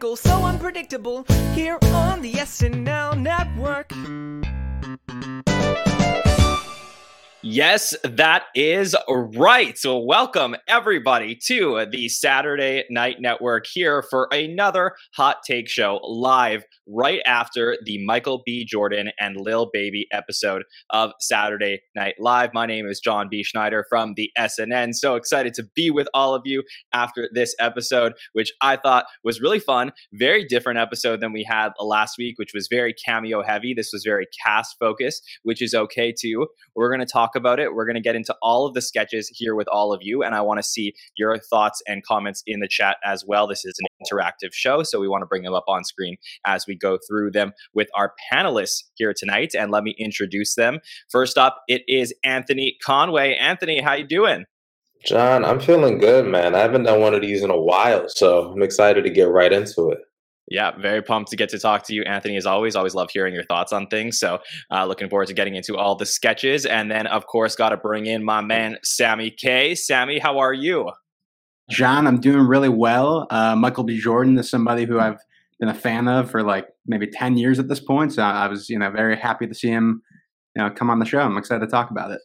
farcical, 0.00 0.16
so 0.16 0.44
unpredictable 0.44 1.24
here 1.54 1.78
on 1.94 2.22
the 2.22 2.32
SNL 2.32 3.20
network. 3.20 3.92
Yes, 7.42 7.94
that 8.04 8.44
is 8.54 8.94
right. 9.08 9.76
So, 9.78 9.98
welcome 9.98 10.56
everybody 10.68 11.38
to 11.46 11.86
the 11.90 12.08
Saturday 12.08 12.84
Night 12.90 13.16
Network 13.20 13.66
here 13.66 14.02
for 14.02 14.28
another 14.30 14.94
hot 15.14 15.38
take 15.46 15.68
show 15.68 16.00
live 16.02 16.64
right 16.92 17.20
after 17.26 17.76
the 17.84 18.04
Michael 18.04 18.42
B. 18.44 18.64
Jordan 18.64 19.10
and 19.20 19.36
Lil 19.36 19.70
Baby 19.72 20.06
episode 20.12 20.64
of 20.90 21.12
Saturday 21.20 21.82
Night 21.94 22.14
Live. 22.18 22.52
My 22.52 22.66
name 22.66 22.86
is 22.86 23.00
Jon 23.00 23.28
B. 23.30 23.42
Schneider 23.42 23.84
from 23.88 24.14
the 24.16 24.30
SNN. 24.38 24.94
So 24.94 25.14
excited 25.14 25.54
to 25.54 25.64
be 25.74 25.90
with 25.90 26.08
all 26.14 26.34
of 26.34 26.42
you 26.44 26.62
after 26.92 27.28
this 27.32 27.54
episode, 27.60 28.14
which 28.32 28.52
I 28.60 28.76
thought 28.76 29.04
was 29.22 29.40
really 29.40 29.60
fun. 29.60 29.92
Very 30.12 30.44
different 30.44 30.78
episode 30.78 31.20
than 31.20 31.32
we 31.32 31.44
had 31.44 31.70
last 31.78 32.16
week, 32.18 32.38
which 32.38 32.52
was 32.54 32.66
very 32.68 32.92
cameo 32.92 33.42
heavy. 33.42 33.72
This 33.74 33.90
was 33.92 34.02
very 34.04 34.26
cast 34.44 34.76
focused, 34.78 35.22
which 35.42 35.62
is 35.62 35.74
okay 35.74 36.12
too. 36.12 36.48
We're 36.74 36.88
going 36.90 37.06
to 37.06 37.12
talk 37.12 37.36
about 37.36 37.60
it. 37.60 37.74
We're 37.74 37.86
going 37.86 37.94
to 37.94 38.00
get 38.00 38.16
into 38.16 38.34
all 38.42 38.66
of 38.66 38.74
the 38.74 38.82
sketches 38.82 39.30
here 39.32 39.54
with 39.54 39.68
all 39.68 39.92
of 39.92 40.00
you, 40.02 40.22
and 40.22 40.34
I 40.34 40.40
want 40.40 40.58
to 40.58 40.64
see 40.64 40.94
your 41.16 41.38
thoughts 41.38 41.82
and 41.86 42.04
comments 42.04 42.42
in 42.46 42.60
the 42.60 42.68
chat 42.68 42.96
as 43.04 43.24
well. 43.26 43.46
This 43.46 43.64
is 43.64 43.74
an 43.78 43.86
interactive 44.04 44.52
show, 44.52 44.82
so 44.82 44.98
we 44.98 45.08
want 45.08 45.22
to 45.22 45.26
bring 45.26 45.42
them 45.42 45.54
up 45.54 45.64
on 45.68 45.84
screen 45.84 46.16
as 46.44 46.66
we 46.66 46.79
go 46.80 46.98
through 47.08 47.32
them 47.32 47.52
with 47.74 47.88
our 47.94 48.14
panelists 48.32 48.84
here 48.94 49.14
tonight. 49.16 49.54
And 49.58 49.70
let 49.70 49.84
me 49.84 49.94
introduce 49.98 50.54
them. 50.54 50.80
First 51.10 51.38
up, 51.38 51.62
it 51.68 51.82
is 51.86 52.14
Anthony 52.24 52.76
Conway. 52.82 53.34
Anthony, 53.34 53.80
how 53.80 53.94
you 53.94 54.06
doing? 54.06 54.44
Jon, 55.04 55.44
I'm 55.44 55.60
feeling 55.60 55.98
good, 55.98 56.26
man. 56.26 56.54
I 56.54 56.58
haven't 56.58 56.82
done 56.82 57.00
one 57.00 57.14
of 57.14 57.22
these 57.22 57.42
in 57.42 57.50
a 57.50 57.58
while, 57.58 58.06
so 58.08 58.52
I'm 58.52 58.62
excited 58.62 59.04
to 59.04 59.10
get 59.10 59.28
right 59.28 59.52
into 59.52 59.90
it. 59.90 59.98
Yeah, 60.48 60.72
very 60.76 61.00
pumped 61.00 61.30
to 61.30 61.36
get 61.36 61.48
to 61.50 61.58
talk 61.58 61.84
to 61.84 61.94
you, 61.94 62.02
Anthony. 62.02 62.36
As 62.36 62.44
always, 62.44 62.74
always 62.74 62.94
love 62.94 63.08
hearing 63.10 63.32
your 63.32 63.44
thoughts 63.44 63.72
on 63.72 63.86
things. 63.86 64.18
So, 64.18 64.40
uh, 64.70 64.84
looking 64.84 65.08
forward 65.08 65.28
to 65.28 65.34
getting 65.34 65.54
into 65.54 65.76
all 65.76 65.94
the 65.94 66.04
sketches, 66.04 66.66
and 66.66 66.90
then, 66.90 67.06
of 67.06 67.26
course, 67.26 67.54
got 67.54 67.68
to 67.68 67.76
bring 67.76 68.06
in 68.06 68.24
my 68.24 68.40
man 68.40 68.76
Sammy 68.82 69.30
Kay. 69.30 69.76
Sammy, 69.76 70.18
how 70.18 70.38
are 70.38 70.52
you? 70.52 70.90
Jon, 71.70 72.08
I'm 72.08 72.20
doing 72.20 72.46
really 72.46 72.68
well. 72.68 73.28
Uh, 73.30 73.54
Michael 73.54 73.84
B. 73.84 74.00
Jordan 74.00 74.36
is 74.38 74.50
somebody 74.50 74.84
who 74.86 74.98
I've 74.98 75.20
been 75.60 75.68
a 75.68 75.74
fan 75.74 76.08
of 76.08 76.30
for 76.30 76.42
like 76.42 76.66
maybe 76.86 77.06
10 77.06 77.36
years 77.36 77.58
at 77.58 77.68
this 77.68 77.80
point. 77.80 78.14
So 78.14 78.22
I 78.22 78.48
was, 78.48 78.68
you 78.68 78.78
know, 78.78 78.90
very 78.90 79.16
happy 79.16 79.46
to 79.46 79.54
see 79.54 79.68
him, 79.68 80.02
you 80.56 80.62
know, 80.62 80.70
come 80.70 80.90
on 80.90 80.98
the 80.98 81.04
show. 81.04 81.20
I'm 81.20 81.36
excited 81.36 81.60
to 81.60 81.70
talk 81.70 81.90
about 81.90 82.10
it. 82.10 82.20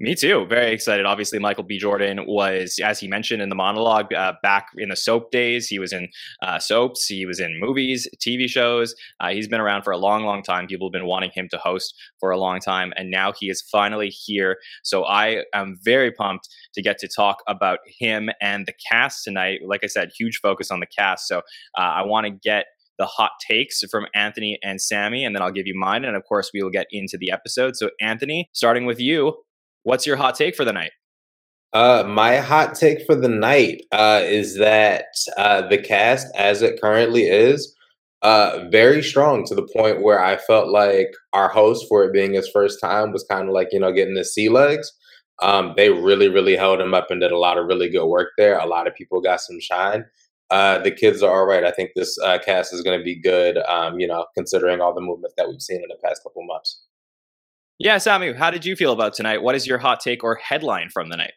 Me 0.00 0.14
too. 0.14 0.46
Very 0.46 0.70
excited. 0.72 1.06
Obviously, 1.06 1.40
Michael 1.40 1.64
B. 1.64 1.76
Jordan 1.76 2.24
was, 2.24 2.78
as 2.84 3.00
he 3.00 3.08
mentioned 3.08 3.42
in 3.42 3.48
the 3.48 3.56
monologue, 3.56 4.12
uh, 4.12 4.34
back 4.44 4.68
in 4.76 4.90
the 4.90 4.96
soap 4.96 5.32
days. 5.32 5.66
He 5.66 5.80
was 5.80 5.92
in 5.92 6.08
uh, 6.40 6.60
soaps, 6.60 7.06
he 7.06 7.26
was 7.26 7.40
in 7.40 7.58
movies, 7.58 8.06
TV 8.24 8.48
shows. 8.48 8.94
Uh, 9.18 9.30
he's 9.30 9.48
been 9.48 9.60
around 9.60 9.82
for 9.82 9.92
a 9.92 9.96
long, 9.96 10.24
long 10.24 10.44
time. 10.44 10.68
People 10.68 10.86
have 10.86 10.92
been 10.92 11.06
wanting 11.06 11.32
him 11.34 11.48
to 11.50 11.58
host 11.58 11.94
for 12.20 12.30
a 12.30 12.38
long 12.38 12.60
time, 12.60 12.92
and 12.96 13.10
now 13.10 13.32
he 13.32 13.50
is 13.50 13.60
finally 13.60 14.08
here. 14.08 14.58
So 14.84 15.04
I 15.04 15.42
am 15.52 15.76
very 15.82 16.12
pumped 16.12 16.48
to 16.74 16.82
get 16.82 16.98
to 16.98 17.08
talk 17.08 17.38
about 17.48 17.80
him 17.98 18.30
and 18.40 18.66
the 18.66 18.74
cast 18.88 19.24
tonight. 19.24 19.62
Like 19.66 19.82
I 19.82 19.88
said, 19.88 20.10
huge 20.16 20.38
focus 20.40 20.70
on 20.70 20.78
the 20.78 20.86
cast. 20.86 21.26
So 21.26 21.38
uh, 21.76 21.80
I 21.80 22.02
want 22.02 22.24
to 22.26 22.30
get 22.30 22.66
the 22.98 23.06
hot 23.06 23.32
takes 23.48 23.80
from 23.90 24.06
Anthony 24.14 24.58
and 24.62 24.80
Sammy, 24.80 25.24
and 25.24 25.34
then 25.34 25.42
I'll 25.42 25.52
give 25.52 25.66
you 25.66 25.74
mine. 25.76 26.04
And 26.04 26.16
of 26.16 26.24
course, 26.24 26.50
we 26.52 26.62
will 26.62 26.70
get 26.70 26.86
into 26.90 27.16
the 27.16 27.32
episode. 27.32 27.76
So, 27.76 27.90
Anthony, 28.00 28.48
starting 28.52 28.86
with 28.86 29.00
you, 29.00 29.34
What's 29.88 30.06
your 30.06 30.16
hot 30.16 30.34
take 30.34 30.54
for 30.54 30.66
the 30.66 30.72
night? 30.74 30.90
Uh, 31.72 32.04
my 32.06 32.36
hot 32.36 32.74
take 32.74 33.06
for 33.06 33.14
the 33.14 33.28
night 33.28 33.84
uh, 33.90 34.20
is 34.22 34.58
that 34.58 35.06
uh, 35.38 35.66
the 35.66 35.78
cast, 35.78 36.26
as 36.36 36.60
it 36.60 36.78
currently 36.78 37.22
is, 37.22 37.74
uh, 38.20 38.66
very 38.70 39.02
strong 39.02 39.46
to 39.46 39.54
the 39.54 39.66
point 39.74 40.02
where 40.02 40.22
I 40.22 40.36
felt 40.36 40.68
like 40.68 41.08
our 41.32 41.48
host, 41.48 41.86
for 41.88 42.04
it 42.04 42.12
being 42.12 42.34
his 42.34 42.50
first 42.50 42.82
time, 42.82 43.12
was 43.12 43.24
kind 43.30 43.48
of 43.48 43.54
like 43.54 43.68
you 43.72 43.80
know 43.80 43.90
getting 43.90 44.12
the 44.12 44.26
sea 44.26 44.50
legs. 44.50 44.92
Um, 45.40 45.72
they 45.74 45.88
really, 45.88 46.28
really 46.28 46.54
held 46.54 46.82
him 46.82 46.92
up 46.92 47.10
and 47.10 47.22
did 47.22 47.32
a 47.32 47.38
lot 47.38 47.56
of 47.56 47.66
really 47.66 47.88
good 47.88 48.08
work 48.08 48.32
there. 48.36 48.58
A 48.58 48.66
lot 48.66 48.86
of 48.86 48.94
people 48.94 49.22
got 49.22 49.40
some 49.40 49.58
shine. 49.58 50.04
Uh, 50.50 50.80
the 50.80 50.90
kids 50.90 51.22
are 51.22 51.34
all 51.34 51.46
right. 51.46 51.64
I 51.64 51.70
think 51.70 51.92
this 51.96 52.18
uh, 52.22 52.38
cast 52.44 52.74
is 52.74 52.82
going 52.82 52.98
to 52.98 53.04
be 53.04 53.18
good. 53.18 53.56
Um, 53.56 53.98
you 53.98 54.06
know, 54.06 54.26
considering 54.36 54.82
all 54.82 54.94
the 54.94 55.00
movement 55.00 55.32
that 55.38 55.48
we've 55.48 55.62
seen 55.62 55.80
in 55.80 55.88
the 55.88 55.96
past 56.06 56.22
couple 56.22 56.44
months. 56.44 56.82
Yeah, 57.78 57.98
Sammy, 57.98 58.32
how 58.32 58.50
did 58.50 58.64
you 58.64 58.74
feel 58.74 58.92
about 58.92 59.14
tonight? 59.14 59.42
What 59.42 59.54
is 59.54 59.66
your 59.66 59.78
hot 59.78 60.00
take 60.00 60.24
or 60.24 60.34
headline 60.36 60.88
from 60.90 61.10
the 61.10 61.16
night? 61.16 61.34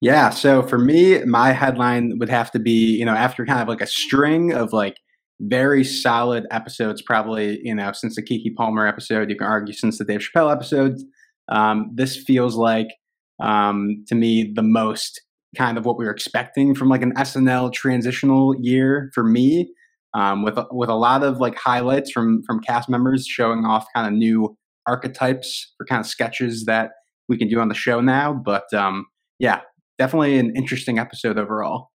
Yeah, 0.00 0.30
so 0.30 0.62
for 0.62 0.78
me, 0.78 1.22
my 1.24 1.52
headline 1.52 2.18
would 2.20 2.30
have 2.30 2.50
to 2.52 2.58
be, 2.58 2.96
you 2.96 3.04
know, 3.04 3.14
after 3.14 3.44
kind 3.44 3.60
of 3.60 3.68
like 3.68 3.82
a 3.82 3.86
string 3.86 4.52
of 4.52 4.72
like 4.72 4.96
very 5.40 5.84
solid 5.84 6.46
episodes, 6.50 7.02
probably, 7.02 7.60
you 7.62 7.74
know, 7.74 7.92
since 7.92 8.16
the 8.16 8.22
Keke 8.22 8.54
Palmer 8.56 8.86
episode, 8.86 9.28
you 9.30 9.36
can 9.36 9.46
argue 9.46 9.74
since 9.74 9.98
the 9.98 10.04
Dave 10.04 10.20
Chappelle 10.20 10.52
episodes, 10.52 11.04
um, 11.50 11.90
this 11.92 12.16
feels 12.16 12.56
like, 12.56 12.88
um, 13.42 14.04
to 14.06 14.14
me, 14.14 14.52
the 14.54 14.62
most 14.62 15.20
kind 15.56 15.76
of 15.76 15.84
what 15.84 15.98
we 15.98 16.04
were 16.04 16.10
expecting 16.10 16.74
from 16.74 16.88
like 16.88 17.02
an 17.02 17.12
SNL 17.14 17.72
transitional 17.72 18.54
year 18.60 19.10
for 19.12 19.24
me, 19.24 19.70
um, 20.14 20.42
with 20.42 20.58
with 20.70 20.88
a 20.88 20.94
lot 20.94 21.22
of 21.22 21.38
like 21.38 21.56
highlights 21.58 22.10
from 22.10 22.42
from 22.44 22.60
cast 22.60 22.88
members 22.88 23.26
showing 23.26 23.64
off 23.64 23.86
kind 23.94 24.06
of 24.06 24.12
new 24.12 24.56
archetypes 24.90 25.72
for 25.76 25.86
kind 25.86 26.00
of 26.00 26.06
sketches 26.06 26.64
that 26.66 26.90
we 27.28 27.38
can 27.38 27.48
do 27.48 27.60
on 27.60 27.68
the 27.68 27.74
show 27.74 28.00
now. 28.00 28.32
But 28.32 28.72
um, 28.74 29.06
yeah, 29.38 29.60
definitely 29.98 30.38
an 30.38 30.52
interesting 30.56 30.98
episode 30.98 31.38
overall. 31.38 31.90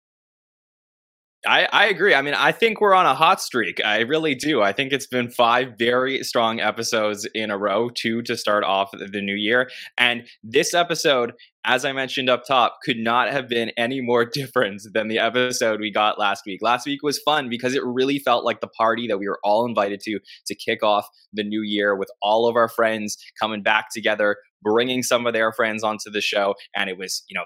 I, 1.47 1.67
I 1.71 1.87
agree. 1.87 2.13
I 2.13 2.21
mean, 2.21 2.35
I 2.35 2.51
think 2.51 2.79
we're 2.79 2.93
on 2.93 3.07
a 3.07 3.15
hot 3.15 3.41
streak. 3.41 3.83
I 3.83 4.01
really 4.01 4.35
do. 4.35 4.61
I 4.61 4.73
think 4.73 4.93
it's 4.93 5.07
been 5.07 5.31
five 5.31 5.69
very 5.79 6.23
strong 6.23 6.59
episodes 6.59 7.27
in 7.33 7.49
a 7.49 7.57
row, 7.57 7.89
two 7.89 8.21
to 8.23 8.37
start 8.37 8.63
off 8.63 8.91
the 8.91 9.21
new 9.21 9.33
year. 9.33 9.67
And 9.97 10.27
this 10.43 10.75
episode, 10.75 11.33
as 11.65 11.83
I 11.83 11.93
mentioned 11.93 12.29
up 12.29 12.43
top, 12.47 12.77
could 12.83 12.97
not 12.97 13.31
have 13.31 13.49
been 13.49 13.71
any 13.75 14.01
more 14.01 14.23
different 14.33 14.83
than 14.93 15.07
the 15.07 15.17
episode 15.17 15.79
we 15.79 15.91
got 15.91 16.19
last 16.19 16.43
week. 16.45 16.59
Last 16.61 16.85
week 16.85 17.01
was 17.01 17.17
fun 17.19 17.49
because 17.49 17.73
it 17.73 17.83
really 17.83 18.19
felt 18.19 18.45
like 18.45 18.61
the 18.61 18.67
party 18.67 19.07
that 19.07 19.17
we 19.17 19.27
were 19.27 19.39
all 19.43 19.65
invited 19.65 19.99
to 20.01 20.19
to 20.45 20.55
kick 20.55 20.83
off 20.83 21.07
the 21.33 21.43
new 21.43 21.63
year 21.63 21.95
with 21.95 22.11
all 22.21 22.47
of 22.47 22.55
our 22.55 22.69
friends 22.69 23.17
coming 23.39 23.63
back 23.63 23.87
together, 23.91 24.37
bringing 24.61 25.01
some 25.01 25.25
of 25.25 25.33
their 25.33 25.51
friends 25.51 25.83
onto 25.83 26.11
the 26.11 26.21
show. 26.21 26.53
And 26.75 26.87
it 26.87 26.99
was, 26.99 27.23
you 27.27 27.33
know, 27.33 27.45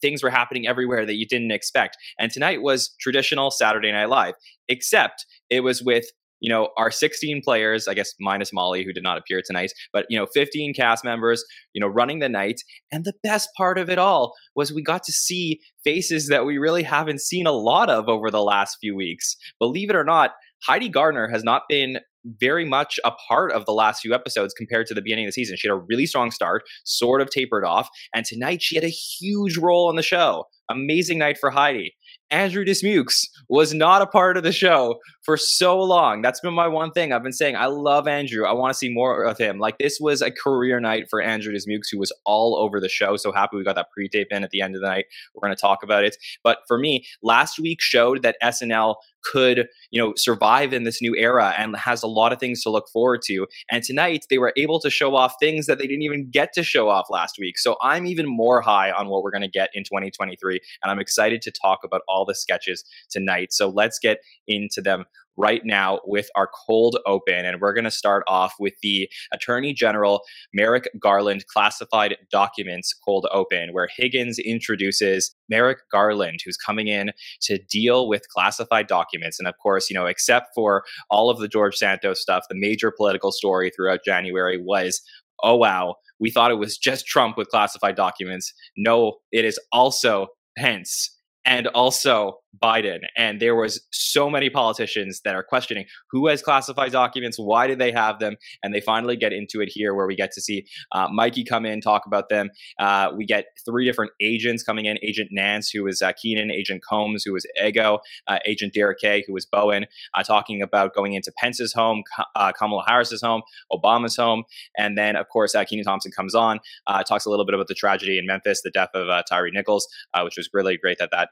things 0.00 0.22
were 0.22 0.30
happening 0.30 0.66
everywhere 0.66 1.06
that 1.06 1.16
you 1.16 1.26
didn't 1.26 1.50
expect. 1.50 1.96
And 2.18 2.30
tonight 2.30 2.62
was 2.62 2.94
traditional 3.00 3.50
Saturday 3.50 3.92
Night 3.92 4.08
Live, 4.08 4.34
except 4.68 5.26
it 5.50 5.60
was 5.60 5.82
with 5.82 6.06
you 6.40 6.50
know 6.50 6.68
our 6.76 6.90
16 6.90 7.40
players 7.42 7.88
i 7.88 7.94
guess 7.94 8.12
minus 8.20 8.52
molly 8.52 8.84
who 8.84 8.92
did 8.92 9.02
not 9.02 9.18
appear 9.18 9.40
tonight 9.44 9.72
but 9.92 10.06
you 10.10 10.18
know 10.18 10.26
15 10.34 10.74
cast 10.74 11.04
members 11.04 11.44
you 11.72 11.80
know 11.80 11.86
running 11.86 12.18
the 12.18 12.28
night 12.28 12.60
and 12.92 13.04
the 13.04 13.14
best 13.22 13.48
part 13.56 13.78
of 13.78 13.88
it 13.88 13.98
all 13.98 14.34
was 14.54 14.72
we 14.72 14.82
got 14.82 15.02
to 15.04 15.12
see 15.12 15.60
faces 15.82 16.28
that 16.28 16.44
we 16.44 16.58
really 16.58 16.82
haven't 16.82 17.20
seen 17.20 17.46
a 17.46 17.52
lot 17.52 17.88
of 17.88 18.08
over 18.08 18.30
the 18.30 18.42
last 18.42 18.76
few 18.80 18.94
weeks 18.94 19.36
believe 19.58 19.88
it 19.88 19.96
or 19.96 20.04
not 20.04 20.32
heidi 20.62 20.88
gardner 20.88 21.28
has 21.28 21.42
not 21.42 21.62
been 21.68 21.98
very 22.40 22.64
much 22.64 22.98
a 23.04 23.10
part 23.10 23.52
of 23.52 23.64
the 23.66 23.72
last 23.72 24.00
few 24.00 24.14
episodes 24.14 24.54
compared 24.54 24.86
to 24.86 24.94
the 24.94 25.02
beginning 25.02 25.24
of 25.24 25.28
the 25.28 25.32
season. 25.32 25.56
She 25.56 25.68
had 25.68 25.74
a 25.74 25.84
really 25.88 26.06
strong 26.06 26.30
start, 26.30 26.62
sort 26.84 27.20
of 27.20 27.30
tapered 27.30 27.64
off, 27.64 27.88
and 28.14 28.24
tonight 28.24 28.62
she 28.62 28.74
had 28.74 28.84
a 28.84 28.88
huge 28.88 29.56
role 29.56 29.88
on 29.88 29.96
the 29.96 30.02
show. 30.02 30.44
Amazing 30.70 31.18
night 31.18 31.38
for 31.38 31.50
Heidi. 31.50 31.94
Andrew 32.30 32.64
Dismukes 32.64 33.24
was 33.48 33.72
not 33.72 34.02
a 34.02 34.06
part 34.06 34.36
of 34.36 34.42
the 34.42 34.52
show 34.52 34.96
for 35.26 35.36
so 35.36 35.78
long. 35.78 36.22
That's 36.22 36.38
been 36.38 36.54
my 36.54 36.68
one 36.68 36.92
thing. 36.92 37.12
I've 37.12 37.24
been 37.24 37.32
saying 37.32 37.56
I 37.56 37.66
love 37.66 38.06
Andrew. 38.06 38.46
I 38.46 38.52
want 38.52 38.72
to 38.72 38.78
see 38.78 38.88
more 38.88 39.24
of 39.24 39.36
him. 39.36 39.58
Like 39.58 39.76
this 39.78 39.98
was 40.00 40.22
a 40.22 40.30
career 40.30 40.78
night 40.78 41.08
for 41.10 41.20
Andrew 41.20 41.52
Dismukes, 41.52 41.88
who 41.90 41.98
was 41.98 42.12
all 42.24 42.56
over 42.56 42.80
the 42.80 42.88
show. 42.88 43.16
So 43.16 43.32
happy 43.32 43.56
we 43.56 43.64
got 43.64 43.74
that 43.74 43.90
pre-tape 43.90 44.28
in 44.30 44.44
at 44.44 44.50
the 44.50 44.60
end 44.60 44.76
of 44.76 44.80
the 44.80 44.86
night. 44.86 45.06
We're 45.34 45.46
going 45.46 45.54
to 45.54 45.60
talk 45.60 45.82
about 45.82 46.04
it. 46.04 46.16
But 46.44 46.58
for 46.68 46.78
me, 46.78 47.04
last 47.24 47.58
week 47.58 47.82
showed 47.82 48.22
that 48.22 48.36
SNL 48.40 48.94
could, 49.24 49.66
you 49.90 50.00
know, 50.00 50.12
survive 50.16 50.72
in 50.72 50.84
this 50.84 51.02
new 51.02 51.16
era 51.16 51.52
and 51.58 51.76
has 51.76 52.02
a 52.04 52.06
lot 52.06 52.32
of 52.32 52.38
things 52.38 52.62
to 52.62 52.70
look 52.70 52.88
forward 52.92 53.20
to. 53.22 53.46
And 53.70 53.82
tonight 53.82 54.26
they 54.30 54.38
were 54.38 54.52
able 54.56 54.78
to 54.80 54.90
show 54.90 55.16
off 55.16 55.34
things 55.40 55.66
that 55.66 55.78
they 55.78 55.88
didn't 55.88 56.02
even 56.02 56.30
get 56.30 56.52
to 56.52 56.62
show 56.62 56.88
off 56.88 57.06
last 57.10 57.36
week. 57.38 57.58
So 57.58 57.76
I'm 57.82 58.06
even 58.06 58.26
more 58.26 58.60
high 58.60 58.92
on 58.92 59.08
what 59.08 59.24
we're 59.24 59.32
going 59.32 59.42
to 59.42 59.48
get 59.48 59.70
in 59.74 59.82
2023 59.82 60.60
and 60.82 60.90
I'm 60.90 61.00
excited 61.00 61.42
to 61.42 61.50
talk 61.50 61.80
about 61.84 62.02
all 62.08 62.24
the 62.24 62.34
sketches 62.34 62.84
tonight. 63.10 63.52
So 63.52 63.68
let's 63.68 63.98
get 63.98 64.18
into 64.46 64.80
them 64.80 65.04
right 65.36 65.62
now 65.64 66.00
with 66.04 66.28
our 66.36 66.48
cold 66.66 66.98
open. 67.06 67.44
And 67.44 67.60
we're 67.60 67.72
going 67.72 67.84
to 67.84 67.90
start 67.90 68.24
off 68.26 68.54
with 68.58 68.74
the 68.82 69.08
Attorney 69.32 69.72
General 69.72 70.22
Merrick 70.52 70.88
Garland 70.98 71.46
classified 71.46 72.16
documents 72.30 72.94
cold 72.94 73.26
open, 73.32 73.70
where 73.72 73.88
Higgins 73.94 74.38
introduces 74.38 75.34
Merrick 75.48 75.78
Garland, 75.90 76.40
who's 76.44 76.56
coming 76.56 76.88
in 76.88 77.12
to 77.42 77.58
deal 77.58 78.08
with 78.08 78.28
classified 78.28 78.86
documents. 78.86 79.38
And 79.38 79.48
of 79.48 79.54
course, 79.62 79.90
you 79.90 79.94
know, 79.94 80.06
except 80.06 80.48
for 80.54 80.84
all 81.10 81.30
of 81.30 81.38
the 81.38 81.48
George 81.48 81.76
Santos 81.76 82.20
stuff, 82.20 82.44
the 82.48 82.56
major 82.58 82.92
political 82.96 83.32
story 83.32 83.70
throughout 83.74 84.00
January 84.04 84.58
was 84.60 85.02
oh, 85.42 85.54
wow, 85.54 85.96
we 86.18 86.30
thought 86.30 86.50
it 86.50 86.54
was 86.54 86.78
just 86.78 87.06
Trump 87.06 87.36
with 87.36 87.48
classified 87.48 87.94
documents. 87.94 88.52
No, 88.76 89.18
it 89.32 89.44
is 89.44 89.60
also 89.72 90.28
Pence 90.56 91.10
and 91.44 91.68
also 91.68 92.38
Biden, 92.62 93.00
and 93.16 93.40
there 93.40 93.54
was 93.54 93.84
so 93.90 94.30
many 94.30 94.50
politicians 94.50 95.20
that 95.24 95.34
are 95.34 95.42
questioning 95.42 95.86
who 96.10 96.26
has 96.28 96.42
classified 96.42 96.92
documents, 96.92 97.38
why 97.38 97.66
did 97.66 97.78
they 97.78 97.92
have 97.92 98.18
them, 98.18 98.36
and 98.62 98.74
they 98.74 98.80
finally 98.80 99.16
get 99.16 99.32
into 99.32 99.60
it 99.60 99.68
here, 99.70 99.94
where 99.94 100.06
we 100.06 100.16
get 100.16 100.32
to 100.32 100.40
see 100.40 100.66
uh, 100.92 101.08
Mikey 101.10 101.44
come 101.44 101.66
in, 101.66 101.80
talk 101.80 102.06
about 102.06 102.28
them. 102.28 102.50
Uh, 102.78 103.10
we 103.16 103.26
get 103.26 103.46
three 103.64 103.84
different 103.84 104.12
agents 104.20 104.62
coming 104.62 104.86
in: 104.86 104.98
Agent 105.02 105.28
Nance, 105.32 105.70
who 105.70 105.86
uh, 105.86 106.12
Kenan; 106.20 106.50
Agent 106.50 106.82
Combs, 106.82 107.24
who 107.24 107.34
is 107.36 107.46
Ego; 107.62 108.00
uh, 108.26 108.38
Agent 108.46 108.72
Derek 108.72 108.98
Kay, 108.98 109.24
who 109.26 109.36
is 109.36 109.46
Bowen, 109.46 109.86
uh, 110.14 110.22
talking 110.22 110.62
about 110.62 110.94
going 110.94 111.14
into 111.14 111.32
Pence's 111.38 111.72
home, 111.72 112.02
uh, 112.34 112.52
Kamala 112.52 112.84
Harris's 112.86 113.22
home, 113.22 113.42
Obama's 113.72 114.16
home, 114.16 114.44
and 114.76 114.96
then 114.96 115.16
of 115.16 115.28
course 115.28 115.54
Kenan 115.68 115.84
Thompson 115.84 116.12
comes 116.12 116.34
on, 116.34 116.60
talks 117.06 117.26
a 117.26 117.30
little 117.30 117.44
bit 117.44 117.54
about 117.54 117.68
the 117.68 117.74
tragedy 117.74 118.18
in 118.18 118.26
Memphis, 118.26 118.62
the 118.62 118.70
death 118.70 118.90
of 118.94 119.24
Tyre 119.28 119.50
Nichols, 119.50 119.86
which 120.22 120.36
was 120.36 120.48
really 120.52 120.76
great 120.76 120.98
that 120.98 121.10
that 121.10 121.28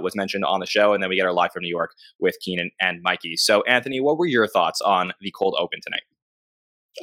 was 0.00 0.14
mentioned 0.14 0.44
on 0.44 0.60
the 0.60 0.66
show, 0.68 0.92
and 0.92 1.02
then 1.02 1.10
we 1.10 1.16
get 1.16 1.26
our 1.26 1.32
live 1.32 1.52
from 1.52 1.62
New 1.62 1.68
York 1.68 1.94
with 2.18 2.36
Kenan 2.44 2.70
and 2.80 3.02
Mikey. 3.02 3.36
So, 3.36 3.62
Anthony, 3.62 4.00
what 4.00 4.18
were 4.18 4.26
your 4.26 4.46
thoughts 4.46 4.80
on 4.80 5.12
the 5.20 5.30
cold 5.30 5.56
open 5.58 5.80
tonight? 5.82 6.02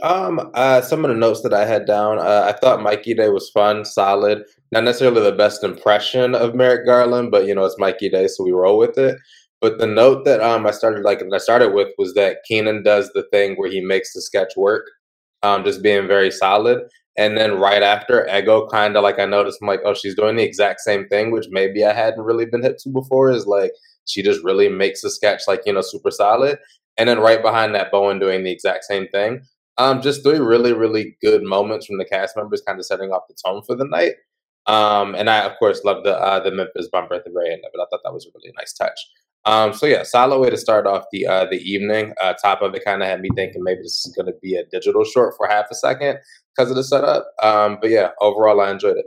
Um, 0.02 0.52
uh, 0.54 0.82
some 0.82 1.06
of 1.06 1.10
the 1.10 1.16
notes 1.16 1.42
that 1.42 1.54
I 1.54 1.66
had 1.66 1.86
down, 1.86 2.20
uh, 2.20 2.46
I 2.48 2.52
thought 2.60 2.82
Mikey 2.82 3.14
Day 3.14 3.30
was 3.30 3.50
fun, 3.50 3.86
solid. 3.86 4.44
Not 4.72 4.84
necessarily 4.84 5.22
the 5.22 5.32
best 5.32 5.64
impression 5.64 6.36
of 6.36 6.54
Merrick 6.54 6.86
Garland, 6.86 7.32
but 7.32 7.46
you 7.46 7.56
know 7.56 7.64
it's 7.64 7.80
Mikey 7.80 8.10
Day, 8.10 8.28
so 8.28 8.44
we 8.44 8.52
roll 8.52 8.78
with 8.78 8.98
it. 8.98 9.18
But 9.62 9.80
the 9.80 9.88
note 9.88 10.26
that 10.26 10.42
um 10.42 10.66
I 10.66 10.72
started 10.72 11.04
like 11.04 11.24
I 11.34 11.38
started 11.38 11.74
with 11.74 11.90
was 11.98 12.14
that 12.16 12.40
Kenan 12.48 12.84
does 12.84 13.10
the 13.14 13.24
thing 13.32 13.56
where 13.56 13.70
he 13.70 13.80
makes 13.80 14.14
the 14.14 14.22
sketch 14.22 14.58
work, 14.58 14.86
um, 15.44 15.64
just 15.64 15.82
being 15.82 16.08
very 16.08 16.32
solid. 16.32 16.82
And 17.18 17.38
then 17.38 17.60
right 17.60 17.82
after, 17.82 18.28
Ego 18.28 18.68
kind 18.68 18.98
of 18.98 19.04
like 19.04 19.20
I 19.20 19.26
noticed, 19.26 19.60
I'm 19.62 19.68
like, 19.68 19.82
oh, 19.86 19.94
she's 19.94 20.16
doing 20.16 20.36
the 20.36 20.44
exact 20.44 20.82
same 20.82 21.08
thing, 21.08 21.32
which 21.32 21.48
maybe 21.50 21.86
I 21.86 21.94
hadn't 21.94 22.24
really 22.24 22.46
been 22.46 22.62
hit 22.62 22.78
to 22.80 22.90
before. 22.90 23.32
Is 23.32 23.48
like 23.48 23.72
she 24.06 24.22
just 24.22 24.44
really 24.44 24.70
makes 24.70 25.02
the 25.02 25.10
sketch 25.10 25.44
like 25.48 25.62
you 25.66 25.74
know 25.74 25.82
super 25.82 26.12
solid. 26.12 26.60
And 26.98 27.10
then 27.10 27.20
right 27.20 27.42
behind 27.42 27.76
that, 27.76 27.92
Bowen 27.92 28.20
doing 28.20 28.44
the 28.44 28.52
exact 28.52 28.86
same 28.86 29.08
thing. 29.10 29.42
Um, 29.78 30.02
just 30.02 30.24
three 30.24 30.40
really, 30.40 30.74
really 30.74 31.18
good 31.22 31.44
moments 31.44 31.86
from 31.86 31.98
the 31.98 32.06
cast 32.06 32.38
members, 32.38 32.62
kind 32.66 32.80
of 32.80 32.86
setting 32.86 33.12
off 33.12 33.28
the 33.28 33.36
tone 33.46 33.62
for 33.64 33.76
the 33.76 33.86
night. 33.86 34.14
Um, 34.68 35.14
and 35.16 35.30
I, 35.30 35.42
of 35.42 35.58
course, 35.60 35.84
love 35.84 36.04
the 36.04 36.18
uh, 36.18 36.40
the 36.42 36.52
Memphis 36.52 36.90
bumper 36.92 37.14
at 37.16 37.24
the 37.24 37.32
very 37.32 37.52
end 37.52 37.64
of 37.66 37.72
it. 37.74 37.82
I 37.82 37.86
thought 37.90 38.02
that 38.04 38.14
was 38.14 38.26
a 38.26 38.30
really 38.36 38.54
nice 38.58 38.74
touch. 38.74 39.00
Um, 39.46 39.74
so 39.74 39.86
yeah, 39.86 40.02
solid 40.02 40.40
way 40.40 40.50
to 40.50 40.58
start 40.58 40.88
off 40.88 41.06
the 41.12 41.28
uh, 41.28 41.46
the 41.46 41.60
evening. 41.60 42.14
Uh, 42.22 42.34
top 42.34 42.62
of 42.62 42.74
it 42.74 42.84
kind 42.84 43.04
of 43.04 43.08
had 43.08 43.22
me 43.22 43.30
thinking 43.36 43.64
maybe 43.64 43.84
this 43.84 44.06
is 44.06 44.14
going 44.16 44.26
to 44.26 44.34
be 44.42 44.56
a 44.56 44.66
digital 44.66 45.04
short 45.04 45.36
for 45.38 45.48
half 45.48 45.68
a 45.72 45.76
second 45.76 46.18
because 46.56 46.70
of 46.70 46.76
the 46.76 46.84
setup. 46.84 47.28
Um, 47.42 47.78
but 47.82 47.90
yeah, 47.90 48.10
overall, 48.22 48.62
I 48.62 48.72
enjoyed 48.72 48.98
it. 48.98 49.06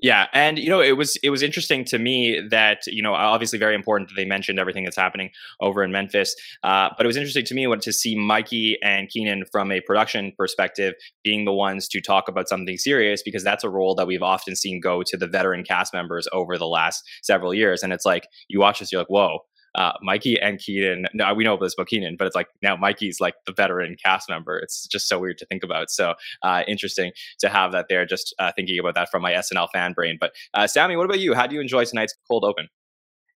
Yeah, 0.00 0.26
and 0.34 0.58
you 0.58 0.68
know 0.68 0.82
it 0.82 0.98
was 0.98 1.16
it 1.22 1.30
was 1.30 1.42
interesting 1.42 1.84
to 1.86 1.98
me 1.98 2.38
that 2.50 2.80
you 2.86 3.00
know 3.00 3.14
obviously 3.14 3.58
very 3.58 3.74
important 3.74 4.10
that 4.10 4.16
they 4.16 4.26
mentioned 4.26 4.58
everything 4.58 4.84
that's 4.84 4.96
happening 4.96 5.30
over 5.60 5.82
in 5.82 5.92
Memphis, 5.92 6.34
uh, 6.62 6.90
but 6.96 7.06
it 7.06 7.06
was 7.06 7.16
interesting 7.16 7.44
to 7.46 7.54
me 7.54 7.66
what 7.66 7.80
to 7.82 7.92
see 7.92 8.14
Mikey 8.14 8.76
and 8.82 9.08
Kenan 9.08 9.44
from 9.50 9.72
a 9.72 9.80
production 9.80 10.32
perspective 10.36 10.94
being 11.22 11.44
the 11.44 11.54
ones 11.54 11.88
to 11.88 12.00
talk 12.00 12.28
about 12.28 12.48
something 12.48 12.76
serious 12.76 13.22
because 13.22 13.44
that's 13.44 13.64
a 13.64 13.70
role 13.70 13.94
that 13.94 14.06
we've 14.06 14.22
often 14.22 14.56
seen 14.56 14.78
go 14.78 15.02
to 15.04 15.16
the 15.16 15.28
veteran 15.28 15.62
cast 15.64 15.94
members 15.94 16.28
over 16.32 16.58
the 16.58 16.68
last 16.68 17.02
several 17.22 17.54
years, 17.54 17.82
and 17.82 17.92
it's 17.92 18.04
like 18.04 18.26
you 18.48 18.60
watch 18.60 18.80
this, 18.80 18.90
you're 18.92 19.00
like, 19.00 19.08
whoa, 19.08 19.38
uh, 19.74 19.92
Mikey 20.02 20.40
and 20.40 20.58
Kenan. 20.58 21.06
No, 21.14 21.32
we 21.34 21.44
know 21.44 21.56
this 21.56 21.74
about 21.74 21.88
Kenan, 21.88 22.16
but 22.18 22.26
it's 22.26 22.36
like 22.36 22.48
now 22.62 22.76
Mikey's 22.76 23.20
like 23.20 23.34
the 23.46 23.52
veteran 23.52 23.96
cast 24.02 24.28
member. 24.28 24.58
It's 24.58 24.86
just 24.86 25.08
so 25.08 25.18
weird 25.18 25.38
to 25.38 25.46
think 25.46 25.64
about. 25.64 25.90
So 25.90 26.14
uh, 26.42 26.62
interesting 26.68 27.12
to 27.40 27.48
have 27.48 27.72
that 27.72 27.86
there. 27.88 28.06
Just 28.06 28.34
uh, 28.38 28.52
thinking 28.54 28.78
about 28.78 28.94
that 28.94 29.10
from 29.10 29.22
my 29.22 29.32
SNL 29.32 29.68
fan 29.72 29.92
brain. 29.92 30.16
But 30.20 30.32
uh, 30.54 30.66
Sammy, 30.66 30.96
what 30.96 31.04
about 31.04 31.20
you? 31.20 31.34
How 31.34 31.46
do 31.46 31.54
you 31.54 31.60
enjoy 31.60 31.84
tonight's 31.84 32.14
cold 32.28 32.44
open? 32.44 32.68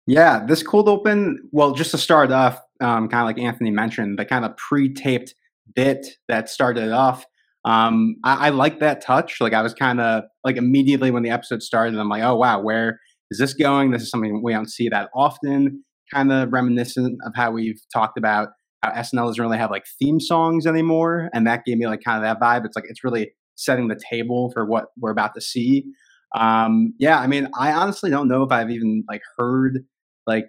Yeah, 0.07 0.45
this 0.47 0.63
cold 0.63 0.89
open. 0.89 1.49
Well, 1.51 1.73
just 1.73 1.91
to 1.91 1.99
start 1.99 2.31
off, 2.31 2.61
um, 2.81 3.09
kind 3.09 3.23
of 3.23 3.27
like 3.27 3.39
Anthony 3.39 3.71
mentioned, 3.71 4.19
the 4.19 4.25
kind 4.25 4.45
of 4.45 4.57
pre-taped 4.57 5.35
bit 5.75 6.07
that 6.29 6.49
started 6.49 6.93
off. 6.93 7.25
Um, 7.65 8.17
I, 8.23 8.47
I 8.47 8.49
like 8.51 8.79
that 8.79 9.01
touch. 9.01 9.41
Like 9.41 9.53
I 9.53 9.63
was 9.63 9.75
kind 9.75 10.01
of 10.01 10.25
like 10.45 10.57
immediately 10.57 11.11
when 11.11 11.25
the 11.25 11.31
episode 11.31 11.63
started, 11.63 11.99
I'm 11.99 12.09
like, 12.09 12.23
oh 12.23 12.37
wow, 12.37 12.61
where 12.61 13.01
is 13.33 13.39
this 13.39 13.55
going? 13.55 13.91
This 13.91 14.03
is 14.03 14.11
something 14.11 14.43
we 14.43 14.53
don't 14.53 14.71
see 14.71 14.89
that 14.91 15.11
often 15.13 15.83
kind 16.13 16.33
of 16.33 16.53
reminiscent 16.53 17.19
of 17.25 17.33
how 17.35 17.51
we've 17.51 17.81
talked 17.93 18.19
about 18.19 18.51
how 18.83 18.91
SNL 18.91 19.27
doesn't 19.27 19.43
really 19.43 19.59
have 19.59 19.71
like 19.71 19.85
theme 19.99 20.21
songs 20.21 20.67
anymore, 20.67 21.29
and 21.33 21.47
that 21.47 21.65
gave 21.65 21.79
me 21.79 21.87
like 21.87 22.03
kind 22.05 22.19
of 22.19 22.23
that 22.23 22.41
vibe. 22.41 22.65
It's 22.65 22.77
like 22.77 22.87
it's 22.89 23.05
really 23.05 23.33
setting 23.57 23.89
the 23.89 24.01
table 24.11 24.51
for 24.53 24.65
what 24.65 24.87
we're 24.99 25.11
about 25.11 25.35
to 25.35 25.41
see. 25.41 25.85
Um, 26.37 26.95
yeah, 26.99 27.19
I 27.19 27.27
mean, 27.27 27.49
I 27.59 27.73
honestly 27.73 28.11
don't 28.11 28.29
know 28.29 28.43
if 28.43 28.53
I've 28.53 28.71
even 28.71 29.05
like 29.09 29.23
heard 29.37 29.85
like 30.27 30.49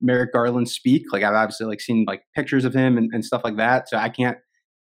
Merrick 0.00 0.32
Garland 0.32 0.68
speak. 0.68 1.04
Like 1.12 1.22
I've 1.22 1.34
obviously 1.34 1.66
like 1.66 1.80
seen 1.80 2.04
like 2.06 2.22
pictures 2.34 2.64
of 2.64 2.74
him 2.74 2.98
and, 2.98 3.10
and 3.12 3.24
stuff 3.24 3.42
like 3.44 3.56
that, 3.56 3.88
so 3.88 3.96
I 3.96 4.08
can't 4.08 4.38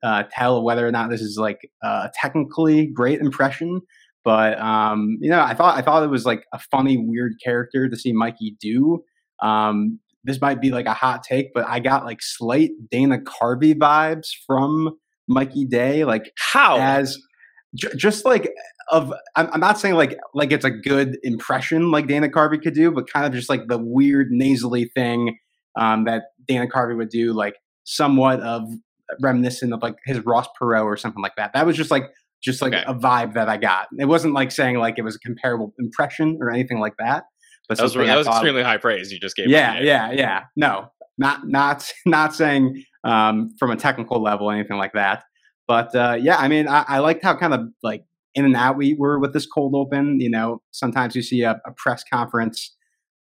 uh, 0.03 0.25
tell 0.31 0.63
whether 0.63 0.87
or 0.87 0.93
not 0.93 1.11
this 1.11 1.21
is 1.21 1.39
like 1.39 1.71
a 1.83 2.11
technically 2.15 2.87
great 2.87 3.21
impression. 3.21 3.81
But 4.25 4.59
um, 4.61 5.19
you 5.21 5.31
know, 5.31 5.41
I 5.41 5.55
thought 5.55 5.79
I 5.79 5.83
thought 5.83 6.03
it 6.03 6.11
was 6.11 6.27
like 6.27 6.45
a 6.53 6.59
funny, 6.59 6.97
weird 6.99 7.35
character 7.43 7.89
to 7.89 7.97
see 7.97 8.13
Mikey 8.13 8.57
do. 8.61 9.05
Um, 9.43 10.01
this 10.25 10.41
might 10.41 10.61
be 10.61 10.71
like 10.71 10.87
a 10.87 10.95
hot 10.95 11.23
take, 11.23 11.55
but 11.55 11.67
I 11.69 11.79
got 11.79 12.05
like 12.05 12.21
slight 12.21 12.71
Dana 12.91 13.19
Carvey 13.19 13.75
vibes 13.75 14.29
from 14.47 14.97
Mikey 15.29 15.65
Day. 15.65 16.05
Like 16.05 16.33
how 16.39 16.79
as 16.79 17.17
j- 17.75 17.95
just 17.97 18.25
like 18.25 18.53
of 18.91 19.13
I'm, 19.37 19.49
I'm, 19.53 19.61
not 19.61 19.79
saying 19.79 19.95
like 19.95 20.19
like 20.35 20.53
it's 20.53 20.65
a 20.65 20.71
good 20.71 21.19
impression 21.23 21.91
like 21.91 22.09
Dana 22.09 22.29
Carvey 22.29 22.61
could 22.61 22.75
do, 22.75 22.91
but 22.91 23.11
kind 23.11 23.25
of 23.25 23.33
just 23.33 23.49
like 23.49 23.69
the 23.69 23.79
weird 23.79 24.29
nasally 24.31 24.87
thing 24.87 25.39
um, 25.79 26.05
that 26.05 26.25
Dana 26.47 26.67
Carvey 26.67 26.97
would 26.97 27.09
do, 27.09 27.33
like 27.33 27.57
somewhat 27.85 28.41
of 28.41 28.65
reminiscent 29.21 29.73
of 29.73 29.83
like 29.83 29.97
his 30.05 30.25
Ross 30.27 30.49
Perot 30.61 30.85
or 30.85 30.97
something 30.97 31.23
like 31.23 31.37
that. 31.37 31.53
That 31.55 31.67
was 31.67 31.77
just 31.77 31.91
like 31.91 32.05
just 32.43 32.63
like 32.63 32.75
okay. 32.75 32.85
a 32.87 32.95
vibe 32.95 33.35
that 33.35 33.49
I 33.49 33.57
got. 33.57 33.89
It 33.99 34.07
wasn't 34.07 34.35
like 34.35 34.51
saying 34.51 34.77
like 34.77 34.99
it 34.99 35.03
was 35.03 35.17
a 35.17 35.21
comparable 35.21 35.73
impression 35.79 36.39
or 36.41 36.51
anything 36.51 36.81
like 36.81 36.95
that. 36.99 37.25
But 37.69 37.79
that 37.79 37.85
was, 37.85 37.95
that 37.95 38.17
was 38.17 38.27
extremely 38.27 38.63
high 38.63 38.77
praise 38.77 39.13
you 39.13 39.19
just 39.19 39.37
gave. 39.37 39.49
Yeah, 39.49 39.81
yeah, 39.81 40.13
yeah. 40.13 40.45
No, 40.55 40.91
not 41.19 41.47
not 41.49 41.93
not 42.07 42.35
saying 42.35 42.85
um, 43.05 43.51
from 43.59 43.71
a 43.71 43.77
technical 43.77 44.23
level 44.23 44.51
anything 44.51 44.77
like 44.77 44.93
that. 44.93 45.25
But 45.69 45.95
uh, 45.95 46.17
yeah, 46.21 46.37
I 46.37 46.49
mean, 46.49 46.69
I, 46.69 46.85
I 46.87 46.99
liked 46.99 47.23
how 47.25 47.37
kind 47.37 47.55
of 47.55 47.69
like 47.83 48.05
in 48.35 48.45
and 48.45 48.55
out 48.55 48.77
we 48.77 48.95
were 48.95 49.19
with 49.19 49.33
this 49.33 49.47
cold 49.47 49.75
open. 49.75 50.21
You 50.21 50.31
know, 50.31 50.63
sometimes 50.71 51.17
you 51.17 51.23
see 51.23 51.43
a, 51.43 51.61
a 51.67 51.73
press 51.77 52.05
conference, 52.11 52.75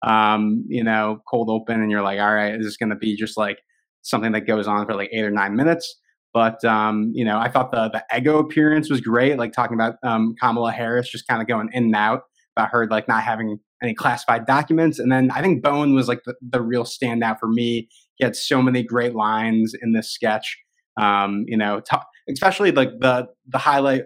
um, 0.03 0.65
you 0.69 0.85
know, 0.85 1.23
cold 1.29 1.49
open, 1.49 1.81
and 1.81 1.91
you're 1.91 2.03
like, 2.03 2.21
all 2.21 2.35
right, 2.35 2.55
is 2.55 2.67
this 2.67 2.77
going 2.77 2.91
to 2.91 2.97
be 2.97 3.17
just 3.17 3.37
like 3.37 3.59
something 4.03 4.33
that 4.33 4.43
goes 4.43 4.67
on 4.67 4.85
for 4.87 4.95
like 4.95 5.11
eight 5.13 5.25
or 5.25 5.31
nine 5.31 5.57
minutes? 5.57 6.01
But 6.35 6.63
um, 6.65 7.13
you 7.15 7.25
know, 7.25 7.39
I 7.39 7.49
thought 7.49 7.71
the 7.71 7.89
the 7.89 8.05
ego 8.15 8.39
appearance 8.39 8.91
was 8.91 9.01
great, 9.01 9.39
like 9.39 9.53
talking 9.53 9.75
about 9.75 9.95
um, 10.03 10.35
Kamala 10.39 10.73
Harris 10.73 11.09
just 11.09 11.27
kind 11.29 11.41
of 11.41 11.49
going 11.49 11.71
in 11.73 11.85
and 11.85 11.97
out 11.97 12.23
about 12.57 12.71
her 12.71 12.87
like 12.89 13.09
not 13.09 13.23
having 13.23 13.59
any 13.85 13.95
classified 13.95 14.47
documents. 14.47 14.99
And 14.99 15.13
then 15.13 15.31
I 15.31 15.43
think 15.43 15.63
Bowen 15.63 15.95
was 15.95 16.09
like 16.09 16.23
the, 16.25 16.35
the 16.41 16.61
real 16.61 16.85
standout 16.85 17.39
for 17.39 17.49
me. 17.49 17.89
He 18.17 18.25
had 18.25 18.37
so 18.37 18.63
many 18.63 18.83
great 18.83 19.15
lines 19.15 19.75
in 19.81 19.93
this 19.93 20.11
sketch. 20.11 20.59
Um, 21.01 21.45
you 21.47 21.57
know, 21.57 21.81
t- 21.81 21.97
especially 22.29 22.73
like 22.73 22.91
the 23.01 23.27
the 23.47 23.59
highlight 23.59 24.05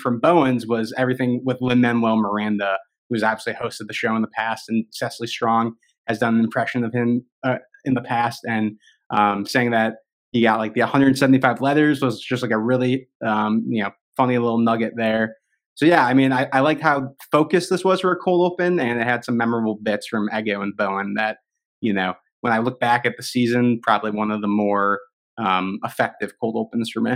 from 0.00 0.20
Bowen's 0.20 0.66
was 0.66 0.94
everything 0.96 1.42
with 1.44 1.58
Lin 1.60 1.80
Manuel 1.80 2.16
Miranda, 2.16 2.78
who's 3.10 3.22
obviously 3.22 3.54
hosted 3.54 3.88
the 3.88 3.92
show 3.92 4.14
in 4.14 4.22
the 4.22 4.28
past, 4.28 4.68
and 4.68 4.84
Cecily 4.90 5.26
Strong 5.26 5.74
has 6.06 6.18
done 6.18 6.34
an 6.36 6.44
impression 6.44 6.84
of 6.84 6.92
him 6.92 7.24
uh, 7.44 7.58
in 7.84 7.94
the 7.94 8.00
past, 8.00 8.40
and 8.48 8.76
um, 9.10 9.44
saying 9.44 9.72
that 9.72 9.96
he 10.30 10.42
got 10.42 10.58
like 10.58 10.74
the 10.74 10.80
175 10.80 11.60
letters 11.60 12.00
was 12.00 12.20
just 12.20 12.42
like 12.42 12.52
a 12.52 12.58
really 12.58 13.08
um, 13.24 13.64
you 13.68 13.82
know 13.82 13.90
funny 14.16 14.38
little 14.38 14.58
nugget 14.58 14.92
there 14.96 15.36
so 15.74 15.86
yeah, 15.86 16.06
I 16.06 16.14
mean, 16.14 16.32
I, 16.32 16.48
I 16.52 16.60
like 16.60 16.80
how 16.80 17.14
focused 17.30 17.70
this 17.70 17.84
was 17.84 18.00
for 18.00 18.12
a 18.12 18.16
cold 18.16 18.52
open, 18.52 18.78
and 18.78 19.00
it 19.00 19.06
had 19.06 19.24
some 19.24 19.36
memorable 19.36 19.78
bits 19.82 20.06
from 20.06 20.28
Ego 20.36 20.60
and 20.60 20.76
Bowen 20.76 21.14
that, 21.14 21.38
you 21.80 21.92
know, 21.92 22.14
when 22.42 22.52
I 22.52 22.58
look 22.58 22.78
back 22.78 23.06
at 23.06 23.16
the 23.16 23.22
season, 23.22 23.80
probably 23.82 24.10
one 24.10 24.30
of 24.30 24.42
the 24.42 24.48
more 24.48 25.00
um, 25.38 25.78
effective 25.84 26.32
cold 26.40 26.56
opens 26.56 26.90
for 26.90 27.00
me. 27.00 27.14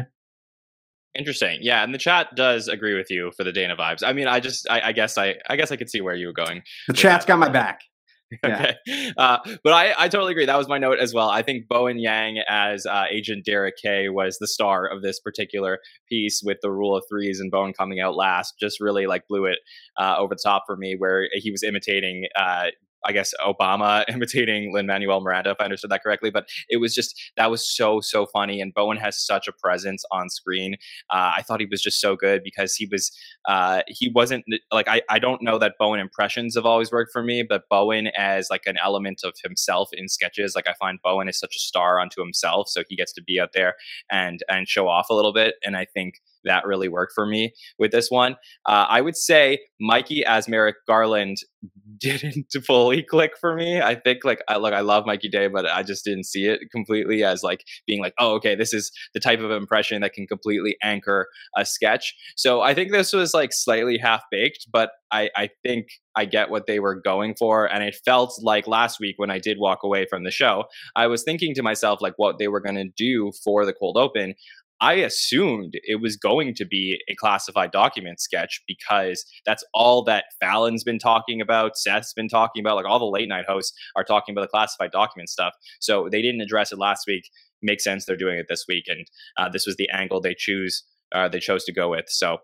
Interesting, 1.14 1.58
yeah, 1.62 1.82
and 1.82 1.94
the 1.94 1.98
chat 1.98 2.34
does 2.34 2.68
agree 2.68 2.94
with 2.94 3.10
you 3.10 3.32
for 3.36 3.44
the 3.44 3.52
Dana 3.52 3.76
vibes. 3.76 4.02
I 4.02 4.12
mean, 4.12 4.26
I 4.26 4.40
just, 4.40 4.68
I, 4.70 4.88
I 4.88 4.92
guess, 4.92 5.16
I, 5.18 5.36
I 5.48 5.56
guess 5.56 5.70
I 5.70 5.76
could 5.76 5.90
see 5.90 6.00
where 6.00 6.14
you 6.14 6.26
were 6.26 6.32
going. 6.32 6.62
The 6.88 6.94
chat's 6.94 7.24
that. 7.24 7.28
got 7.28 7.38
my 7.38 7.48
back. 7.48 7.80
okay. 8.44 8.74
Uh, 9.16 9.38
but 9.62 9.72
I, 9.72 9.94
I 9.96 10.08
totally 10.08 10.32
agree. 10.32 10.46
That 10.46 10.58
was 10.58 10.68
my 10.68 10.78
note 10.78 10.98
as 10.98 11.14
well. 11.14 11.28
I 11.28 11.42
think 11.42 11.68
Bowen 11.68 11.98
Yang 11.98 12.42
as 12.48 12.84
uh, 12.84 13.04
Agent 13.10 13.44
Derek 13.44 13.76
K 13.80 14.08
was 14.08 14.38
the 14.38 14.48
star 14.48 14.86
of 14.86 15.02
this 15.02 15.20
particular 15.20 15.78
piece 16.08 16.42
with 16.44 16.58
the 16.60 16.70
rule 16.70 16.96
of 16.96 17.04
threes 17.08 17.40
and 17.40 17.50
Bowen 17.50 17.72
coming 17.72 18.00
out 18.00 18.16
last. 18.16 18.54
Just 18.58 18.80
really 18.80 19.06
like 19.06 19.28
blew 19.28 19.44
it 19.44 19.58
uh, 19.96 20.16
over 20.18 20.34
the 20.34 20.40
top 20.42 20.64
for 20.66 20.76
me, 20.76 20.96
where 20.98 21.28
he 21.32 21.50
was 21.50 21.62
imitating 21.62 22.26
uh, 22.36 22.66
I 23.06 23.12
guess 23.12 23.32
Obama 23.40 24.04
imitating 24.08 24.72
Lin 24.72 24.86
Manuel 24.86 25.20
Miranda, 25.20 25.50
if 25.50 25.56
I 25.60 25.64
understood 25.64 25.90
that 25.90 26.02
correctly. 26.02 26.30
But 26.30 26.48
it 26.68 26.78
was 26.78 26.94
just 26.94 27.18
that 27.36 27.50
was 27.50 27.66
so 27.66 28.00
so 28.00 28.26
funny, 28.26 28.60
and 28.60 28.74
Bowen 28.74 28.96
has 28.98 29.24
such 29.24 29.48
a 29.48 29.52
presence 29.52 30.04
on 30.10 30.28
screen. 30.28 30.74
Uh, 31.10 31.32
I 31.36 31.42
thought 31.42 31.60
he 31.60 31.66
was 31.70 31.82
just 31.82 32.00
so 32.00 32.16
good 32.16 32.42
because 32.42 32.74
he 32.74 32.88
was 32.90 33.10
uh, 33.46 33.82
he 33.86 34.10
wasn't 34.14 34.44
like 34.72 34.88
I 34.88 35.02
I 35.08 35.18
don't 35.18 35.42
know 35.42 35.58
that 35.58 35.74
Bowen 35.78 36.00
impressions 36.00 36.54
have 36.56 36.66
always 36.66 36.90
worked 36.92 37.12
for 37.12 37.22
me, 37.22 37.42
but 37.48 37.62
Bowen 37.70 38.08
as 38.16 38.48
like 38.50 38.62
an 38.66 38.76
element 38.82 39.20
of 39.24 39.34
himself 39.42 39.90
in 39.92 40.08
sketches, 40.08 40.54
like 40.54 40.68
I 40.68 40.74
find 40.74 40.98
Bowen 41.02 41.28
is 41.28 41.38
such 41.38 41.56
a 41.56 41.60
star 41.60 42.00
unto 42.00 42.20
himself, 42.20 42.68
so 42.68 42.82
he 42.88 42.96
gets 42.96 43.12
to 43.14 43.22
be 43.22 43.40
out 43.40 43.50
there 43.54 43.74
and 44.10 44.40
and 44.48 44.68
show 44.68 44.88
off 44.88 45.10
a 45.10 45.14
little 45.14 45.32
bit, 45.32 45.54
and 45.64 45.76
I 45.76 45.84
think 45.84 46.20
that 46.46 46.66
really 46.66 46.88
worked 46.88 47.12
for 47.14 47.26
me 47.26 47.52
with 47.78 47.90
this 47.90 48.10
one. 48.10 48.32
Uh, 48.66 48.86
I 48.88 49.00
would 49.00 49.16
say 49.16 49.60
Mikey 49.80 50.24
as 50.24 50.48
Merrick 50.48 50.76
Garland 50.86 51.38
didn't 51.98 52.46
fully 52.66 53.02
click 53.02 53.32
for 53.40 53.54
me. 53.54 53.80
I 53.80 53.94
think 53.94 54.24
like 54.24 54.42
I 54.48 54.56
look, 54.56 54.74
I 54.74 54.80
love 54.80 55.06
Mikey 55.06 55.28
Day, 55.28 55.48
but 55.48 55.66
I 55.66 55.82
just 55.82 56.04
didn't 56.04 56.24
see 56.24 56.46
it 56.46 56.60
completely 56.70 57.24
as 57.24 57.42
like 57.42 57.64
being 57.86 58.00
like, 58.00 58.14
oh, 58.18 58.34
okay, 58.34 58.54
this 58.54 58.72
is 58.72 58.90
the 59.14 59.20
type 59.20 59.40
of 59.40 59.50
impression 59.50 60.02
that 60.02 60.12
can 60.12 60.26
completely 60.26 60.76
anchor 60.82 61.28
a 61.56 61.64
sketch. 61.64 62.14
So 62.36 62.60
I 62.60 62.74
think 62.74 62.92
this 62.92 63.12
was 63.12 63.34
like 63.34 63.52
slightly 63.52 63.98
half 63.98 64.22
baked, 64.30 64.66
but 64.72 64.90
I, 65.10 65.30
I 65.36 65.50
think 65.64 65.88
I 66.16 66.24
get 66.24 66.50
what 66.50 66.66
they 66.66 66.80
were 66.80 66.94
going 66.94 67.34
for. 67.38 67.66
And 67.66 67.82
it 67.84 67.96
felt 68.04 68.34
like 68.42 68.66
last 68.66 68.98
week 68.98 69.14
when 69.18 69.30
I 69.30 69.38
did 69.38 69.58
walk 69.58 69.82
away 69.82 70.06
from 70.08 70.24
the 70.24 70.30
show, 70.30 70.64
I 70.94 71.06
was 71.06 71.22
thinking 71.22 71.54
to 71.54 71.62
myself, 71.62 72.00
like, 72.00 72.14
what 72.16 72.38
they 72.38 72.48
were 72.48 72.60
going 72.60 72.76
to 72.76 72.90
do 72.96 73.32
for 73.44 73.64
the 73.64 73.72
cold 73.72 73.96
open. 73.96 74.34
I 74.80 74.94
assumed 74.94 75.74
it 75.74 76.00
was 76.00 76.16
going 76.16 76.54
to 76.54 76.64
be 76.64 77.02
a 77.08 77.14
classified 77.14 77.70
document 77.70 78.20
sketch 78.20 78.60
because 78.66 79.24
that's 79.46 79.64
all 79.72 80.02
that 80.04 80.26
Fallon's 80.38 80.84
been 80.84 80.98
talking 80.98 81.40
about, 81.40 81.78
Seth's 81.78 82.12
been 82.12 82.28
talking 82.28 82.62
about, 82.62 82.76
like 82.76 82.86
all 82.86 82.98
the 82.98 83.06
late 83.06 83.28
night 83.28 83.46
hosts 83.48 83.76
are 83.96 84.04
talking 84.04 84.34
about 84.34 84.42
the 84.42 84.48
classified 84.48 84.90
document 84.90 85.30
stuff. 85.30 85.54
So 85.80 86.08
they 86.10 86.20
didn't 86.20 86.42
address 86.42 86.72
it 86.72 86.78
last 86.78 87.06
week. 87.06 87.30
Makes 87.62 87.84
sense 87.84 88.04
they're 88.04 88.16
doing 88.16 88.38
it 88.38 88.46
this 88.48 88.66
week, 88.68 88.84
and 88.86 89.06
uh, 89.38 89.48
this 89.48 89.66
was 89.66 89.76
the 89.76 89.88
angle 89.90 90.20
they 90.20 90.34
choose. 90.36 90.84
Uh, 91.12 91.28
they 91.28 91.40
chose 91.40 91.64
to 91.64 91.72
go 91.72 91.88
with. 91.90 92.04
So 92.08 92.38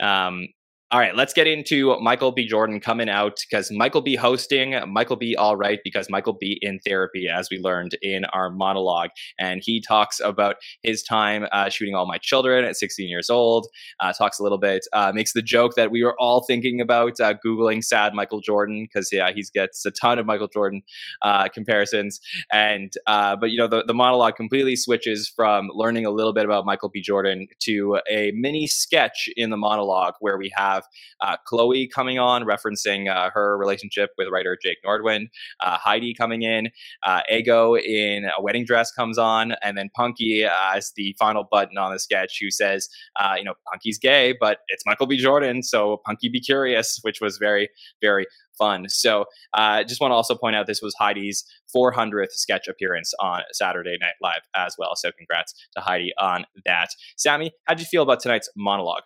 um, 0.00 0.48
all 0.90 0.98
right, 0.98 1.14
let's 1.14 1.34
get 1.34 1.46
into 1.46 2.00
Michael 2.00 2.32
B. 2.32 2.46
Jordan 2.46 2.80
coming 2.80 3.10
out 3.10 3.40
because 3.50 3.70
Michael 3.70 4.00
B. 4.00 4.16
hosting, 4.16 4.74
Michael 4.86 5.16
B. 5.16 5.36
All 5.36 5.54
right, 5.54 5.80
because 5.84 6.08
Michael 6.08 6.32
B. 6.32 6.58
in 6.62 6.78
therapy, 6.78 7.28
as 7.28 7.50
we 7.50 7.58
learned 7.58 7.98
in 8.00 8.24
our 8.26 8.48
monologue. 8.48 9.10
And 9.38 9.60
he 9.62 9.82
talks 9.82 10.18
about 10.18 10.56
his 10.82 11.02
time 11.02 11.46
uh, 11.52 11.68
shooting 11.68 11.94
All 11.94 12.06
My 12.06 12.16
Children 12.16 12.64
at 12.64 12.76
16 12.76 13.06
years 13.06 13.28
old, 13.28 13.66
uh, 14.00 14.14
talks 14.14 14.38
a 14.38 14.42
little 14.42 14.56
bit, 14.56 14.86
uh, 14.94 15.12
makes 15.14 15.34
the 15.34 15.42
joke 15.42 15.74
that 15.74 15.90
we 15.90 16.02
were 16.02 16.18
all 16.18 16.42
thinking 16.46 16.80
about 16.80 17.20
uh, 17.20 17.34
Googling 17.44 17.84
sad 17.84 18.14
Michael 18.14 18.40
Jordan 18.40 18.84
because, 18.84 19.12
yeah, 19.12 19.30
he 19.30 19.44
gets 19.52 19.84
a 19.84 19.90
ton 19.90 20.18
of 20.18 20.24
Michael 20.24 20.48
Jordan 20.48 20.80
uh, 21.20 21.48
comparisons. 21.48 22.18
And, 22.50 22.94
uh, 23.06 23.36
but, 23.36 23.50
you 23.50 23.58
know, 23.58 23.68
the, 23.68 23.84
the 23.84 23.92
monologue 23.92 24.36
completely 24.36 24.74
switches 24.74 25.28
from 25.28 25.68
learning 25.74 26.06
a 26.06 26.10
little 26.10 26.32
bit 26.32 26.46
about 26.46 26.64
Michael 26.64 26.88
B. 26.88 27.02
Jordan 27.02 27.46
to 27.64 28.00
a 28.10 28.32
mini 28.34 28.66
sketch 28.66 29.28
in 29.36 29.50
the 29.50 29.58
monologue 29.58 30.14
where 30.20 30.38
we 30.38 30.50
have 30.56 30.77
have 30.78 30.84
uh, 31.20 31.36
Chloe 31.46 31.88
coming 31.88 32.18
on, 32.18 32.44
referencing 32.44 33.14
uh, 33.14 33.30
her 33.32 33.56
relationship 33.58 34.10
with 34.18 34.28
writer 34.28 34.56
Jake 34.62 34.78
Nordwind. 34.86 35.28
Uh, 35.60 35.78
Heidi 35.78 36.14
coming 36.14 36.42
in. 36.42 36.68
Uh, 37.02 37.22
Ego 37.30 37.76
in 37.76 38.24
a 38.24 38.42
wedding 38.42 38.64
dress 38.64 38.92
comes 38.92 39.18
on, 39.18 39.52
and 39.62 39.76
then 39.76 39.90
Punkie 39.98 40.48
as 40.74 40.92
the 40.96 41.14
final 41.18 41.44
button 41.50 41.78
on 41.78 41.92
the 41.92 41.98
sketch, 41.98 42.38
who 42.40 42.50
says, 42.50 42.88
uh, 43.16 43.34
"You 43.36 43.44
know, 43.44 43.54
Punkie's 43.66 43.98
gay, 43.98 44.34
but 44.38 44.58
it's 44.68 44.84
Michael 44.86 45.06
B. 45.06 45.16
Jordan, 45.16 45.62
so 45.62 46.00
Punkie 46.06 46.30
be 46.32 46.40
curious," 46.40 46.98
which 47.02 47.20
was 47.20 47.38
very, 47.38 47.68
very 48.00 48.26
fun. 48.58 48.88
So, 48.88 49.26
uh, 49.54 49.84
just 49.84 50.00
want 50.00 50.10
to 50.10 50.16
also 50.16 50.34
point 50.34 50.56
out 50.56 50.66
this 50.66 50.82
was 50.82 50.94
Heidi's 50.98 51.44
400th 51.74 52.32
sketch 52.32 52.66
appearance 52.68 53.14
on 53.20 53.42
Saturday 53.52 53.96
Night 54.00 54.14
Live 54.20 54.42
as 54.56 54.74
well. 54.78 54.96
So, 54.96 55.10
congrats 55.16 55.54
to 55.76 55.80
Heidi 55.80 56.12
on 56.18 56.44
that. 56.66 56.88
Sammy, 57.16 57.52
how 57.64 57.74
did 57.74 57.80
you 57.80 57.86
feel 57.86 58.02
about 58.02 58.20
tonight's 58.20 58.50
monologue? 58.56 59.04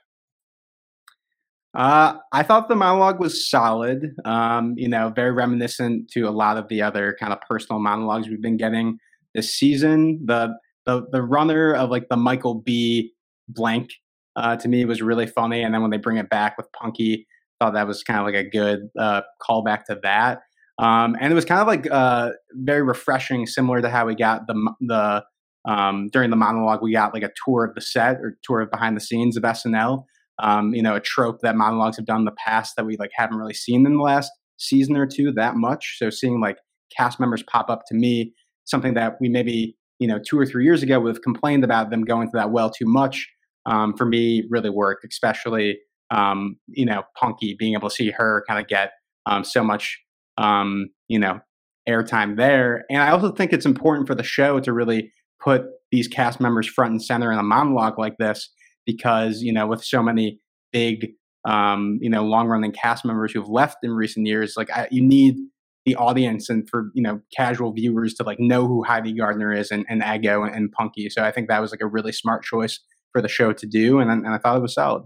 Uh, 1.74 2.14
I 2.32 2.42
thought 2.42 2.68
the 2.68 2.76
monologue 2.76 3.18
was 3.18 3.48
solid. 3.48 4.14
Um, 4.24 4.74
you 4.76 4.88
know, 4.88 5.08
very 5.08 5.32
reminiscent 5.32 6.10
to 6.10 6.22
a 6.22 6.30
lot 6.30 6.58
of 6.58 6.68
the 6.68 6.82
other 6.82 7.16
kind 7.18 7.32
of 7.32 7.40
personal 7.48 7.80
monologues 7.80 8.28
we've 8.28 8.42
been 8.42 8.58
getting 8.58 8.98
this 9.34 9.54
season. 9.54 10.20
The 10.24 10.54
the 10.84 11.06
the 11.10 11.22
runner 11.22 11.74
of 11.74 11.90
like 11.90 12.08
the 12.10 12.16
Michael 12.16 12.56
B. 12.56 13.12
blank 13.48 13.90
uh, 14.36 14.56
to 14.56 14.68
me 14.68 14.84
was 14.84 15.00
really 15.00 15.26
funny, 15.26 15.62
and 15.62 15.72
then 15.74 15.80
when 15.80 15.90
they 15.90 15.96
bring 15.96 16.18
it 16.18 16.28
back 16.28 16.58
with 16.58 16.66
Punkie, 16.72 17.20
I 17.60 17.64
thought 17.64 17.74
that 17.74 17.86
was 17.86 18.02
kind 18.02 18.20
of 18.20 18.26
like 18.26 18.34
a 18.34 18.48
good 18.48 18.88
uh, 18.98 19.22
callback 19.40 19.84
to 19.84 19.98
that. 20.02 20.40
Um, 20.78 21.16
and 21.20 21.32
it 21.32 21.34
was 21.34 21.44
kind 21.44 21.60
of 21.60 21.66
like 21.66 21.90
uh, 21.90 22.30
very 22.52 22.82
refreshing, 22.82 23.46
similar 23.46 23.80
to 23.80 23.88
how 23.88 24.06
we 24.06 24.14
got 24.14 24.46
the 24.46 24.74
the 24.80 25.24
um, 25.64 26.10
during 26.12 26.28
the 26.28 26.36
monologue 26.36 26.82
we 26.82 26.92
got 26.92 27.14
like 27.14 27.22
a 27.22 27.30
tour 27.46 27.64
of 27.64 27.74
the 27.74 27.80
set 27.80 28.16
or 28.16 28.36
tour 28.42 28.60
of 28.60 28.70
behind 28.70 28.94
the 28.94 29.00
scenes 29.00 29.38
of 29.38 29.42
SNL 29.44 30.04
um, 30.42 30.74
you 30.74 30.82
know, 30.82 30.96
a 30.96 31.00
trope 31.00 31.40
that 31.40 31.56
monologues 31.56 31.96
have 31.96 32.06
done 32.06 32.20
in 32.20 32.24
the 32.24 32.32
past 32.32 32.74
that 32.76 32.84
we 32.84 32.96
like 32.96 33.12
haven't 33.14 33.38
really 33.38 33.54
seen 33.54 33.86
in 33.86 33.96
the 33.96 34.02
last 34.02 34.30
season 34.58 34.96
or 34.96 35.06
two 35.06 35.32
that 35.32 35.56
much. 35.56 35.96
So 35.98 36.10
seeing 36.10 36.40
like 36.40 36.58
cast 36.94 37.18
members 37.20 37.42
pop 37.44 37.70
up 37.70 37.82
to 37.88 37.94
me, 37.94 38.34
something 38.64 38.94
that 38.94 39.16
we 39.20 39.28
maybe 39.28 39.76
you 39.98 40.08
know 40.08 40.18
two 40.18 40.38
or 40.38 40.44
three 40.44 40.64
years 40.64 40.82
ago 40.82 41.00
would 41.00 41.14
have 41.14 41.22
complained 41.22 41.64
about 41.64 41.90
them 41.90 42.04
going 42.04 42.28
to 42.28 42.36
that 42.36 42.50
well 42.50 42.70
too 42.70 42.86
much. 42.86 43.28
Um, 43.64 43.96
for 43.96 44.04
me, 44.04 44.44
really 44.50 44.70
worked, 44.70 45.06
especially 45.08 45.78
um, 46.10 46.56
you 46.66 46.84
know 46.84 47.04
Punkie 47.22 47.56
being 47.56 47.74
able 47.74 47.88
to 47.88 47.94
see 47.94 48.10
her 48.10 48.44
kind 48.48 48.60
of 48.60 48.66
get 48.66 48.92
um, 49.26 49.44
so 49.44 49.62
much 49.62 50.00
um, 50.38 50.88
you 51.06 51.20
know 51.20 51.40
airtime 51.88 52.36
there. 52.36 52.84
And 52.90 53.00
I 53.00 53.10
also 53.10 53.30
think 53.30 53.52
it's 53.52 53.66
important 53.66 54.08
for 54.08 54.16
the 54.16 54.22
show 54.24 54.58
to 54.60 54.72
really 54.72 55.12
put 55.40 55.62
these 55.92 56.08
cast 56.08 56.40
members 56.40 56.66
front 56.66 56.92
and 56.92 57.02
center 57.02 57.30
in 57.30 57.38
a 57.38 57.42
monologue 57.42 57.98
like 57.98 58.16
this 58.18 58.50
because 58.86 59.42
you 59.42 59.52
know 59.52 59.66
with 59.66 59.84
so 59.84 60.02
many 60.02 60.40
big 60.72 61.12
um, 61.44 61.98
you 62.00 62.10
know 62.10 62.24
long 62.24 62.48
running 62.48 62.72
cast 62.72 63.04
members 63.04 63.32
who've 63.32 63.48
left 63.48 63.78
in 63.82 63.92
recent 63.92 64.26
years, 64.26 64.54
like 64.56 64.70
I, 64.70 64.88
you 64.90 65.02
need 65.02 65.36
the 65.84 65.96
audience 65.96 66.48
and 66.48 66.68
for 66.68 66.90
you 66.94 67.02
know 67.02 67.20
casual 67.36 67.72
viewers 67.72 68.14
to 68.14 68.22
like 68.22 68.38
know 68.38 68.66
who 68.66 68.84
Heidi 68.84 69.12
Gardner 69.12 69.52
is 69.52 69.70
and, 69.70 69.84
and 69.88 70.02
Ego 70.02 70.42
and, 70.42 70.54
and 70.54 70.74
Punkie. 70.74 71.10
So 71.10 71.24
I 71.24 71.32
think 71.32 71.48
that 71.48 71.60
was 71.60 71.70
like 71.70 71.82
a 71.82 71.86
really 71.86 72.12
smart 72.12 72.44
choice 72.44 72.78
for 73.12 73.20
the 73.20 73.28
show 73.28 73.52
to 73.52 73.66
do, 73.66 73.98
and 73.98 74.10
and 74.10 74.28
I 74.28 74.38
thought 74.38 74.56
it 74.56 74.62
was 74.62 74.74
solid. 74.74 75.04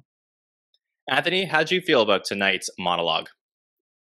Anthony, 1.08 1.44
how 1.44 1.58
did 1.58 1.70
you 1.70 1.80
feel 1.80 2.02
about 2.02 2.24
tonight's 2.24 2.68
monologue? 2.78 3.28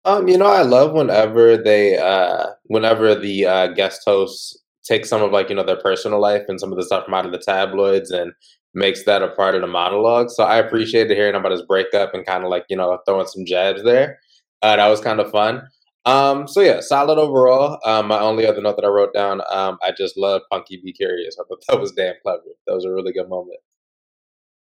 Um, 0.05 0.27
you 0.27 0.37
know, 0.37 0.45
I 0.45 0.61
love 0.61 0.93
whenever 0.93 1.57
they, 1.57 1.97
uh, 1.97 2.47
whenever 2.65 3.15
the 3.15 3.45
uh, 3.45 3.67
guest 3.67 4.01
hosts 4.05 4.55
take 4.85 5.05
some 5.05 5.21
of 5.21 5.31
like 5.31 5.49
you 5.49 5.55
know 5.55 5.63
their 5.63 5.79
personal 5.81 6.21
life 6.21 6.43
and 6.47 6.59
some 6.59 6.71
of 6.71 6.77
the 6.77 6.85
stuff 6.85 7.05
from 7.05 7.13
out 7.13 7.25
of 7.25 7.31
the 7.31 7.39
tabloids 7.39 8.11
and 8.11 8.31
makes 8.75 9.05
that 9.05 9.23
a 9.23 9.29
part 9.29 9.55
of 9.55 9.61
the 9.61 9.67
monologue. 9.67 10.29
So 10.29 10.43
I 10.43 10.57
appreciated 10.57 11.15
hearing 11.15 11.35
about 11.35 11.51
his 11.51 11.61
breakup 11.63 12.13
and 12.13 12.25
kind 12.25 12.43
of 12.43 12.49
like, 12.49 12.65
you 12.69 12.75
know, 12.75 12.99
throwing 13.07 13.25
some 13.25 13.45
jabs 13.45 13.83
there. 13.83 14.19
Uh, 14.61 14.75
that 14.75 14.87
was 14.87 14.99
kind 14.99 15.19
of 15.19 15.31
fun. 15.31 15.61
Um, 16.05 16.47
so 16.47 16.61
yeah, 16.61 16.81
solid 16.81 17.17
overall. 17.17 17.79
Um, 17.85 18.07
my 18.07 18.19
only 18.19 18.45
other 18.45 18.61
note 18.61 18.75
that 18.75 18.85
I 18.85 18.89
wrote 18.89 19.13
down, 19.13 19.41
um, 19.49 19.77
I 19.83 19.91
just 19.97 20.17
love 20.17 20.41
Punkie 20.51 20.83
Be 20.83 20.93
Curious. 20.93 21.37
I 21.39 21.43
thought 21.47 21.63
that 21.69 21.79
was 21.79 21.93
damn 21.93 22.15
clever. 22.21 22.43
That 22.67 22.75
was 22.75 22.85
a 22.85 22.91
really 22.91 23.13
good 23.13 23.29
moment. 23.29 23.59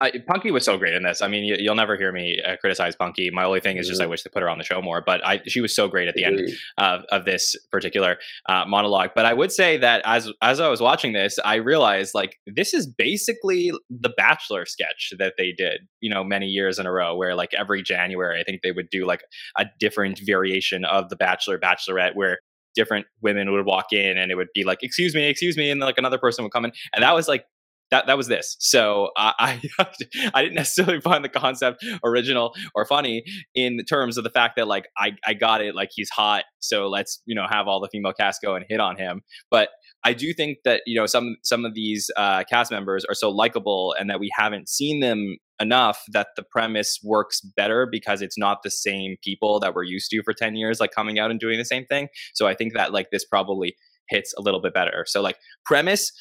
I, 0.00 0.12
Punkie 0.12 0.50
was 0.50 0.64
so 0.64 0.78
great 0.78 0.95
in 0.95 1.02
this. 1.02 1.21
I 1.21 1.28
mean, 1.28 1.45
you, 1.45 1.69
will 1.69 1.76
never 1.76 1.97
hear 1.97 2.11
me 2.11 2.40
uh, 2.40 2.57
criticize 2.57 2.97
Punkie. 2.97 3.30
My 3.30 3.45
only 3.45 3.61
thing 3.61 3.76
is 3.76 3.87
just 3.87 4.00
I 4.00 4.04
mm-hmm. 4.04 4.12
wish 4.12 4.23
they 4.23 4.30
put 4.30 4.42
her 4.42 4.49
on 4.49 4.57
the 4.57 4.64
show 4.64 4.80
more. 4.80 5.02
But 5.04 5.25
I, 5.26 5.42
she 5.47 5.61
was 5.61 5.75
so 5.75 5.88
great 5.88 6.09
at 6.09 6.14
the 6.14 6.25
end 6.25 6.40
of, 6.78 7.04
of 7.11 7.26
this 7.26 7.54
particular 7.71 8.16
uh, 8.49 8.64
monologue. 8.66 9.11
But 9.14 9.26
I 9.26 9.35
would 9.35 9.52
say 9.52 9.76
that 9.76 10.00
as 10.07 10.30
as 10.40 10.59
I 10.59 10.69
was 10.69 10.80
watching 10.80 11.12
this, 11.12 11.38
I 11.45 11.57
realized 11.57 12.14
like 12.14 12.38
this 12.47 12.73
is 12.73 12.87
basically 12.87 13.73
the 13.90 14.11
Bachelor 14.16 14.64
sketch 14.64 15.12
that 15.19 15.35
they 15.37 15.52
did, 15.52 15.83
you 16.00 16.09
know, 16.09 16.25
many 16.25 16.47
years 16.47 16.78
in 16.78 16.87
a 16.87 16.92
row. 16.92 17.14
Where 17.14 17.35
like 17.35 17.52
every 17.52 17.83
January, 17.83 18.40
I 18.40 18.45
think 18.45 18.62
they 18.62 18.73
would 18.73 18.88
do 18.90 19.07
like 19.07 19.23
a 19.59 19.66
different 19.78 20.21
variation 20.25 20.85
of 20.87 21.11
the 21.11 21.16
Bachelor 21.16 21.59
Bachelorette, 21.59 22.14
where 22.14 22.38
different 22.75 23.07
women 23.21 23.52
would 23.52 23.66
walk 23.66 23.92
in 23.92 24.16
and 24.16 24.30
it 24.30 24.37
would 24.37 24.49
be 24.54 24.62
like 24.62 24.78
excuse 24.80 25.12
me 25.12 25.28
excuse 25.28 25.57
me 25.57 25.71
and 25.71 25.80
like 25.80 25.99
another 25.99 26.19
person 26.19 26.45
would 26.45 26.52
come 26.52 26.64
in 26.64 26.71
and 26.95 27.02
that 27.02 27.14
was 27.16 27.26
like 27.26 27.45
that 27.90 28.06
that 28.06 28.16
was 28.16 28.28
this. 28.28 28.56
So 28.61 29.11
I 29.16 29.61
I 30.35 30.42
didn't 30.42 30.54
necessarily 30.54 31.00
find 31.00 31.25
the 31.25 31.28
concept 31.28 31.85
original 32.04 32.54
or 32.75 32.85
funny 32.85 33.25
in 33.54 33.80
terms 33.85 34.16
of 34.16 34.25
the 34.25 34.30
fact 34.30 34.56
that 34.56 34.68
like 34.68 34.87
I 34.97 35.12
I 35.26 35.35
got 35.35 35.61
it 35.61 35.75
like 35.75 35.90
he's 35.92 36.11
hot, 36.11 36.44
so 36.61 36.88
let's 36.88 37.23
you 37.26 37.35
know 37.35 37.47
have 37.49 37.68
all 37.68 37.80
the 37.80 37.88
female 37.92 38.12
cast 38.12 38.40
go 38.42 38.54
and 38.54 38.64
hit 38.68 38.80
on 38.80 38.97
him. 38.97 39.23
But 39.50 39.70
I 40.04 40.12
do 40.12 40.32
think 40.32 40.59
that 40.64 40.82
you 40.87 40.99
know 40.99 41.06
some 41.06 41.37
some 41.42 41.64
of 41.64 41.75
these 41.75 42.11
uh, 42.16 42.44
cast 42.44 42.70
members 42.70 43.04
are 43.04 43.14
so 43.14 43.30
likable 43.30 43.94
and 43.99 44.09
that 44.09 44.20
we 44.20 44.30
haven't 44.37 44.68
seen 44.68 45.00
them 45.00 45.37
enough 45.61 46.02
that 46.12 46.28
the 46.37 46.42
premise 46.42 46.99
works 47.04 47.40
better 47.40 47.87
because 47.90 48.23
it's 48.23 48.38
not 48.38 48.62
the 48.62 48.70
same 48.70 49.16
people 49.23 49.61
that 49.61 49.75
we're 49.75 49.82
used 49.82 50.11
to 50.11 50.23
for 50.23 50.32
10 50.32 50.56
years 50.56 50.80
like 50.80 50.90
coming 50.90 51.18
out 51.18 51.30
and 51.30 51.38
doing 51.38 51.59
the 51.59 51.66
same 51.66 51.85
thing 51.85 52.09
so 52.32 52.47
i 52.47 52.54
think 52.54 52.73
that 52.73 52.94
like 52.94 53.09
this 53.12 53.26
probably 53.26 53.76
hits 54.09 54.32
a 54.38 54.40
little 54.40 54.62
bit 54.62 54.73
better 54.73 55.04
so 55.06 55.20
like 55.20 55.37
premise 55.66 56.12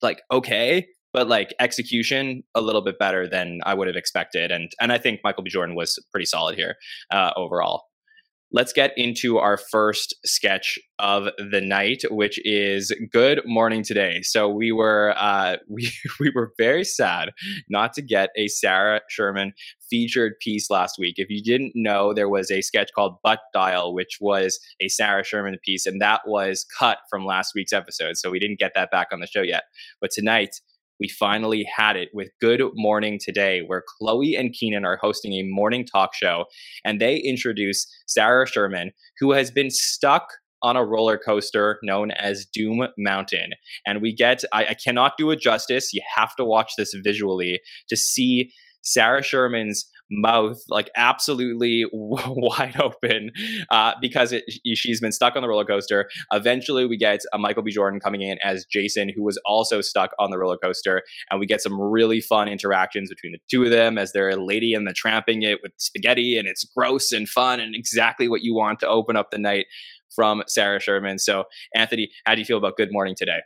like 0.00 0.22
okay 0.30 0.86
but 1.14 1.28
like 1.28 1.54
execution 1.60 2.42
a 2.54 2.60
little 2.60 2.82
bit 2.82 2.98
better 2.98 3.26
than 3.26 3.60
I 3.64 3.72
would 3.72 3.86
have 3.86 3.96
expected. 3.96 4.50
And 4.50 4.70
and 4.80 4.92
I 4.92 4.98
think 4.98 5.20
Michael 5.24 5.44
B. 5.44 5.50
Jordan 5.50 5.76
was 5.76 5.98
pretty 6.10 6.26
solid 6.26 6.56
here 6.56 6.74
uh, 7.10 7.30
overall. 7.36 7.84
let's 8.52 8.72
get 8.72 8.92
into 8.96 9.38
our 9.38 9.56
first 9.56 10.14
sketch 10.24 10.78
of 11.00 11.28
the 11.50 11.60
night, 11.60 12.02
which 12.10 12.38
is 12.44 12.92
"Good 13.12 13.40
Morning 13.46 13.82
Today." 13.82 14.22
So 14.22 14.48
we 14.48 14.72
were 14.72 15.14
uh, 15.16 15.56
we 15.68 15.90
we 16.20 16.30
were 16.34 16.52
very 16.58 16.84
sad 16.84 17.30
not 17.68 17.92
to 17.94 18.02
get 18.02 18.30
a 18.36 18.48
Sarah 18.48 19.00
Sherman 19.08 19.52
featured 19.90 20.34
piece 20.40 20.70
last 20.70 20.96
week. 20.98 21.14
If 21.18 21.30
you 21.30 21.42
didn't 21.42 21.72
know, 21.74 22.12
there 22.12 22.28
was 22.28 22.50
a 22.50 22.60
sketch 22.60 22.90
called 22.94 23.18
"Butt 23.22 23.40
Dial," 23.52 23.94
which 23.94 24.18
was 24.20 24.58
a 24.80 24.88
Sarah 24.88 25.24
Sherman 25.24 25.58
piece, 25.64 25.86
and 25.86 26.00
that 26.00 26.22
was 26.26 26.66
cut 26.78 26.98
from 27.08 27.24
last 27.24 27.52
week's 27.54 27.72
episode. 27.72 28.16
So 28.16 28.30
we 28.30 28.40
didn't 28.40 28.58
get 28.58 28.72
that 28.74 28.90
back 28.90 29.08
on 29.12 29.20
the 29.20 29.26
show 29.28 29.42
yet. 29.42 29.64
But 30.00 30.10
tonight 30.10 30.56
we 31.00 31.08
finally 31.08 31.66
had 31.76 31.96
it 31.96 32.08
with 32.12 32.28
Good 32.40 32.62
Morning 32.74 33.18
Today, 33.22 33.62
where 33.66 33.82
Chloe 33.98 34.36
and 34.36 34.54
Kenan 34.58 34.84
are 34.84 34.98
hosting 35.00 35.32
a 35.34 35.42
morning 35.42 35.84
talk 35.84 36.14
show, 36.14 36.44
and 36.84 37.00
they 37.00 37.16
introduce 37.16 37.86
Sarah 38.06 38.46
Sherman, 38.46 38.92
who 39.18 39.32
has 39.32 39.50
been 39.50 39.70
stuck 39.70 40.28
on 40.62 40.76
a 40.76 40.84
roller 40.84 41.18
coaster 41.18 41.78
known 41.82 42.10
as 42.12 42.46
Doom 42.46 42.86
Mountain. 42.96 43.50
And 43.86 44.00
we 44.00 44.14
get, 44.14 44.42
I, 44.52 44.66
I 44.66 44.74
cannot 44.74 45.12
do 45.18 45.30
it 45.30 45.40
justice. 45.40 45.92
You 45.92 46.00
have 46.16 46.34
to 46.36 46.44
watch 46.44 46.72
this 46.78 46.94
visually 47.04 47.60
to 47.90 47.96
see 47.96 48.50
Sarah 48.82 49.22
Sherman's 49.22 49.86
mouth 50.10 50.58
like 50.68 50.90
absolutely 50.96 51.84
wide 51.92 52.80
open 52.80 53.30
uh, 53.70 53.92
because 54.00 54.32
it, 54.32 54.44
she's 54.74 55.00
been 55.00 55.12
stuck 55.12 55.36
on 55.36 55.42
the 55.42 55.48
roller 55.48 55.64
coaster. 55.64 56.08
Eventually, 56.32 56.86
we 56.86 56.96
get 56.96 57.20
a 57.32 57.38
Michael 57.38 57.62
B. 57.62 57.70
Jordan 57.70 58.00
coming 58.00 58.22
in 58.22 58.38
as 58.42 58.64
Jason, 58.70 59.10
who 59.14 59.22
was 59.22 59.40
also 59.44 59.80
stuck 59.80 60.10
on 60.18 60.30
the 60.30 60.38
roller 60.38 60.58
coaster, 60.58 61.02
and 61.30 61.40
we 61.40 61.46
get 61.46 61.60
some 61.60 61.80
really 61.80 62.20
fun 62.20 62.48
interactions 62.48 63.08
between 63.08 63.32
the 63.32 63.38
two 63.50 63.64
of 63.64 63.70
them 63.70 63.98
as 63.98 64.12
they're 64.12 64.36
lady 64.36 64.74
and 64.74 64.86
the 64.86 64.92
tramping 64.92 65.42
it 65.42 65.60
with 65.62 65.72
spaghetti, 65.78 66.38
and 66.38 66.48
it's 66.48 66.64
gross 66.76 67.12
and 67.12 67.28
fun 67.28 67.60
and 67.60 67.74
exactly 67.74 68.28
what 68.28 68.42
you 68.42 68.54
want 68.54 68.80
to 68.80 68.88
open 68.88 69.16
up 69.16 69.30
the 69.30 69.38
night 69.38 69.66
from 70.14 70.42
Sarah 70.46 70.80
Sherman. 70.80 71.18
So, 71.18 71.44
Anthony, 71.74 72.10
how 72.24 72.34
do 72.34 72.40
you 72.40 72.44
feel 72.44 72.58
about 72.58 72.76
Good 72.76 72.92
Morning 72.92 73.14
today? 73.16 73.40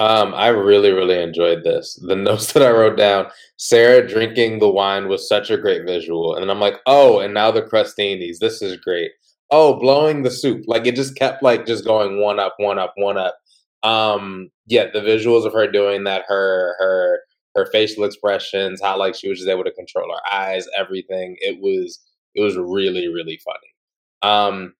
Um, 0.00 0.34
I 0.34 0.48
really, 0.48 0.92
really 0.92 1.22
enjoyed 1.22 1.62
this. 1.64 1.94
The 2.08 2.16
notes 2.16 2.52
that 2.54 2.62
I 2.64 2.70
wrote 2.70 2.96
down, 2.98 3.28
Sarah 3.58 4.06
drinking 4.06 4.58
the 4.58 4.70
wine 4.70 5.08
was 5.08 5.28
such 5.28 5.50
a 5.50 5.58
great 5.58 5.86
visual. 5.86 6.36
And 6.36 6.50
I'm 6.50 6.60
like, 6.60 6.76
oh, 6.86 7.20
and 7.20 7.34
now 7.34 7.52
the 7.52 7.62
crustinis. 7.62 8.38
This 8.40 8.62
is 8.62 8.78
great. 8.78 9.12
Oh, 9.52 9.78
blowing 9.78 10.22
the 10.24 10.30
soup. 10.30 10.64
Like 10.66 10.86
it 10.86 10.96
just 10.96 11.16
kept 11.16 11.42
like 11.42 11.66
just 11.66 11.84
going 11.84 12.20
one 12.20 12.40
up, 12.40 12.54
one 12.58 12.78
up, 12.78 12.94
one 12.96 13.18
up. 13.18 13.36
Um, 13.82 14.50
yeah, 14.66 14.86
the 14.92 15.00
visuals 15.00 15.46
of 15.46 15.52
her 15.54 15.70
doing 15.70 16.04
that, 16.04 16.24
her 16.28 16.76
her 16.80 17.20
her 17.56 17.66
facial 17.72 18.04
expressions, 18.04 18.80
how 18.82 18.98
like 18.98 19.14
she 19.16 19.28
was 19.28 19.38
just 19.38 19.50
able 19.50 19.64
to 19.64 19.72
control 19.72 20.10
her 20.12 20.32
eyes, 20.34 20.66
everything. 20.78 21.36
It 21.40 21.60
was 21.60 22.00
it 22.34 22.42
was 22.42 22.56
really, 22.56 23.08
really 23.08 23.40
funny. 23.44 23.58
Um, 24.22 24.74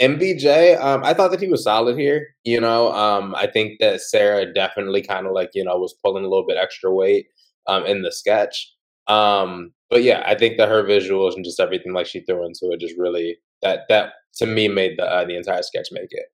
MBJ, 0.00 0.80
um, 0.80 1.04
I 1.04 1.14
thought 1.14 1.30
that 1.30 1.40
he 1.40 1.48
was 1.48 1.62
solid 1.64 1.96
here. 1.98 2.34
You 2.44 2.60
know, 2.60 2.92
um, 2.92 3.34
I 3.36 3.46
think 3.46 3.78
that 3.80 4.00
Sarah 4.00 4.52
definitely 4.52 5.02
kind 5.02 5.26
of 5.26 5.32
like 5.32 5.50
you 5.54 5.64
know 5.64 5.78
was 5.78 5.94
pulling 6.04 6.24
a 6.24 6.28
little 6.28 6.46
bit 6.46 6.58
extra 6.60 6.92
weight 6.92 7.26
um, 7.66 7.86
in 7.86 8.02
the 8.02 8.12
sketch. 8.12 8.72
Um, 9.06 9.72
but 9.90 10.02
yeah, 10.02 10.22
I 10.26 10.34
think 10.34 10.56
that 10.56 10.68
her 10.68 10.82
visuals 10.82 11.34
and 11.34 11.44
just 11.44 11.60
everything 11.60 11.92
like 11.92 12.06
she 12.06 12.20
threw 12.20 12.44
into 12.44 12.70
it 12.72 12.80
just 12.80 12.98
really 12.98 13.36
that 13.62 13.82
that 13.88 14.14
to 14.36 14.46
me 14.46 14.66
made 14.68 14.98
the 14.98 15.04
uh, 15.04 15.24
the 15.24 15.36
entire 15.36 15.62
sketch 15.62 15.88
make 15.92 16.10
it. 16.10 16.26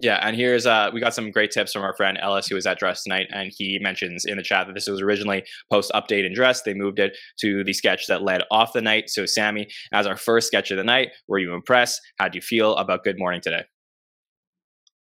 Yeah, 0.00 0.18
and 0.22 0.34
here's 0.34 0.66
uh 0.66 0.90
we 0.92 1.00
got 1.00 1.14
some 1.14 1.30
great 1.30 1.52
tips 1.52 1.72
from 1.72 1.82
our 1.82 1.94
friend 1.94 2.18
Ellis 2.20 2.48
who 2.48 2.56
was 2.56 2.66
at 2.66 2.78
Dress 2.78 3.04
tonight, 3.04 3.26
and 3.30 3.52
he 3.56 3.78
mentions 3.80 4.24
in 4.24 4.36
the 4.36 4.42
chat 4.42 4.66
that 4.66 4.74
this 4.74 4.88
was 4.88 5.00
originally 5.00 5.44
post 5.72 5.92
update 5.94 6.26
and 6.26 6.34
dress. 6.34 6.62
They 6.62 6.74
moved 6.74 6.98
it 6.98 7.16
to 7.40 7.62
the 7.62 7.72
sketch 7.72 8.06
that 8.08 8.22
led 8.22 8.42
off 8.50 8.72
the 8.72 8.82
night. 8.82 9.08
So 9.08 9.24
Sammy, 9.24 9.68
as 9.92 10.06
our 10.06 10.16
first 10.16 10.48
sketch 10.48 10.70
of 10.70 10.78
the 10.78 10.84
night, 10.84 11.10
were 11.28 11.38
you 11.38 11.54
impressed? 11.54 12.00
How 12.18 12.28
do 12.28 12.36
you 12.36 12.42
feel 12.42 12.74
about 12.76 13.04
Good 13.04 13.18
Morning 13.18 13.40
today? 13.40 13.64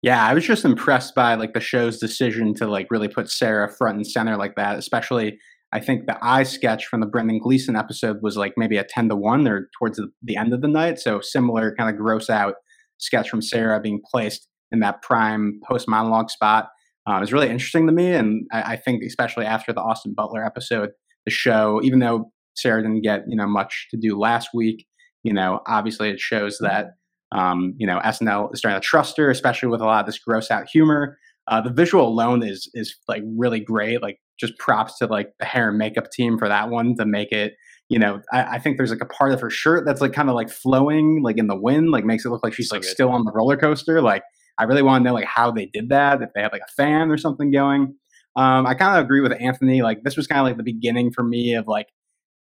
Yeah, 0.01 0.25
I 0.25 0.34
was 0.34 0.46
just 0.46 0.65
impressed 0.65 1.13
by 1.13 1.36
like 1.36 1.53
the 1.53 1.60
show's 1.60 2.00
decision 2.00 2.53
to 2.55 2.67
like 2.67 2.88
really 2.89 3.10
put 3.10 3.30
Sarah 3.30 3.71
front 3.71 3.97
and 3.97 4.08
center 4.08 4.38
like 4.38 4.56
that. 4.56 4.78
Especially, 4.78 5.38
I 5.71 5.82
think 5.82 6.08
the 6.08 6.17
eye 6.21 6.43
sketch 6.43 6.88
from 6.88 7.02
the 7.02 7.06
Brendan 7.06 7.39
Gleeson 7.39 7.75
episode 7.75 8.17
was 8.23 8.38
like 8.38 8.54
maybe 8.58 8.78
a 8.78 8.84
ten 8.84 9.08
to 9.10 9.15
one 9.15 9.47
or 9.47 9.69
towards 9.78 9.97
the, 9.97 10.10
the 10.23 10.36
end 10.36 10.52
of 10.54 10.62
the 10.62 10.67
night. 10.67 10.99
So 10.99 11.21
similar 11.21 11.75
kind 11.75 11.89
of 11.89 11.97
gross 11.97 12.30
out 12.30 12.56
sketch 12.97 13.30
from 13.30 13.41
Sarah 13.41 13.80
being 13.80 14.02
placed 14.12 14.49
in 14.71 14.79
that 14.79 15.01
prime 15.01 15.60
post 15.67 15.88
monologue 15.88 16.29
spot. 16.29 16.69
Uh, 17.08 17.17
it 17.17 17.21
was 17.21 17.34
really 17.34 17.49
interesting 17.49 17.88
to 17.88 17.93
me, 17.93 18.13
and 18.13 18.45
I, 18.51 18.73
I, 18.73 18.75
think 18.75 19.03
especially 19.03 19.45
after 19.45 19.73
the 19.73 19.82
Austin 19.82 20.13
Butler 20.13 20.45
episode, 20.45 20.91
the 21.25 21.32
show, 21.32 21.82
even 21.84 21.99
though 21.99 22.32
Sarah 22.55 22.82
didn't 22.84 23.01
get 23.01 23.23
you 23.27 23.36
know 23.36 23.47
much 23.47 23.88
to 23.91 23.97
do 23.97 24.19
last 24.19 24.49
week, 24.53 24.86
you 25.23 25.34
know, 25.34 25.62
obviously 25.65 26.10
it 26.10 26.19
shows 26.19 26.58
that 26.60 26.91
um, 27.32 27.73
you 27.77 27.88
know 27.88 27.99
SNL 27.99 28.53
is 28.53 28.60
starting 28.60 28.79
to 28.79 28.86
trust 28.86 29.17
her, 29.17 29.29
especially 29.29 29.69
with 29.69 29.82
a 29.82 29.86
lot 29.86 30.01
of 30.01 30.05
this 30.05 30.19
gross 30.19 30.51
out 30.51 30.67
humor. 30.69 31.17
Uh, 31.47 31.62
the 31.62 31.71
visual 31.71 32.08
alone 32.08 32.43
is 32.43 32.69
is 32.73 32.95
like 33.08 33.23
really 33.25 33.60
great. 33.60 34.01
Like 34.01 34.19
just 34.39 34.58
props 34.58 34.97
to 34.99 35.08
like 35.08 35.32
the 35.39 35.45
hair 35.45 35.69
and 35.69 35.77
makeup 35.77 36.12
team 36.12 36.38
for 36.38 36.47
that 36.47 36.69
one 36.69 36.95
to 36.97 37.05
make 37.05 37.32
it. 37.32 37.53
You 37.89 37.97
know, 37.97 38.21
I, 38.32 38.43
I 38.43 38.60
think 38.60 38.77
there's 38.77 38.91
like 38.91 39.01
a 39.01 39.05
part 39.05 39.32
of 39.32 39.41
her 39.41 39.49
shirt 39.49 39.84
that's 39.86 39.99
like 39.99 40.13
kind 40.13 40.29
of 40.29 40.36
like 40.36 40.49
flowing, 40.49 41.21
like 41.23 41.38
in 41.38 41.47
the 41.47 41.60
wind, 41.60 41.89
like 41.89 42.05
makes 42.05 42.23
it 42.23 42.29
look 42.29 42.43
like 42.43 42.53
she's 42.53 42.69
so 42.69 42.75
like 42.75 42.84
good. 42.84 42.89
still 42.89 43.10
on 43.10 43.25
the 43.25 43.32
roller 43.34 43.58
coaster. 43.58 44.01
Like 44.01 44.23
I 44.60 44.63
really 44.63 44.82
want 44.82 45.02
to 45.02 45.08
know 45.08 45.13
like 45.13 45.26
how 45.26 45.52
they 45.52 45.67
did 45.67 45.89
that, 45.89 46.22
if 46.22 46.30
they 46.36 46.41
had 46.41 46.52
like 46.52 46.62
a 46.62 46.72
fan 46.74 47.10
or 47.10 47.17
something 47.17 47.50
going. 47.50 47.95
Um, 48.36 48.67
I 48.67 48.74
kind 48.74 48.98
of 48.98 49.04
agree 49.04 49.22
with 49.22 49.34
Anthony. 49.39 49.82
Like 49.82 50.04
this 50.04 50.17
was 50.17 50.28
kind 50.28 50.41
of 50.41 50.45
like 50.45 50.58
the 50.58 50.63
beginning 50.63 51.12
for 51.12 51.24
me 51.24 51.56
of 51.56 51.67
like 51.67 51.88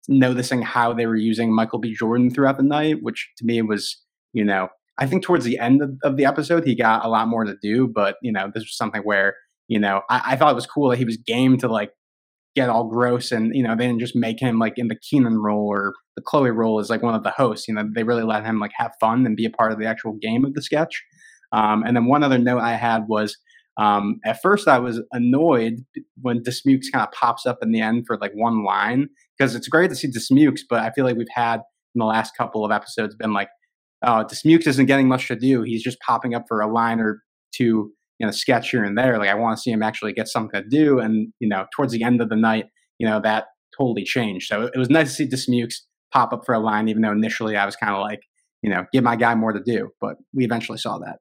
noticing 0.07 0.62
how 0.62 0.93
they 0.93 1.07
were 1.07 1.17
using 1.17 1.55
Michael 1.55 1.79
B. 1.79 1.95
Jordan 1.95 2.31
throughout 2.31 2.57
the 2.57 2.62
night, 2.62 2.99
which 3.03 3.31
to 3.38 3.45
me 3.45 3.62
was, 3.62 4.01
you 4.33 4.45
know, 4.45 4.69
I 4.99 5.07
think 5.07 5.23
towards 5.23 5.45
the 5.45 5.59
end 5.59 5.83
of, 5.83 5.90
of 6.03 6.17
the 6.17 6.27
episode 6.27 6.64
he 6.64 6.77
got 6.77 7.05
a 7.05 7.09
lot 7.09 7.29
more 7.29 7.45
to 7.45 7.57
do, 7.61 7.88
but 7.88 8.17
you 8.23 8.31
know, 8.31 8.51
this 8.53 8.62
was 8.62 8.77
something 8.77 9.03
where 9.03 9.35
you 9.69 9.79
know 9.79 10.03
I, 10.11 10.23
I 10.27 10.37
thought 10.37 10.53
it 10.53 10.57
was 10.57 10.67
cool 10.67 10.90
that 10.90 10.99
he 10.99 11.05
was 11.05 11.17
game 11.17 11.57
to 11.59 11.69
like 11.69 11.93
get 12.55 12.69
all 12.69 12.85
gross 12.85 13.33
and 13.33 13.55
you 13.55 13.62
know 13.62 13.75
they 13.75 13.87
didn't 13.87 14.01
just 14.01 14.14
make 14.14 14.38
him 14.38 14.59
like 14.59 14.75
in 14.77 14.88
the 14.88 14.97
Kenan 14.97 15.38
role 15.38 15.67
or 15.67 15.93
the 16.17 16.23
Chloe 16.23 16.51
role 16.51 16.79
as 16.79 16.90
like 16.90 17.03
one 17.03 17.14
of 17.14 17.25
the 17.25 17.31
hosts. 17.31 17.67
You 17.67 17.75
know, 17.75 17.88
they 17.95 18.05
really 18.05 18.23
let 18.23 18.45
him 18.45 18.61
like 18.61 18.73
have 18.77 18.93
fun 19.01 19.27
and 19.27 19.37
be 19.37 19.45
a 19.45 19.51
part 19.51 19.73
of 19.73 19.79
the 19.79 19.87
actual 19.87 20.12
game 20.12 20.45
of 20.45 20.55
the 20.55 20.62
sketch. 20.62 21.03
Um, 21.55 21.85
and 21.85 21.97
then 21.97 22.07
one 22.07 22.25
other 22.25 22.38
note 22.38 22.59
I 22.59 22.75
had 22.75 23.07
was 23.07 23.37
um, 23.77 24.21
at 24.25 24.40
first 24.43 24.69
I 24.69 24.79
was 24.79 25.01
annoyed 25.12 25.85
when 26.21 26.43
Dismukes 26.43 26.87
kind 26.93 27.07
of 27.07 27.12
pops 27.12 27.47
up 27.47 27.59
in 27.62 27.73
the 27.73 27.81
end 27.81 28.05
for 28.07 28.19
like 28.19 28.33
one 28.35 28.64
line 28.64 29.09
because 29.37 29.55
it's 29.55 29.69
great 29.69 29.90
to 29.90 29.97
see 29.97 30.09
Dismukes, 30.09 30.61
but 30.69 30.81
I 30.81 30.90
feel 30.90 31.05
like 31.05 31.17
we've 31.17 31.27
had 31.33 31.61
in 31.95 31.99
the 31.99 32.05
last 32.05 32.37
couple 32.37 32.64
of 32.64 32.73
episodes 32.73 33.14
been 33.14 33.33
like, 33.33 33.49
oh, 34.03 34.25
Dismukes 34.29 34.67
isn't 34.67 34.87
getting 34.87 35.09
much 35.09 35.29
to 35.29 35.37
do. 35.37 35.62
He's 35.62 35.83
just 35.83 35.99
popping 36.01 36.35
up 36.35 36.45
for 36.49 36.61
a 36.61 36.73
line 36.73 37.01
or 37.01 37.23
two, 37.55 37.93
you 38.19 38.27
know, 38.27 38.33
sketch 38.33 38.71
here 38.71 38.85
and 38.85 38.99
there. 38.99 39.19
Like 39.19 39.29
I 39.31 39.35
want 39.35 39.57
to 39.57 39.62
see 39.62 39.71
him 39.71 39.83
actually 39.83 40.12
get 40.12 40.29
something 40.29 40.61
to 40.61 40.69
do. 40.69 40.99
And, 40.99 41.33
you 41.40 41.49
know, 41.49 41.67
towards 41.75 41.93
the 41.93 42.03
end 42.03 42.21
of 42.21 42.29
the 42.29 42.37
night, 42.37 42.67
you 42.99 43.09
know, 43.09 43.21
that 43.23 43.47
totally 43.77 44.05
changed. 44.05 44.47
So 44.49 44.71
it 44.73 44.79
was 44.79 44.90
nice 44.90 45.09
to 45.09 45.14
see 45.14 45.29
Dismukes 45.29 45.77
pop 46.12 46.33
up 46.33 46.43
for 46.47 46.55
a 46.55 46.61
line, 46.61 46.88
even 46.88 47.03
though 47.03 47.12
initially 47.12 47.57
I 47.57 47.64
was 47.64 47.77
kind 47.77 47.95
of 47.95 48.01
like, 48.01 48.21
you 48.62 48.71
know, 48.71 48.85
give 48.93 49.03
my 49.05 49.17
guy 49.17 49.35
more 49.35 49.53
to 49.53 49.61
do. 49.64 49.90
But 50.01 50.17
we 50.33 50.45
eventually 50.45 50.79
saw 50.79 50.99
that. 50.99 51.17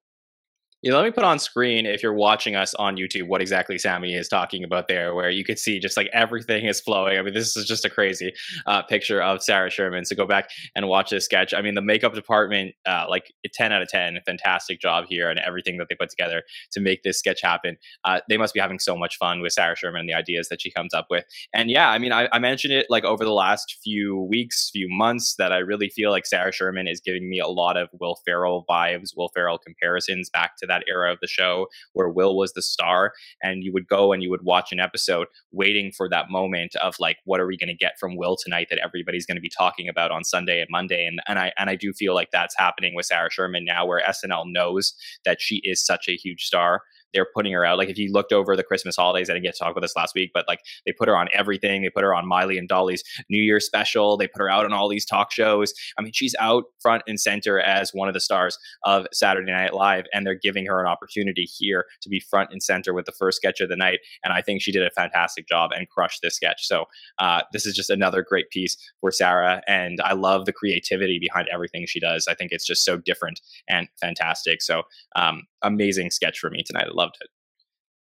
Let 0.85 1.05
me 1.05 1.11
put 1.11 1.23
on 1.23 1.39
screen 1.39 1.85
if 1.85 2.03
you're 2.03 2.13
watching 2.13 2.57
us 2.57 2.73
on 2.73 2.97
YouTube 2.97 3.27
what 3.27 3.39
exactly 3.39 3.77
Sammy 3.77 4.15
is 4.15 4.27
talking 4.27 4.65
about 4.65 4.89
there, 4.89 5.15
where 5.15 5.29
you 5.29 5.45
could 5.45 5.57
see 5.57 5.79
just 5.79 5.95
like 5.95 6.09
everything 6.11 6.65
is 6.65 6.81
flowing. 6.81 7.17
I 7.17 7.21
mean, 7.21 7.33
this 7.33 7.55
is 7.55 7.65
just 7.65 7.85
a 7.85 7.89
crazy 7.89 8.33
uh, 8.65 8.81
picture 8.81 9.21
of 9.21 9.41
Sarah 9.41 9.69
Sherman. 9.69 10.03
So 10.03 10.13
go 10.17 10.25
back 10.25 10.49
and 10.75 10.89
watch 10.89 11.09
this 11.09 11.23
sketch. 11.23 11.53
I 11.53 11.61
mean, 11.61 11.75
the 11.75 11.81
makeup 11.81 12.13
department, 12.13 12.75
uh, 12.85 13.05
like 13.07 13.33
10 13.53 13.71
out 13.71 13.81
of 13.81 13.87
10, 13.87 14.19
fantastic 14.25 14.81
job 14.81 15.05
here 15.07 15.29
and 15.29 15.39
everything 15.39 15.77
that 15.77 15.87
they 15.87 15.95
put 15.95 16.09
together 16.09 16.43
to 16.73 16.81
make 16.81 17.03
this 17.03 17.17
sketch 17.17 17.41
happen. 17.41 17.77
Uh, 18.03 18.19
they 18.27 18.35
must 18.35 18.53
be 18.53 18.59
having 18.59 18.79
so 18.79 18.97
much 18.97 19.17
fun 19.17 19.39
with 19.39 19.53
Sarah 19.53 19.77
Sherman 19.77 20.01
and 20.01 20.09
the 20.09 20.13
ideas 20.13 20.49
that 20.49 20.61
she 20.61 20.69
comes 20.69 20.93
up 20.93 21.07
with. 21.09 21.23
And 21.53 21.69
yeah, 21.69 21.91
I 21.91 21.97
mean, 21.97 22.11
I, 22.11 22.27
I 22.33 22.39
mentioned 22.39 22.73
it 22.73 22.87
like 22.89 23.05
over 23.05 23.23
the 23.23 23.31
last 23.31 23.77
few 23.81 24.19
weeks, 24.19 24.69
few 24.69 24.89
months 24.89 25.35
that 25.37 25.53
I 25.53 25.59
really 25.59 25.87
feel 25.87 26.11
like 26.11 26.25
Sarah 26.25 26.51
Sherman 26.51 26.89
is 26.89 26.99
giving 26.99 27.29
me 27.29 27.39
a 27.39 27.47
lot 27.47 27.77
of 27.77 27.87
Will 28.01 28.17
Ferrell 28.25 28.65
vibes, 28.69 29.15
Will 29.15 29.29
Ferrell 29.33 29.57
comparisons 29.57 30.29
back 30.29 30.57
to 30.57 30.65
that 30.72 30.72
that 30.73 30.83
era 30.89 31.11
of 31.11 31.19
the 31.21 31.27
show 31.27 31.67
where 31.93 32.09
Will 32.09 32.35
was 32.35 32.53
the 32.53 32.61
star, 32.61 33.13
and 33.41 33.63
you 33.63 33.71
would 33.73 33.87
go 33.87 34.11
and 34.11 34.23
you 34.23 34.29
would 34.29 34.43
watch 34.43 34.71
an 34.71 34.79
episode 34.79 35.27
waiting 35.51 35.91
for 35.95 36.09
that 36.09 36.29
moment 36.29 36.75
of 36.77 36.95
like, 36.99 37.17
what 37.25 37.39
are 37.39 37.47
we 37.47 37.57
going 37.57 37.67
to 37.69 37.75
get 37.75 37.99
from 37.99 38.15
Will 38.15 38.37
tonight 38.41 38.67
that 38.69 38.79
everybody's 38.83 39.25
going 39.25 39.37
to 39.37 39.41
be 39.41 39.51
talking 39.55 39.87
about 39.87 40.11
on 40.11 40.23
Sunday 40.23 40.59
and 40.59 40.67
Monday, 40.69 41.05
and 41.05 41.21
and 41.27 41.39
I 41.39 41.51
and 41.57 41.69
I 41.69 41.75
do 41.75 41.93
feel 41.93 42.13
like 42.13 42.31
that's 42.31 42.55
happening 42.57 42.93
with 42.95 43.05
Sarah 43.05 43.29
Sherman 43.31 43.65
now, 43.65 43.85
where 43.85 44.01
SNL 44.01 44.45
knows 44.47 44.93
that 45.25 45.41
she 45.41 45.61
is 45.63 45.85
such 45.85 46.07
a 46.07 46.15
huge 46.15 46.43
star 46.43 46.81
they're 47.13 47.27
putting 47.35 47.53
her 47.53 47.65
out. 47.65 47.77
Like 47.77 47.89
if 47.89 47.97
you 47.97 48.11
looked 48.11 48.33
over 48.33 48.55
the 48.55 48.63
Christmas 48.63 48.95
holidays, 48.95 49.29
I 49.29 49.33
didn't 49.33 49.45
get 49.45 49.55
to 49.55 49.59
talk 49.63 49.71
about 49.71 49.81
this 49.81 49.95
last 49.95 50.13
week, 50.15 50.31
but 50.33 50.45
like 50.47 50.59
they 50.85 50.91
put 50.91 51.07
her 51.07 51.15
on 51.15 51.27
everything. 51.33 51.81
They 51.81 51.89
put 51.89 52.03
her 52.03 52.13
on 52.13 52.27
Miley 52.27 52.57
and 52.57 52.67
Dolly's 52.67 53.03
New 53.29 53.41
Year 53.41 53.59
special. 53.59 54.17
They 54.17 54.27
put 54.27 54.41
her 54.41 54.49
out 54.49 54.65
on 54.65 54.73
all 54.73 54.89
these 54.89 55.05
talk 55.05 55.31
shows. 55.31 55.73
I 55.97 56.01
mean, 56.01 56.13
she's 56.13 56.35
out 56.39 56.63
front 56.81 57.03
and 57.07 57.19
center 57.19 57.59
as 57.59 57.91
one 57.93 58.07
of 58.07 58.13
the 58.13 58.19
stars 58.19 58.57
of 58.83 59.07
Saturday 59.13 59.51
Night 59.51 59.73
Live, 59.73 60.05
and 60.13 60.25
they're 60.25 60.39
giving 60.41 60.65
her 60.65 60.79
an 60.79 60.87
opportunity 60.87 61.43
here 61.43 61.85
to 62.01 62.09
be 62.09 62.19
front 62.19 62.49
and 62.51 62.61
center 62.61 62.93
with 62.93 63.05
the 63.05 63.11
first 63.11 63.37
sketch 63.37 63.61
of 63.61 63.69
the 63.69 63.75
night. 63.75 63.99
And 64.23 64.33
I 64.33 64.41
think 64.41 64.61
she 64.61 64.71
did 64.71 64.83
a 64.83 64.91
fantastic 64.91 65.47
job 65.47 65.71
and 65.73 65.89
crushed 65.89 66.19
this 66.21 66.35
sketch. 66.35 66.67
So 66.67 66.85
uh, 67.19 67.43
this 67.51 67.65
is 67.65 67.75
just 67.75 67.89
another 67.89 68.25
great 68.27 68.49
piece 68.49 68.75
for 69.01 69.11
Sarah, 69.11 69.61
and 69.67 69.99
I 70.01 70.13
love 70.13 70.45
the 70.45 70.53
creativity 70.53 71.19
behind 71.19 71.47
everything 71.51 71.85
she 71.87 71.99
does. 71.99 72.27
I 72.27 72.35
think 72.35 72.51
it's 72.51 72.65
just 72.65 72.85
so 72.85 72.97
different 72.97 73.41
and 73.67 73.87
fantastic. 74.01 74.61
So 74.61 74.83
um, 75.15 75.43
amazing 75.61 76.11
sketch 76.11 76.39
for 76.39 76.49
me 76.49 76.63
tonight. 76.65 76.87
I 76.89 76.93
loved 77.03 77.17
it 77.21 77.29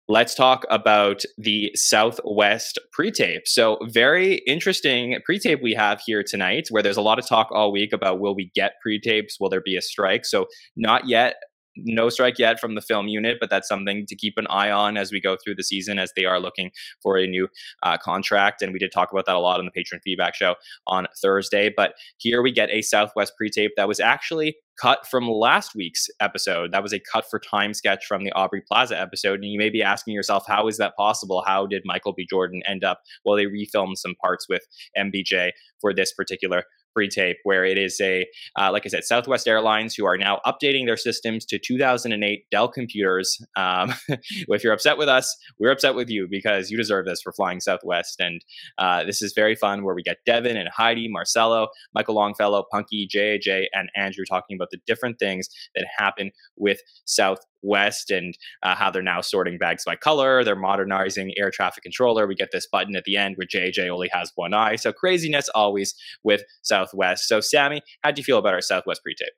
let's 0.10 0.34
talk 0.34 0.65
about 0.69 1.21
the 1.38 1.71
Southwest 1.75 2.80
pre 2.91 3.12
tape. 3.12 3.43
So, 3.45 3.78
very 3.93 4.41
interesting 4.47 5.17
pre 5.23 5.39
tape 5.39 5.62
we 5.62 5.73
have 5.75 6.02
here 6.06 6.23
tonight, 6.28 6.67
where 6.69 6.84
there's 6.84 6.97
a 6.97 7.02
lot 7.02 7.19
of 7.19 7.28
talk 7.28 7.47
all 7.52 7.71
week 7.71 7.93
about 7.93 8.19
will 8.19 8.36
we 8.36 8.52
get 8.54 8.73
pre 8.82 8.99
tapes? 8.99 9.38
Will 9.39 9.49
there 9.49 9.62
be 9.62 9.78
a 9.78 9.82
strike? 9.82 10.25
So, 10.25 10.47
not 10.75 11.08
yet. 11.08 11.36
No 11.85 12.09
strike 12.09 12.39
yet 12.39 12.59
from 12.59 12.75
the 12.75 12.81
film 12.81 13.07
unit, 13.07 13.37
but 13.39 13.49
that's 13.49 13.67
something 13.67 14.05
to 14.07 14.15
keep 14.15 14.35
an 14.37 14.47
eye 14.47 14.71
on 14.71 14.97
as 14.97 15.11
we 15.11 15.21
go 15.21 15.37
through 15.43 15.55
the 15.55 15.63
season 15.63 15.99
as 15.99 16.11
they 16.15 16.25
are 16.25 16.39
looking 16.39 16.71
for 17.01 17.17
a 17.17 17.27
new 17.27 17.47
uh, 17.83 17.97
contract. 17.97 18.61
And 18.61 18.73
we 18.73 18.79
did 18.79 18.91
talk 18.91 19.11
about 19.11 19.25
that 19.25 19.35
a 19.35 19.39
lot 19.39 19.59
on 19.59 19.65
the 19.65 19.71
patron 19.71 20.01
feedback 20.03 20.35
show 20.35 20.55
on 20.87 21.07
Thursday. 21.21 21.73
But 21.75 21.93
here 22.17 22.41
we 22.41 22.51
get 22.51 22.69
a 22.69 22.81
Southwest 22.81 23.33
pre 23.37 23.49
tape 23.49 23.71
that 23.77 23.87
was 23.87 23.99
actually 23.99 24.55
cut 24.79 25.05
from 25.05 25.27
last 25.27 25.75
week's 25.75 26.07
episode. 26.19 26.71
That 26.71 26.83
was 26.83 26.93
a 26.93 26.99
cut 26.99 27.25
for 27.29 27.39
time 27.39 27.73
sketch 27.73 28.05
from 28.05 28.23
the 28.23 28.31
Aubrey 28.31 28.61
Plaza 28.65 28.99
episode. 28.99 29.39
And 29.39 29.51
you 29.51 29.59
may 29.59 29.69
be 29.69 29.83
asking 29.83 30.13
yourself, 30.13 30.45
how 30.47 30.67
is 30.67 30.77
that 30.77 30.95
possible? 30.95 31.43
How 31.45 31.65
did 31.65 31.83
Michael 31.85 32.13
B. 32.13 32.25
Jordan 32.29 32.61
end 32.67 32.83
up? 32.83 33.01
Well, 33.25 33.35
they 33.35 33.45
refilmed 33.45 33.97
some 33.97 34.15
parts 34.21 34.47
with 34.47 34.61
MBJ 34.97 35.51
for 35.81 35.93
this 35.93 36.13
particular 36.13 36.63
pre-tape 36.99 37.38
where 37.43 37.63
it 37.63 37.77
is 37.77 37.97
a 38.01 38.27
uh, 38.59 38.69
like 38.73 38.85
i 38.85 38.89
said 38.89 39.05
southwest 39.05 39.47
airlines 39.47 39.95
who 39.95 40.05
are 40.05 40.17
now 40.17 40.41
updating 40.45 40.85
their 40.85 40.97
systems 40.97 41.45
to 41.45 41.57
2008 41.57 42.43
dell 42.51 42.67
computers. 42.67 43.38
Um, 43.55 43.93
if 44.09 44.65
you're 44.65 44.73
upset 44.73 44.97
with 44.97 45.07
us 45.07 45.33
we're 45.59 45.71
upset 45.71 45.95
with 45.95 46.09
you 46.09 46.27
because 46.29 46.69
you 46.69 46.75
deserve 46.75 47.05
this 47.05 47.21
for 47.21 47.31
flying 47.31 47.62
southwest. 47.62 48.19
And 48.19 48.41
uh, 48.77 49.05
this 49.05 49.21
is 49.21 49.31
very 49.33 49.55
fun 49.55 49.85
where 49.85 49.95
we 49.95 50.03
get 50.03 50.17
devon 50.25 50.57
and 50.57 50.67
heidi 50.75 51.07
marcello 51.09 51.69
michael 51.95 52.15
longfellow 52.15 52.65
punkie 52.73 53.07
jaj 53.07 53.65
and 53.71 53.89
andrew 53.95 54.25
talking 54.27 54.57
about 54.57 54.71
the 54.71 54.79
different 54.85 55.19
things 55.19 55.47
that 55.75 55.85
happen 55.97 56.31
with 56.57 56.81
south 57.05 57.39
West 57.62 58.12
and 58.12 58.38
uh, 58.63 58.76
how 58.76 58.89
they're 58.89 59.02
now 59.02 59.22
sorting 59.22 59.58
bags 59.58 59.84
by 59.86 59.95
color. 59.95 60.43
They're 60.43 60.56
modernizing 60.56 61.34
air 61.38 61.52
traffic 61.52 61.84
controller. 61.84 62.28
We 62.28 62.36
get 62.36 62.50
this 62.52 62.67
button 62.67 62.95
at 62.95 63.04
the 63.04 63.17
end 63.17 63.36
where 63.38 63.48
JJ 63.48 63.89
only 63.89 64.10
has 64.12 64.32
one 64.36 64.54
eye. 64.54 64.76
So 64.76 64.91
craziness 64.91 65.50
always 65.50 65.95
with 66.24 66.43
Southwest. 66.62 67.28
So 67.28 67.39
Sammy, 67.39 67.82
how 68.04 68.12
do 68.12 68.19
you 68.19 68.24
feel 68.24 68.38
about 68.38 68.54
our 68.54 68.62
Southwest 68.62 69.02
pre-tape? 69.04 69.34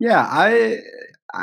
Yeah, 0.00 0.28
I 0.30 0.78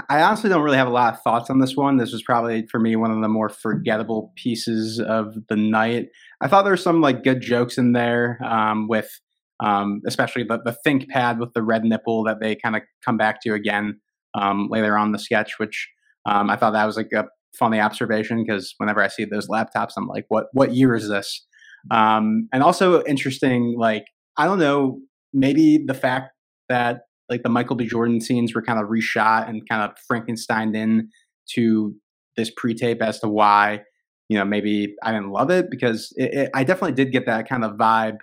I 0.10 0.22
honestly 0.22 0.50
don't 0.50 0.64
really 0.64 0.78
have 0.78 0.88
a 0.88 0.92
lot 0.92 1.14
of 1.14 1.22
thoughts 1.22 1.50
on 1.50 1.60
this 1.60 1.76
one. 1.76 1.98
This 1.98 2.14
was 2.14 2.24
probably 2.24 2.66
for 2.68 2.80
me 2.80 2.96
one 2.96 3.12
of 3.12 3.22
the 3.22 3.28
more 3.28 3.50
forgettable 3.50 4.32
pieces 4.36 5.00
of 5.00 5.36
the 5.50 5.58
night. 5.58 6.08
I 6.42 6.48
thought 6.48 6.64
there 6.64 6.72
were 6.72 6.78
some 6.78 7.02
like 7.02 7.24
good 7.24 7.42
jokes 7.42 7.78
in 7.78 7.92
there 7.92 8.40
um, 8.44 8.88
with 8.88 9.20
um, 9.60 10.02
especially 10.06 10.44
the, 10.44 10.60
the 10.64 10.74
think 10.84 11.10
pad 11.10 11.40
with 11.40 11.54
the 11.54 11.64
red 11.64 11.84
nipple 11.84 12.24
that 12.24 12.40
they 12.40 12.56
kind 12.56 12.76
of 12.76 12.82
come 13.04 13.18
back 13.18 13.42
to 13.42 13.54
again 13.54 14.00
um, 14.34 14.68
later 14.70 14.98
on 14.98 15.12
the 15.12 15.20
sketch, 15.20 15.60
which 15.60 15.90
um, 16.26 16.50
I 16.50 16.56
thought 16.56 16.72
that 16.72 16.86
was 16.86 16.98
like 16.98 17.12
a 17.14 17.26
funny 17.58 17.80
observation 17.80 18.44
because 18.46 18.74
whenever 18.78 19.02
I 19.02 19.08
see 19.08 19.26
those 19.26 19.48
laptops, 19.48 19.94
I'm 19.98 20.08
like, 20.08 20.26
what 20.30 20.48
what 20.54 20.74
year 20.74 20.96
is 20.96 21.10
this? 21.10 21.46
Um, 21.92 22.48
and 22.52 22.64
also 22.64 23.04
interesting, 23.04 23.76
like 23.78 24.06
I 24.38 24.46
don't 24.46 24.60
know, 24.60 25.00
maybe 25.34 25.84
the 25.86 25.94
fact 25.94 26.32
that 26.70 27.02
like 27.30 27.44
the 27.44 27.50
Michael 27.50 27.76
B. 27.76 27.86
Jordan 27.86 28.22
scenes 28.22 28.54
were 28.54 28.62
kind 28.62 28.80
of 28.80 28.88
reshot 28.88 29.50
and 29.50 29.68
kind 29.70 29.82
of 29.82 29.92
Frankensteined 30.12 30.76
in 30.76 31.10
to 31.54 31.96
this 32.38 32.52
pre-tape 32.56 33.02
as 33.02 33.20
to 33.20 33.28
why 33.28 33.82
you 34.30 34.38
know 34.38 34.46
maybe 34.46 34.96
I 35.04 35.12
didn't 35.12 35.30
love 35.30 35.52
it 35.52 35.70
because 35.70 36.12
it, 36.18 36.34
it, 36.34 36.50
I 36.54 36.64
definitely 36.64 36.94
did 36.94 37.12
get 37.12 37.26
that 37.28 37.48
kind 37.48 37.64
of 37.64 37.74
vibe, 37.74 38.18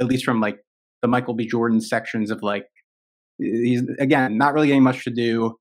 at 0.00 0.06
least 0.06 0.24
from 0.24 0.40
like 0.40 0.58
the 1.02 1.08
Michael 1.08 1.34
B. 1.34 1.46
Jordan 1.46 1.80
sections 1.80 2.30
of 2.30 2.42
like 2.42 2.64
he's 3.38 3.82
again 3.98 4.38
not 4.38 4.54
really 4.54 4.68
getting 4.68 4.82
much 4.82 5.04
to 5.04 5.10
do 5.10 5.56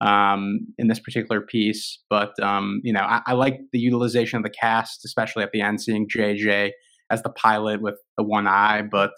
um, 0.00 0.60
in 0.78 0.88
this 0.88 1.00
particular 1.00 1.40
piece. 1.40 2.02
But 2.08 2.38
um, 2.42 2.80
you 2.84 2.92
know, 2.92 3.00
I, 3.00 3.20
I, 3.26 3.32
like 3.32 3.60
the 3.72 3.78
utilization 3.78 4.36
of 4.36 4.44
the 4.44 4.50
cast, 4.50 5.04
especially 5.04 5.42
at 5.42 5.50
the 5.52 5.60
end, 5.60 5.80
seeing 5.80 6.08
JJ 6.08 6.70
as 7.10 7.22
the 7.22 7.30
pilot 7.30 7.82
with 7.82 7.96
the 8.16 8.24
one 8.24 8.46
eye. 8.46 8.82
But 8.82 9.12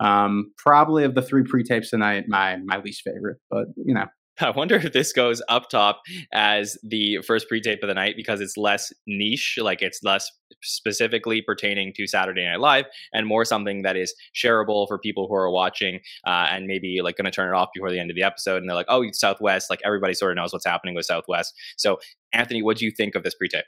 um, 0.00 0.52
probably 0.58 1.04
of 1.04 1.14
the 1.14 1.22
three 1.22 1.44
pre-tapes 1.44 1.90
tonight, 1.90 2.24
my 2.28 2.56
my 2.64 2.78
least 2.78 3.02
favorite. 3.02 3.38
But 3.50 3.66
you 3.76 3.94
know, 3.94 4.06
I 4.40 4.50
wonder 4.50 4.76
if 4.76 4.92
this 4.92 5.12
goes 5.12 5.42
up 5.48 5.68
top 5.68 6.02
as 6.32 6.78
the 6.82 7.18
first 7.26 7.48
pre-tape 7.48 7.82
of 7.82 7.88
the 7.88 7.94
night 7.94 8.14
because 8.16 8.40
it's 8.40 8.56
less 8.56 8.92
niche, 9.06 9.58
like 9.60 9.82
it's 9.82 10.02
less 10.02 10.30
specifically 10.62 11.42
pertaining 11.42 11.92
to 11.96 12.06
Saturday 12.06 12.44
Night 12.44 12.60
Live, 12.60 12.86
and 13.12 13.26
more 13.26 13.44
something 13.44 13.82
that 13.82 13.96
is 13.96 14.14
shareable 14.34 14.86
for 14.86 14.98
people 14.98 15.26
who 15.28 15.34
are 15.34 15.50
watching 15.50 16.00
uh, 16.26 16.46
and 16.50 16.66
maybe 16.66 17.00
like 17.02 17.16
going 17.16 17.24
to 17.24 17.30
turn 17.30 17.52
it 17.52 17.56
off 17.56 17.68
before 17.74 17.90
the 17.90 17.98
end 17.98 18.10
of 18.10 18.16
the 18.16 18.22
episode, 18.22 18.58
and 18.58 18.68
they're 18.68 18.76
like, 18.76 18.86
"Oh, 18.88 19.04
Southwest!" 19.12 19.70
Like 19.70 19.80
everybody 19.84 20.14
sort 20.14 20.32
of 20.32 20.36
knows 20.36 20.52
what's 20.52 20.66
happening 20.66 20.94
with 20.94 21.06
Southwest. 21.06 21.54
So, 21.76 21.98
Anthony, 22.32 22.62
what 22.62 22.76
do 22.76 22.84
you 22.84 22.90
think 22.90 23.14
of 23.14 23.22
this 23.22 23.34
pre-tape? 23.34 23.64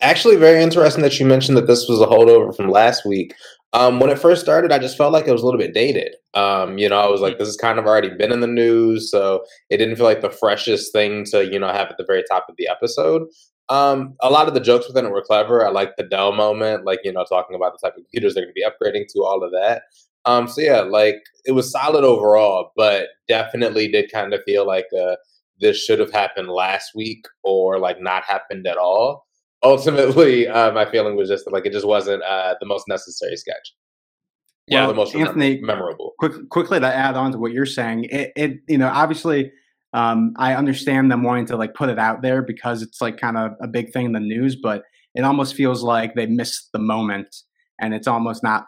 Actually, 0.00 0.36
very 0.36 0.62
interesting 0.62 1.02
that 1.02 1.18
you 1.18 1.24
mentioned 1.24 1.56
that 1.56 1.66
this 1.66 1.88
was 1.88 2.02
a 2.02 2.06
holdover 2.06 2.54
from 2.54 2.70
last 2.70 3.06
week. 3.06 3.34
Um, 3.72 4.00
when 4.00 4.10
it 4.10 4.18
first 4.18 4.42
started, 4.42 4.72
I 4.72 4.78
just 4.78 4.96
felt 4.96 5.12
like 5.12 5.26
it 5.26 5.32
was 5.32 5.42
a 5.42 5.44
little 5.44 5.60
bit 5.60 5.74
dated. 5.74 6.14
Um, 6.34 6.78
you 6.78 6.88
know, 6.88 6.98
I 6.98 7.08
was 7.08 7.20
like, 7.20 7.38
this 7.38 7.48
has 7.48 7.56
kind 7.56 7.78
of 7.78 7.86
already 7.86 8.08
been 8.08 8.32
in 8.32 8.40
the 8.40 8.46
news, 8.46 9.10
so 9.10 9.44
it 9.70 9.78
didn't 9.78 9.96
feel 9.96 10.06
like 10.06 10.22
the 10.22 10.30
freshest 10.30 10.92
thing 10.92 11.24
to, 11.26 11.44
you 11.44 11.58
know, 11.58 11.68
have 11.68 11.88
at 11.88 11.98
the 11.98 12.04
very 12.06 12.22
top 12.30 12.46
of 12.48 12.56
the 12.56 12.68
episode. 12.68 13.28
Um, 13.68 14.14
a 14.20 14.30
lot 14.30 14.46
of 14.46 14.54
the 14.54 14.60
jokes 14.60 14.86
within 14.86 15.04
it 15.04 15.10
were 15.10 15.22
clever. 15.22 15.66
I 15.66 15.70
like 15.70 15.96
the 15.96 16.04
Dell 16.04 16.32
moment, 16.32 16.84
like, 16.84 17.00
you 17.02 17.12
know, 17.12 17.24
talking 17.28 17.56
about 17.56 17.72
the 17.72 17.86
type 17.86 17.96
of 17.96 18.04
computers 18.04 18.34
they're 18.34 18.44
going 18.44 18.54
to 18.54 18.60
be 18.60 18.64
upgrading 18.64 19.06
to, 19.12 19.24
all 19.24 19.42
of 19.42 19.50
that. 19.50 19.82
Um, 20.24 20.48
so 20.48 20.60
yeah, 20.60 20.80
like 20.80 21.22
it 21.44 21.52
was 21.52 21.70
solid 21.70 22.04
overall, 22.04 22.72
but 22.76 23.08
definitely 23.28 23.88
did 23.88 24.10
kind 24.10 24.32
of 24.32 24.42
feel 24.44 24.66
like 24.66 24.86
uh, 24.98 25.16
this 25.60 25.76
should 25.76 25.98
have 25.98 26.12
happened 26.12 26.48
last 26.48 26.92
week 26.94 27.26
or 27.42 27.78
like 27.78 28.00
not 28.00 28.24
happened 28.24 28.66
at 28.66 28.76
all 28.76 29.25
ultimately, 29.66 30.48
uh, 30.48 30.72
my 30.72 30.90
feeling 30.90 31.16
was 31.16 31.28
just 31.28 31.44
that, 31.44 31.52
like 31.52 31.66
it 31.66 31.72
just 31.72 31.86
wasn't 31.86 32.22
uh, 32.22 32.54
the 32.60 32.66
most 32.66 32.86
necessary 32.88 33.36
sketch. 33.36 33.74
Yeah, 34.68 34.80
well, 34.80 34.88
the 34.88 34.94
most 34.94 35.14
Anthony, 35.14 35.60
memorable. 35.60 36.14
Quick, 36.18 36.48
quickly 36.50 36.80
to 36.80 36.86
add 36.86 37.14
on 37.14 37.32
to 37.32 37.38
what 37.38 37.52
you're 37.52 37.66
saying, 37.66 38.04
it, 38.04 38.32
it 38.36 38.58
you 38.68 38.78
know 38.78 38.88
obviously 38.88 39.52
um, 39.92 40.34
I 40.36 40.54
understand 40.54 41.10
them 41.10 41.22
wanting 41.22 41.46
to 41.46 41.56
like 41.56 41.74
put 41.74 41.88
it 41.88 41.98
out 41.98 42.22
there 42.22 42.42
because 42.42 42.82
it's 42.82 43.00
like 43.00 43.18
kind 43.18 43.36
of 43.36 43.52
a 43.60 43.68
big 43.68 43.92
thing 43.92 44.06
in 44.06 44.12
the 44.12 44.20
news, 44.20 44.56
but 44.56 44.82
it 45.14 45.22
almost 45.22 45.54
feels 45.54 45.82
like 45.82 46.14
they 46.14 46.26
missed 46.26 46.70
the 46.72 46.78
moment, 46.78 47.34
and 47.80 47.94
it's 47.94 48.08
almost 48.08 48.42
not. 48.42 48.66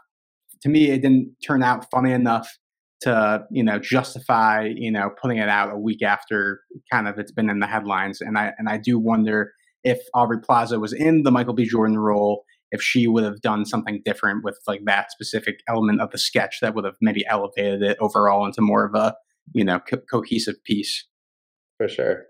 To 0.62 0.68
me, 0.68 0.90
it 0.90 1.02
didn't 1.02 1.34
turn 1.46 1.62
out 1.62 1.90
funny 1.90 2.12
enough 2.12 2.48
to 3.00 3.44
you 3.50 3.62
know 3.62 3.78
justify 3.78 4.68
you 4.74 4.90
know 4.90 5.10
putting 5.20 5.38
it 5.38 5.48
out 5.48 5.72
a 5.72 5.78
week 5.78 6.02
after 6.02 6.60
kind 6.90 7.06
of 7.06 7.18
it's 7.18 7.32
been 7.32 7.50
in 7.50 7.60
the 7.60 7.66
headlines, 7.66 8.20
and 8.20 8.38
I 8.38 8.52
and 8.58 8.68
I 8.68 8.78
do 8.78 8.98
wonder 8.98 9.52
if 9.84 9.98
Aubrey 10.14 10.40
Plaza 10.40 10.78
was 10.78 10.92
in 10.92 11.22
the 11.22 11.30
Michael 11.30 11.54
B. 11.54 11.64
Jordan 11.64 11.98
role, 11.98 12.44
if 12.70 12.82
she 12.82 13.06
would 13.06 13.24
have 13.24 13.40
done 13.40 13.64
something 13.64 14.02
different 14.04 14.44
with 14.44 14.58
like 14.66 14.80
that 14.84 15.10
specific 15.10 15.60
element 15.68 16.00
of 16.00 16.10
the 16.10 16.18
sketch 16.18 16.60
that 16.60 16.74
would 16.74 16.84
have 16.84 16.96
maybe 17.00 17.26
elevated 17.26 17.82
it 17.82 17.96
overall 18.00 18.44
into 18.44 18.60
more 18.60 18.84
of 18.84 18.94
a 18.94 19.14
you 19.52 19.64
know 19.64 19.80
co- 19.80 20.02
cohesive 20.10 20.62
piece. 20.64 21.06
For 21.78 21.88
sure 21.88 22.24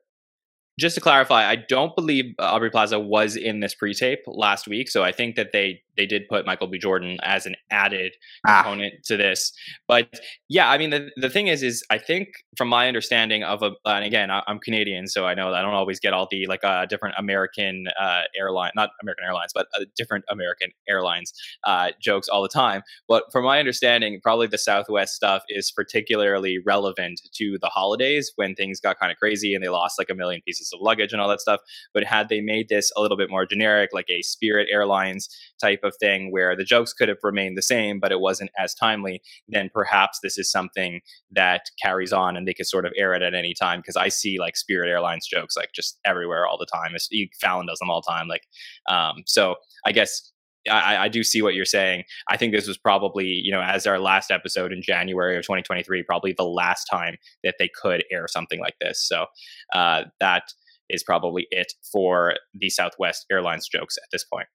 just 0.78 0.94
to 0.94 1.00
clarify, 1.00 1.48
I 1.48 1.56
don't 1.56 1.94
believe 1.96 2.34
Aubrey 2.38 2.70
Plaza 2.70 3.00
was 3.00 3.34
in 3.34 3.61
this 3.61 3.74
pre-tape 3.74 4.20
last 4.26 4.68
week, 4.68 4.88
so 4.88 5.02
I 5.02 5.11
think 5.11 5.34
that 5.34 5.50
they 5.52 5.82
they 5.98 6.06
did 6.06 6.28
put 6.28 6.46
Michael 6.46 6.68
B. 6.68 6.78
Jordan 6.78 7.18
as 7.22 7.46
an 7.46 7.56
added 7.70 8.14
ah. 8.46 8.62
component 8.62 8.94
to 9.04 9.16
this. 9.16 9.52
But 9.87 10.20
yeah, 10.48 10.70
I 10.70 10.78
mean 10.78 10.90
the 10.90 11.11
the 11.16 11.30
thing 11.30 11.48
is, 11.48 11.62
is 11.62 11.84
I 11.90 11.98
think 11.98 12.28
from 12.56 12.68
my 12.68 12.88
understanding 12.88 13.42
of 13.42 13.62
a, 13.62 13.72
and 13.84 14.04
again 14.04 14.30
I'm 14.30 14.58
Canadian, 14.58 15.08
so 15.08 15.26
I 15.26 15.34
know 15.34 15.52
I 15.52 15.62
don't 15.62 15.74
always 15.74 15.98
get 15.98 16.12
all 16.12 16.28
the 16.30 16.46
like 16.46 16.64
uh, 16.64 16.87
different 16.87 17.14
American 17.18 17.87
uh, 18.00 18.22
airline, 18.38 18.72
not 18.76 18.90
American 19.02 19.24
Airlines, 19.24 19.52
but 19.54 19.66
uh, 19.74 19.84
different 19.96 20.24
American 20.30 20.70
airlines 20.88 21.32
uh, 21.64 21.90
jokes 22.00 22.28
all 22.28 22.42
the 22.42 22.48
time. 22.48 22.82
But 23.08 23.24
from 23.32 23.44
my 23.44 23.58
understanding, 23.58 24.20
probably 24.22 24.46
the 24.46 24.58
Southwest 24.58 25.14
stuff 25.14 25.42
is 25.48 25.72
particularly 25.72 26.58
relevant 26.64 27.20
to 27.34 27.58
the 27.61 27.68
holidays 27.68 28.32
when 28.37 28.54
things 28.54 28.80
got 28.80 28.98
kind 28.98 29.11
of 29.11 29.18
crazy 29.18 29.54
and 29.54 29.64
they 29.64 29.68
lost 29.68 29.98
like 29.98 30.11
a 30.11 30.14
million 30.14 30.40
pieces 30.46 30.58
pieces 30.58 30.72
of 30.72 30.80
luggage 30.80 31.12
and 31.12 31.20
all 31.20 31.28
that 31.28 31.40
stuff. 31.40 31.61
But 31.94 32.04
had 32.04 32.28
they 32.28 32.40
made 32.40 32.68
this 32.68 32.90
a 32.96 33.00
little 33.00 33.16
bit 33.16 33.30
more 33.30 33.46
generic, 33.46 33.90
like 33.92 34.08
a 34.11 34.22
Spirit 34.22 34.68
Airlines 34.70 35.28
type 35.61 35.80
of 35.82 35.88
thing 35.90 36.33
where 36.33 36.57
the 36.57 36.64
jokes 36.64 36.92
could 36.92 37.09
have 37.09 37.18
remained 37.22 37.57
the 37.57 37.62
same, 37.62 38.01
but 38.01 38.12
it 38.12 38.20
wasn't 38.20 38.51
as 38.59 38.74
timely, 38.74 39.22
then 39.48 39.70
perhaps 39.72 40.18
this 40.22 40.38
is 40.38 40.51
something 40.51 41.01
that 41.31 41.62
carries 41.83 42.12
on 42.12 42.37
and 42.37 42.46
they 42.46 42.55
could 42.55 42.66
sort 42.66 42.87
of 42.87 42.92
air 42.96 43.14
it 43.14 43.22
at 43.22 43.35
any 43.35 43.55
time. 43.55 43.81
Because 43.81 43.96
I 43.96 44.09
see 44.09 44.38
like 44.38 44.57
Spirit 44.57 44.90
Airlines 44.90 45.27
jokes 45.27 45.57
like 45.57 45.70
just 45.74 45.98
everywhere 46.05 46.46
all 46.46 46.59
the 46.59 46.66
time. 46.66 46.94
Fallon 47.40 47.66
does 47.66 47.79
them 47.79 47.90
all 47.90 48.03
the 48.03 48.11
time. 48.11 48.29
Like, 48.29 48.46
um, 48.88 49.22
so 49.27 49.57
I 49.85 49.92
guess 49.92 50.33
I, 50.70 50.96
I, 51.05 51.09
do 51.09 51.22
see 51.22 51.42
what 51.42 51.55
you're 51.55 51.64
saying. 51.64 52.05
I 52.29 52.37
think 52.37 52.53
this 52.53 52.66
was 52.66 52.77
probably, 52.77 53.27
you 53.27 53.51
know, 53.51 53.62
as 53.62 53.87
our 53.87 53.98
last 53.98 54.31
episode 54.31 54.72
in 54.72 54.83
January 54.83 55.37
of 55.37 55.42
2023, 55.42 56.03
probably 56.03 56.33
the 56.33 56.44
last 56.44 56.85
time 56.85 57.16
that 57.44 57.55
they 57.59 57.70
could 57.81 58.05
air 58.11 58.27
something 58.29 58.61
like 58.61 58.77
this. 58.81 59.07
So 59.07 59.27
uh, 59.72 60.05
that 60.20 60.44
is 60.88 61.03
probably 61.03 61.46
it 61.51 61.72
for 61.92 62.35
the 62.55 62.70
Southwest 62.70 63.27
Airlines 63.31 63.68
jokes 63.68 63.96
at 63.98 64.09
this 64.12 64.24
point 64.24 64.48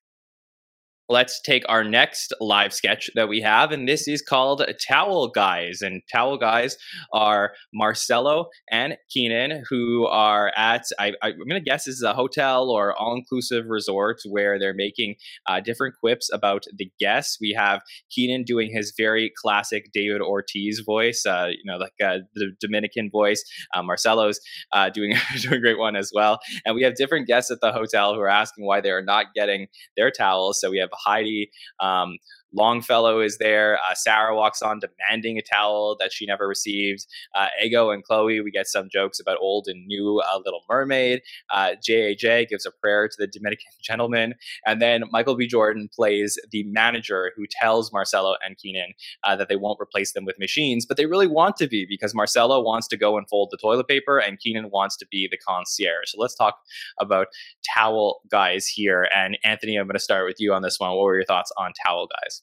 let's 1.10 1.42
take 1.42 1.64
our 1.68 1.84
next 1.84 2.34
live 2.40 2.74
sketch 2.74 3.10
that 3.16 3.28
we 3.28 3.42
have, 3.42 3.72
and 3.72 3.88
this 3.88 4.08
is 4.08 4.22
called 4.22 4.64
Towel 4.88 5.28
Guys. 5.30 5.82
And 5.82 6.02
Towel 6.12 6.38
Guys 6.38 6.78
are 7.12 7.54
Marcello 7.74 8.48
and 8.72 8.96
Kenan, 9.14 9.64
who 9.70 10.06
are 10.08 10.52
at, 10.56 10.86
I, 11.00 11.14
am 11.22 11.38
going 11.38 11.50
to 11.52 11.60
guess 11.60 11.86
this 11.86 11.96
is 11.96 12.04
a 12.04 12.14
hotel 12.14 12.70
or 12.70 12.96
all 12.98 13.16
inclusive 13.16 13.66
resort 13.68 14.22
where 14.30 14.58
they're 14.58 14.74
making 14.74 15.16
uh, 15.48 15.60
different 15.60 15.96
quips 16.00 16.30
about 16.32 16.64
the 16.76 16.90
guests. 17.00 17.38
We 17.42 17.54
have 17.58 17.82
Kenan 18.16 18.44
doing 18.44 18.72
his 18.74 18.94
very 18.96 19.32
classic 19.42 19.92
David 19.94 20.22
Ortiz 20.22 20.82
voice, 20.86 21.26
uh, 21.26 21.50
you 21.50 21.64
know, 21.66 21.78
like 21.78 21.94
uh, 22.04 22.20
the 22.36 22.52
Dominican 22.60 23.10
voice. 23.12 23.44
Uh, 23.76 23.84
Marcello's 23.84 24.40
uh, 24.72 24.90
doing, 24.90 25.14
doing 25.42 25.56
a 25.56 25.60
great 25.60 25.80
one 25.80 25.96
as 25.96 26.12
well. 26.14 26.40
And 26.66 26.76
we 26.76 26.84
have 26.84 26.96
different 26.96 27.28
guests 27.28 27.52
at 27.52 27.60
the 27.62 27.74
hotel 27.74 28.14
who 28.14 28.22
are 28.22 28.30
asking 28.30 28.66
why 28.66 28.80
they 28.80 28.92
are 28.92 29.04
not 29.04 29.28
getting 29.36 29.68
their 29.98 30.12
towels. 30.12 30.62
So 30.62 30.72
we 30.72 30.78
have 30.80 30.90
Heidi. 30.98 31.52
Um, 31.80 32.18
Longfellow 32.54 33.20
is 33.20 33.38
there. 33.38 33.80
Uh, 33.90 33.96
Sarah 33.96 34.36
walks 34.36 34.62
on 34.62 34.80
demanding 34.80 35.38
a 35.38 35.42
towel 35.42 35.96
that 36.00 36.14
she 36.14 36.26
never 36.26 36.48
received. 36.48 37.06
Uh, 37.36 37.48
Ego 37.62 37.90
and 37.90 38.04
Chloe, 38.04 38.42
we 38.42 38.52
get 38.52 38.68
some 38.68 38.90
jokes 38.92 39.20
about 39.20 39.38
old 39.42 39.68
and 39.68 39.86
new 39.88 40.20
uh, 40.20 40.40
Little 40.46 40.62
Mermaid. 40.70 41.22
Uh, 41.52 41.72
JAJ 41.88 42.50
gives 42.50 42.66
a 42.66 42.72
prayer 42.72 43.08
to 43.08 43.16
the 43.18 43.28
Dominican 43.28 43.66
gentleman. 43.84 44.36
And 44.66 44.82
then 44.82 45.04
Michael 45.12 45.36
B. 45.36 45.48
Jordan 45.48 45.90
plays 45.94 46.40
the 46.52 46.64
manager 46.64 47.32
who 47.36 47.46
tells 47.50 47.92
Marcello 47.92 48.36
and 48.46 48.58
Kenan 48.58 48.94
uh, 49.24 49.36
that 49.36 49.50
they 49.50 49.56
won't 49.56 49.80
replace 49.82 50.14
them 50.14 50.26
with 50.26 50.40
machines, 50.40 50.86
but 50.86 50.98
they 50.98 51.06
really 51.06 51.28
want 51.28 51.58
to 51.58 51.68
be 51.68 51.86
because 51.88 52.14
Marcello 52.14 52.62
wants 52.62 52.88
to 52.90 52.98
go 52.98 53.18
and 53.18 53.28
fold 53.28 53.50
the 53.52 53.58
toilet 53.58 53.88
paper 53.88 54.20
and 54.20 54.40
Kenan 54.40 54.70
wants 54.70 54.96
to 54.98 55.08
be 55.10 55.28
the 55.30 55.38
concierge. 55.38 56.12
So 56.12 56.22
let's 56.22 56.36
talk 56.36 56.60
about 57.00 57.28
towel 57.74 58.22
guys 58.30 58.68
here. 58.68 59.08
And 59.16 59.38
Anthony, 59.44 59.76
I'm 59.78 59.88
going 59.88 59.96
to 59.96 60.00
start 60.00 60.26
with 60.26 60.38
you 60.40 60.54
on 60.54 60.62
this 60.62 60.80
one. 60.80 60.83
What 60.92 61.04
were 61.04 61.16
your 61.16 61.26
thoughts 61.26 61.52
on 61.58 61.72
towel 61.86 62.08
guys? 62.08 62.42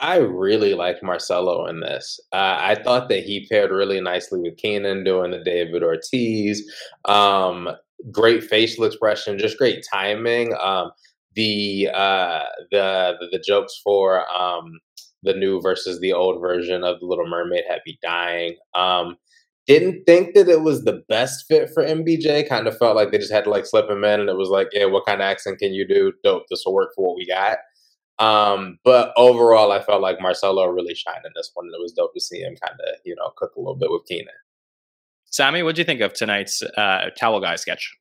I 0.00 0.18
really 0.18 0.74
like 0.74 1.02
Marcello 1.02 1.66
in 1.66 1.80
this. 1.80 2.20
Uh, 2.32 2.56
I 2.58 2.76
thought 2.76 3.08
that 3.08 3.24
he 3.24 3.48
paired 3.50 3.72
really 3.72 4.00
nicely 4.00 4.40
with 4.40 4.56
Kenan 4.56 5.02
doing 5.02 5.32
the 5.32 5.42
David 5.42 5.82
Ortiz. 5.82 6.62
Um, 7.06 7.68
great 8.12 8.44
facial 8.44 8.84
expression, 8.84 9.38
just 9.38 9.58
great 9.58 9.84
timing. 9.92 10.54
Um, 10.60 10.92
the, 11.34 11.88
uh, 11.92 12.44
the, 12.70 13.16
the 13.20 13.28
the 13.32 13.38
jokes 13.44 13.80
for 13.82 14.24
um, 14.32 14.78
the 15.22 15.34
new 15.34 15.60
versus 15.60 16.00
the 16.00 16.12
old 16.12 16.40
version 16.40 16.84
of 16.84 17.00
the 17.00 17.06
Little 17.06 17.26
Mermaid 17.26 17.64
had 17.68 17.80
me 17.86 17.98
dying. 18.02 18.56
Um, 18.74 19.16
didn't 19.66 20.04
think 20.06 20.34
that 20.34 20.48
it 20.48 20.62
was 20.62 20.84
the 20.84 21.02
best 21.08 21.44
fit 21.46 21.70
for 21.74 21.84
MBJ. 21.84 22.48
Kind 22.48 22.66
of 22.66 22.78
felt 22.78 22.96
like 22.96 23.10
they 23.10 23.18
just 23.18 23.32
had 23.32 23.44
to 23.44 23.50
like 23.50 23.66
slip 23.66 23.90
him 23.90 24.04
in, 24.04 24.20
and 24.20 24.30
it 24.30 24.36
was 24.36 24.48
like, 24.48 24.68
yeah, 24.72 24.86
what 24.86 25.06
kind 25.06 25.20
of 25.20 25.26
accent 25.26 25.58
can 25.58 25.74
you 25.74 25.86
do? 25.86 26.12
Dope, 26.24 26.44
this 26.48 26.62
will 26.64 26.74
work 26.74 26.90
for 26.94 27.06
what 27.06 27.16
we 27.16 27.26
got. 27.26 27.58
Um, 28.18 28.78
but 28.84 29.12
overall, 29.16 29.70
I 29.70 29.80
felt 29.80 30.02
like 30.02 30.20
Marcello 30.20 30.66
really 30.66 30.94
shined 30.94 31.24
in 31.24 31.32
this 31.34 31.50
one. 31.54 31.66
and 31.66 31.74
It 31.74 31.80
was 31.80 31.92
dope 31.92 32.14
to 32.14 32.20
see 32.20 32.40
him 32.40 32.56
kind 32.62 32.78
of, 32.80 33.00
you 33.04 33.14
know, 33.14 33.30
cook 33.36 33.54
a 33.56 33.60
little 33.60 33.76
bit 33.76 33.90
with 33.90 34.06
Kenan. 34.06 34.26
Sammy, 35.26 35.62
what 35.62 35.74
do 35.74 35.80
you 35.80 35.84
think 35.84 36.00
of 36.00 36.14
tonight's 36.14 36.62
uh, 36.62 37.10
towel 37.18 37.40
guy 37.40 37.56
sketch? 37.56 37.94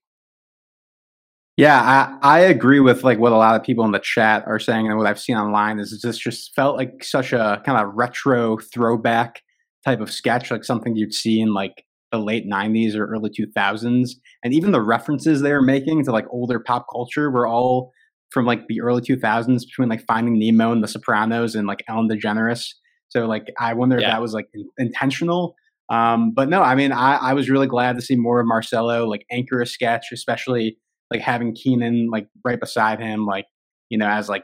Yeah, 1.57 1.81
I, 2.21 2.37
I 2.37 2.39
agree 2.39 2.79
with 2.79 3.03
like 3.03 3.17
what 3.17 3.31
a 3.31 3.37
lot 3.37 3.55
of 3.55 3.63
people 3.63 3.83
in 3.83 3.91
the 3.91 3.99
chat 3.99 4.43
are 4.45 4.59
saying 4.59 4.87
and 4.87 4.97
what 4.97 5.07
I've 5.07 5.19
seen 5.19 5.37
online 5.37 5.79
is 5.79 5.99
this 6.03 6.17
just 6.17 6.53
felt 6.55 6.77
like 6.77 7.03
such 7.03 7.33
a 7.33 7.61
kind 7.65 7.79
of 7.79 7.95
retro 7.95 8.57
throwback 8.59 9.41
type 9.83 9.99
of 9.99 10.11
sketch, 10.11 10.51
like 10.51 10.63
something 10.63 10.95
you'd 10.95 11.15
see 11.15 11.41
in 11.41 11.53
like 11.53 11.83
the 12.11 12.19
late 12.19 12.47
90s 12.47 12.95
or 12.95 13.07
early 13.07 13.31
2000s. 13.31 14.11
And 14.43 14.53
even 14.53 14.71
the 14.71 14.81
references 14.81 15.41
they 15.41 15.51
were 15.51 15.61
making 15.61 16.05
to 16.05 16.11
like 16.11 16.25
older 16.29 16.59
pop 16.59 16.85
culture 16.91 17.31
were 17.31 17.47
all 17.47 17.91
from 18.31 18.45
like 18.45 18.67
the 18.67 18.81
early 18.81 19.01
2000s 19.01 19.65
between 19.65 19.89
like 19.89 20.05
Finding 20.05 20.37
Nemo 20.37 20.71
and 20.71 20.83
The 20.83 20.87
Sopranos 20.87 21.55
and 21.55 21.67
like 21.67 21.83
Ellen 21.87 22.09
DeGeneres. 22.09 22.73
So 23.09 23.25
like 23.25 23.47
I 23.59 23.73
wonder 23.73 23.99
yeah. 23.99 24.07
if 24.07 24.11
that 24.13 24.21
was 24.21 24.33
like 24.33 24.47
in- 24.53 24.69
intentional. 24.77 25.55
Um, 25.89 26.31
but 26.33 26.49
no, 26.49 26.61
I 26.61 26.75
mean 26.75 26.91
I, 26.91 27.15
I 27.15 27.33
was 27.33 27.49
really 27.49 27.67
glad 27.67 27.95
to 27.95 28.01
see 28.01 28.15
more 28.15 28.39
of 28.39 28.47
Marcello 28.47 29.05
like 29.05 29.25
anchor 29.31 29.61
a 29.61 29.65
sketch, 29.65 30.07
especially 30.11 30.77
like 31.11 31.21
having 31.21 31.55
Kenan 31.55 32.09
like 32.11 32.27
right 32.43 32.59
beside 32.59 32.99
him, 32.99 33.25
like 33.25 33.45
you 33.89 33.97
know 33.97 34.07
as 34.07 34.27
like 34.27 34.43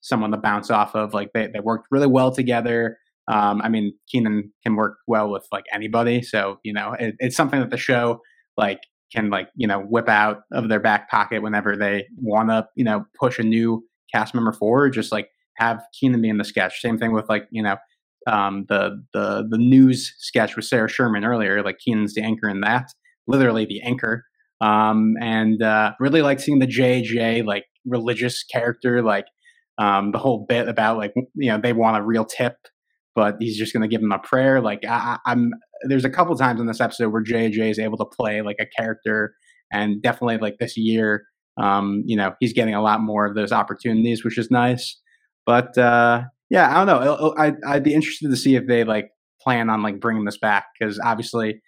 someone 0.00 0.32
to 0.32 0.36
bounce 0.36 0.70
off 0.70 0.94
of. 0.96 1.14
Like 1.14 1.30
they 1.32 1.46
they 1.52 1.60
worked 1.60 1.86
really 1.90 2.08
well 2.08 2.32
together. 2.32 2.98
Um, 3.30 3.62
I 3.62 3.68
mean 3.68 3.92
Kenan 4.10 4.52
can 4.64 4.74
work 4.74 4.96
well 5.06 5.30
with 5.30 5.46
like 5.52 5.64
anybody, 5.72 6.22
so 6.22 6.58
you 6.64 6.72
know 6.72 6.96
it, 6.98 7.14
it's 7.20 7.36
something 7.36 7.60
that 7.60 7.70
the 7.70 7.76
show 7.76 8.20
like 8.56 8.80
can 9.12 9.30
like 9.30 9.48
you 9.56 9.66
know 9.66 9.80
whip 9.80 10.08
out 10.08 10.42
of 10.52 10.68
their 10.68 10.80
back 10.80 11.10
pocket 11.10 11.42
whenever 11.42 11.76
they 11.76 12.06
want 12.16 12.48
to 12.48 12.66
you 12.76 12.84
know 12.84 13.04
push 13.18 13.38
a 13.38 13.42
new 13.42 13.84
cast 14.12 14.34
member 14.34 14.52
forward. 14.52 14.92
Just 14.92 15.12
like 15.12 15.28
have 15.56 15.82
Kenan 15.98 16.22
be 16.22 16.28
in 16.28 16.38
the 16.38 16.44
sketch. 16.44 16.80
Same 16.80 16.98
thing 16.98 17.12
with 17.12 17.28
like 17.28 17.46
you 17.50 17.62
know 17.62 17.76
um, 18.26 18.66
the 18.68 19.02
the 19.12 19.46
the 19.48 19.58
news 19.58 20.14
sketch 20.18 20.56
with 20.56 20.64
Sarah 20.64 20.88
Sherman 20.88 21.24
earlier. 21.24 21.62
Like 21.62 21.78
Kenan's 21.84 22.14
the 22.14 22.22
anchor 22.22 22.48
in 22.48 22.60
that, 22.60 22.90
literally 23.26 23.64
the 23.64 23.82
anchor. 23.82 24.24
Um, 24.60 25.14
and 25.20 25.62
uh, 25.62 25.92
really 25.98 26.20
like 26.20 26.38
seeing 26.38 26.58
the 26.58 26.66
JJ 26.66 27.44
like 27.46 27.64
religious 27.86 28.44
character, 28.44 29.02
like 29.02 29.26
um, 29.78 30.12
the 30.12 30.18
whole 30.18 30.44
bit 30.48 30.68
about 30.68 30.98
like 30.98 31.14
you 31.34 31.50
know 31.50 31.58
they 31.58 31.72
want 31.72 31.96
a 31.96 32.02
real 32.02 32.24
tip, 32.24 32.56
but 33.14 33.36
he's 33.40 33.56
just 33.56 33.72
going 33.72 33.82
to 33.82 33.88
give 33.88 34.00
them 34.00 34.12
a 34.12 34.18
prayer. 34.18 34.60
Like 34.60 34.84
I, 34.86 35.18
I'm 35.26 35.52
there's 35.82 36.04
a 36.04 36.10
couple 36.10 36.36
times 36.36 36.60
in 36.60 36.66
this 36.66 36.80
episode 36.80 37.12
where 37.12 37.22
JJ 37.22 37.70
is 37.70 37.78
able 37.78 37.98
to 37.98 38.04
play 38.04 38.42
like 38.42 38.56
a 38.60 38.66
character, 38.66 39.34
and 39.72 40.02
definitely 40.02 40.38
like 40.38 40.58
this 40.58 40.76
year, 40.76 41.24
um, 41.60 42.02
you 42.06 42.16
know, 42.16 42.34
he's 42.40 42.52
getting 42.52 42.74
a 42.74 42.82
lot 42.82 43.00
more 43.00 43.26
of 43.26 43.34
those 43.34 43.52
opportunities, 43.52 44.24
which 44.24 44.38
is 44.38 44.50
nice. 44.50 44.98
But 45.46 45.76
uh, 45.78 46.22
yeah, 46.48 46.70
I 46.70 46.84
don't 46.84 46.86
know. 46.86 47.34
I'd, 47.38 47.56
I'd 47.66 47.84
be 47.84 47.94
interested 47.94 48.30
to 48.30 48.36
see 48.36 48.56
if 48.56 48.66
they 48.66 48.84
like 48.84 49.10
plan 49.42 49.70
on 49.70 49.82
like 49.82 50.00
bringing 50.00 50.24
this 50.24 50.38
back 50.38 50.66
because 50.78 51.00
obviously, 51.02 51.60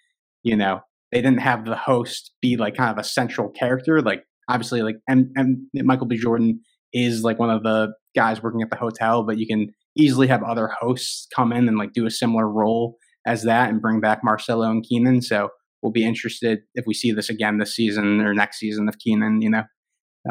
you 0.43 0.55
know, 0.55 0.81
they 1.11 1.21
didn't 1.21 1.41
have 1.41 1.65
the 1.65 1.75
host 1.75 2.31
be 2.41 2.57
like 2.57 2.75
kind 2.75 2.91
of 2.91 2.97
a 2.97 3.03
central 3.03 3.49
character. 3.49 4.01
Like 4.01 4.23
obviously, 4.49 4.81
like 4.81 4.97
and 5.07 5.27
and 5.35 5.59
Michael 5.73 6.07
B. 6.07 6.17
Jordan 6.17 6.59
is 6.93 7.23
like 7.23 7.39
one 7.39 7.49
of 7.49 7.63
the 7.63 7.93
guys 8.15 8.41
working 8.43 8.61
at 8.61 8.69
the 8.69 8.75
hotel, 8.75 9.23
but 9.23 9.37
you 9.37 9.47
can 9.47 9.69
easily 9.95 10.27
have 10.27 10.43
other 10.43 10.69
hosts 10.79 11.27
come 11.35 11.51
in 11.51 11.67
and 11.67 11.77
like 11.77 11.93
do 11.93 12.05
a 12.05 12.11
similar 12.11 12.49
role 12.49 12.97
as 13.25 13.43
that 13.43 13.69
and 13.69 13.81
bring 13.81 13.99
back 13.99 14.23
Marcello 14.23 14.69
and 14.69 14.85
Kenan. 14.87 15.21
So 15.21 15.49
we'll 15.81 15.91
be 15.91 16.05
interested 16.05 16.59
if 16.75 16.85
we 16.87 16.93
see 16.93 17.11
this 17.11 17.29
again 17.29 17.57
this 17.57 17.75
season 17.75 18.21
or 18.21 18.33
next 18.33 18.59
season 18.59 18.87
if 18.87 18.95
Kenan, 18.99 19.41
you 19.41 19.49
know, 19.49 19.63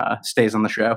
uh, 0.00 0.16
stays 0.22 0.55
on 0.55 0.62
the 0.62 0.68
show. 0.68 0.96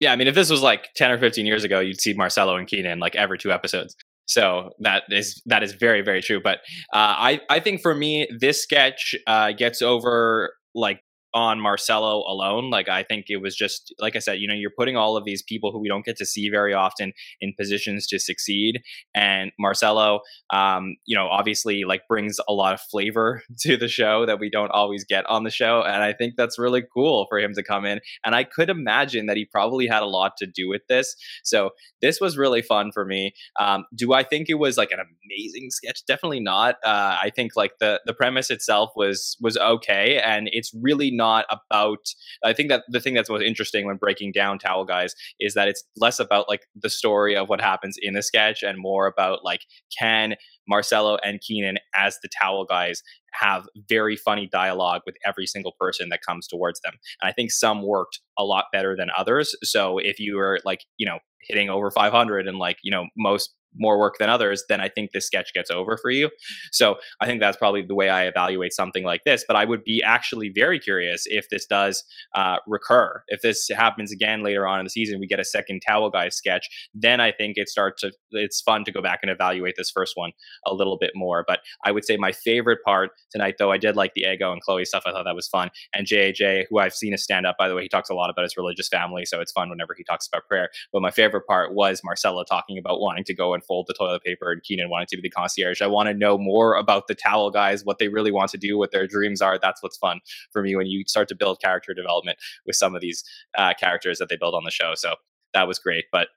Yeah, 0.00 0.12
I 0.12 0.16
mean, 0.16 0.26
if 0.26 0.34
this 0.34 0.50
was 0.50 0.62
like 0.62 0.88
ten 0.96 1.10
or 1.10 1.18
fifteen 1.18 1.46
years 1.46 1.62
ago, 1.62 1.78
you'd 1.78 2.00
see 2.00 2.12
Marcello 2.14 2.56
and 2.56 2.66
Kenan 2.66 2.98
like 2.98 3.14
every 3.14 3.38
two 3.38 3.52
episodes. 3.52 3.94
So 4.26 4.70
that 4.80 5.04
is 5.10 5.40
that 5.46 5.62
is 5.62 5.74
very 5.74 6.02
very 6.02 6.22
true. 6.22 6.40
But 6.42 6.58
uh, 6.92 7.14
I 7.18 7.40
I 7.48 7.60
think 7.60 7.82
for 7.82 7.94
me, 7.94 8.26
this 8.36 8.62
sketch 8.62 9.14
uh, 9.26 9.52
gets 9.52 9.80
over 9.82 10.54
like 10.74 11.00
on 11.34 11.60
Marcello 11.60 12.24
alone. 12.28 12.70
Like 12.70 12.88
I 12.88 13.02
think 13.02 13.26
it 13.28 13.38
was 13.38 13.56
just 13.56 13.94
like 13.98 14.16
I 14.16 14.18
said, 14.18 14.38
you 14.38 14.48
know, 14.48 14.54
you're 14.54 14.72
putting 14.76 14.96
all 14.96 15.16
of 15.16 15.24
these 15.24 15.42
people 15.42 15.72
who 15.72 15.80
we 15.80 15.88
don't 15.88 16.04
get 16.04 16.16
to 16.18 16.26
see 16.26 16.50
very 16.50 16.74
often 16.74 17.12
in 17.40 17.54
positions 17.58 18.06
to 18.08 18.18
succeed, 18.18 18.82
and 19.14 19.52
Marcello, 19.58 20.20
um, 20.50 20.96
you 21.06 21.16
know, 21.16 21.28
obviously 21.28 21.84
like 21.84 22.02
brings 22.08 22.38
a 22.48 22.52
lot 22.52 22.74
of 22.74 22.80
flavor 22.80 23.42
to 23.60 23.76
the 23.76 23.88
show 23.88 24.26
that 24.26 24.40
we 24.40 24.50
don't 24.50 24.70
always 24.70 25.04
get 25.04 25.24
on 25.26 25.44
the 25.44 25.50
show, 25.50 25.82
and 25.82 26.02
I 26.02 26.12
think 26.12 26.34
that's 26.36 26.58
really 26.58 26.82
cool 26.92 27.26
for 27.28 27.38
him 27.38 27.54
to 27.54 27.62
come 27.62 27.84
in. 27.84 28.00
And 28.24 28.34
I 28.34 28.44
could 28.44 28.70
imagine 28.70 29.26
that 29.26 29.36
he 29.36 29.44
probably 29.44 29.86
had 29.86 30.02
a 30.02 30.06
lot 30.06 30.36
to 30.38 30.46
do 30.46 30.68
with 30.68 30.82
this. 30.88 31.14
So 31.44 31.70
this 32.00 32.20
was 32.20 32.36
really 32.36 32.62
fun 32.62 32.90
for 32.92 33.04
me. 33.04 33.32
Um, 33.58 33.84
do 33.94 34.12
I 34.12 34.22
think 34.22 34.48
it 34.48 34.54
was 34.54 34.76
like 34.76 34.90
an 34.90 34.98
amazing 35.00 35.70
sketch? 35.70 36.04
Definitely 36.06 36.40
not. 36.40 36.76
Uh, 36.84 37.16
I 37.22 37.30
think 37.34 37.52
like 37.56 37.78
the 37.78 38.00
the 38.06 38.14
premise 38.14 38.50
itself 38.50 38.90
was 38.96 39.36
was 39.40 39.56
okay, 39.56 40.20
and 40.24 40.48
it's 40.52 40.72
really 40.80 41.10
not 41.10 41.21
not 41.22 41.46
about. 41.50 42.04
I 42.44 42.52
think 42.52 42.68
that 42.70 42.82
the 42.88 43.00
thing 43.00 43.14
that's 43.14 43.30
most 43.30 43.42
interesting 43.42 43.86
when 43.86 43.96
breaking 43.96 44.32
down 44.32 44.58
Towel 44.58 44.84
Guys 44.84 45.14
is 45.38 45.54
that 45.54 45.68
it's 45.68 45.84
less 45.96 46.18
about 46.18 46.48
like 46.48 46.66
the 46.74 46.90
story 46.90 47.36
of 47.36 47.48
what 47.48 47.60
happens 47.60 47.96
in 48.00 48.14
the 48.14 48.22
sketch 48.22 48.64
and 48.64 48.76
more 48.76 49.06
about 49.06 49.44
like 49.44 49.60
can 49.96 50.34
Marcello 50.68 51.18
and 51.24 51.40
kenan 51.40 51.78
as 51.94 52.18
the 52.22 52.28
Towel 52.28 52.64
Guys 52.64 53.02
have 53.32 53.68
very 53.88 54.16
funny 54.16 54.48
dialogue 54.50 55.02
with 55.06 55.16
every 55.24 55.46
single 55.46 55.72
person 55.78 56.08
that 56.08 56.26
comes 56.26 56.46
towards 56.46 56.80
them. 56.80 56.94
And 57.20 57.28
I 57.28 57.32
think 57.32 57.50
some 57.50 57.82
worked 57.82 58.20
a 58.38 58.44
lot 58.44 58.66
better 58.72 58.96
than 58.96 59.08
others. 59.16 59.54
So 59.62 59.98
if 59.98 60.18
you 60.18 60.36
were 60.36 60.58
like, 60.64 60.80
you 60.98 61.06
know, 61.06 61.18
hitting 61.40 61.70
over 61.70 61.90
500 61.90 62.46
and 62.46 62.58
like, 62.58 62.78
you 62.82 62.90
know, 62.90 63.06
most 63.16 63.54
more 63.76 63.98
work 63.98 64.18
than 64.18 64.28
others, 64.28 64.64
then 64.68 64.80
I 64.80 64.88
think 64.88 65.12
this 65.12 65.26
sketch 65.26 65.52
gets 65.52 65.70
over 65.70 65.96
for 65.96 66.10
you. 66.10 66.30
So 66.70 66.96
I 67.20 67.26
think 67.26 67.40
that's 67.40 67.56
probably 67.56 67.82
the 67.82 67.94
way 67.94 68.08
I 68.08 68.26
evaluate 68.26 68.72
something 68.72 69.04
like 69.04 69.24
this. 69.24 69.44
But 69.46 69.56
I 69.56 69.64
would 69.64 69.84
be 69.84 70.02
actually 70.02 70.50
very 70.50 70.78
curious 70.78 71.24
if 71.26 71.48
this 71.48 71.66
does 71.66 72.04
uh, 72.34 72.56
recur. 72.66 73.22
If 73.28 73.42
this 73.42 73.68
happens 73.68 74.12
again 74.12 74.42
later 74.42 74.66
on 74.66 74.78
in 74.78 74.84
the 74.84 74.90
season, 74.90 75.20
we 75.20 75.26
get 75.26 75.40
a 75.40 75.44
second 75.44 75.80
Towel 75.86 76.10
Guy 76.10 76.28
sketch, 76.28 76.68
then 76.94 77.20
I 77.20 77.32
think 77.32 77.56
it 77.56 77.68
starts 77.68 78.02
to, 78.02 78.12
it's 78.32 78.60
fun 78.60 78.84
to 78.84 78.92
go 78.92 79.02
back 79.02 79.20
and 79.22 79.30
evaluate 79.30 79.74
this 79.76 79.90
first 79.90 80.16
one 80.16 80.32
a 80.66 80.74
little 80.74 80.98
bit 80.98 81.12
more. 81.14 81.44
But 81.46 81.60
I 81.84 81.92
would 81.92 82.04
say 82.04 82.16
my 82.16 82.32
favorite 82.32 82.78
part 82.84 83.10
tonight, 83.30 83.56
though, 83.58 83.72
I 83.72 83.78
did 83.78 83.96
like 83.96 84.14
the 84.14 84.24
Ego 84.24 84.52
and 84.52 84.60
Chloe 84.60 84.84
stuff. 84.84 85.04
I 85.06 85.12
thought 85.12 85.24
that 85.24 85.34
was 85.34 85.48
fun. 85.48 85.70
And 85.94 86.06
JAJ, 86.06 86.66
who 86.68 86.78
I've 86.78 86.94
seen 86.94 87.14
a 87.14 87.18
stand 87.18 87.46
up, 87.46 87.56
by 87.58 87.68
the 87.68 87.74
way, 87.74 87.82
he 87.82 87.88
talks 87.88 88.10
a 88.10 88.14
lot 88.14 88.30
about 88.30 88.42
his 88.42 88.56
religious 88.56 88.88
family. 88.88 89.24
So 89.24 89.40
it's 89.40 89.52
fun 89.52 89.70
whenever 89.70 89.94
he 89.96 90.04
talks 90.04 90.26
about 90.26 90.46
prayer. 90.46 90.70
But 90.92 91.02
my 91.02 91.10
favorite 91.10 91.46
part 91.46 91.74
was 91.74 92.02
Marcello 92.04 92.44
talking 92.44 92.78
about 92.78 93.00
wanting 93.00 93.24
to 93.24 93.34
go 93.34 93.54
and 93.54 93.61
fold 93.62 93.86
the 93.88 93.94
toilet 93.94 94.22
paper 94.22 94.50
and 94.50 94.62
Kenan 94.62 94.90
wanted 94.90 95.08
to 95.08 95.16
be 95.16 95.22
the 95.22 95.30
concierge. 95.30 95.80
I 95.80 95.86
want 95.86 96.08
to 96.08 96.14
know 96.14 96.38
more 96.38 96.74
about 96.74 97.08
the 97.08 97.14
towel 97.14 97.50
guys, 97.50 97.84
what 97.84 97.98
they 97.98 98.08
really 98.08 98.32
want 98.32 98.50
to 98.50 98.58
do, 98.58 98.78
what 98.78 98.92
their 98.92 99.06
dreams 99.06 99.40
are. 99.40 99.58
That's 99.58 99.82
what's 99.82 99.96
fun 99.96 100.20
for 100.52 100.62
me 100.62 100.76
when 100.76 100.86
you 100.86 101.04
start 101.06 101.28
to 101.28 101.34
build 101.34 101.60
character 101.60 101.94
development 101.94 102.38
with 102.66 102.76
some 102.76 102.94
of 102.94 103.00
these 103.00 103.24
uh, 103.56 103.74
characters 103.78 104.18
that 104.18 104.28
they 104.28 104.36
build 104.36 104.54
on 104.54 104.64
the 104.64 104.70
show. 104.70 104.92
So 104.94 105.14
that 105.54 105.68
was 105.68 105.78
great. 105.78 106.06
But 106.10 106.28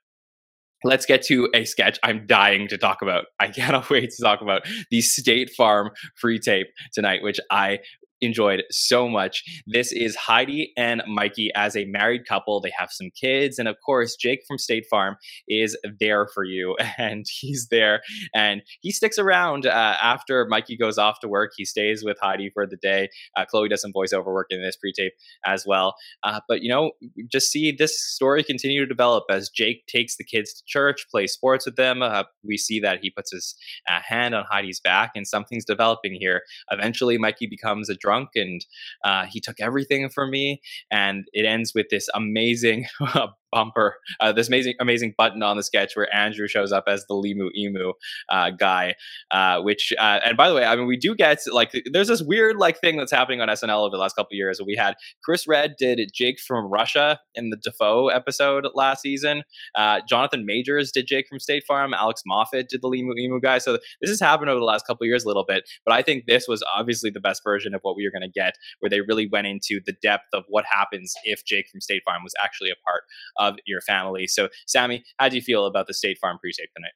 let's 0.84 1.06
get 1.06 1.22
to 1.22 1.48
a 1.54 1.64
sketch 1.64 1.98
I'm 2.02 2.26
dying 2.26 2.68
to 2.68 2.78
talk 2.78 3.02
about. 3.02 3.26
I 3.40 3.48
cannot 3.50 3.90
wait 3.90 4.10
to 4.10 4.22
talk 4.22 4.40
about 4.40 4.62
the 4.90 5.00
State 5.00 5.50
Farm 5.50 5.90
free 6.16 6.38
tape 6.38 6.68
tonight, 6.92 7.22
which 7.22 7.40
I 7.50 7.80
enjoyed 8.20 8.62
so 8.70 9.08
much. 9.08 9.44
This 9.66 9.92
is 9.92 10.16
Heidi 10.16 10.72
and 10.76 11.02
Mikey 11.06 11.50
as 11.54 11.76
a 11.76 11.84
married 11.86 12.26
couple. 12.26 12.60
They 12.60 12.72
have 12.76 12.90
some 12.90 13.10
kids. 13.18 13.58
And 13.58 13.68
of 13.68 13.76
course, 13.84 14.16
Jake 14.16 14.40
from 14.46 14.58
State 14.58 14.86
Farm 14.90 15.16
is 15.48 15.76
there 16.00 16.26
for 16.26 16.44
you. 16.44 16.76
And 16.98 17.26
he's 17.28 17.68
there 17.70 18.00
and 18.34 18.62
he 18.80 18.90
sticks 18.90 19.18
around 19.18 19.66
uh, 19.66 19.96
after 20.02 20.46
Mikey 20.48 20.76
goes 20.76 20.98
off 20.98 21.20
to 21.20 21.28
work. 21.28 21.52
He 21.56 21.64
stays 21.64 22.02
with 22.04 22.16
Heidi 22.20 22.50
for 22.52 22.66
the 22.66 22.76
day. 22.76 23.08
Uh, 23.36 23.44
Chloe 23.44 23.68
does 23.68 23.82
some 23.82 23.92
voiceover 23.92 24.26
work 24.26 24.46
in 24.50 24.62
this 24.62 24.76
pre 24.76 24.92
tape 24.92 25.12
as 25.44 25.64
well. 25.66 25.94
Uh, 26.22 26.40
but, 26.48 26.62
you 26.62 26.68
know, 26.68 26.92
just 27.30 27.50
see 27.50 27.70
this 27.70 28.00
story 28.00 28.42
continue 28.42 28.80
to 28.80 28.86
develop 28.86 29.24
as 29.30 29.50
Jake 29.50 29.86
takes 29.86 30.16
the 30.16 30.24
kids 30.24 30.54
to 30.54 30.62
church, 30.66 31.06
plays 31.10 31.32
sports 31.32 31.66
with 31.66 31.76
them. 31.76 32.02
Uh, 32.02 32.24
we 32.42 32.56
see 32.56 32.80
that 32.80 33.00
he 33.02 33.10
puts 33.10 33.32
his 33.32 33.54
uh, 33.88 34.00
hand 34.06 34.34
on 34.34 34.44
Heidi's 34.50 34.80
back 34.80 35.12
and 35.14 35.26
something's 35.26 35.64
developing 35.64 36.16
here. 36.18 36.42
Eventually, 36.70 37.18
Mikey 37.18 37.46
becomes 37.46 37.90
a 37.90 37.94
drunk 38.06 38.30
and 38.36 38.64
uh, 39.04 39.24
he 39.28 39.40
took 39.40 39.58
everything 39.60 40.08
from 40.08 40.30
me. 40.30 40.60
And 40.90 41.24
it 41.32 41.44
ends 41.44 41.72
with 41.74 41.86
this 41.90 42.08
amazing 42.14 42.86
bumper, 43.56 43.96
uh, 44.20 44.32
this 44.32 44.48
amazing 44.48 44.74
amazing 44.80 45.14
button 45.16 45.42
on 45.42 45.56
the 45.56 45.62
sketch 45.62 45.96
where 45.96 46.14
Andrew 46.14 46.46
shows 46.46 46.72
up 46.72 46.84
as 46.86 47.06
the 47.06 47.14
Limu 47.14 47.48
Emu 47.56 47.92
uh, 48.28 48.50
guy. 48.50 48.94
Uh, 49.30 49.62
which 49.62 49.94
uh, 49.98 50.20
and 50.24 50.36
by 50.36 50.48
the 50.48 50.54
way, 50.54 50.64
I 50.64 50.76
mean 50.76 50.86
we 50.86 50.98
do 50.98 51.14
get 51.14 51.38
like 51.50 51.72
there's 51.90 52.08
this 52.08 52.22
weird 52.22 52.56
like 52.56 52.78
thing 52.80 52.98
that's 52.98 53.12
happening 53.12 53.40
on 53.40 53.48
SNL 53.48 53.86
over 53.86 53.96
the 53.96 54.02
last 54.02 54.14
couple 54.14 54.36
years. 54.36 54.60
We 54.64 54.76
had 54.76 54.94
Chris 55.24 55.48
Redd 55.48 55.76
did 55.78 56.00
Jake 56.12 56.38
from 56.38 56.66
Russia 56.70 57.18
in 57.34 57.48
the 57.48 57.56
Dafoe 57.56 58.08
episode 58.08 58.66
last 58.74 59.00
season. 59.00 59.42
Uh, 59.74 60.00
Jonathan 60.06 60.44
Majors 60.44 60.92
did 60.92 61.06
Jake 61.06 61.26
from 61.28 61.40
State 61.40 61.64
Farm. 61.66 61.94
Alex 61.94 62.22
Moffat 62.26 62.68
did 62.68 62.82
the 62.82 62.88
Limu 62.88 63.18
Emu 63.18 63.40
guy. 63.40 63.56
So 63.56 63.78
this 64.02 64.10
has 64.10 64.20
happened 64.20 64.50
over 64.50 64.58
the 64.58 64.66
last 64.66 64.86
couple 64.86 65.06
years 65.06 65.24
a 65.24 65.28
little 65.28 65.44
bit. 65.46 65.64
But 65.86 65.94
I 65.94 66.02
think 66.02 66.24
this 66.26 66.46
was 66.46 66.62
obviously 66.76 67.08
the 67.08 67.20
best 67.20 67.42
version 67.42 67.74
of 67.74 67.80
what 67.82 67.96
we 67.96 68.04
were 68.04 68.10
going 68.10 68.30
to 68.30 68.40
get, 68.40 68.56
where 68.80 68.90
they 68.90 69.00
really 69.00 69.26
went 69.26 69.46
into 69.46 69.80
the 69.86 69.94
depth 70.02 70.26
of 70.34 70.44
what 70.48 70.66
happens 70.68 71.14
if 71.24 71.44
Jake 71.46 71.68
from 71.70 71.80
State 71.80 72.02
Farm 72.04 72.22
was 72.22 72.34
actually 72.42 72.70
a 72.70 72.76
part 72.84 73.04
of 73.38 73.45
your 73.66 73.80
family. 73.80 74.26
So, 74.26 74.48
Sammy, 74.66 75.04
how 75.18 75.28
do 75.28 75.36
you 75.36 75.42
feel 75.42 75.66
about 75.66 75.86
the 75.86 75.94
State 75.94 76.18
Farm 76.20 76.38
pre-tape 76.38 76.70
tonight? 76.74 76.92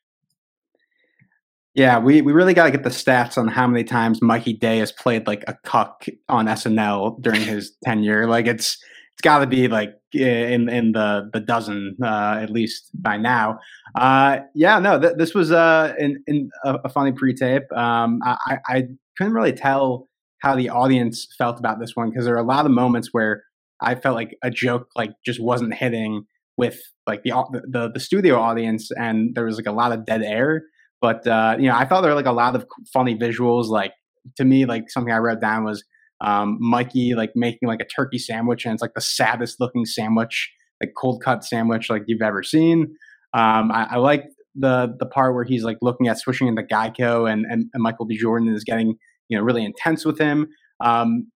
Yeah, 1.74 1.98
we, 1.98 2.20
we 2.20 2.32
really 2.32 2.54
got 2.54 2.64
to 2.64 2.70
get 2.70 2.82
the 2.82 2.90
stats 2.90 3.38
on 3.38 3.46
how 3.46 3.66
many 3.66 3.84
times 3.84 4.20
Mikey 4.20 4.54
Day 4.54 4.78
has 4.78 4.90
played 4.90 5.26
like 5.26 5.44
a 5.46 5.56
cuck 5.64 6.04
on 6.28 6.46
SNL 6.46 7.22
during 7.22 7.42
his 7.42 7.76
tenure. 7.84 8.26
Like 8.26 8.46
it's 8.46 8.76
it's 9.14 9.22
got 9.22 9.38
to 9.38 9.46
be 9.46 9.68
like 9.68 9.94
in 10.12 10.68
in 10.68 10.92
the 10.92 11.30
the 11.32 11.40
dozen 11.40 11.96
uh, 12.02 12.38
at 12.40 12.50
least 12.50 12.90
by 12.94 13.16
now. 13.16 13.58
Uh, 13.94 14.38
yeah, 14.54 14.78
no, 14.78 14.98
th- 14.98 15.14
this 15.16 15.34
was 15.34 15.52
uh, 15.52 15.94
in, 15.98 16.22
in 16.26 16.50
a, 16.64 16.74
a 16.84 16.88
funny 16.88 17.12
pre-tape. 17.12 17.70
Um, 17.72 18.20
I, 18.24 18.58
I 18.66 18.82
couldn't 19.16 19.34
really 19.34 19.52
tell 19.52 20.08
how 20.40 20.56
the 20.56 20.70
audience 20.70 21.28
felt 21.38 21.58
about 21.58 21.78
this 21.78 21.94
one 21.94 22.10
because 22.10 22.24
there 22.24 22.34
are 22.34 22.38
a 22.38 22.42
lot 22.42 22.66
of 22.66 22.72
moments 22.72 23.10
where 23.12 23.44
I 23.80 23.94
felt 23.94 24.16
like 24.16 24.36
a 24.42 24.50
joke 24.50 24.88
like 24.96 25.12
just 25.24 25.40
wasn't 25.40 25.74
hitting 25.74 26.24
with 26.60 26.78
like 27.06 27.22
the 27.24 27.32
the, 27.68 27.90
the 27.92 27.98
studio 27.98 28.38
audience, 28.38 28.90
and 28.92 29.34
there 29.34 29.46
was 29.46 29.56
like 29.56 29.66
a 29.66 29.72
lot 29.72 29.92
of 29.92 30.04
dead 30.04 30.22
air. 30.22 30.62
But 31.00 31.26
uh, 31.26 31.56
you 31.58 31.68
know, 31.68 31.74
I 31.74 31.86
thought 31.86 32.02
there 32.02 32.10
were 32.10 32.16
like 32.16 32.26
a 32.26 32.32
lot 32.32 32.54
of 32.54 32.66
funny 32.92 33.16
visuals. 33.16 33.66
Like 33.66 33.92
to 34.36 34.44
me, 34.44 34.66
like 34.66 34.90
something 34.90 35.12
I 35.12 35.16
wrote 35.16 35.40
down 35.40 35.64
was 35.64 35.82
um, 36.20 36.58
Mikey 36.60 37.14
like 37.14 37.30
making 37.34 37.66
like 37.66 37.80
a 37.80 37.86
turkey 37.86 38.18
sandwich, 38.18 38.66
and 38.66 38.74
it's 38.74 38.82
like 38.82 38.92
the 38.94 39.00
saddest 39.00 39.58
looking 39.58 39.86
sandwich, 39.86 40.52
like 40.82 40.92
cold 40.96 41.22
cut 41.24 41.42
sandwich 41.42 41.88
like 41.88 42.02
you've 42.06 42.22
ever 42.22 42.42
seen. 42.42 42.94
Um, 43.32 43.72
I, 43.72 43.88
I 43.92 43.96
like 43.96 44.24
the 44.54 44.94
the 44.98 45.06
part 45.06 45.34
where 45.34 45.44
he's 45.44 45.64
like 45.64 45.78
looking 45.80 46.08
at 46.08 46.18
swishing 46.18 46.46
into 46.46 46.62
Geico, 46.62 47.30
and, 47.32 47.46
and, 47.48 47.70
and 47.72 47.82
Michael 47.82 48.04
B. 48.04 48.18
Jordan 48.18 48.54
is 48.54 48.64
getting 48.64 48.96
you 49.28 49.38
know 49.38 49.42
really 49.42 49.64
intense 49.64 50.04
with 50.04 50.18
him. 50.18 50.48
Um, 50.84 51.32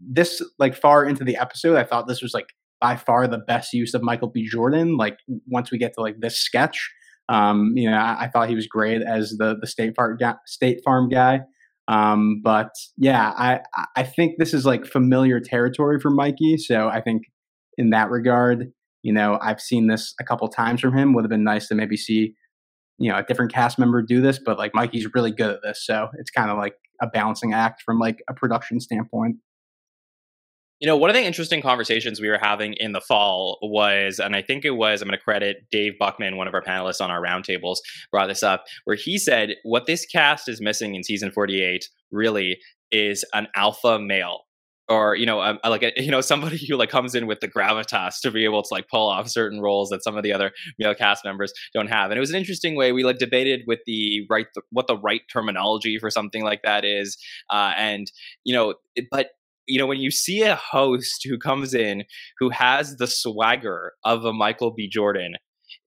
this 0.00 0.42
like 0.58 0.74
far 0.74 1.04
into 1.04 1.24
the 1.24 1.36
episode, 1.36 1.76
I 1.76 1.84
thought 1.84 2.08
this 2.08 2.22
was 2.22 2.32
like 2.32 2.46
by 2.82 2.96
far 2.96 3.28
the 3.28 3.38
best 3.38 3.72
use 3.72 3.94
of 3.94 4.02
Michael 4.02 4.28
B. 4.28 4.46
Jordan. 4.46 4.96
Like 4.96 5.16
once 5.46 5.70
we 5.70 5.78
get 5.78 5.94
to 5.94 6.00
like 6.00 6.16
this 6.20 6.36
sketch, 6.36 6.90
um, 7.28 7.72
you 7.76 7.88
know, 7.88 7.96
I, 7.96 8.24
I, 8.24 8.28
thought 8.28 8.48
he 8.48 8.56
was 8.56 8.66
great 8.66 9.00
as 9.00 9.36
the 9.38 9.56
the 9.58 9.68
State 9.68 9.94
Farm 9.94 10.18
State 10.46 10.80
Farm 10.84 11.08
guy. 11.08 11.42
Um, 11.86 12.40
but 12.42 12.70
yeah, 12.96 13.32
I 13.36 13.60
I 13.96 14.02
think 14.02 14.34
this 14.38 14.52
is 14.52 14.66
like 14.66 14.84
familiar 14.84 15.38
territory 15.40 16.00
for 16.00 16.10
Mikey. 16.10 16.58
So 16.58 16.88
I 16.88 17.00
think 17.00 17.22
in 17.78 17.90
that 17.90 18.10
regard, 18.10 18.72
you 19.02 19.12
know, 19.12 19.38
I've 19.40 19.60
seen 19.60 19.86
this 19.86 20.14
a 20.20 20.24
couple 20.24 20.48
times 20.48 20.80
from 20.80 20.98
him. 20.98 21.14
Would 21.14 21.24
have 21.24 21.30
been 21.30 21.44
nice 21.44 21.68
to 21.68 21.76
maybe 21.76 21.96
see, 21.96 22.34
you 22.98 23.10
know, 23.10 23.18
a 23.18 23.22
different 23.22 23.52
cast 23.52 23.78
member 23.78 24.02
do 24.02 24.20
this. 24.20 24.40
But 24.44 24.58
like 24.58 24.74
Mikey's 24.74 25.06
really 25.14 25.32
good 25.32 25.50
at 25.50 25.60
this, 25.62 25.86
so 25.86 26.08
it's 26.18 26.30
kind 26.30 26.50
of 26.50 26.58
like 26.58 26.74
a 27.00 27.06
balancing 27.06 27.52
act 27.52 27.82
from 27.82 28.00
like 28.00 28.22
a 28.28 28.34
production 28.34 28.80
standpoint. 28.80 29.36
You 30.82 30.88
know, 30.88 30.96
one 30.96 31.10
of 31.10 31.14
the 31.14 31.22
interesting 31.22 31.62
conversations 31.62 32.20
we 32.20 32.28
were 32.28 32.40
having 32.42 32.72
in 32.72 32.90
the 32.90 33.00
fall 33.00 33.56
was, 33.62 34.18
and 34.18 34.34
I 34.34 34.42
think 34.42 34.64
it 34.64 34.72
was, 34.72 35.00
I'm 35.00 35.06
going 35.06 35.16
to 35.16 35.22
credit 35.22 35.66
Dave 35.70 35.92
Buckman, 35.96 36.36
one 36.36 36.48
of 36.48 36.54
our 36.54 36.60
panelists 36.60 37.00
on 37.00 37.08
our 37.08 37.22
roundtables, 37.22 37.76
brought 38.10 38.26
this 38.26 38.42
up, 38.42 38.64
where 38.82 38.96
he 38.96 39.16
said 39.16 39.54
what 39.62 39.86
this 39.86 40.04
cast 40.04 40.48
is 40.48 40.60
missing 40.60 40.96
in 40.96 41.04
season 41.04 41.30
48 41.30 41.88
really 42.10 42.58
is 42.90 43.24
an 43.32 43.46
alpha 43.54 44.00
male. 44.00 44.40
Or 44.88 45.14
you 45.14 45.24
know 45.24 45.40
um, 45.40 45.60
like 45.64 45.84
you 45.96 46.10
know 46.10 46.20
somebody 46.20 46.66
who 46.66 46.76
like 46.76 46.90
comes 46.90 47.14
in 47.14 47.28
with 47.28 47.38
the 47.38 47.46
gravitas 47.46 48.20
to 48.22 48.32
be 48.32 48.44
able 48.44 48.64
to 48.64 48.74
like 48.74 48.88
pull 48.88 49.08
off 49.08 49.28
certain 49.28 49.60
roles 49.60 49.90
that 49.90 50.02
some 50.02 50.16
of 50.16 50.24
the 50.24 50.32
other 50.32 50.50
male 50.80 50.96
cast 50.96 51.24
members 51.24 51.52
don't 51.72 51.86
have. 51.86 52.10
And 52.10 52.18
it 52.18 52.20
was 52.20 52.30
an 52.30 52.36
interesting 52.36 52.74
way 52.74 52.90
we 52.90 53.04
like 53.04 53.18
debated 53.18 53.62
with 53.68 53.78
the 53.86 54.26
right 54.28 54.48
what 54.70 54.88
the 54.88 54.96
right 54.98 55.22
terminology 55.32 56.00
for 56.00 56.10
something 56.10 56.42
like 56.42 56.62
that 56.64 56.84
is 56.84 57.16
uh, 57.50 57.72
and 57.76 58.10
you 58.42 58.52
know 58.52 58.74
but 59.12 59.28
you 59.66 59.78
know, 59.78 59.86
when 59.86 60.00
you 60.00 60.10
see 60.10 60.42
a 60.42 60.56
host 60.56 61.24
who 61.24 61.38
comes 61.38 61.74
in 61.74 62.04
who 62.38 62.50
has 62.50 62.96
the 62.96 63.06
swagger 63.06 63.92
of 64.04 64.24
a 64.24 64.32
Michael 64.32 64.72
B. 64.74 64.88
Jordan, 64.88 65.34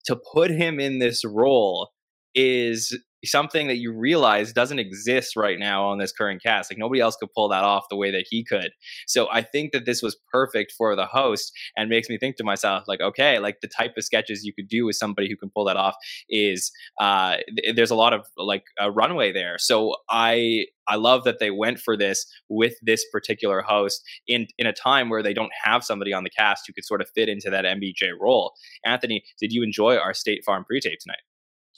to 0.06 0.18
put 0.34 0.52
him 0.52 0.80
in 0.80 1.00
this 1.00 1.24
role 1.26 1.92
is 2.34 2.98
something 3.26 3.68
that 3.68 3.78
you 3.78 3.94
realize 3.94 4.54
doesn't 4.54 4.80
exist 4.80 5.36
right 5.36 5.60
now 5.60 5.86
on 5.86 5.98
this 5.98 6.12
current 6.12 6.42
cast. 6.42 6.72
Like 6.72 6.78
nobody 6.78 7.02
else 7.02 7.16
could 7.16 7.34
pull 7.34 7.50
that 7.50 7.64
off 7.64 7.86
the 7.90 7.96
way 7.96 8.12
that 8.12 8.26
he 8.30 8.44
could. 8.44 8.72
So 9.08 9.28
I 9.32 9.42
think 9.42 9.72
that 9.74 9.86
this 9.86 10.02
was 10.02 10.18
perfect 10.32 10.72
for 10.72 10.96
the 10.96 11.06
host 11.06 11.52
and 11.76 11.90
makes 11.90 12.10
me 12.10 12.18
think 12.18 12.36
to 12.38 12.44
myself, 12.44 12.86
like, 12.88 13.02
okay, 13.02 13.40
like 13.40 13.62
the 13.62 13.68
type 13.68 13.94
of 13.98 14.04
sketches 14.04 14.44
you 14.44 14.54
could 14.54 14.68
do 14.68 14.86
with 14.86 14.96
somebody 14.96 15.30
who 15.30 15.38
can 15.38 15.50
pull 15.50 15.66
that 15.66 15.78
off 15.78 15.96
is 16.30 16.72
uh, 17.00 17.38
th- 17.58 17.76
there's 17.76 17.92
a 17.92 17.96
lot 17.96 18.14
of 18.14 18.26
like 18.38 18.64
a 18.80 18.92
runway 18.92 19.32
there. 19.32 19.58
So 19.58 19.96
I 20.10 20.66
I 20.88 20.96
love 20.96 21.24
that 21.24 21.40
they 21.40 21.52
went 21.52 21.80
for 21.80 21.98
this 21.98 22.26
with 22.50 22.76
this 22.82 23.06
particular 23.12 23.62
host 23.62 24.04
in 24.28 24.48
in 24.58 24.68
a 24.68 24.74
time 24.74 25.10
where 25.10 25.24
they 25.24 25.34
don't 25.34 25.52
have 25.64 25.84
somebody 25.84 26.14
on 26.14 26.24
the 26.24 26.30
cast 26.30 26.66
who 26.68 26.74
could 26.74 26.86
sort 26.86 27.02
of 27.02 27.10
fit 27.10 27.30
into 27.30 27.50
that 27.50 27.66
MBJ 27.66 28.12
role. 28.20 28.54
Anthony, 28.86 29.24
did 29.40 29.52
you 29.52 29.64
enjoy 29.64 29.98
our 29.98 30.14
State 30.14 30.44
Farm 30.46 30.64
pre-tape 30.66 31.00
tonight? 31.00 31.22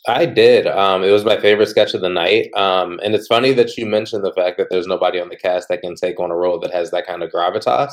I 0.07 0.25
did. 0.25 0.67
Um, 0.67 1.03
it 1.03 1.11
was 1.11 1.25
my 1.25 1.37
favorite 1.37 1.67
sketch 1.67 1.93
of 1.93 1.99
the 1.99 2.09
night. 2.09 2.49
Um, 2.55 2.97
and 3.03 3.13
it's 3.13 3.27
funny 3.27 3.51
that 3.53 3.75
you 3.77 3.85
mentioned 3.85 4.23
the 4.23 4.31
fact 4.31 4.57
that 4.57 4.67
there's 4.69 4.87
nobody 4.87 5.19
on 5.19 5.27
the 5.27 5.35
cast 5.35 5.67
that 5.67 5.81
can 5.81 5.95
take 5.95 6.17
on 6.17 6.31
a 6.31 6.35
role 6.35 6.59
that 6.61 6.71
has 6.71 6.91
that 6.91 7.05
kind 7.05 7.23
of 7.23 7.29
gravitas, 7.29 7.91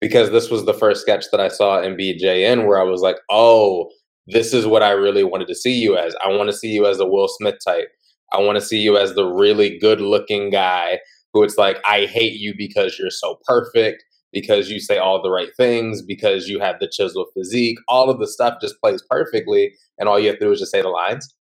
because 0.00 0.30
this 0.30 0.50
was 0.50 0.64
the 0.64 0.74
first 0.74 1.02
sketch 1.02 1.26
that 1.30 1.40
I 1.40 1.46
saw 1.46 1.80
in 1.80 2.66
where 2.66 2.80
I 2.80 2.84
was 2.84 3.00
like, 3.00 3.18
oh, 3.30 3.88
this 4.26 4.52
is 4.52 4.66
what 4.66 4.82
I 4.82 4.90
really 4.90 5.22
wanted 5.22 5.46
to 5.48 5.54
see 5.54 5.74
you 5.74 5.96
as. 5.96 6.16
I 6.24 6.28
want 6.28 6.48
to 6.48 6.56
see 6.56 6.68
you 6.68 6.84
as 6.86 6.98
a 6.98 7.06
Will 7.06 7.28
Smith 7.28 7.56
type. 7.64 7.88
I 8.32 8.40
want 8.40 8.56
to 8.56 8.64
see 8.64 8.78
you 8.78 8.96
as 8.96 9.14
the 9.14 9.26
really 9.26 9.78
good 9.78 10.00
looking 10.00 10.50
guy 10.50 10.98
who 11.32 11.44
it's 11.44 11.58
like, 11.58 11.78
I 11.86 12.06
hate 12.06 12.40
you 12.40 12.54
because 12.56 12.98
you're 12.98 13.10
so 13.10 13.38
perfect, 13.44 14.02
because 14.32 14.68
you 14.68 14.80
say 14.80 14.98
all 14.98 15.22
the 15.22 15.30
right 15.30 15.54
things, 15.56 16.02
because 16.02 16.48
you 16.48 16.58
have 16.58 16.80
the 16.80 16.88
chisel 16.88 17.26
physique. 17.34 17.78
All 17.88 18.10
of 18.10 18.18
the 18.18 18.26
stuff 18.26 18.58
just 18.60 18.80
plays 18.80 19.02
perfectly. 19.08 19.74
And 19.98 20.08
all 20.08 20.18
you 20.18 20.28
have 20.28 20.38
to 20.38 20.46
do 20.46 20.52
is 20.52 20.58
just 20.58 20.72
say 20.72 20.82
the 20.82 20.88
lines. 20.88 21.32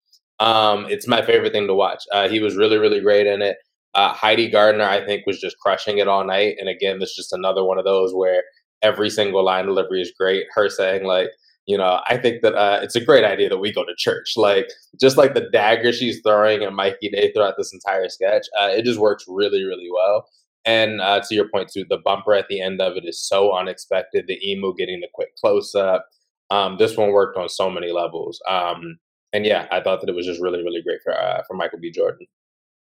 Um, 0.40 0.86
it's 0.88 1.06
my 1.06 1.22
favorite 1.22 1.52
thing 1.52 1.66
to 1.66 1.74
watch. 1.74 2.02
Uh, 2.12 2.28
he 2.28 2.40
was 2.40 2.56
really, 2.56 2.78
really 2.78 3.00
great 3.00 3.26
in 3.26 3.42
it. 3.42 3.58
Uh, 3.94 4.12
Heidi 4.12 4.48
Gardner, 4.48 4.84
I 4.84 5.04
think, 5.04 5.26
was 5.26 5.40
just 5.40 5.58
crushing 5.58 5.98
it 5.98 6.08
all 6.08 6.24
night. 6.24 6.56
And 6.58 6.68
again, 6.68 6.98
this 6.98 7.10
is 7.10 7.16
just 7.16 7.32
another 7.32 7.64
one 7.64 7.78
of 7.78 7.84
those 7.84 8.14
where 8.14 8.42
every 8.82 9.10
single 9.10 9.44
line 9.44 9.66
delivery 9.66 10.00
is 10.00 10.12
great. 10.18 10.46
Her 10.54 10.68
saying, 10.68 11.04
like, 11.04 11.28
you 11.66 11.76
know, 11.76 12.00
I 12.08 12.16
think 12.16 12.42
that 12.42 12.54
uh, 12.54 12.80
it's 12.82 12.96
a 12.96 13.04
great 13.04 13.24
idea 13.24 13.48
that 13.48 13.58
we 13.58 13.72
go 13.72 13.84
to 13.84 13.94
church. 13.96 14.34
Like, 14.36 14.68
just 15.00 15.16
like 15.16 15.34
the 15.34 15.48
dagger 15.52 15.92
she's 15.92 16.20
throwing 16.22 16.62
at 16.62 16.72
Mikey 16.72 17.10
Day 17.10 17.32
throughout 17.32 17.54
this 17.58 17.72
entire 17.72 18.08
sketch, 18.08 18.46
uh, 18.58 18.68
it 18.68 18.84
just 18.84 18.98
works 18.98 19.24
really, 19.28 19.62
really 19.64 19.88
well. 19.92 20.26
And 20.64 21.00
uh, 21.00 21.20
to 21.20 21.34
your 21.34 21.48
point, 21.48 21.70
too, 21.70 21.84
the 21.88 21.98
bumper 22.04 22.34
at 22.34 22.48
the 22.48 22.60
end 22.60 22.80
of 22.80 22.96
it 22.96 23.04
is 23.04 23.20
so 23.20 23.56
unexpected. 23.56 24.26
The 24.26 24.38
emu 24.50 24.74
getting 24.76 25.00
the 25.00 25.08
quick 25.12 25.36
close 25.36 25.74
up. 25.74 26.06
Um, 26.50 26.76
this 26.78 26.96
one 26.96 27.12
worked 27.12 27.36
on 27.36 27.48
so 27.48 27.70
many 27.70 27.92
levels. 27.92 28.40
Um, 28.48 28.98
and 29.32 29.46
yeah, 29.46 29.66
I 29.70 29.80
thought 29.80 30.00
that 30.00 30.08
it 30.08 30.14
was 30.14 30.26
just 30.26 30.40
really, 30.40 30.62
really 30.62 30.82
great 30.82 31.00
for 31.02 31.12
uh, 31.12 31.42
for 31.46 31.54
Michael 31.54 31.78
B. 31.78 31.90
Jordan. 31.90 32.26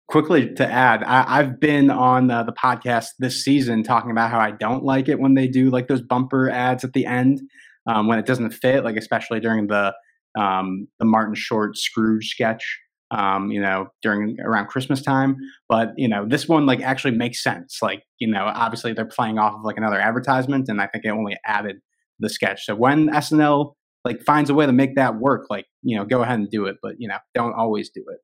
Quickly 0.09 0.53
to 0.55 0.67
add, 0.67 1.05
I, 1.05 1.37
have 1.37 1.61
been 1.61 1.89
on 1.89 2.33
uh, 2.33 2.43
the 2.43 2.53
podcast 2.53 3.11
this 3.21 3.45
season 3.45 3.85
talking 3.85 4.11
about 4.11 4.31
how 4.31 4.41
I 4.41 4.51
don't 4.51 4.83
like 4.83 5.09
it 5.09 5.21
when 5.21 5.35
they 5.35 5.47
do 5.47 5.71
like 5.71 5.87
those 5.87 6.03
bumper 6.03 6.51
ads 6.51 6.83
at 6.83 6.95
the 6.95 7.07
end 7.07 7.41
um, 7.87 8.09
when 8.09 8.19
it 8.19 8.27
doesn't 8.27 8.51
fit, 8.51 8.83
like 8.83 8.97
especially 8.97 9.39
during 9.39 9.69
the 9.69 9.95
um, 10.37 10.89
the 10.99 11.05
Martin 11.05 11.35
Short 11.35 11.77
Scrooge 11.77 12.29
sketch, 12.29 12.81
um, 13.13 13.51
you 13.51 13.61
know, 13.61 13.89
during 14.03 14.37
around 14.41 14.67
Christmas 14.67 15.01
time. 15.01 15.37
But 15.69 15.93
you 15.97 16.09
know, 16.09 16.27
this 16.27 16.49
one 16.49 16.67
like 16.67 16.81
actually 16.81 17.17
makes 17.17 17.41
sense. 17.41 17.79
Like 17.81 18.03
you 18.19 18.27
know, 18.27 18.51
obviously 18.53 18.93
they're 18.93 19.05
playing 19.05 19.39
off 19.39 19.55
of 19.55 19.65
like 19.65 19.77
another 19.77 20.01
advertisement, 20.01 20.69
and 20.69 20.81
I 20.81 20.89
think 20.89 21.05
it 21.05 21.11
only 21.11 21.37
added 21.47 21.77
the 22.19 22.29
sketch. 22.29 22.67
So 22.67 22.75
when 22.75 23.11
SNL 23.11 23.75
like 24.05 24.23
finds 24.23 24.51
a 24.51 24.55
way 24.55 24.67
to 24.67 24.73
make 24.73 24.97
that 24.97 25.17
work, 25.17 25.47
like 25.51 25.67
you 25.83 25.97
know, 25.97 26.05
go 26.05 26.23
ahead 26.23 26.39
and 26.39 26.51
do 26.51 26.67
it. 26.67 26.77
But 26.83 26.97
you 26.99 27.09
know, 27.09 27.19
don't 27.35 27.55
always 27.55 27.91
do 27.91 28.05
it. 28.09 28.19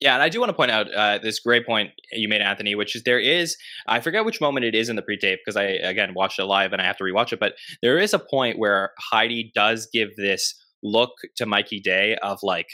Yeah, 0.00 0.14
and 0.14 0.22
I 0.22 0.28
do 0.28 0.40
want 0.40 0.50
to 0.50 0.54
point 0.54 0.70
out 0.70 0.92
uh, 0.92 1.18
this 1.18 1.40
great 1.40 1.66
point 1.66 1.90
you 2.12 2.28
made, 2.28 2.42
Anthony, 2.42 2.74
which 2.74 2.94
is 2.94 3.02
there 3.04 3.18
is 3.18 3.56
I 3.86 4.00
forget 4.00 4.24
which 4.26 4.40
moment 4.40 4.66
it 4.66 4.74
is 4.74 4.88
in 4.90 4.96
the 4.96 5.02
pre-tape 5.02 5.40
because 5.44 5.56
I 5.56 5.64
again 5.64 6.12
watched 6.14 6.38
it 6.38 6.44
live 6.44 6.72
and 6.72 6.82
I 6.82 6.86
have 6.86 6.98
to 6.98 7.04
rewatch 7.04 7.32
it, 7.32 7.40
but 7.40 7.54
there 7.82 7.98
is 7.98 8.12
a 8.12 8.18
point 8.18 8.58
where 8.58 8.92
Heidi 8.98 9.50
does 9.54 9.88
give 9.92 10.14
this 10.16 10.54
look 10.82 11.12
to 11.36 11.46
Mikey 11.46 11.80
Day 11.80 12.16
of 12.22 12.40
like, 12.42 12.66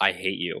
"I 0.00 0.12
hate 0.12 0.38
you," 0.38 0.60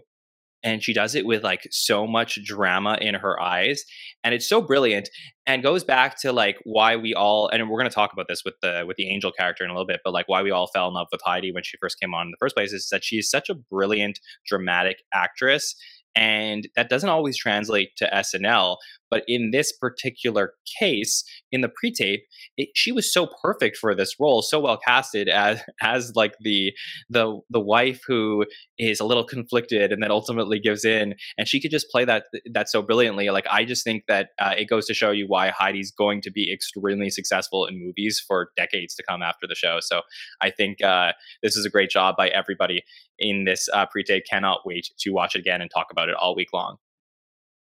and 0.62 0.82
she 0.82 0.92
does 0.92 1.14
it 1.14 1.26
with 1.26 1.44
like 1.44 1.66
so 1.70 2.06
much 2.06 2.38
drama 2.44 2.98
in 3.00 3.14
her 3.14 3.40
eyes, 3.40 3.84
and 4.24 4.34
it's 4.34 4.48
so 4.48 4.60
brilliant, 4.60 5.08
and 5.46 5.62
goes 5.62 5.84
back 5.84 6.20
to 6.20 6.32
like 6.32 6.58
why 6.64 6.96
we 6.96 7.14
all 7.14 7.48
and 7.48 7.68
we're 7.68 7.78
going 7.78 7.90
to 7.90 7.94
talk 7.94 8.12
about 8.12 8.26
this 8.28 8.42
with 8.44 8.54
the 8.62 8.84
with 8.86 8.96
the 8.96 9.08
Angel 9.08 9.32
character 9.32 9.64
in 9.64 9.70
a 9.70 9.72
little 9.72 9.86
bit, 9.86 10.00
but 10.04 10.12
like 10.12 10.28
why 10.28 10.42
we 10.42 10.50
all 10.50 10.68
fell 10.68 10.88
in 10.88 10.94
love 10.94 11.08
with 11.12 11.20
Heidi 11.24 11.52
when 11.52 11.62
she 11.62 11.76
first 11.80 11.98
came 12.00 12.14
on 12.14 12.26
in 12.26 12.30
the 12.30 12.38
first 12.38 12.56
place 12.56 12.72
is 12.72 12.88
that 12.90 13.04
she's 13.04 13.30
such 13.30 13.48
a 13.48 13.54
brilliant 13.54 14.20
dramatic 14.46 14.98
actress 15.14 15.74
and 16.18 16.68
that 16.74 16.88
doesn't 16.88 17.08
always 17.08 17.36
translate 17.36 17.90
to 17.96 18.10
SNL. 18.12 18.76
But 19.10 19.22
in 19.26 19.50
this 19.50 19.72
particular 19.72 20.52
case, 20.78 21.24
in 21.50 21.60
the 21.60 21.68
pre-tape, 21.68 22.24
it, 22.56 22.70
she 22.74 22.92
was 22.92 23.12
so 23.12 23.28
perfect 23.42 23.76
for 23.76 23.94
this 23.94 24.14
role, 24.20 24.42
so 24.42 24.60
well 24.60 24.78
casted 24.78 25.28
as 25.38 25.60
as 25.82 26.12
like 26.14 26.34
the 26.40 26.72
the 27.08 27.40
the 27.50 27.60
wife 27.60 28.00
who 28.06 28.44
is 28.78 29.00
a 29.00 29.04
little 29.04 29.24
conflicted 29.24 29.92
and 29.92 30.02
then 30.02 30.10
ultimately 30.10 30.58
gives 30.58 30.84
in, 30.84 31.14
and 31.36 31.48
she 31.48 31.60
could 31.60 31.70
just 31.70 31.90
play 31.90 32.04
that 32.04 32.24
that 32.52 32.68
so 32.68 32.82
brilliantly. 32.82 33.30
Like 33.30 33.46
I 33.50 33.64
just 33.64 33.84
think 33.84 34.04
that 34.08 34.30
uh, 34.38 34.54
it 34.56 34.66
goes 34.66 34.86
to 34.86 34.94
show 34.94 35.10
you 35.10 35.26
why 35.26 35.50
Heidi's 35.50 35.90
going 35.90 36.20
to 36.22 36.30
be 36.30 36.52
extremely 36.52 37.10
successful 37.10 37.66
in 37.66 37.78
movies 37.78 38.22
for 38.26 38.50
decades 38.56 38.94
to 38.96 39.02
come 39.08 39.22
after 39.22 39.46
the 39.46 39.54
show. 39.54 39.78
So 39.80 40.02
I 40.40 40.50
think 40.50 40.82
uh, 40.82 41.12
this 41.42 41.56
is 41.56 41.64
a 41.64 41.70
great 41.70 41.90
job 41.90 42.16
by 42.16 42.28
everybody 42.28 42.82
in 43.18 43.44
this 43.44 43.68
uh, 43.72 43.86
pre-tape. 43.86 44.24
Cannot 44.28 44.60
wait 44.64 44.90
to 45.00 45.10
watch 45.10 45.34
it 45.34 45.40
again 45.40 45.60
and 45.60 45.70
talk 45.70 45.88
about 45.90 46.08
it 46.08 46.14
all 46.14 46.34
week 46.34 46.48
long. 46.52 46.76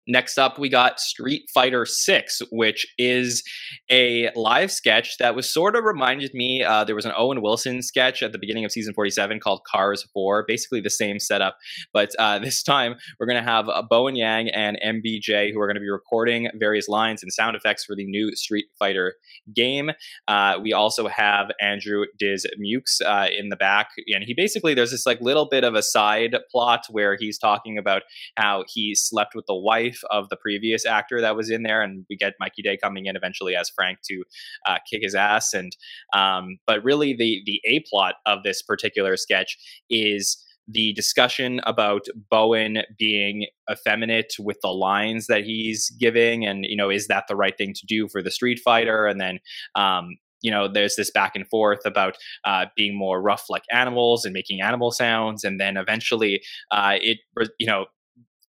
Next 0.07 0.39
up, 0.39 0.57
we 0.57 0.67
got 0.67 0.99
Street 0.99 1.43
Fighter 1.53 1.85
6, 1.85 2.41
which 2.51 2.87
is 2.97 3.43
a 3.91 4.31
live 4.35 4.71
sketch 4.71 5.17
that 5.19 5.35
was 5.35 5.51
sort 5.51 5.75
of 5.75 5.83
reminded 5.83 6.33
me. 6.33 6.63
Uh, 6.63 6.83
there 6.83 6.95
was 6.95 7.05
an 7.05 7.13
Owen 7.15 7.41
Wilson 7.41 7.83
sketch 7.83 8.23
at 8.23 8.31
the 8.31 8.39
beginning 8.39 8.65
of 8.65 8.71
season 8.71 8.95
47 8.95 9.39
called 9.39 9.61
Cars 9.71 10.07
4, 10.11 10.45
basically 10.47 10.81
the 10.81 10.89
same 10.89 11.19
setup. 11.19 11.57
But 11.93 12.15
uh, 12.17 12.39
this 12.43 12.63
time, 12.63 12.95
we're 13.19 13.27
going 13.27 13.43
to 13.43 13.49
have 13.49 13.69
uh, 13.69 13.83
Bowen 13.87 14.15
Yang 14.15 14.49
and 14.49 14.79
MBJ 14.83 15.53
who 15.53 15.59
are 15.59 15.67
going 15.67 15.75
to 15.75 15.81
be 15.81 15.89
recording 15.89 16.49
various 16.55 16.87
lines 16.87 17.21
and 17.21 17.31
sound 17.31 17.55
effects 17.55 17.85
for 17.85 17.95
the 17.95 18.05
new 18.05 18.35
Street 18.35 18.65
Fighter 18.79 19.15
game. 19.53 19.91
Uh, 20.27 20.57
we 20.61 20.73
also 20.73 21.07
have 21.07 21.51
Andrew 21.61 22.05
Diz 22.17 22.47
Mukes 22.59 23.01
uh, 23.05 23.27
in 23.37 23.49
the 23.49 23.55
back. 23.55 23.89
And 24.11 24.23
he 24.23 24.33
basically, 24.33 24.73
there's 24.73 24.91
this 24.91 25.05
like 25.05 25.21
little 25.21 25.47
bit 25.47 25.63
of 25.63 25.75
a 25.75 25.83
side 25.83 26.35
plot 26.51 26.85
where 26.89 27.15
he's 27.19 27.37
talking 27.37 27.77
about 27.77 28.01
how 28.35 28.63
he 28.67 28.95
slept 28.95 29.35
with 29.35 29.45
the 29.45 29.55
wife 29.55 29.90
wife 29.91 30.01
of 30.09 30.29
the 30.29 30.35
previous 30.37 30.85
actor 30.85 31.21
that 31.21 31.35
was 31.35 31.49
in 31.49 31.63
there, 31.63 31.81
and 31.81 32.05
we 32.09 32.15
get 32.15 32.33
Mikey 32.39 32.61
Day 32.61 32.77
coming 32.77 33.05
in 33.05 33.15
eventually 33.15 33.55
as 33.55 33.69
Frank 33.69 33.99
to 34.05 34.23
uh, 34.67 34.77
kick 34.89 35.01
his 35.03 35.15
ass. 35.15 35.53
And 35.53 35.75
um, 36.13 36.57
but 36.67 36.83
really, 36.83 37.13
the 37.13 37.41
the 37.45 37.61
a 37.65 37.83
plot 37.89 38.15
of 38.25 38.43
this 38.43 38.61
particular 38.61 39.17
sketch 39.17 39.57
is 39.89 40.43
the 40.67 40.93
discussion 40.93 41.59
about 41.65 42.05
Bowen 42.29 42.83
being 42.97 43.47
effeminate 43.69 44.33
with 44.39 44.57
the 44.61 44.69
lines 44.69 45.27
that 45.27 45.43
he's 45.43 45.89
giving, 45.99 46.45
and 46.45 46.65
you 46.65 46.75
know, 46.75 46.89
is 46.89 47.07
that 47.07 47.25
the 47.27 47.35
right 47.35 47.57
thing 47.57 47.73
to 47.73 47.85
do 47.85 48.07
for 48.07 48.21
the 48.21 48.31
Street 48.31 48.59
Fighter? 48.63 49.07
And 49.07 49.19
then, 49.19 49.39
um, 49.75 50.17
you 50.41 50.51
know, 50.51 50.67
there's 50.67 50.95
this 50.95 51.11
back 51.11 51.35
and 51.35 51.47
forth 51.49 51.81
about 51.85 52.15
uh, 52.45 52.65
being 52.75 52.97
more 52.97 53.21
rough 53.21 53.45
like 53.49 53.63
animals 53.71 54.25
and 54.25 54.33
making 54.33 54.61
animal 54.61 54.91
sounds, 54.91 55.43
and 55.43 55.59
then 55.59 55.77
eventually, 55.77 56.41
uh, 56.71 56.97
it 57.01 57.19
you 57.59 57.67
know 57.67 57.85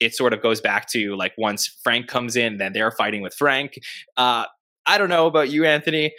it 0.03 0.15
sort 0.15 0.33
of 0.33 0.43
goes 0.43 0.61
back 0.61 0.89
to 0.91 1.15
like 1.17 1.33
once 1.39 1.79
Frank 1.83 2.09
comes 2.09 2.37
in, 2.37 2.59
then 2.59 2.73
they're 2.73 2.91
fighting 2.91 3.23
with 3.23 3.35
Frank. 3.35 3.79
Uh, 4.17 4.45
I 4.85 4.99
don't 4.99 5.09
know 5.09 5.27
about 5.27 5.51
you, 5.51 5.65
Anthony. 5.65 6.13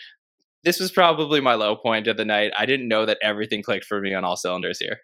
This 0.64 0.80
was 0.80 0.92
probably 0.92 1.42
my 1.42 1.56
low 1.56 1.76
point 1.76 2.08
of 2.08 2.16
the 2.16 2.26
night. 2.26 2.54
I 2.58 2.66
didn't 2.66 2.88
know 2.88 3.06
that 3.06 3.18
everything 3.22 3.62
clicked 3.62 3.86
for 3.86 4.00
me 4.00 4.14
on 4.14 4.24
all 4.24 4.38
cylinders 4.38 4.80
here. 4.80 5.00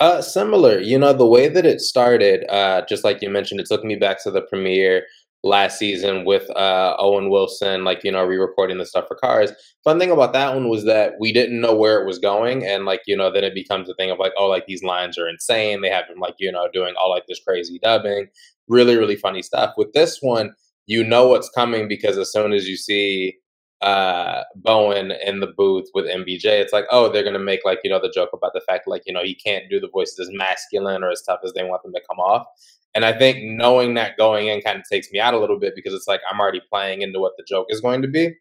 Uh, 0.00 0.20
similar. 0.20 0.78
You 0.80 0.98
know, 0.98 1.12
the 1.12 1.26
way 1.26 1.48
that 1.48 1.64
it 1.64 1.80
started, 1.80 2.44
uh, 2.50 2.82
just 2.88 3.04
like 3.04 3.22
you 3.22 3.30
mentioned, 3.30 3.60
it 3.60 3.66
took 3.66 3.84
me 3.84 3.96
back 3.96 4.22
to 4.24 4.30
the 4.30 4.42
premiere 4.42 5.06
last 5.44 5.78
season 5.78 6.24
with 6.24 6.48
uh, 6.56 6.96
Owen 6.98 7.28
Wilson, 7.28 7.84
like, 7.84 8.02
you 8.02 8.10
know, 8.10 8.24
re 8.24 8.36
recording 8.36 8.78
the 8.78 8.86
stuff 8.86 9.06
for 9.06 9.14
cars. 9.14 9.52
Fun 9.84 9.98
thing 9.98 10.10
about 10.10 10.32
that 10.32 10.54
one 10.54 10.68
was 10.68 10.84
that 10.84 11.12
we 11.20 11.32
didn't 11.32 11.60
know 11.60 11.74
where 11.74 12.00
it 12.00 12.06
was 12.06 12.18
going. 12.18 12.66
And, 12.66 12.84
like, 12.84 13.02
you 13.06 13.16
know, 13.16 13.30
then 13.30 13.44
it 13.44 13.54
becomes 13.54 13.88
a 13.88 13.94
thing 13.94 14.10
of 14.10 14.18
like, 14.18 14.32
oh, 14.36 14.48
like 14.48 14.66
these 14.66 14.82
lines 14.82 15.18
are 15.18 15.28
insane. 15.28 15.82
They 15.82 15.90
have 15.90 16.06
him, 16.06 16.18
like, 16.18 16.34
you 16.38 16.50
know, 16.50 16.68
doing 16.72 16.94
all 17.00 17.10
like 17.10 17.26
this 17.28 17.40
crazy 17.46 17.78
dubbing. 17.78 18.28
Really, 18.68 18.96
really 18.96 19.16
funny 19.16 19.42
stuff. 19.42 19.74
With 19.76 19.92
this 19.92 20.18
one, 20.20 20.54
you 20.86 21.04
know 21.04 21.28
what's 21.28 21.50
coming 21.50 21.88
because 21.88 22.18
as 22.18 22.32
soon 22.32 22.52
as 22.52 22.68
you 22.68 22.76
see 22.76 23.36
uh, 23.80 24.42
Bowen 24.56 25.12
in 25.24 25.40
the 25.40 25.46
booth 25.46 25.88
with 25.92 26.06
MBJ, 26.06 26.44
it's 26.44 26.72
like, 26.72 26.86
oh, 26.90 27.10
they're 27.10 27.24
gonna 27.24 27.38
make 27.38 27.60
like 27.64 27.80
you 27.84 27.90
know 27.90 28.00
the 28.00 28.10
joke 28.10 28.30
about 28.32 28.52
the 28.54 28.62
fact 28.62 28.88
like 28.88 29.02
you 29.06 29.12
know 29.12 29.22
he 29.22 29.34
can't 29.34 29.68
do 29.68 29.78
the 29.78 29.88
voices 29.88 30.18
as 30.20 30.30
masculine 30.32 31.02
or 31.02 31.10
as 31.10 31.22
tough 31.22 31.40
as 31.44 31.52
they 31.52 31.64
want 31.64 31.82
them 31.82 31.92
to 31.92 32.00
come 32.08 32.18
off. 32.18 32.46
And 32.94 33.04
I 33.04 33.12
think 33.16 33.38
knowing 33.42 33.94
that 33.94 34.16
going 34.16 34.46
in 34.46 34.60
kind 34.60 34.78
of 34.78 34.84
takes 34.90 35.10
me 35.10 35.18
out 35.18 35.34
a 35.34 35.38
little 35.38 35.58
bit 35.58 35.74
because 35.74 35.92
it's 35.92 36.06
like 36.06 36.20
I'm 36.30 36.40
already 36.40 36.62
playing 36.70 37.02
into 37.02 37.20
what 37.20 37.32
the 37.36 37.44
joke 37.46 37.66
is 37.70 37.80
going 37.80 38.02
to 38.02 38.08
be. 38.08 38.34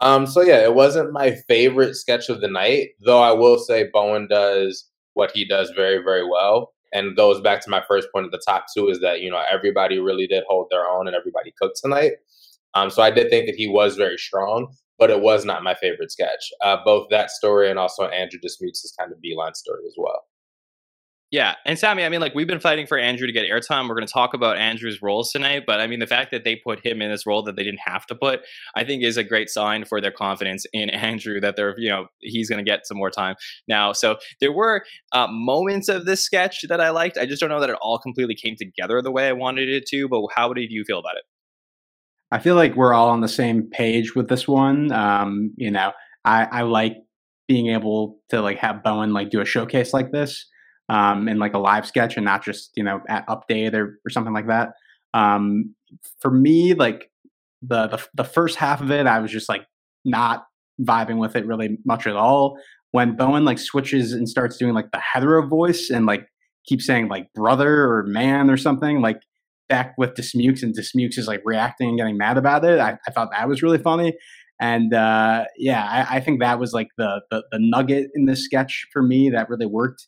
Um, 0.00 0.26
so 0.26 0.40
yeah, 0.40 0.62
it 0.64 0.74
wasn't 0.74 1.12
my 1.12 1.36
favorite 1.46 1.94
sketch 1.94 2.28
of 2.28 2.40
the 2.40 2.48
night, 2.48 2.90
though 3.00 3.22
I 3.22 3.30
will 3.30 3.58
say 3.58 3.88
Bowen 3.92 4.26
does 4.26 4.88
what 5.14 5.30
he 5.30 5.46
does 5.46 5.70
very, 5.76 6.02
very 6.02 6.28
well. 6.28 6.72
And 6.94 7.16
goes 7.16 7.40
back 7.40 7.62
to 7.62 7.70
my 7.70 7.82
first 7.88 8.08
point 8.12 8.26
at 8.26 8.32
the 8.32 8.42
top 8.44 8.66
too, 8.74 8.88
is 8.88 9.00
that, 9.00 9.22
you 9.22 9.30
know, 9.30 9.42
everybody 9.50 9.98
really 9.98 10.26
did 10.26 10.44
hold 10.46 10.66
their 10.70 10.86
own 10.86 11.06
and 11.06 11.16
everybody 11.16 11.54
cooked 11.58 11.80
tonight. 11.82 12.12
Um, 12.74 12.90
so 12.90 13.02
I 13.02 13.10
did 13.10 13.30
think 13.30 13.46
that 13.46 13.54
he 13.54 13.68
was 13.68 13.96
very 13.96 14.18
strong, 14.18 14.74
but 14.98 15.08
it 15.08 15.20
was 15.20 15.44
not 15.44 15.62
my 15.62 15.74
favorite 15.74 16.10
sketch. 16.10 16.50
Uh, 16.60 16.78
both 16.84 17.08
that 17.10 17.30
story 17.30 17.70
and 17.70 17.78
also 17.78 18.08
Andrew 18.08 18.40
Dismuke's 18.40 18.92
kind 18.98 19.10
of 19.12 19.20
beeline 19.22 19.54
story 19.54 19.84
as 19.86 19.94
well. 19.96 20.24
Yeah, 21.32 21.54
and 21.64 21.78
Sammy, 21.78 22.04
I 22.04 22.10
mean, 22.10 22.20
like 22.20 22.34
we've 22.34 22.46
been 22.46 22.60
fighting 22.60 22.86
for 22.86 22.98
Andrew 22.98 23.26
to 23.26 23.32
get 23.32 23.48
airtime. 23.48 23.88
We're 23.88 23.94
going 23.94 24.06
to 24.06 24.12
talk 24.12 24.34
about 24.34 24.58
Andrew's 24.58 25.00
roles 25.00 25.32
tonight, 25.32 25.62
but 25.66 25.80
I 25.80 25.86
mean, 25.86 25.98
the 25.98 26.06
fact 26.06 26.30
that 26.30 26.44
they 26.44 26.56
put 26.56 26.84
him 26.84 27.00
in 27.00 27.10
this 27.10 27.26
role 27.26 27.42
that 27.44 27.56
they 27.56 27.64
didn't 27.64 27.80
have 27.86 28.04
to 28.08 28.14
put, 28.14 28.40
I 28.76 28.84
think, 28.84 29.02
is 29.02 29.16
a 29.16 29.24
great 29.24 29.48
sign 29.48 29.86
for 29.86 29.98
their 29.98 30.12
confidence 30.12 30.66
in 30.74 30.90
Andrew 30.90 31.40
that 31.40 31.56
they're, 31.56 31.74
you 31.78 31.88
know, 31.88 32.08
he's 32.20 32.50
going 32.50 32.62
to 32.62 32.70
get 32.70 32.86
some 32.86 32.98
more 32.98 33.10
time 33.10 33.36
now. 33.66 33.94
So 33.94 34.18
there 34.40 34.52
were 34.52 34.84
uh, 35.12 35.26
moments 35.26 35.88
of 35.88 36.04
this 36.04 36.22
sketch 36.22 36.66
that 36.68 36.82
I 36.82 36.90
liked. 36.90 37.16
I 37.16 37.24
just 37.24 37.40
don't 37.40 37.48
know 37.48 37.60
that 37.60 37.70
it 37.70 37.78
all 37.80 37.98
completely 37.98 38.34
came 38.34 38.54
together 38.54 39.00
the 39.00 39.10
way 39.10 39.26
I 39.26 39.32
wanted 39.32 39.70
it 39.70 39.86
to. 39.86 40.08
But 40.08 40.26
how 40.36 40.52
did 40.52 40.70
you 40.70 40.84
feel 40.84 40.98
about 40.98 41.16
it? 41.16 41.24
I 42.30 42.40
feel 42.40 42.56
like 42.56 42.76
we're 42.76 42.92
all 42.92 43.08
on 43.08 43.22
the 43.22 43.28
same 43.28 43.70
page 43.70 44.14
with 44.14 44.28
this 44.28 44.46
one. 44.46 44.92
Um, 44.92 45.54
you 45.56 45.70
know, 45.70 45.92
I, 46.26 46.44
I 46.44 46.62
like 46.62 46.98
being 47.48 47.68
able 47.68 48.20
to 48.28 48.42
like 48.42 48.58
have 48.58 48.82
Bowen 48.82 49.14
like 49.14 49.30
do 49.30 49.40
a 49.40 49.46
showcase 49.46 49.94
like 49.94 50.12
this 50.12 50.46
um, 50.88 51.28
in 51.28 51.38
like 51.38 51.54
a 51.54 51.58
live 51.58 51.86
sketch 51.86 52.16
and 52.16 52.24
not 52.24 52.44
just 52.44 52.70
you 52.76 52.84
know 52.84 53.00
at 53.08 53.26
update 53.26 53.74
or, 53.74 53.98
or 54.04 54.10
something 54.10 54.32
like 54.32 54.48
that. 54.48 54.70
Um, 55.14 55.74
for 56.20 56.30
me, 56.30 56.74
like 56.74 57.10
the, 57.62 57.86
the 57.88 58.06
the 58.14 58.24
first 58.24 58.56
half 58.56 58.80
of 58.80 58.90
it, 58.90 59.06
I 59.06 59.20
was 59.20 59.30
just 59.30 59.48
like 59.48 59.66
not 60.04 60.44
vibing 60.80 61.18
with 61.18 61.36
it 61.36 61.46
really 61.46 61.78
much 61.84 62.06
at 62.06 62.16
all. 62.16 62.56
When 62.90 63.16
Bowen 63.16 63.44
like 63.44 63.58
switches 63.58 64.12
and 64.12 64.28
starts 64.28 64.56
doing 64.56 64.74
like 64.74 64.90
the 64.92 65.00
hetero 65.00 65.46
voice 65.46 65.88
and 65.90 66.04
like 66.04 66.26
keeps 66.66 66.86
saying 66.86 67.08
like 67.08 67.32
brother 67.32 67.90
or 67.90 68.04
man 68.04 68.50
or 68.50 68.56
something 68.56 69.00
like 69.00 69.20
back 69.68 69.94
with 69.96 70.14
Dismukes 70.14 70.62
and 70.62 70.76
Dismukes 70.76 71.16
is 71.16 71.26
like 71.26 71.40
reacting 71.44 71.88
and 71.88 71.98
getting 71.98 72.18
mad 72.18 72.36
about 72.36 72.64
it. 72.64 72.78
I, 72.78 72.98
I 73.06 73.10
thought 73.10 73.30
that 73.32 73.48
was 73.48 73.62
really 73.62 73.78
funny. 73.78 74.14
And 74.60 74.92
uh, 74.94 75.46
yeah, 75.56 75.84
I, 75.84 76.16
I, 76.16 76.20
think 76.20 76.40
that 76.40 76.60
was 76.60 76.72
like 76.72 76.88
the, 76.96 77.22
the, 77.30 77.42
the 77.50 77.58
nugget 77.58 78.10
in 78.14 78.26
this 78.26 78.44
sketch 78.44 78.86
for 78.92 79.02
me 79.02 79.30
that 79.30 79.48
really 79.48 79.66
worked. 79.66 80.06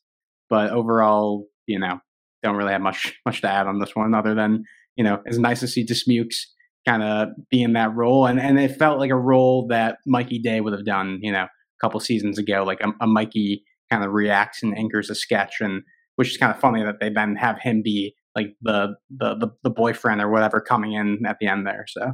But 0.50 0.70
overall, 0.70 1.46
you 1.66 1.78
know, 1.78 2.00
don't 2.42 2.56
really 2.56 2.72
have 2.72 2.82
much 2.82 3.14
much 3.26 3.40
to 3.40 3.48
add 3.48 3.66
on 3.66 3.78
this 3.78 3.94
one 3.94 4.14
other 4.14 4.34
than 4.34 4.64
you 4.96 5.04
know 5.04 5.20
it's 5.24 5.38
nice 5.38 5.60
to 5.60 5.68
see 5.68 5.84
Dismukes 5.84 6.46
kind 6.86 7.02
of 7.02 7.28
be 7.50 7.62
in 7.62 7.72
that 7.72 7.94
role, 7.94 8.26
and 8.26 8.40
and 8.40 8.58
it 8.58 8.76
felt 8.76 8.98
like 8.98 9.10
a 9.10 9.16
role 9.16 9.66
that 9.68 9.98
Mikey 10.06 10.38
Day 10.38 10.60
would 10.60 10.72
have 10.72 10.84
done, 10.84 11.18
you 11.22 11.32
know, 11.32 11.44
a 11.44 11.48
couple 11.80 11.98
seasons 12.00 12.38
ago, 12.38 12.62
like 12.64 12.80
a, 12.80 12.92
a 13.00 13.06
Mikey 13.06 13.64
kind 13.90 14.04
of 14.04 14.12
reacts 14.12 14.62
and 14.62 14.76
anchors 14.76 15.10
a 15.10 15.14
sketch, 15.14 15.56
and 15.60 15.82
which 16.16 16.30
is 16.30 16.36
kind 16.36 16.52
of 16.52 16.60
funny 16.60 16.82
that 16.82 17.00
they 17.00 17.08
then 17.08 17.36
have 17.36 17.58
him 17.58 17.82
be 17.82 18.14
like 18.36 18.54
the 18.62 18.94
the 19.10 19.34
the, 19.34 19.48
the 19.62 19.70
boyfriend 19.70 20.20
or 20.20 20.30
whatever 20.30 20.60
coming 20.60 20.92
in 20.92 21.20
at 21.26 21.38
the 21.40 21.46
end 21.46 21.66
there. 21.66 21.86
So 21.88 22.12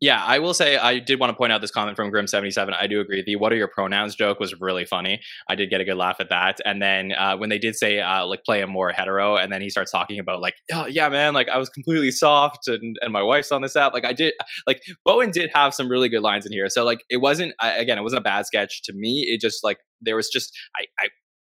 yeah, 0.00 0.22
I 0.24 0.38
will 0.38 0.54
say 0.54 0.76
I 0.76 0.98
did 0.98 1.20
want 1.20 1.30
to 1.30 1.36
point 1.36 1.52
out 1.52 1.60
this 1.60 1.70
comment 1.70 1.96
from 1.96 2.10
Grim77. 2.10 2.74
I 2.74 2.86
do 2.86 3.00
agree. 3.00 3.22
The 3.24 3.36
what 3.36 3.52
are 3.52 3.56
your 3.56 3.68
pronouns 3.68 4.14
joke 4.14 4.40
was 4.40 4.60
really 4.60 4.84
funny. 4.84 5.20
I 5.48 5.54
did 5.54 5.70
get 5.70 5.80
a 5.80 5.84
good 5.84 5.96
laugh 5.96 6.16
at 6.20 6.28
that. 6.28 6.60
And 6.64 6.82
then 6.82 7.12
uh, 7.12 7.36
when 7.36 7.48
they 7.48 7.58
did 7.58 7.76
say, 7.76 8.00
uh, 8.00 8.26
like, 8.26 8.44
play 8.44 8.60
him 8.60 8.70
more 8.70 8.90
hetero, 8.90 9.36
and 9.36 9.52
then 9.52 9.62
he 9.62 9.70
starts 9.70 9.90
talking 9.90 10.18
about, 10.18 10.40
like, 10.40 10.54
oh, 10.72 10.86
yeah, 10.86 11.08
man, 11.08 11.34
like, 11.34 11.48
I 11.48 11.58
was 11.58 11.68
completely 11.68 12.10
soft 12.10 12.68
and, 12.68 12.96
and 13.00 13.12
my 13.12 13.22
wife's 13.22 13.52
on 13.52 13.62
this 13.62 13.76
app. 13.76 13.92
Like, 13.92 14.04
I 14.04 14.12
did, 14.12 14.34
like, 14.66 14.82
Bowen 15.04 15.30
did 15.30 15.50
have 15.54 15.74
some 15.74 15.88
really 15.88 16.08
good 16.08 16.22
lines 16.22 16.46
in 16.46 16.52
here. 16.52 16.68
So, 16.68 16.84
like, 16.84 17.04
it 17.08 17.18
wasn't, 17.18 17.54
again, 17.60 17.98
it 17.98 18.02
wasn't 18.02 18.20
a 18.20 18.24
bad 18.24 18.46
sketch 18.46 18.82
to 18.84 18.92
me. 18.92 19.26
It 19.28 19.40
just, 19.40 19.64
like, 19.64 19.78
there 20.00 20.16
was 20.16 20.28
just, 20.28 20.52
I, 20.78 20.84
I 20.98 21.08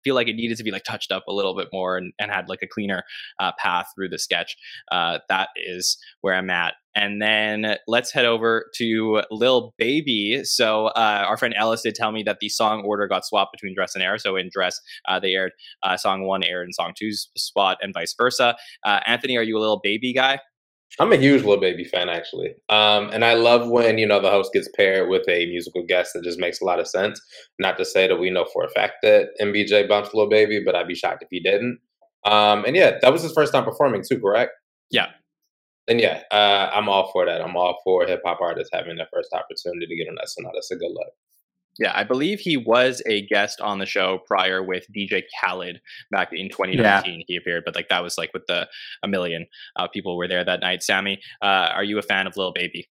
feel 0.05 0.14
like 0.14 0.28
it 0.28 0.36
needed 0.36 0.57
to 0.59 0.64
be 0.64 0.70
like 0.70 0.84
touched 0.84 1.12
up 1.12 1.24
a 1.28 1.32
little 1.32 1.57
bit 1.57 1.68
more 1.72 1.96
and, 1.96 2.12
and 2.18 2.30
had 2.30 2.48
like 2.48 2.62
a 2.62 2.66
cleaner 2.66 3.03
uh, 3.38 3.53
path 3.59 3.86
through 3.94 4.09
the 4.09 4.18
sketch. 4.18 4.57
Uh, 4.90 5.18
that 5.28 5.48
is 5.57 5.96
where 6.20 6.34
I'm 6.34 6.51
at. 6.51 6.74
And 6.96 7.22
then 7.22 7.76
let's 7.86 8.12
head 8.12 8.24
over 8.24 8.66
to 8.76 9.22
Lil 9.30 9.72
Baby. 9.78 10.42
So 10.44 10.88
uh, 10.88 11.24
our 11.26 11.36
friend 11.36 11.55
Ellis 11.57 11.82
did 11.82 11.94
tell 11.94 12.11
me 12.11 12.24
that 12.24 12.38
the 12.40 12.48
song 12.48 12.82
order 12.84 13.07
got 13.07 13.24
swapped 13.24 13.53
between 13.53 13.74
Dress 13.74 13.94
and 13.94 14.03
Air. 14.03 14.18
So 14.18 14.36
in 14.36 14.51
Dress, 14.53 14.80
uh, 15.09 15.20
they 15.20 15.34
aired 15.34 15.53
uh, 15.84 15.96
song 15.96 16.24
one, 16.26 16.42
aired 16.42 16.66
in 16.66 16.72
song 16.72 16.92
two's 16.98 17.28
spot, 17.36 17.78
and 17.80 17.94
vice 17.94 18.14
versa. 18.18 18.57
Uh, 18.84 19.01
Anthony, 19.07 19.36
are 19.36 19.42
you 19.42 19.57
a 19.57 19.61
Lil 19.61 19.80
Baby 19.82 20.12
guy? 20.12 20.40
I'm 20.99 21.12
a 21.12 21.16
huge 21.16 21.45
Lil 21.45 21.61
Baby 21.61 21.84
fan, 21.84 22.09
actually. 22.09 22.55
Um, 22.68 23.11
and 23.11 23.24
I 23.24 23.34
love 23.34 23.68
when, 23.68 23.97
you 23.99 24.07
know, 24.07 24.20
the 24.20 24.30
host 24.30 24.53
gets 24.53 24.68
paired 24.76 25.09
with 25.09 25.28
a 25.28 25.47
musical 25.47 25.84
guest 25.86 26.12
that 26.14 26.24
just 26.24 26.41
makes 26.41 26.61
a 26.61 26.64
lot 26.64 26.80
of 26.80 26.88
sense. 26.88 27.20
Not 27.59 27.78
to 27.78 27.84
say 27.84 28.09
that 28.09 28.18
we 28.18 28.30
know 28.30 28.47
for 28.53 28.64
a 28.64 28.70
fact 28.70 28.95
that 29.03 29.28
MBJ 29.41 29.88
bumps 29.88 30.12
Lil 30.12 30.28
Baby, 30.28 30.62
but 30.64 30.74
I'd 30.74 30.88
be 30.88 30.95
shocked 30.95 31.22
if 31.22 31.28
he 31.30 31.41
didn't. 31.41 31.78
Um, 32.26 32.64
and 32.64 32.74
yeah, 32.74 32.99
that 33.01 33.12
was 33.12 33.22
his 33.22 33.32
first 33.32 33.53
time 33.53 33.64
performing 33.64 34.03
too, 34.07 34.20
correct? 34.20 34.53
Yeah. 34.91 35.07
And 35.88 36.01
yeah, 36.01 36.22
uh, 36.30 36.70
I'm 36.72 36.88
all 36.88 37.11
for 37.12 37.24
that. 37.24 37.41
I'm 37.41 37.57
all 37.57 37.80
for 37.84 38.07
hip 38.07 38.20
hop 38.24 38.41
artists 38.41 38.70
having 38.72 38.97
their 38.97 39.09
first 39.12 39.32
opportunity 39.32 39.86
to 39.86 39.97
get 39.97 40.09
on 40.09 40.16
SNL. 40.16 40.51
That's 40.55 40.70
a 40.70 40.76
good 40.76 40.91
look. 40.93 41.12
Yeah, 41.78 41.92
I 41.94 42.04
believe 42.04 42.40
he 42.40 42.56
was 42.56 43.02
a 43.06 43.26
guest 43.26 43.60
on 43.60 43.78
the 43.78 43.86
show 43.86 44.18
prior 44.26 44.62
with 44.62 44.84
DJ 44.94 45.22
Khaled 45.40 45.80
back 46.10 46.28
in 46.32 46.48
2019. 46.50 46.80
Yeah. 47.14 47.24
He 47.26 47.36
appeared, 47.36 47.62
but 47.64 47.74
like 47.74 47.88
that 47.88 48.02
was 48.02 48.18
like 48.18 48.32
with 48.34 48.46
the 48.48 48.68
a 49.02 49.08
million 49.08 49.46
uh, 49.76 49.88
people 49.88 50.16
were 50.16 50.28
there 50.28 50.44
that 50.44 50.60
night. 50.60 50.82
Sammy, 50.82 51.20
uh, 51.42 51.70
are 51.72 51.84
you 51.84 51.98
a 51.98 52.02
fan 52.02 52.26
of 52.26 52.36
Lil 52.36 52.52
Baby? 52.52 52.88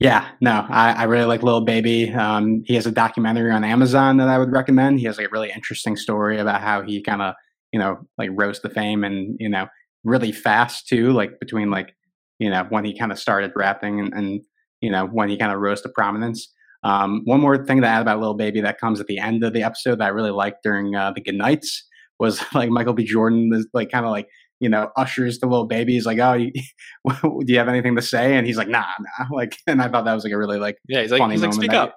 Yeah, 0.00 0.28
no, 0.40 0.66
I, 0.68 0.92
I 0.92 1.02
really 1.04 1.24
like 1.24 1.42
Lil 1.42 1.62
Baby. 1.62 2.12
Um, 2.12 2.62
he 2.66 2.74
has 2.74 2.86
a 2.86 2.90
documentary 2.90 3.50
on 3.50 3.64
Amazon 3.64 4.16
that 4.18 4.28
I 4.28 4.38
would 4.38 4.52
recommend. 4.52 4.98
He 4.98 5.06
has 5.06 5.18
like 5.18 5.28
a 5.28 5.30
really 5.30 5.52
interesting 5.52 5.96
story 5.96 6.38
about 6.38 6.60
how 6.60 6.82
he 6.82 7.00
kind 7.00 7.22
of, 7.22 7.34
you 7.72 7.78
know, 7.78 7.98
like 8.18 8.30
rose 8.32 8.60
to 8.60 8.68
fame 8.68 9.04
and 9.04 9.36
you 9.40 9.48
know 9.48 9.66
really 10.02 10.32
fast 10.32 10.88
too. 10.88 11.12
Like 11.12 11.38
between 11.40 11.70
like 11.70 11.94
you 12.38 12.50
know 12.50 12.66
when 12.68 12.84
he 12.84 12.96
kind 12.98 13.12
of 13.12 13.18
started 13.18 13.52
rapping 13.54 14.00
and, 14.00 14.12
and 14.12 14.40
you 14.80 14.90
know 14.90 15.06
when 15.06 15.28
he 15.28 15.38
kind 15.38 15.52
of 15.52 15.60
rose 15.60 15.80
to 15.82 15.88
prominence. 15.88 16.52
Um, 16.84 17.22
one 17.24 17.40
more 17.40 17.64
thing 17.64 17.80
to 17.80 17.86
add 17.86 18.02
about 18.02 18.20
Little 18.20 18.34
Baby 18.34 18.60
that 18.60 18.78
comes 18.78 19.00
at 19.00 19.06
the 19.06 19.18
end 19.18 19.42
of 19.42 19.54
the 19.54 19.62
episode 19.62 19.98
that 20.00 20.04
I 20.04 20.08
really 20.08 20.30
liked 20.30 20.62
during 20.62 20.94
uh, 20.94 21.12
the 21.12 21.20
Good 21.22 21.34
Nights 21.34 21.82
was 22.20 22.42
like 22.54 22.70
Michael 22.70 22.92
B. 22.92 23.04
Jordan 23.04 23.50
is 23.54 23.66
like 23.72 23.90
kind 23.90 24.04
of 24.04 24.10
like 24.10 24.28
you 24.60 24.68
know 24.68 24.90
ushers 24.96 25.38
the 25.38 25.46
little 25.46 25.66
Baby. 25.66 25.94
He's 25.94 26.06
like, 26.06 26.18
"Oh, 26.18 26.34
you, 26.34 26.52
do 27.22 27.44
you 27.46 27.58
have 27.58 27.68
anything 27.68 27.96
to 27.96 28.02
say?" 28.02 28.36
And 28.36 28.46
he's 28.46 28.56
like, 28.56 28.68
"Nah, 28.68 28.84
nah." 29.00 29.26
Like, 29.32 29.56
and 29.66 29.80
I 29.80 29.88
thought 29.88 30.04
that 30.04 30.14
was 30.14 30.24
like 30.24 30.32
a 30.32 30.38
really 30.38 30.58
like 30.58 30.76
yeah, 30.88 31.00
he's 31.00 31.10
like, 31.10 31.20
funny 31.20 31.34
he's 31.34 31.42
like, 31.42 31.54
speak 31.54 31.72
up. 31.72 31.96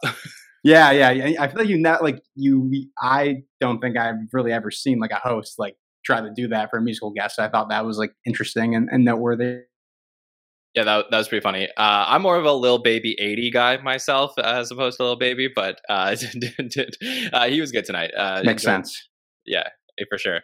yeah, 0.64 0.92
yeah. 0.92 1.42
I 1.42 1.48
feel 1.48 1.60
like 1.60 1.70
you 1.70 1.78
not 1.78 2.02
like 2.02 2.22
you. 2.36 2.72
I 3.00 3.44
don't 3.60 3.80
think 3.80 3.98
I've 3.98 4.16
really 4.32 4.54
ever 4.54 4.72
seen 4.72 5.00
like 5.00 5.12
a 5.12 5.20
host 5.20 5.60
like 5.60 5.76
try 6.06 6.22
to 6.22 6.32
do 6.34 6.48
that 6.48 6.70
for 6.70 6.80
a 6.80 6.82
musical 6.82 7.12
guest. 7.12 7.40
I 7.40 7.50
thought 7.50 7.70
that 7.70 7.86
was 7.86 7.98
like 7.98 8.14
interesting 8.26 8.74
and, 8.74 8.88
and 8.90 9.04
noteworthy. 9.04 9.60
Yeah, 10.74 10.84
that, 10.84 11.06
that 11.10 11.18
was 11.18 11.28
pretty 11.28 11.42
funny. 11.42 11.68
Uh, 11.70 12.06
I'm 12.08 12.22
more 12.22 12.38
of 12.38 12.46
a 12.46 12.54
little 12.54 12.78
Baby 12.78 13.16
80 13.20 13.52
guy 13.52 13.78
myself 13.78 14.38
as 14.38 14.70
opposed 14.70 14.98
to 14.98 15.04
little 15.04 15.18
Baby, 15.18 15.50
but 15.54 15.82
uh, 15.90 16.16
uh, 17.34 17.48
he 17.48 17.62
was 17.62 17.72
good 17.72 17.86
tonight. 17.86 18.12
Uh, 18.16 18.42
Makes 18.44 18.64
sense. 18.64 19.10
Yeah, 19.46 19.70
for 20.10 20.18
sure. 20.18 20.42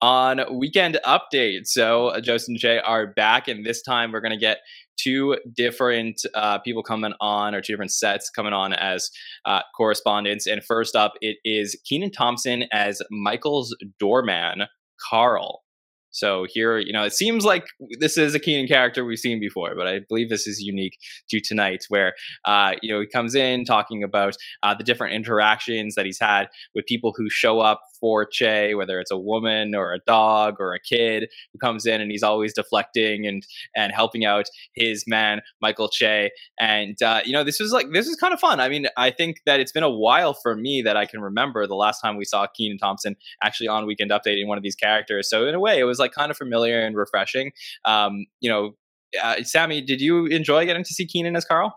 On 0.00 0.40
weekend 0.56 0.98
update, 1.04 1.66
so 1.66 2.08
uh, 2.08 2.20
Joseph 2.20 2.48
and 2.48 2.58
Jay 2.58 2.78
are 2.78 3.08
back, 3.08 3.48
and 3.48 3.66
this 3.66 3.82
time 3.82 4.12
we're 4.12 4.20
going 4.20 4.30
to 4.30 4.38
get 4.38 4.58
two 4.96 5.36
different 5.52 6.20
uh, 6.34 6.58
people 6.58 6.82
coming 6.82 7.14
on, 7.20 7.54
or 7.54 7.60
two 7.60 7.72
different 7.72 7.92
sets 7.92 8.30
coming 8.30 8.52
on 8.52 8.72
as 8.72 9.10
uh, 9.44 9.62
correspondents. 9.76 10.46
And 10.46 10.62
first 10.62 10.94
up, 10.94 11.14
it 11.20 11.38
is 11.44 11.76
Kenan 11.88 12.12
Thompson 12.12 12.64
as 12.72 13.02
Michael's 13.10 13.76
doorman, 13.98 14.66
Carl. 15.08 15.62
So 16.18 16.46
here, 16.48 16.78
you 16.78 16.92
know, 16.92 17.04
it 17.04 17.12
seems 17.12 17.44
like 17.44 17.66
this 18.00 18.18
is 18.18 18.34
a 18.34 18.40
Kenan 18.40 18.66
character 18.66 19.04
we've 19.04 19.18
seen 19.18 19.40
before, 19.40 19.74
but 19.76 19.86
I 19.86 20.00
believe 20.08 20.28
this 20.28 20.46
is 20.46 20.60
unique 20.60 20.98
to 21.30 21.40
tonight, 21.40 21.84
where 21.88 22.14
uh, 22.44 22.72
you 22.82 22.92
know 22.92 23.00
he 23.00 23.06
comes 23.06 23.34
in 23.34 23.64
talking 23.64 24.02
about 24.02 24.36
uh, 24.62 24.74
the 24.74 24.84
different 24.84 25.14
interactions 25.14 25.94
that 25.94 26.06
he's 26.06 26.18
had 26.20 26.48
with 26.74 26.86
people 26.86 27.14
who 27.16 27.30
show 27.30 27.60
up 27.60 27.80
for 28.00 28.24
Che, 28.24 28.74
whether 28.74 29.00
it's 29.00 29.10
a 29.10 29.18
woman 29.18 29.74
or 29.74 29.92
a 29.92 29.98
dog 30.06 30.56
or 30.60 30.74
a 30.74 30.80
kid 30.80 31.28
who 31.52 31.58
comes 31.58 31.86
in 31.86 32.00
and 32.00 32.10
he's 32.10 32.22
always 32.22 32.52
deflecting 32.54 33.26
and 33.26 33.46
and 33.76 33.92
helping 33.92 34.24
out 34.24 34.46
his 34.74 35.04
man 35.06 35.40
Michael 35.60 35.88
Che. 35.88 36.30
And 36.58 37.00
uh, 37.02 37.20
you 37.24 37.32
know, 37.32 37.44
this 37.44 37.60
was 37.60 37.72
like 37.72 37.92
this 37.92 38.06
is 38.06 38.16
kind 38.16 38.34
of 38.34 38.40
fun. 38.40 38.60
I 38.60 38.68
mean, 38.68 38.86
I 38.96 39.10
think 39.10 39.38
that 39.46 39.60
it's 39.60 39.72
been 39.72 39.82
a 39.82 39.90
while 39.90 40.34
for 40.34 40.56
me 40.56 40.82
that 40.82 40.96
I 40.96 41.06
can 41.06 41.20
remember 41.20 41.66
the 41.66 41.74
last 41.74 42.00
time 42.00 42.16
we 42.16 42.24
saw 42.24 42.46
Kenan 42.46 42.78
Thompson 42.78 43.16
actually 43.42 43.68
on 43.68 43.86
Weekend 43.86 44.10
Updating 44.10 44.46
one 44.46 44.58
of 44.58 44.62
these 44.64 44.74
characters. 44.76 45.28
So 45.28 45.46
in 45.46 45.54
a 45.54 45.60
way, 45.60 45.78
it 45.78 45.84
was 45.84 45.98
like 45.98 46.07
kind 46.08 46.30
of 46.30 46.36
familiar 46.36 46.80
and 46.80 46.96
refreshing. 46.96 47.52
Um, 47.84 48.26
you 48.40 48.50
know, 48.50 48.72
uh, 49.22 49.42
Sammy, 49.42 49.80
did 49.80 50.00
you 50.00 50.26
enjoy 50.26 50.66
getting 50.66 50.84
to 50.84 50.92
see 50.92 51.06
Kenan 51.06 51.36
as 51.36 51.44
Carl? 51.44 51.74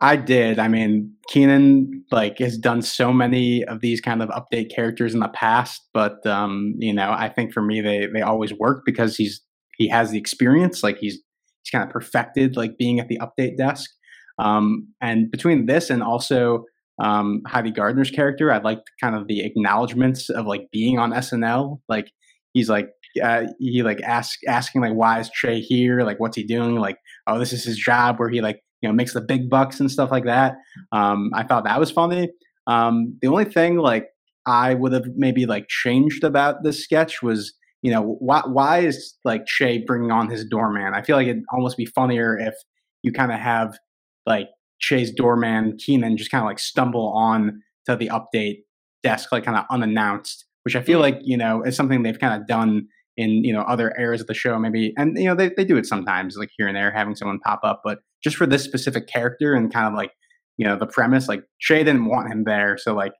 I 0.00 0.16
did. 0.16 0.58
I 0.58 0.68
mean, 0.68 1.14
Kenan 1.28 2.04
like 2.12 2.38
has 2.38 2.56
done 2.56 2.82
so 2.82 3.12
many 3.12 3.64
of 3.64 3.80
these 3.80 4.00
kind 4.00 4.22
of 4.22 4.28
update 4.28 4.72
characters 4.72 5.12
in 5.12 5.20
the 5.20 5.28
past, 5.28 5.82
but 5.92 6.24
um, 6.24 6.74
you 6.78 6.92
know, 6.92 7.10
I 7.10 7.28
think 7.28 7.52
for 7.52 7.62
me 7.62 7.80
they 7.80 8.06
they 8.06 8.22
always 8.22 8.52
work 8.54 8.84
because 8.86 9.16
he's 9.16 9.40
he 9.76 9.88
has 9.88 10.10
the 10.10 10.18
experience. 10.18 10.84
Like 10.84 10.98
he's 10.98 11.14
he's 11.62 11.70
kind 11.72 11.84
of 11.84 11.90
perfected 11.90 12.56
like 12.56 12.78
being 12.78 13.00
at 13.00 13.08
the 13.08 13.18
update 13.18 13.56
desk. 13.56 13.90
Um, 14.38 14.88
and 15.00 15.30
between 15.32 15.66
this 15.66 15.90
and 15.90 16.00
also 16.00 16.64
um, 17.02 17.42
Javi 17.48 17.74
Gardner's 17.74 18.10
character, 18.10 18.52
I 18.52 18.58
like 18.58 18.80
kind 19.00 19.16
of 19.16 19.26
the 19.26 19.44
acknowledgments 19.44 20.30
of 20.30 20.46
like 20.46 20.68
being 20.72 21.00
on 21.00 21.10
SNL. 21.10 21.80
Like 21.88 22.12
he's 22.58 22.68
like 22.68 22.90
uh, 23.22 23.44
he 23.58 23.82
like 23.82 24.00
ask 24.02 24.38
asking 24.46 24.82
like 24.82 24.92
why 24.92 25.20
is 25.20 25.30
Trey 25.30 25.60
here? 25.60 26.02
Like 26.02 26.20
what's 26.20 26.36
he 26.36 26.44
doing? 26.44 26.76
Like 26.76 26.98
oh 27.26 27.38
this 27.38 27.52
is 27.52 27.64
his 27.64 27.78
job 27.78 28.18
where 28.18 28.28
he 28.28 28.40
like 28.40 28.60
you 28.82 28.88
know 28.88 28.94
makes 28.94 29.14
the 29.14 29.20
big 29.20 29.48
bucks 29.48 29.80
and 29.80 29.90
stuff 29.90 30.10
like 30.10 30.24
that. 30.24 30.56
Um, 30.92 31.30
I 31.34 31.42
thought 31.42 31.64
that 31.64 31.80
was 31.80 31.90
funny. 31.90 32.30
Um, 32.66 33.16
the 33.22 33.28
only 33.28 33.44
thing 33.46 33.78
like 33.78 34.08
I 34.46 34.74
would 34.74 34.92
have 34.92 35.06
maybe 35.16 35.46
like 35.46 35.68
changed 35.68 36.24
about 36.24 36.62
this 36.62 36.82
sketch 36.82 37.22
was, 37.22 37.54
you 37.82 37.90
know, 37.90 38.16
why 38.20 38.42
why 38.46 38.78
is 38.78 39.14
like 39.24 39.46
Che 39.46 39.84
bringing 39.86 40.10
on 40.10 40.30
his 40.30 40.44
doorman? 40.44 40.94
I 40.94 41.02
feel 41.02 41.16
like 41.16 41.28
it'd 41.28 41.44
almost 41.52 41.76
be 41.76 41.86
funnier 41.86 42.38
if 42.38 42.54
you 43.02 43.12
kind 43.12 43.32
of 43.32 43.38
have 43.38 43.78
like 44.26 44.48
Che's 44.80 45.12
doorman 45.12 45.76
Kenan 45.78 46.16
just 46.16 46.30
kind 46.30 46.42
of 46.42 46.46
like 46.46 46.58
stumble 46.58 47.12
on 47.14 47.62
to 47.86 47.96
the 47.96 48.08
update 48.08 48.58
desk 49.02 49.32
like 49.32 49.44
kind 49.44 49.56
of 49.56 49.64
unannounced, 49.70 50.44
which 50.68 50.76
I 50.76 50.82
feel 50.82 51.00
like 51.00 51.18
you 51.22 51.38
know 51.38 51.62
is 51.62 51.74
something 51.74 52.02
they've 52.02 52.18
kind 52.18 52.38
of 52.38 52.46
done 52.46 52.88
in 53.16 53.42
you 53.42 53.54
know 53.54 53.62
other 53.62 53.98
areas 53.98 54.20
of 54.20 54.26
the 54.26 54.34
show 54.34 54.58
maybe, 54.58 54.92
and 54.98 55.16
you 55.16 55.24
know 55.24 55.34
they 55.34 55.50
they 55.56 55.64
do 55.64 55.78
it 55.78 55.86
sometimes 55.86 56.36
like 56.36 56.50
here 56.58 56.68
and 56.68 56.76
there 56.76 56.90
having 56.90 57.14
someone 57.14 57.38
pop 57.40 57.60
up, 57.62 57.80
but 57.82 58.00
just 58.22 58.36
for 58.36 58.44
this 58.44 58.64
specific 58.64 59.06
character 59.06 59.54
and 59.54 59.72
kind 59.72 59.86
of 59.86 59.94
like 59.94 60.10
you 60.58 60.66
know 60.66 60.76
the 60.76 60.86
premise 60.86 61.26
like 61.26 61.42
Che 61.58 61.78
didn't 61.84 62.04
want 62.04 62.30
him 62.30 62.44
there, 62.44 62.76
so 62.76 62.94
like 62.94 63.14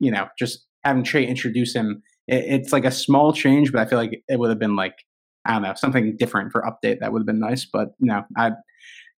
you 0.00 0.10
know 0.10 0.26
just 0.38 0.64
having 0.84 1.04
Che 1.04 1.22
introduce 1.26 1.74
him, 1.74 2.02
it, 2.28 2.44
it's 2.46 2.72
like 2.72 2.86
a 2.86 2.90
small 2.90 3.34
change, 3.34 3.72
but 3.72 3.82
I 3.82 3.84
feel 3.84 3.98
like 3.98 4.22
it 4.26 4.38
would 4.38 4.48
have 4.48 4.58
been 4.58 4.74
like 4.74 4.94
I 5.44 5.52
don't 5.52 5.62
know 5.64 5.74
something 5.74 6.16
different 6.16 6.50
for 6.50 6.62
update 6.62 7.00
that 7.00 7.12
would 7.12 7.20
have 7.20 7.26
been 7.26 7.38
nice, 7.38 7.66
but 7.70 7.88
you 7.98 8.06
know 8.06 8.22
I 8.38 8.52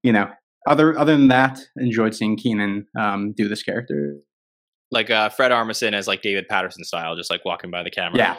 you 0.03 0.13
know 0.13 0.29
other 0.67 0.99
other 0.99 1.17
than 1.17 1.29
that, 1.29 1.61
enjoyed 1.77 2.17
seeing 2.17 2.37
Kenan 2.37 2.89
um, 2.99 3.35
do 3.37 3.47
this 3.47 3.63
character. 3.63 4.17
Like 4.91 5.11
uh, 5.11 5.29
Fred 5.29 5.51
Armisen 5.51 5.93
as 5.93 6.07
like 6.07 6.23
David 6.23 6.49
Paterson 6.49 6.85
style, 6.85 7.17
just 7.17 7.31
like 7.31 7.45
walking 7.45 7.71
by 7.71 7.83
the 7.83 7.91
camera. 7.91 8.19
Yeah, 8.19 8.37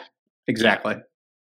exactly. 0.48 0.94
Yeah. 0.94 1.02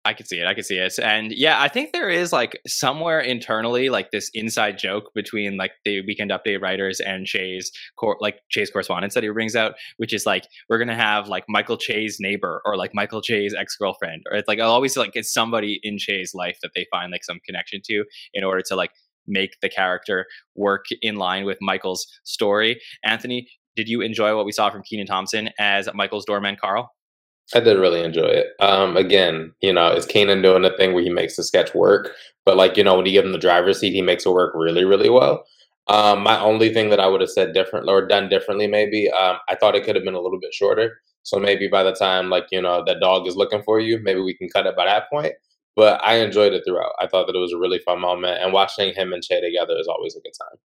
I 0.06 0.14
can 0.14 0.26
see 0.26 0.38
it. 0.38 0.48
I 0.48 0.54
can 0.54 0.64
see 0.64 0.78
it. 0.78 0.98
And 0.98 1.32
yeah, 1.32 1.62
I 1.62 1.68
think 1.68 1.92
there 1.92 2.10
is 2.10 2.32
like 2.32 2.60
somewhere 2.66 3.20
internally 3.20 3.90
like 3.90 4.12
this 4.12 4.32
inside 4.34 4.78
joke 4.78 5.12
between 5.14 5.58
like 5.58 5.74
the 5.84 6.02
Weekend 6.06 6.32
Update 6.32 6.62
writers 6.62 7.02
and 7.02 7.26
Che's 7.26 7.72
cor- 7.98 8.18
like 8.22 8.40
Che's 8.50 8.72
correspondence 8.72 9.14
that 9.14 9.24
he 9.24 9.30
brings 9.30 9.58
out, 9.58 9.74
which 9.98 10.14
is 10.14 10.26
like 10.26 10.48
we're 10.70 10.80
gonna 10.80 10.96
have 10.96 11.28
like 11.28 11.44
Michael 11.50 11.78
Che's 11.78 12.18
neighbor 12.20 12.62
or 12.66 12.78
like 12.78 12.92
Michael 12.94 13.22
Che's 13.22 13.54
ex 13.54 13.76
girlfriend, 13.76 14.24
or 14.32 14.38
it's 14.38 14.48
like 14.48 14.60
I 14.60 14.64
always 14.64 14.96
like 14.96 15.12
it's 15.16 15.34
somebody 15.34 15.82
in 15.84 15.98
Che's 15.98 16.34
life 16.34 16.58
that 16.64 16.72
they 16.76 16.88
find 16.90 17.12
like 17.12 17.26
some 17.26 17.40
connection 17.46 17.82
to 17.86 18.06
in 18.34 18.46
order 18.46 18.62
to 18.68 18.76
like 18.76 18.92
make 19.28 19.60
the 19.62 19.70
character 19.70 20.26
work 20.56 20.86
in 21.02 21.18
line 21.18 21.46
with 21.46 21.58
Michael's 21.62 22.08
story. 22.24 22.82
Anthony, 23.04 23.50
did 23.80 23.88
you 23.88 24.02
enjoy 24.02 24.36
what 24.36 24.46
we 24.46 24.52
saw 24.52 24.70
from 24.70 24.84
Kenan 24.84 25.08
Thompson 25.08 25.52
as 25.58 25.88
Michael's 25.94 26.26
doorman 26.26 26.58
Carl? 26.60 26.94
I 27.56 27.62
did 27.62 27.80
really 27.80 28.04
enjoy 28.04 28.28
it. 28.28 28.48
Um, 28.60 28.98
again, 28.98 29.54
you 29.62 29.72
know, 29.72 29.88
it's 29.88 30.06
Kenan 30.06 30.42
doing 30.42 30.64
the 30.64 30.76
thing 30.76 30.94
where 30.94 31.02
he 31.02 31.10
makes 31.10 31.38
the 31.38 31.44
sketch 31.44 31.74
work, 31.74 32.12
but 32.46 32.58
like 32.58 32.76
you 32.76 32.84
know, 32.84 32.98
when 32.98 33.06
you 33.06 33.14
give 33.14 33.24
him 33.24 33.32
the 33.32 33.38
driver's 33.38 33.80
seat, 33.80 33.94
he 33.94 34.02
makes 34.02 34.26
it 34.26 34.32
work 34.32 34.54
really, 34.54 34.84
really 34.84 35.10
well. 35.10 35.46
Um, 35.88 36.24
my 36.24 36.38
only 36.42 36.74
thing 36.74 36.90
that 36.90 37.00
I 37.00 37.08
would 37.08 37.22
have 37.22 37.30
said 37.30 37.54
different 37.54 37.88
or 37.88 38.06
done 38.06 38.28
differently, 38.28 38.68
maybe, 38.68 39.10
um, 39.10 39.38
I 39.48 39.56
thought 39.56 39.76
it 39.76 39.86
could 39.86 39.96
have 39.96 40.04
been 40.04 40.14
a 40.14 40.20
little 40.20 40.40
bit 40.40 40.54
shorter. 40.54 41.00
So 41.24 41.40
maybe 41.40 41.70
by 41.70 41.84
the 41.84 41.94
time 41.94 42.30
like 42.30 42.48
you 42.52 42.62
know 42.62 42.84
that 42.86 43.00
dog 43.00 43.28
is 43.28 43.38
looking 43.38 43.64
for 43.64 43.80
you, 43.80 43.98
maybe 44.04 44.20
we 44.20 44.36
can 44.36 44.50
cut 44.50 44.66
it 44.66 44.76
by 44.76 44.86
that 44.86 45.10
point. 45.10 45.34
But 45.78 46.04
I 46.04 46.16
enjoyed 46.16 46.52
it 46.52 46.64
throughout. 46.68 46.92
I 47.00 47.08
thought 47.08 47.28
that 47.28 47.36
it 47.36 47.40
was 47.40 47.54
a 47.54 47.58
really 47.58 47.80
fun 47.80 48.02
moment, 48.02 48.44
and 48.44 48.52
watching 48.52 48.94
him 48.94 49.14
and 49.14 49.24
Che 49.24 49.40
together 49.40 49.76
is 49.80 49.88
always 49.88 50.18
a 50.18 50.20
good 50.20 50.34
time. 50.38 50.60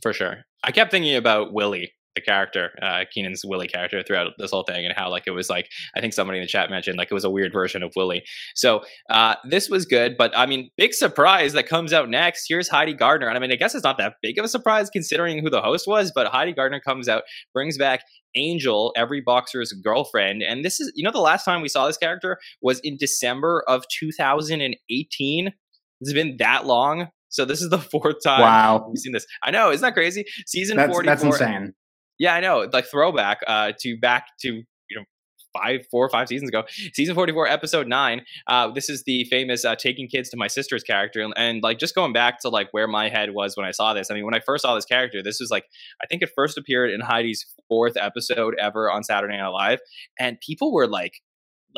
For 0.00 0.12
sure. 0.12 0.44
I 0.62 0.70
kept 0.70 0.90
thinking 0.90 1.16
about 1.16 1.52
Willie 1.52 1.92
the 2.18 2.24
character, 2.24 2.70
uh, 2.82 3.04
Kenan's 3.14 3.42
Willie 3.44 3.68
character 3.68 4.02
throughout 4.02 4.32
this 4.38 4.50
whole 4.50 4.64
thing, 4.64 4.84
and 4.84 4.94
how 4.96 5.10
like 5.10 5.24
it 5.26 5.30
was 5.30 5.48
like 5.48 5.68
I 5.96 6.00
think 6.00 6.12
somebody 6.12 6.38
in 6.38 6.42
the 6.42 6.48
chat 6.48 6.70
mentioned 6.70 6.98
like 6.98 7.08
it 7.10 7.14
was 7.14 7.24
a 7.24 7.30
weird 7.30 7.52
version 7.52 7.82
of 7.82 7.92
Willie. 7.96 8.22
So 8.54 8.82
uh, 9.10 9.36
this 9.48 9.68
was 9.68 9.86
good, 9.86 10.16
but 10.16 10.36
I 10.36 10.46
mean, 10.46 10.70
big 10.76 10.94
surprise 10.94 11.52
that 11.52 11.68
comes 11.68 11.92
out 11.92 12.08
next. 12.08 12.46
Here's 12.48 12.68
Heidi 12.68 12.94
Gardner, 12.94 13.28
and 13.28 13.36
I 13.36 13.40
mean, 13.40 13.52
I 13.52 13.56
guess 13.56 13.74
it's 13.74 13.84
not 13.84 13.98
that 13.98 14.14
big 14.22 14.38
of 14.38 14.44
a 14.44 14.48
surprise 14.48 14.90
considering 14.90 15.42
who 15.42 15.50
the 15.50 15.62
host 15.62 15.86
was, 15.86 16.12
but 16.14 16.26
Heidi 16.28 16.52
Gardner 16.52 16.80
comes 16.80 17.08
out, 17.08 17.22
brings 17.54 17.78
back 17.78 18.02
Angel, 18.34 18.92
every 18.96 19.20
boxer's 19.20 19.72
girlfriend, 19.72 20.42
and 20.42 20.64
this 20.64 20.80
is 20.80 20.92
you 20.94 21.04
know 21.04 21.12
the 21.12 21.20
last 21.20 21.44
time 21.44 21.62
we 21.62 21.68
saw 21.68 21.86
this 21.86 21.96
character 21.96 22.38
was 22.60 22.80
in 22.82 22.96
December 22.96 23.64
of 23.68 23.84
2018. 23.98 25.52
It's 26.00 26.12
been 26.12 26.36
that 26.38 26.66
long. 26.66 27.08
So 27.28 27.44
this 27.44 27.60
is 27.60 27.70
the 27.70 27.78
fourth 27.78 28.16
time 28.24 28.40
wow. 28.40 28.86
we've 28.88 28.98
seen 28.98 29.12
this. 29.12 29.26
I 29.42 29.50
know, 29.50 29.70
isn't 29.70 29.82
that 29.82 29.94
crazy? 29.94 30.24
Season 30.46 30.76
that's, 30.76 30.92
44. 30.92 31.04
That's 31.04 31.22
insane. 31.24 31.74
Yeah, 32.18 32.34
I 32.34 32.40
know. 32.40 32.68
Like 32.72 32.86
throwback 32.86 33.40
uh, 33.46 33.72
to 33.80 33.96
back 33.98 34.26
to 34.40 34.48
you 34.48 34.96
know 34.96 35.04
five, 35.56 35.80
four 35.90 36.04
or 36.04 36.10
five 36.10 36.28
seasons 36.28 36.48
ago, 36.48 36.64
season 36.92 37.14
forty 37.14 37.32
four, 37.32 37.46
episode 37.46 37.86
nine. 37.86 38.22
Uh, 38.46 38.70
this 38.70 38.88
is 38.88 39.04
the 39.04 39.24
famous 39.24 39.64
uh, 39.64 39.76
taking 39.76 40.08
kids 40.08 40.28
to 40.30 40.36
my 40.36 40.46
sister's 40.46 40.82
character, 40.82 41.20
and, 41.20 41.32
and, 41.36 41.62
like 41.62 41.78
just 41.78 41.94
going 41.94 42.12
back 42.12 42.40
to 42.40 42.48
like 42.48 42.68
where 42.72 42.88
my 42.88 43.08
head 43.08 43.34
was 43.34 43.56
when 43.56 43.66
I 43.66 43.70
saw 43.70 43.94
this. 43.94 44.10
I 44.10 44.14
mean, 44.14 44.24
when 44.24 44.34
I 44.34 44.40
first 44.40 44.62
saw 44.62 44.74
this 44.74 44.84
character, 44.84 45.22
this 45.22 45.38
was 45.40 45.50
like 45.50 45.64
I 46.02 46.06
think 46.06 46.22
it 46.22 46.30
first 46.34 46.58
appeared 46.58 46.90
in 46.90 47.00
Heidi's 47.00 47.46
fourth 47.68 47.96
episode 47.96 48.54
ever 48.60 48.90
on 48.90 49.04
Saturday 49.04 49.36
Night 49.36 49.48
Live, 49.48 49.78
and 50.18 50.38
people 50.40 50.72
were 50.72 50.86
like 50.86 51.20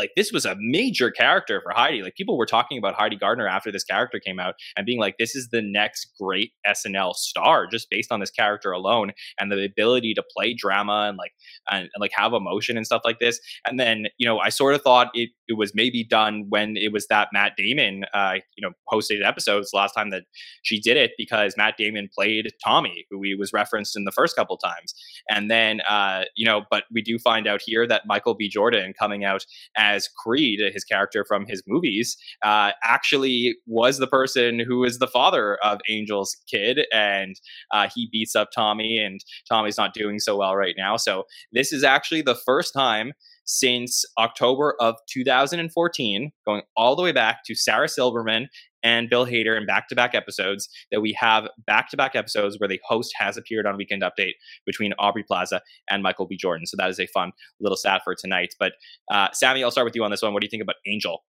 like 0.00 0.12
this 0.16 0.32
was 0.32 0.46
a 0.46 0.56
major 0.58 1.10
character 1.10 1.60
for 1.62 1.72
Heidi. 1.72 2.02
Like 2.02 2.14
people 2.14 2.38
were 2.38 2.46
talking 2.46 2.78
about 2.78 2.94
Heidi 2.94 3.16
Gardner 3.16 3.46
after 3.46 3.70
this 3.70 3.84
character 3.84 4.18
came 4.18 4.40
out 4.40 4.54
and 4.76 4.86
being 4.86 4.98
like, 4.98 5.18
this 5.18 5.36
is 5.36 5.50
the 5.50 5.60
next 5.60 6.12
great 6.18 6.52
SNL 6.66 7.14
star 7.14 7.66
just 7.66 7.90
based 7.90 8.10
on 8.10 8.18
this 8.18 8.30
character 8.30 8.72
alone 8.72 9.12
and 9.38 9.52
the 9.52 9.62
ability 9.62 10.14
to 10.14 10.24
play 10.34 10.54
drama 10.54 11.06
and 11.08 11.18
like 11.18 11.32
and, 11.70 11.82
and 11.82 12.00
like 12.00 12.12
have 12.14 12.32
emotion 12.32 12.78
and 12.78 12.86
stuff 12.86 13.02
like 13.04 13.18
this. 13.20 13.38
And 13.66 13.78
then 13.78 14.06
you 14.16 14.26
know 14.26 14.38
I 14.38 14.48
sort 14.48 14.74
of 14.74 14.80
thought 14.80 15.10
it 15.12 15.30
it 15.48 15.58
was 15.58 15.74
maybe 15.74 16.02
done 16.02 16.46
when 16.48 16.76
it 16.76 16.92
was 16.92 17.06
that 17.08 17.28
Matt 17.32 17.52
Damon 17.58 18.04
uh 18.14 18.36
you 18.56 18.66
know 18.66 18.72
hosted 18.90 19.26
episodes 19.26 19.70
last 19.74 19.92
time 19.92 20.10
that 20.10 20.22
she 20.62 20.80
did 20.80 20.96
it 20.96 21.12
because 21.18 21.54
Matt 21.58 21.76
Damon 21.76 22.08
played 22.14 22.50
Tommy 22.64 23.04
who 23.10 23.20
he 23.22 23.34
was 23.34 23.52
referenced 23.52 23.96
in 23.96 24.04
the 24.04 24.12
first 24.12 24.34
couple 24.34 24.56
times. 24.56 24.94
And 25.28 25.50
then 25.50 25.82
uh 25.82 26.24
you 26.36 26.46
know 26.46 26.62
but 26.70 26.84
we 26.90 27.02
do 27.02 27.18
find 27.18 27.46
out 27.46 27.60
here 27.62 27.86
that 27.86 28.06
Michael 28.06 28.34
B 28.34 28.48
Jordan 28.48 28.94
coming 28.98 29.24
out 29.24 29.44
as 29.90 30.08
Creed, 30.08 30.60
his 30.72 30.84
character 30.84 31.24
from 31.26 31.46
his 31.46 31.62
movies, 31.66 32.16
uh, 32.44 32.72
actually 32.84 33.56
was 33.66 33.98
the 33.98 34.06
person 34.06 34.60
who 34.60 34.84
is 34.84 34.98
the 34.98 35.06
father 35.06 35.58
of 35.62 35.80
Angel's 35.88 36.36
kid, 36.50 36.80
and 36.92 37.36
uh, 37.72 37.88
he 37.94 38.08
beats 38.12 38.36
up 38.36 38.50
Tommy, 38.54 38.98
and 38.98 39.20
Tommy's 39.48 39.78
not 39.78 39.94
doing 39.94 40.18
so 40.18 40.36
well 40.36 40.56
right 40.56 40.74
now. 40.76 40.96
So 40.96 41.24
this 41.52 41.72
is 41.72 41.84
actually 41.84 42.22
the 42.22 42.38
first 42.46 42.72
time 42.72 43.12
since 43.44 44.04
October 44.16 44.76
of 44.80 44.94
2014, 45.08 46.30
going 46.46 46.62
all 46.76 46.94
the 46.94 47.02
way 47.02 47.12
back 47.12 47.40
to 47.46 47.54
Sarah 47.54 47.88
Silverman 47.88 48.48
and 48.82 49.08
Bill 49.10 49.26
Hader 49.26 49.56
in 49.56 49.66
back 49.66 49.88
to 49.88 49.94
back 49.94 50.14
episodes 50.14 50.68
that 50.90 51.00
we 51.00 51.12
have 51.18 51.48
back 51.66 51.90
to 51.90 51.96
back 51.96 52.14
episodes 52.14 52.58
where 52.58 52.68
the 52.68 52.80
host 52.84 53.12
has 53.16 53.36
appeared 53.36 53.66
on 53.66 53.76
Weekend 53.76 54.02
Update 54.02 54.34
between 54.66 54.92
Aubrey 54.98 55.22
Plaza 55.22 55.60
and 55.88 56.02
Michael 56.02 56.26
B. 56.26 56.36
Jordan. 56.36 56.66
So 56.66 56.76
that 56.78 56.90
is 56.90 57.00
a 57.00 57.06
fun 57.08 57.32
little 57.60 57.76
stat 57.76 58.02
for 58.04 58.14
tonight. 58.14 58.54
But 58.58 58.72
uh, 59.10 59.28
Sammy, 59.32 59.62
I'll 59.62 59.70
start 59.70 59.84
with 59.84 59.96
you 59.96 60.04
on 60.04 60.10
this 60.10 60.22
one. 60.22 60.32
What 60.32 60.40
do 60.40 60.46
you 60.46 60.50
think 60.50 60.62
about 60.62 60.76
Angel? 60.86 61.24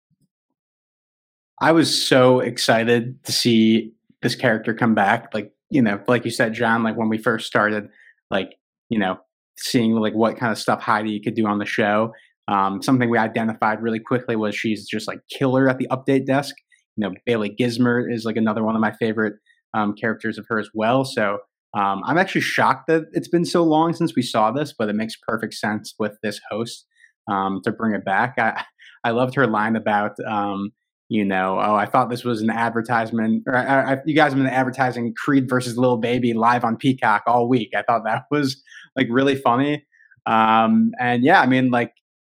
I 1.62 1.72
was 1.72 2.08
so 2.08 2.40
excited 2.40 3.24
to 3.26 3.32
see 3.32 3.92
this 4.22 4.36
character 4.36 4.74
come 4.74 4.96
back. 4.96 5.34
Like, 5.34 5.52
you 5.70 5.82
know, 5.82 6.00
like 6.08 6.26
you 6.26 6.32
said, 6.32 6.54
Jon, 6.54 6.84
like 6.84 6.96
when 6.96 7.10
we 7.10 7.18
first 7.18 7.48
started, 7.48 7.90
like, 8.32 8.56
you 8.90 8.98
know, 8.98 9.18
seeing 9.58 9.94
like 9.96 10.14
what 10.14 10.38
kind 10.38 10.52
of 10.52 10.58
stuff 10.58 10.82
Heidi 10.82 11.20
could 11.20 11.36
do 11.36 11.46
on 11.46 11.60
the 11.60 11.66
show. 11.66 12.14
Um, 12.48 12.82
something 12.82 13.10
we 13.10 13.18
identified 13.18 13.82
really 13.82 14.00
quickly 14.00 14.36
was 14.36 14.56
she's 14.56 14.88
just 14.88 15.08
like 15.08 15.20
killer 15.30 15.70
at 15.70 15.78
the 15.78 15.88
update 15.92 16.26
desk 16.26 16.56
know, 17.00 17.14
Bailey 17.26 17.56
Gismert 17.60 18.14
is 18.14 18.26
like 18.26 18.38
another 18.38 18.64
one 18.64 18.76
of 18.76 18.82
my 18.82 18.92
favorite 18.92 19.36
um, 19.74 19.94
characters 19.94 20.38
of 20.38 20.46
her 20.50 20.60
as 20.60 20.70
well. 20.74 21.06
So 21.06 21.40
um, 21.74 22.02
I'm 22.06 22.18
actually 22.18 22.42
shocked 22.42 22.88
that 22.88 23.04
it's 23.14 23.28
been 23.28 23.46
so 23.46 23.64
long 23.64 23.94
since 23.94 24.16
we 24.16 24.22
saw 24.22 24.52
this, 24.52 24.74
but 24.78 24.90
it 24.90 24.94
makes 24.94 25.16
perfect 25.16 25.54
sense 25.54 25.94
with 26.00 26.18
this 26.24 26.40
host 26.50 26.86
um, 27.30 27.62
to 27.64 27.72
bring 27.72 27.94
it 27.94 28.06
back. 28.06 28.36
I 28.38 28.64
I 29.06 29.12
loved 29.12 29.34
her 29.36 29.48
line 29.48 29.78
about 29.78 30.20
um, 30.28 30.74
you 31.10 31.26
know, 31.26 31.60
oh, 31.60 31.74
I 31.74 31.88
thought 31.88 32.10
this 32.10 32.24
was 32.24 32.42
an 32.42 32.52
advertisement, 32.52 33.44
or 33.48 33.56
I, 33.56 33.94
I, 33.94 33.98
you 34.06 34.14
guys 34.14 34.32
have 34.32 34.38
been 34.38 34.48
advertising 34.48 35.14
Creed 35.16 35.50
versus 35.50 35.76
Little 35.76 35.98
Baby 35.98 36.34
live 36.34 36.64
on 36.64 36.78
Peacock 36.78 37.24
all 37.26 37.50
week. 37.50 37.72
I 37.76 37.82
thought 37.82 38.04
that 38.06 38.26
was 38.32 38.62
like 38.96 39.08
really 39.10 39.36
funny. 39.36 39.86
Um, 40.28 40.92
and 41.00 41.24
yeah, 41.24 41.42
I 41.42 41.48
mean, 41.48 41.72
like, 41.72 41.94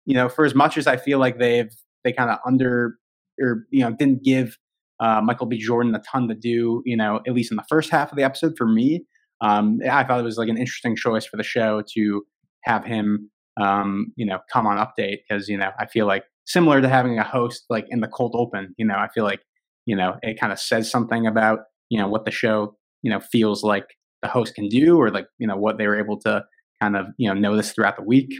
you 0.06 0.14
know, 0.14 0.28
for 0.28 0.46
as 0.46 0.54
much 0.54 0.78
as 0.78 0.86
I 0.86 0.96
feel 0.96 1.18
like 1.18 1.38
they've 1.38 1.70
they 2.02 2.12
kind 2.12 2.30
of 2.30 2.38
under 2.46 2.96
or 3.42 3.66
you 3.70 3.80
know 3.80 3.92
didn't 3.92 4.22
give 4.22 4.56
uh, 5.00 5.20
Michael 5.20 5.46
B. 5.46 5.58
Jordan 5.58 5.94
a 5.94 6.00
ton 6.00 6.28
to 6.28 6.34
do. 6.34 6.82
You 6.84 6.96
know, 6.96 7.20
at 7.26 7.34
least 7.34 7.50
in 7.50 7.56
the 7.56 7.64
first 7.68 7.90
half 7.90 8.10
of 8.12 8.16
the 8.16 8.24
episode 8.24 8.54
for 8.56 8.66
me, 8.66 9.04
um, 9.40 9.80
I 9.90 10.04
thought 10.04 10.20
it 10.20 10.24
was 10.24 10.38
like 10.38 10.48
an 10.48 10.56
interesting 10.56 10.96
choice 10.96 11.26
for 11.26 11.36
the 11.36 11.42
show 11.42 11.82
to 11.94 12.24
have 12.62 12.84
him, 12.84 13.30
um, 13.60 14.12
you 14.16 14.24
know, 14.24 14.38
come 14.52 14.66
on 14.66 14.78
update 14.78 15.18
because 15.28 15.48
you 15.48 15.58
know 15.58 15.70
I 15.78 15.86
feel 15.86 16.06
like 16.06 16.24
similar 16.46 16.80
to 16.80 16.88
having 16.88 17.18
a 17.18 17.24
host 17.24 17.64
like 17.68 17.86
in 17.88 18.00
the 18.00 18.08
cold 18.08 18.34
open. 18.36 18.74
You 18.78 18.86
know, 18.86 18.94
I 18.94 19.08
feel 19.08 19.24
like 19.24 19.40
you 19.84 19.96
know 19.96 20.16
it 20.22 20.38
kind 20.40 20.52
of 20.52 20.60
says 20.60 20.90
something 20.90 21.26
about 21.26 21.60
you 21.90 21.98
know 21.98 22.08
what 22.08 22.24
the 22.24 22.30
show 22.30 22.76
you 23.02 23.10
know 23.10 23.20
feels 23.20 23.62
like 23.62 23.86
the 24.22 24.28
host 24.28 24.54
can 24.54 24.68
do 24.68 24.96
or 24.96 25.10
like 25.10 25.26
you 25.38 25.46
know 25.46 25.56
what 25.56 25.78
they 25.78 25.86
were 25.86 25.98
able 25.98 26.18
to 26.20 26.44
kind 26.80 26.96
of 26.96 27.06
you 27.18 27.28
know 27.28 27.34
notice 27.34 27.72
throughout 27.72 27.96
the 27.96 28.02
week. 28.02 28.32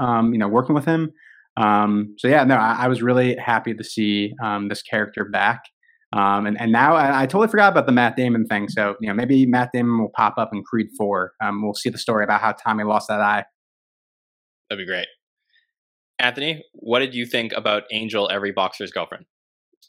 Um, 0.00 0.32
you 0.32 0.38
know, 0.38 0.48
working 0.48 0.74
with 0.74 0.84
him. 0.84 1.10
Um, 1.58 2.14
so 2.18 2.28
yeah, 2.28 2.44
no, 2.44 2.54
I, 2.54 2.84
I, 2.84 2.88
was 2.88 3.02
really 3.02 3.34
happy 3.34 3.74
to 3.74 3.82
see 3.82 4.32
um, 4.42 4.68
this 4.68 4.80
character 4.80 5.24
back. 5.24 5.64
Um, 6.12 6.46
and, 6.46 6.58
and 6.60 6.70
now 6.70 6.94
I, 6.94 7.22
I, 7.22 7.26
totally 7.26 7.48
forgot 7.48 7.72
about 7.72 7.86
the 7.86 7.92
Matt 7.92 8.16
Damon 8.16 8.46
thing. 8.46 8.68
So, 8.68 8.94
you 9.00 9.08
know, 9.08 9.14
maybe 9.14 9.44
Matt 9.44 9.70
Damon 9.72 10.00
will 10.00 10.12
pop 10.16 10.34
up 10.38 10.50
in 10.52 10.62
Creed 10.62 10.86
4. 10.96 11.32
Um, 11.42 11.62
we'll 11.62 11.74
see 11.74 11.90
the 11.90 11.98
story 11.98 12.22
about 12.22 12.40
how 12.40 12.52
Tommy 12.52 12.84
lost 12.84 13.08
that 13.08 13.20
eye. 13.20 13.44
That'd 14.70 14.86
be 14.86 14.86
great. 14.86 15.08
Anthony, 16.20 16.64
what 16.74 17.00
did 17.00 17.12
you 17.14 17.26
think 17.26 17.52
about 17.52 17.84
Angel, 17.90 18.30
every 18.30 18.52
boxer's 18.52 18.92
girlfriend? 18.92 19.26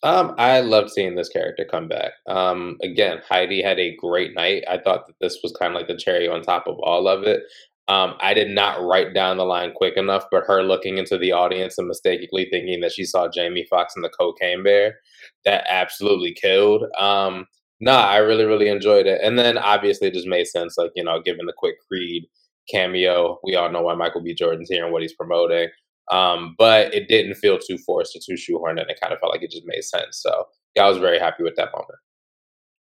Um, 0.01 0.33
I 0.37 0.61
loved 0.61 0.91
seeing 0.91 1.15
this 1.15 1.29
character 1.29 1.67
come 1.69 1.87
back. 1.87 2.13
Um, 2.27 2.77
again, 2.81 3.19
Heidi 3.27 3.61
had 3.61 3.79
a 3.79 3.95
great 3.95 4.33
night. 4.33 4.63
I 4.67 4.77
thought 4.77 5.07
that 5.07 5.15
this 5.21 5.39
was 5.43 5.55
kind 5.59 5.73
of 5.73 5.77
like 5.77 5.87
the 5.87 5.97
cherry 5.97 6.27
on 6.27 6.41
top 6.41 6.67
of 6.67 6.77
all 6.79 7.07
of 7.07 7.23
it. 7.23 7.43
Um, 7.89 8.13
I 8.21 8.33
did 8.35 8.49
not 8.49 8.81
write 8.81 9.13
down 9.15 9.37
the 9.37 9.45
line 9.45 9.73
quick 9.75 9.97
enough, 9.97 10.25
but 10.31 10.43
her 10.45 10.61
looking 10.61 10.97
into 10.99 11.17
the 11.17 11.31
audience 11.31 11.77
and 11.77 11.87
mistakenly 11.87 12.47
thinking 12.49 12.79
that 12.81 12.91
she 12.91 13.03
saw 13.03 13.27
Jamie 13.27 13.65
Foxx 13.69 13.95
and 13.95 14.05
the 14.05 14.09
Cocaine 14.09 14.63
Bear, 14.63 14.99
that 15.43 15.65
absolutely 15.67 16.33
killed. 16.39 16.83
Um, 16.99 17.47
nah, 17.79 18.05
I 18.05 18.17
really, 18.17 18.45
really 18.45 18.69
enjoyed 18.69 19.07
it. 19.07 19.19
And 19.23 19.39
then 19.39 19.57
obviously 19.57 20.07
it 20.07 20.13
just 20.13 20.27
made 20.27 20.45
sense, 20.45 20.77
like, 20.77 20.91
you 20.95 21.03
know, 21.03 21.19
given 21.19 21.47
the 21.47 21.53
quick 21.57 21.75
Creed 21.87 22.27
cameo, 22.69 23.39
we 23.43 23.55
all 23.55 23.71
know 23.71 23.81
why 23.81 23.95
Michael 23.95 24.21
B. 24.21 24.35
Jordan's 24.35 24.69
here 24.69 24.83
and 24.83 24.93
what 24.93 25.01
he's 25.01 25.15
promoting. 25.15 25.69
Um, 26.11 26.55
but 26.57 26.93
it 26.93 27.07
didn't 27.07 27.35
feel 27.35 27.57
too 27.57 27.77
forced 27.79 28.15
or 28.15 28.19
too 28.19 28.33
shoehorned, 28.33 28.81
and 28.81 28.89
it 28.89 28.99
kind 29.01 29.13
of 29.13 29.19
felt 29.19 29.31
like 29.31 29.43
it 29.43 29.51
just 29.51 29.65
made 29.65 29.83
sense. 29.83 30.21
So 30.21 30.45
yeah, 30.75 30.85
I 30.85 30.89
was 30.89 30.97
very 30.97 31.19
happy 31.19 31.43
with 31.43 31.55
that 31.55 31.71
moment. 31.71 31.99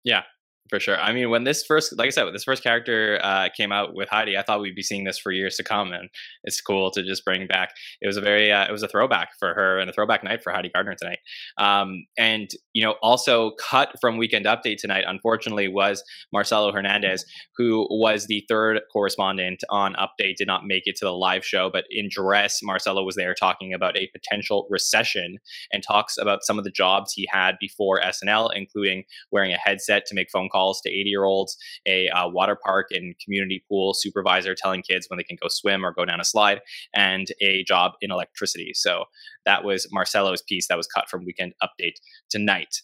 Yeah, 0.05 0.23
for 0.71 0.81
sure. 0.81 0.99
I 0.99 1.13
mean, 1.13 1.31
when 1.31 1.45
this 1.45 1.65
first, 1.65 1.97
like 1.97 2.07
I 2.07 2.11
said, 2.11 2.25
when 2.25 2.33
this 2.33 2.45
first 2.45 2.63
character 2.63 3.19
uh, 3.23 3.49
came 3.57 3.73
out 3.73 3.95
with 3.95 4.09
Heidi, 4.09 4.37
I 4.37 4.43
thought 4.43 4.61
we'd 4.61 4.75
be 4.75 4.83
seeing 4.83 5.05
this 5.05 5.19
for 5.19 5.33
years 5.33 5.57
to 5.57 5.65
come, 5.65 5.93
and 5.93 6.09
it's 6.45 6.61
cool 6.61 6.91
to 6.93 7.03
just 7.03 7.25
bring 7.25 7.47
back. 7.47 7.71
It 8.01 8.07
was 8.07 8.17
a 8.17 8.21
very, 8.21 8.53
uh, 8.53 8.67
it 8.69 8.73
was 8.73 8.83
a 8.83 8.89
throwback 8.89 9.31
for 9.39 9.55
her 9.55 9.79
and 9.79 9.89
a 9.89 9.93
throwback 9.93 10.23
night 10.23 10.43
for 10.43 10.53
Heidi 10.53 10.71
Gardner 10.71 10.95
tonight. 10.95 11.19
Um, 11.59 12.07
and 12.19 12.51
you 12.73 12.85
know, 12.85 12.97
also 13.03 13.53
cut 13.61 13.95
from 14.01 14.19
Weekend 14.19 14.47
Update 14.47 14.79
tonight, 14.79 15.05
unfortunately, 15.07 15.69
was 15.69 16.03
Marcello 16.33 16.73
Hernandez, 16.73 17.25
who 17.57 17.87
was 17.91 18.27
the 18.27 18.45
third 18.49 18.81
correspondent 18.93 19.65
on 19.71 19.95
Update, 19.95 20.37
did 20.37 20.47
not 20.47 20.67
make 20.67 20.87
it 20.87 20.97
to 20.97 21.05
the 21.05 21.13
live 21.13 21.45
show, 21.45 21.71
but 21.73 21.85
in 21.91 22.09
dress, 22.11 22.61
Marcello 22.63 23.05
was 23.05 23.17
there 23.17 23.35
talking 23.35 23.73
about 23.73 23.97
a 23.97 24.11
potential 24.13 24.67
recession 24.71 25.39
and 25.73 25.83
talks 25.83 26.17
about 26.19 26.45
some 26.45 26.59
of 26.59 26.65
the 26.65 26.71
jobs 26.71 27.13
he 27.13 27.29
had 27.33 27.57
before 27.61 28.01
SNL, 28.01 28.51
including 28.55 29.05
wearing 29.33 29.53
a 29.53 29.59
headset 29.59 30.05
to 30.07 30.15
make 30.15 30.31
phone 30.31 30.49
calls 30.49 30.58
calls 30.59 30.81
to 30.83 30.91
80 30.91 31.09
year 31.09 31.25
olds, 31.25 31.57
a 31.87 32.09
uh, 32.09 32.29
water 32.29 32.57
park 32.63 32.89
and 32.91 33.15
community 33.25 33.63
pool 33.69 33.95
supervisor 33.95 34.55
telling 34.55 34.83
kids 34.83 35.07
when 35.09 35.19
they 35.19 35.25
can 35.25 35.39
go 35.41 35.49
swim 35.49 35.85
or 35.85 35.93
go 35.93 36.05
down 36.05 36.21
a 36.21 36.25
slide, 36.25 36.61
and 36.95 37.29
a 37.41 37.65
job 37.65 37.93
in 38.01 38.11
electricity. 38.11 38.73
So 38.75 39.05
that 39.47 39.65
was 39.65 39.87
Marcello's 39.93 40.43
piece 40.43 40.69
that 40.69 40.77
was 40.77 40.87
cut 40.87 41.09
from 41.09 41.25
Weekend 41.25 41.53
Update 41.63 41.97
tonight. 42.31 42.83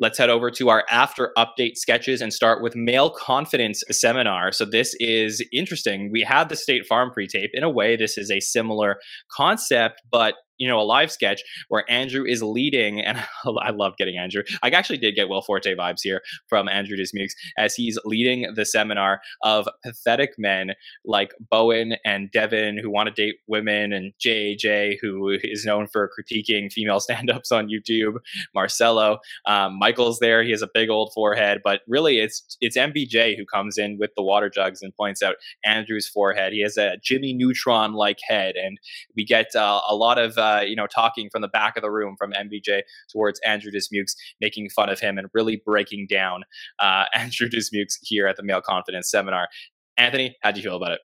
Let's 0.00 0.18
head 0.18 0.28
over 0.28 0.50
to 0.50 0.70
our 0.70 0.84
after 0.90 1.32
update 1.38 1.76
sketches 1.76 2.20
and 2.20 2.32
start 2.32 2.60
with 2.60 2.74
male 2.74 3.10
confidence 3.10 3.84
seminar. 3.92 4.50
So 4.50 4.64
this 4.64 4.96
is 4.98 5.40
interesting. 5.52 6.10
We 6.10 6.22
had 6.22 6.48
the 6.48 6.56
State 6.56 6.84
Farm 6.84 7.12
pre-tape. 7.12 7.50
In 7.54 7.62
a 7.62 7.70
way, 7.70 7.94
this 7.94 8.18
is 8.18 8.28
a 8.28 8.40
similar 8.40 8.96
concept, 9.30 10.02
but 10.10 10.34
you 10.58 10.68
know, 10.68 10.80
a 10.80 10.82
live 10.82 11.10
sketch 11.10 11.42
where 11.68 11.84
Andrew 11.90 12.24
is 12.24 12.42
leading, 12.42 13.00
and 13.00 13.18
I 13.60 13.70
love 13.70 13.96
getting 13.96 14.18
Andrew. 14.18 14.42
I 14.62 14.70
actually 14.70 14.98
did 14.98 15.14
get 15.14 15.28
Will 15.28 15.42
Forte 15.42 15.74
vibes 15.74 16.00
here 16.02 16.22
from 16.48 16.68
Andrew 16.68 16.96
Dismukes 16.96 17.32
as 17.58 17.74
he's 17.74 17.98
leading 18.04 18.52
the 18.54 18.64
seminar 18.64 19.20
of 19.42 19.68
pathetic 19.84 20.34
men 20.38 20.72
like 21.04 21.32
Bowen 21.50 21.96
and 22.04 22.30
Devon 22.30 22.78
who 22.78 22.90
want 22.90 23.08
to 23.08 23.14
date 23.14 23.36
women, 23.46 23.92
and 23.92 24.12
JJ 24.24 24.96
who 25.00 25.30
is 25.42 25.64
known 25.64 25.86
for 25.86 26.10
critiquing 26.18 26.72
female 26.72 27.00
stand-ups 27.04 27.52
on 27.52 27.68
YouTube. 27.68 28.14
Marcello, 28.54 29.18
um, 29.46 29.78
Michael's 29.78 30.18
there. 30.18 30.42
He 30.42 30.50
has 30.50 30.62
a 30.62 30.68
big 30.72 30.90
old 30.90 31.12
forehead, 31.14 31.60
but 31.64 31.80
really 31.88 32.18
it's 32.18 32.56
it's 32.60 32.76
MBJ 32.76 33.36
who 33.36 33.44
comes 33.44 33.78
in 33.78 33.98
with 33.98 34.10
the 34.16 34.22
water 34.22 34.48
jugs 34.48 34.82
and 34.82 34.94
points 34.96 35.22
out 35.22 35.36
Andrew's 35.64 36.08
forehead. 36.08 36.52
He 36.52 36.62
has 36.62 36.76
a 36.76 36.96
Jimmy 37.02 37.34
Neutron-like 37.34 38.18
head, 38.26 38.54
and 38.56 38.78
we 39.16 39.24
get 39.24 39.54
uh, 39.54 39.80
a 39.88 39.94
lot 39.94 40.18
of 40.18 40.38
uh, 40.38 40.43
you 40.66 40.76
know, 40.76 40.86
talking 40.86 41.28
from 41.30 41.42
the 41.42 41.48
back 41.48 41.76
of 41.76 41.82
the 41.82 41.90
room 41.90 42.16
from 42.18 42.32
MBJ 42.32 42.82
towards 43.10 43.40
Andrew 43.40 43.70
Dismukes, 43.70 44.14
making 44.40 44.70
fun 44.70 44.88
of 44.88 45.00
him 45.00 45.18
and 45.18 45.28
really 45.34 45.62
breaking 45.64 46.06
down 46.08 46.44
uh, 46.78 47.04
Andrew 47.14 47.48
Dismukes 47.48 47.98
here 48.02 48.26
at 48.26 48.36
the 48.36 48.42
Male 48.42 48.62
Confidence 48.62 49.10
Seminar. 49.10 49.48
Anthony, 49.96 50.36
how 50.42 50.50
do 50.50 50.60
you 50.60 50.64
feel 50.64 50.76
about 50.76 50.92
it? 50.92 51.00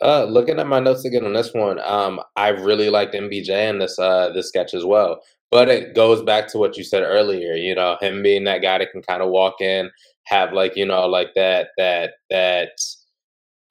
Uh, 0.00 0.24
looking 0.24 0.58
at 0.58 0.66
my 0.66 0.80
notes 0.80 1.04
again 1.04 1.24
on 1.24 1.32
this 1.32 1.52
one, 1.54 1.78
um, 1.84 2.20
I 2.36 2.48
really 2.48 2.90
liked 2.90 3.14
MBJ 3.14 3.68
in 3.68 3.78
this 3.78 3.98
uh, 3.98 4.30
this 4.34 4.48
sketch 4.48 4.74
as 4.74 4.84
well. 4.84 5.20
But 5.50 5.68
it 5.68 5.94
goes 5.94 6.22
back 6.22 6.48
to 6.48 6.58
what 6.58 6.76
you 6.76 6.82
said 6.82 7.02
earlier. 7.02 7.54
You 7.54 7.74
know, 7.74 7.98
him 8.00 8.22
being 8.22 8.44
that 8.44 8.62
guy 8.62 8.78
that 8.78 8.90
can 8.90 9.02
kind 9.02 9.22
of 9.22 9.28
walk 9.28 9.60
in, 9.60 9.90
have 10.24 10.52
like 10.52 10.76
you 10.76 10.86
know 10.86 11.06
like 11.06 11.34
that 11.34 11.68
that 11.76 12.14
that 12.30 12.70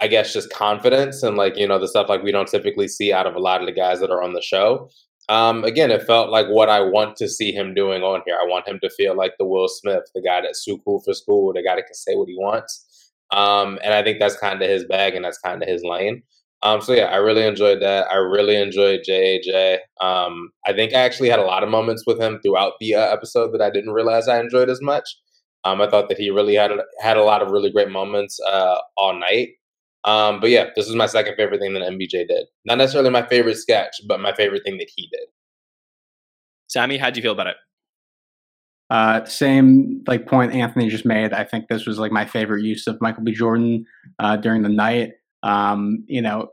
I 0.01 0.07
guess 0.07 0.33
just 0.33 0.51
confidence 0.51 1.23
and 1.23 1.37
like 1.37 1.55
you 1.57 1.67
know 1.67 1.79
the 1.79 1.87
stuff 1.87 2.09
like 2.09 2.23
we 2.23 2.31
don't 2.31 2.47
typically 2.47 2.87
see 2.87 3.13
out 3.13 3.27
of 3.27 3.35
a 3.35 3.39
lot 3.39 3.61
of 3.61 3.67
the 3.67 3.73
guys 3.73 3.99
that 3.99 4.09
are 4.09 4.21
on 4.21 4.33
the 4.33 4.41
show. 4.41 4.89
Um, 5.29 5.63
again, 5.63 5.91
it 5.91 6.03
felt 6.03 6.29
like 6.29 6.47
what 6.47 6.67
I 6.67 6.81
want 6.81 7.15
to 7.17 7.29
see 7.29 7.51
him 7.51 7.73
doing 7.73 8.01
on 8.01 8.21
here. 8.25 8.35
I 8.41 8.47
want 8.47 8.67
him 8.67 8.79
to 8.81 8.89
feel 8.89 9.15
like 9.15 9.33
the 9.37 9.45
Will 9.45 9.67
Smith, 9.67 10.03
the 10.13 10.21
guy 10.21 10.41
that's 10.41 10.65
so 10.65 10.77
cool 10.79 11.01
for 11.05 11.13
school, 11.13 11.53
the 11.53 11.63
guy 11.63 11.75
that 11.75 11.85
can 11.85 11.93
say 11.93 12.15
what 12.15 12.27
he 12.27 12.35
wants. 12.35 13.13
Um, 13.31 13.79
and 13.83 13.93
I 13.93 14.03
think 14.03 14.19
that's 14.19 14.35
kind 14.35 14.61
of 14.61 14.69
his 14.69 14.83
bag 14.85 15.15
and 15.15 15.23
that's 15.23 15.37
kind 15.37 15.61
of 15.61 15.69
his 15.69 15.83
lane. 15.83 16.23
Um, 16.63 16.81
so 16.81 16.93
yeah, 16.93 17.05
I 17.05 17.15
really 17.15 17.45
enjoyed 17.45 17.81
that. 17.81 18.07
I 18.11 18.17
really 18.17 18.55
enjoyed 18.55 19.01
JAJ. 19.07 19.77
Um, 20.01 20.49
I 20.65 20.73
think 20.73 20.93
I 20.93 20.99
actually 20.99 21.29
had 21.29 21.39
a 21.39 21.45
lot 21.45 21.63
of 21.63 21.69
moments 21.69 22.03
with 22.05 22.19
him 22.19 22.39
throughout 22.43 22.73
the 22.79 22.95
uh, 22.95 23.13
episode 23.13 23.51
that 23.53 23.61
I 23.61 23.71
didn't 23.71 23.93
realize 23.93 24.27
I 24.27 24.39
enjoyed 24.39 24.69
as 24.69 24.81
much. 24.81 25.05
Um, 25.63 25.81
I 25.81 25.87
thought 25.89 26.09
that 26.09 26.17
he 26.17 26.29
really 26.29 26.55
had 26.55 26.71
had 26.99 27.17
a 27.17 27.23
lot 27.23 27.41
of 27.41 27.51
really 27.51 27.71
great 27.71 27.89
moments 27.89 28.39
uh, 28.47 28.77
all 28.97 29.17
night. 29.17 29.49
Um, 30.03 30.39
but 30.39 30.49
yeah, 30.49 30.67
this 30.75 30.87
is 30.87 30.95
my 30.95 31.05
second 31.05 31.35
favorite 31.35 31.59
thing 31.59 31.73
that 31.73 31.83
MBJ 31.83 32.27
did. 32.27 32.47
Not 32.65 32.79
necessarily 32.79 33.11
my 33.11 33.25
favorite 33.25 33.57
sketch, 33.57 33.95
but 34.07 34.19
my 34.19 34.33
favorite 34.33 34.63
thing 34.65 34.77
that 34.77 34.89
he 34.95 35.07
did. 35.11 35.27
Sammy, 36.67 36.97
how 36.97 37.09
do 37.09 37.19
you 37.19 37.21
feel 37.21 37.33
about 37.33 37.47
it? 37.47 37.57
Uh, 38.89 39.23
same 39.25 40.03
like 40.07 40.27
point 40.27 40.53
Anthony 40.53 40.89
just 40.89 41.05
made. 41.05 41.33
I 41.33 41.43
think 41.43 41.67
this 41.69 41.85
was 41.85 41.97
like 41.97 42.11
my 42.11 42.25
favorite 42.25 42.63
use 42.63 42.87
of 42.87 42.99
Michael 42.99 43.23
B. 43.23 43.31
Jordan 43.31 43.85
uh, 44.19 44.37
during 44.37 44.63
the 44.63 44.69
night. 44.69 45.11
Um, 45.43 46.03
you 46.07 46.21
know, 46.21 46.49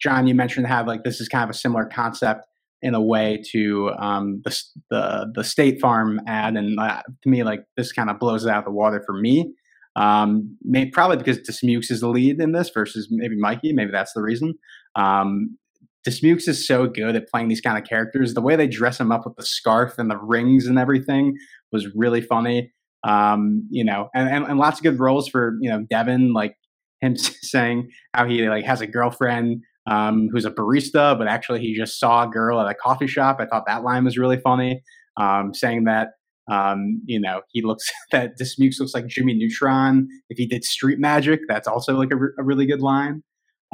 Jon, 0.00 0.26
you 0.26 0.34
mentioned 0.34 0.66
how 0.66 0.84
like 0.84 1.04
this 1.04 1.20
is 1.20 1.28
kind 1.28 1.44
of 1.44 1.50
a 1.50 1.58
similar 1.58 1.86
concept 1.86 2.44
in 2.82 2.94
a 2.94 3.00
way 3.00 3.42
to 3.52 3.90
um, 3.98 4.42
the, 4.44 4.62
the 4.90 5.32
the 5.36 5.44
State 5.44 5.80
Farm 5.80 6.20
ad, 6.26 6.56
and 6.56 6.78
uh, 6.78 7.02
to 7.22 7.28
me, 7.28 7.44
like 7.44 7.64
this 7.76 7.92
kind 7.92 8.10
of 8.10 8.18
blows 8.18 8.44
it 8.44 8.50
out 8.50 8.58
of 8.58 8.64
the 8.64 8.70
water 8.70 9.02
for 9.06 9.14
me. 9.14 9.54
Um, 9.96 10.56
maybe, 10.62 10.90
probably 10.90 11.16
because 11.16 11.38
Dismukes 11.38 11.90
is 11.90 12.00
the 12.00 12.08
lead 12.08 12.40
in 12.40 12.52
this 12.52 12.70
versus 12.70 13.08
maybe 13.10 13.36
Mikey. 13.36 13.72
Maybe 13.72 13.90
that's 13.90 14.12
the 14.12 14.22
reason. 14.22 14.54
Um, 14.96 15.56
Dismukes 16.04 16.48
is 16.48 16.66
so 16.66 16.86
good 16.86 17.16
at 17.16 17.28
playing 17.28 17.48
these 17.48 17.60
kind 17.60 17.76
of 17.76 17.84
characters. 17.84 18.34
The 18.34 18.40
way 18.40 18.56
they 18.56 18.66
dress 18.66 18.98
him 18.98 19.12
up 19.12 19.26
with 19.26 19.36
the 19.36 19.44
scarf 19.44 19.98
and 19.98 20.10
the 20.10 20.16
rings 20.16 20.66
and 20.66 20.78
everything 20.78 21.36
was 21.72 21.94
really 21.94 22.20
funny. 22.22 22.72
Um, 23.06 23.66
you 23.70 23.84
know, 23.84 24.08
and, 24.14 24.28
and, 24.28 24.44
and 24.44 24.58
lots 24.58 24.78
of 24.78 24.82
good 24.82 24.98
roles 24.98 25.28
for 25.28 25.56
you 25.60 25.70
know 25.70 25.84
Devon, 25.88 26.32
like 26.32 26.54
him 27.00 27.16
saying 27.16 27.90
how 28.14 28.26
he 28.26 28.48
like 28.48 28.64
has 28.64 28.80
a 28.80 28.86
girlfriend 28.86 29.62
um, 29.86 30.28
who's 30.30 30.44
a 30.44 30.50
barista, 30.50 31.16
but 31.18 31.26
actually 31.26 31.60
he 31.60 31.74
just 31.74 31.98
saw 31.98 32.24
a 32.24 32.28
girl 32.28 32.60
at 32.60 32.70
a 32.70 32.74
coffee 32.74 33.06
shop. 33.06 33.38
I 33.40 33.46
thought 33.46 33.64
that 33.66 33.82
line 33.82 34.04
was 34.04 34.18
really 34.18 34.38
funny. 34.38 34.82
Um, 35.16 35.52
saying 35.52 35.84
that 35.84 36.10
um, 36.50 37.00
you 37.04 37.20
know, 37.20 37.42
he 37.52 37.62
looks 37.62 37.90
that 38.12 38.36
Dismukes 38.38 38.80
looks 38.80 38.94
like 38.94 39.06
Jimmy 39.06 39.34
Neutron. 39.34 40.08
If 40.28 40.38
he 40.38 40.46
did 40.46 40.64
street 40.64 40.98
magic, 40.98 41.40
that's 41.48 41.68
also 41.68 41.94
like 41.94 42.10
a, 42.10 42.16
re- 42.16 42.32
a 42.38 42.42
really 42.42 42.66
good 42.66 42.80
line. 42.80 43.22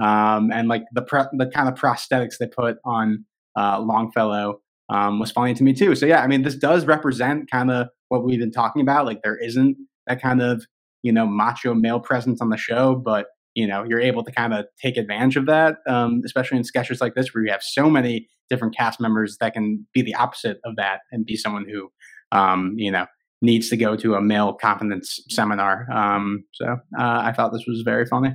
Um, 0.03 0.53
and 0.53 0.69
like 0.69 0.85
the 0.93 1.03
pre- 1.03 1.25
the 1.33 1.47
kind 1.47 1.69
of 1.69 1.75
prosthetics 1.75 2.35
they 2.39 2.47
put 2.47 2.77
on 2.85 3.25
uh, 3.59 3.81
Longfellow 3.81 4.61
um, 4.91 5.19
was 5.19 5.31
funny 5.33 5.55
to 5.55 5.65
me 5.65 5.73
too. 5.73 5.95
So 5.95 6.05
yeah, 6.05 6.21
I 6.23 6.27
mean, 6.27 6.43
this 6.43 6.55
does 6.55 6.85
represent 6.85 7.51
kind 7.51 7.71
of 7.71 7.89
what 8.09 8.25
we've 8.25 8.39
been 8.39 8.53
talking 8.53 8.83
about. 8.83 9.07
Like 9.07 9.23
there 9.23 9.39
isn't 9.39 9.77
that 10.07 10.21
kind 10.21 10.43
of 10.43 10.65
you 11.03 11.13
know 11.13 11.27
macho 11.27 11.75
male 11.75 12.01
presence 12.01 12.43
on 12.43 12.51
the 12.51 12.59
show, 12.59 12.95
but 12.95 13.29
you 13.55 13.67
know 13.67 13.85
you're 13.85 14.01
able 14.01 14.23
to 14.23 14.31
kind 14.31 14.53
of 14.53 14.67
take 14.81 14.99
advantage 14.99 15.37
of 15.37 15.47
that, 15.47 15.77
um, 15.89 16.21
especially 16.27 16.59
in 16.59 16.65
sketches 16.65 17.01
like 17.01 17.15
this 17.15 17.35
where 17.35 17.43
you 17.43 17.51
have 17.51 17.63
so 17.63 17.89
many 17.89 18.29
different 18.51 18.77
cast 18.77 19.01
members 19.01 19.39
that 19.41 19.55
can 19.55 19.87
be 19.93 20.03
the 20.03 20.15
opposite 20.15 20.59
of 20.65 20.77
that 20.77 21.01
and 21.11 21.27
be 21.27 21.37
someone 21.37 21.67
who 21.69 21.91
um, 22.33 22.75
you 22.77 22.91
know, 22.91 23.07
needs 23.43 23.69
to 23.71 23.77
go 23.77 23.97
to 23.97 24.15
a 24.15 24.21
male 24.21 24.53
confidence 24.55 25.21
seminar. 25.29 25.91
Um, 25.93 26.45
so 26.53 26.67
uh, 26.99 27.21
I 27.25 27.33
thought 27.33 27.53
this 27.53 27.67
was 27.67 27.83
very 27.83 28.07
funny. 28.07 28.35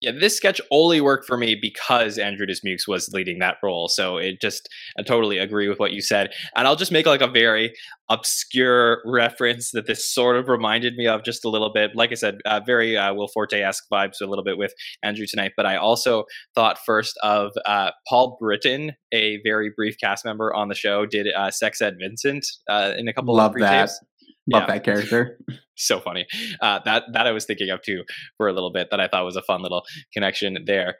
Yeah, 0.00 0.12
this 0.12 0.36
sketch 0.36 0.60
only 0.70 1.00
worked 1.00 1.26
for 1.26 1.36
me 1.36 1.56
because 1.60 2.18
Andrew 2.18 2.46
Dismukes 2.46 2.86
was 2.86 3.08
leading 3.12 3.40
that 3.40 3.56
role. 3.64 3.88
So 3.88 4.16
it 4.16 4.40
just, 4.40 4.68
I 4.96 5.02
totally 5.02 5.38
agree 5.38 5.68
with 5.68 5.80
what 5.80 5.92
you 5.92 6.00
said. 6.00 6.32
And 6.54 6.68
I'll 6.68 6.76
just 6.76 6.92
make 6.92 7.06
like 7.06 7.20
a 7.20 7.26
very 7.26 7.74
obscure 8.08 9.02
reference 9.04 9.72
that 9.72 9.86
this 9.86 10.08
sort 10.08 10.36
of 10.36 10.48
reminded 10.48 10.94
me 10.94 11.08
of 11.08 11.24
just 11.24 11.44
a 11.44 11.48
little 11.48 11.72
bit. 11.72 11.96
Like 11.96 12.12
I 12.12 12.14
said, 12.14 12.38
uh, 12.44 12.60
very 12.64 12.96
uh, 12.96 13.12
Will 13.12 13.26
Forte 13.26 13.60
esque 13.60 13.86
vibes 13.92 14.20
a 14.22 14.26
little 14.26 14.44
bit 14.44 14.56
with 14.56 14.72
Andrew 15.02 15.26
tonight. 15.26 15.52
But 15.56 15.66
I 15.66 15.76
also 15.76 16.24
thought 16.54 16.78
first 16.86 17.18
of 17.24 17.50
uh, 17.66 17.90
Paul 18.08 18.38
Brittain, 18.40 18.92
a 19.12 19.40
very 19.42 19.72
brief 19.74 19.96
cast 19.98 20.24
member 20.24 20.54
on 20.54 20.68
the 20.68 20.76
show, 20.76 21.06
did 21.06 21.26
uh, 21.32 21.50
Sex 21.50 21.82
Ed 21.82 21.96
Vincent 22.00 22.46
uh, 22.70 22.92
in 22.96 23.08
a 23.08 23.12
couple 23.12 23.34
Love 23.34 23.56
of 23.56 23.62
that. 23.62 23.90
Love 24.46 24.62
yeah. 24.62 24.66
that 24.66 24.84
character. 24.84 25.40
so 25.78 26.00
funny. 26.00 26.26
Uh, 26.60 26.80
that 26.84 27.04
that 27.12 27.26
I 27.26 27.32
was 27.32 27.44
thinking 27.44 27.70
of 27.70 27.82
too 27.82 28.04
for 28.36 28.48
a 28.48 28.52
little 28.52 28.72
bit. 28.72 28.88
That 28.90 29.00
I 29.00 29.08
thought 29.08 29.24
was 29.24 29.36
a 29.36 29.42
fun 29.42 29.62
little 29.62 29.84
connection 30.12 30.58
there. 30.66 30.96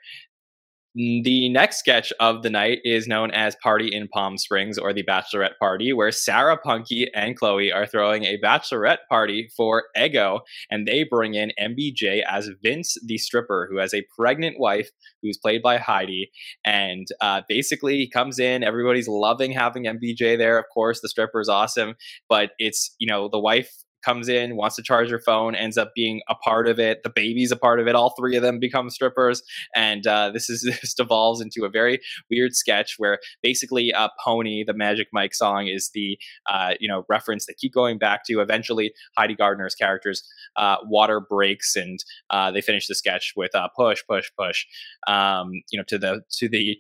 The 0.95 1.49
next 1.51 1.79
sketch 1.79 2.13
of 2.19 2.43
the 2.43 2.51
night 2.51 2.81
is 2.83 3.07
known 3.07 3.31
as 3.31 3.55
Party 3.63 3.95
in 3.95 4.09
Palm 4.09 4.37
Springs 4.37 4.79
or 4.79 4.93
the 4.93 5.05
Bachelorette 5.05 5.57
Party, 5.61 5.93
where 5.93 6.11
Sarah 6.11 6.59
Punkie 6.59 7.07
and 7.15 7.37
Chloe 7.37 7.71
are 7.71 7.87
throwing 7.87 8.25
a 8.25 8.41
bachelorette 8.41 9.07
party 9.09 9.49
for 9.57 9.85
Ego, 9.97 10.41
and 10.71 10.89
they 10.89 11.05
bring 11.05 11.35
in 11.35 11.53
MBJ 11.61 12.25
as 12.29 12.51
Vince 12.65 12.97
the 13.07 13.17
stripper, 13.17 13.69
who 13.71 13.79
has 13.79 13.95
a 13.95 14.07
pregnant 14.19 14.59
wife 14.59 14.91
who's 15.23 15.39
played 15.39 15.63
by 15.63 15.77
Heidi. 15.77 16.33
And 16.65 17.07
uh, 17.21 17.43
basically, 17.49 17.99
he 17.99 18.11
comes 18.11 18.41
in, 18.41 18.65
everybody's 18.65 19.09
loving 19.09 19.53
having 19.53 19.85
MBJ 19.85 20.37
there. 20.37 20.59
Of 20.59 20.65
course, 20.75 21.01
the 21.01 21.09
stripper 21.09 21.41
is 21.41 21.49
awesome, 21.49 21.95
but 22.29 22.53
it's, 22.59 22.97
you 22.99 23.07
know, 23.07 23.29
the 23.29 23.39
wife 23.39 23.71
comes 24.05 24.29
in, 24.29 24.57
wants 24.57 24.77
to 24.77 24.83
charge 24.83 25.11
her 25.11 25.19
phone, 25.19 25.55
ends 25.55 25.77
up 25.77 25.93
being 25.95 26.21
a 26.29 26.35
part 26.35 26.69
of 26.69 26.79
it. 26.79 27.03
The 27.03 27.11
baby's 27.11 27.53
a 27.53 27.57
part 27.57 27.81
of 27.81 27.87
it. 27.87 27.95
All 27.95 28.15
three 28.19 28.37
of 28.37 28.43
them 28.43 28.59
become 28.59 28.91
strippers, 28.91 29.43
and 29.75 30.07
uh, 30.07 30.31
this 30.31 30.49
is 30.49 30.63
this 30.83 30.95
devolves 30.95 31.41
into 31.41 31.65
a 31.65 31.69
very 31.69 32.01
weird 32.31 32.55
sketch 32.55 32.95
where 32.99 33.19
basically 33.43 33.93
uh, 33.93 34.09
"Pony," 34.25 34.65
the 34.65 34.75
Magic 34.75 35.09
Mike 35.13 35.35
song, 35.35 35.67
is 35.67 35.91
the 35.95 36.19
uh, 36.51 36.75
you 36.81 36.89
know 36.89 37.05
reference 37.09 37.47
they 37.47 37.55
keep 37.55 37.73
going 37.73 37.99
back 37.99 38.25
to. 38.27 38.41
Eventually, 38.41 38.93
Heidi 39.17 39.35
Gardner's 39.35 39.75
character's 39.75 40.23
uh, 40.57 40.77
water 40.85 41.21
breaks, 41.21 41.77
and 41.77 41.99
uh, 42.31 42.51
they 42.51 42.61
finish 42.61 42.87
the 42.87 42.95
sketch 42.95 43.33
with 43.37 43.55
uh, 43.55 43.69
"Push, 43.77 44.03
push, 44.09 44.31
push," 44.39 44.67
um, 45.07 45.51
you 45.71 45.79
know, 45.79 45.85
to 45.89 45.99
the 45.99 46.23
to 46.39 46.49
the 46.49 46.77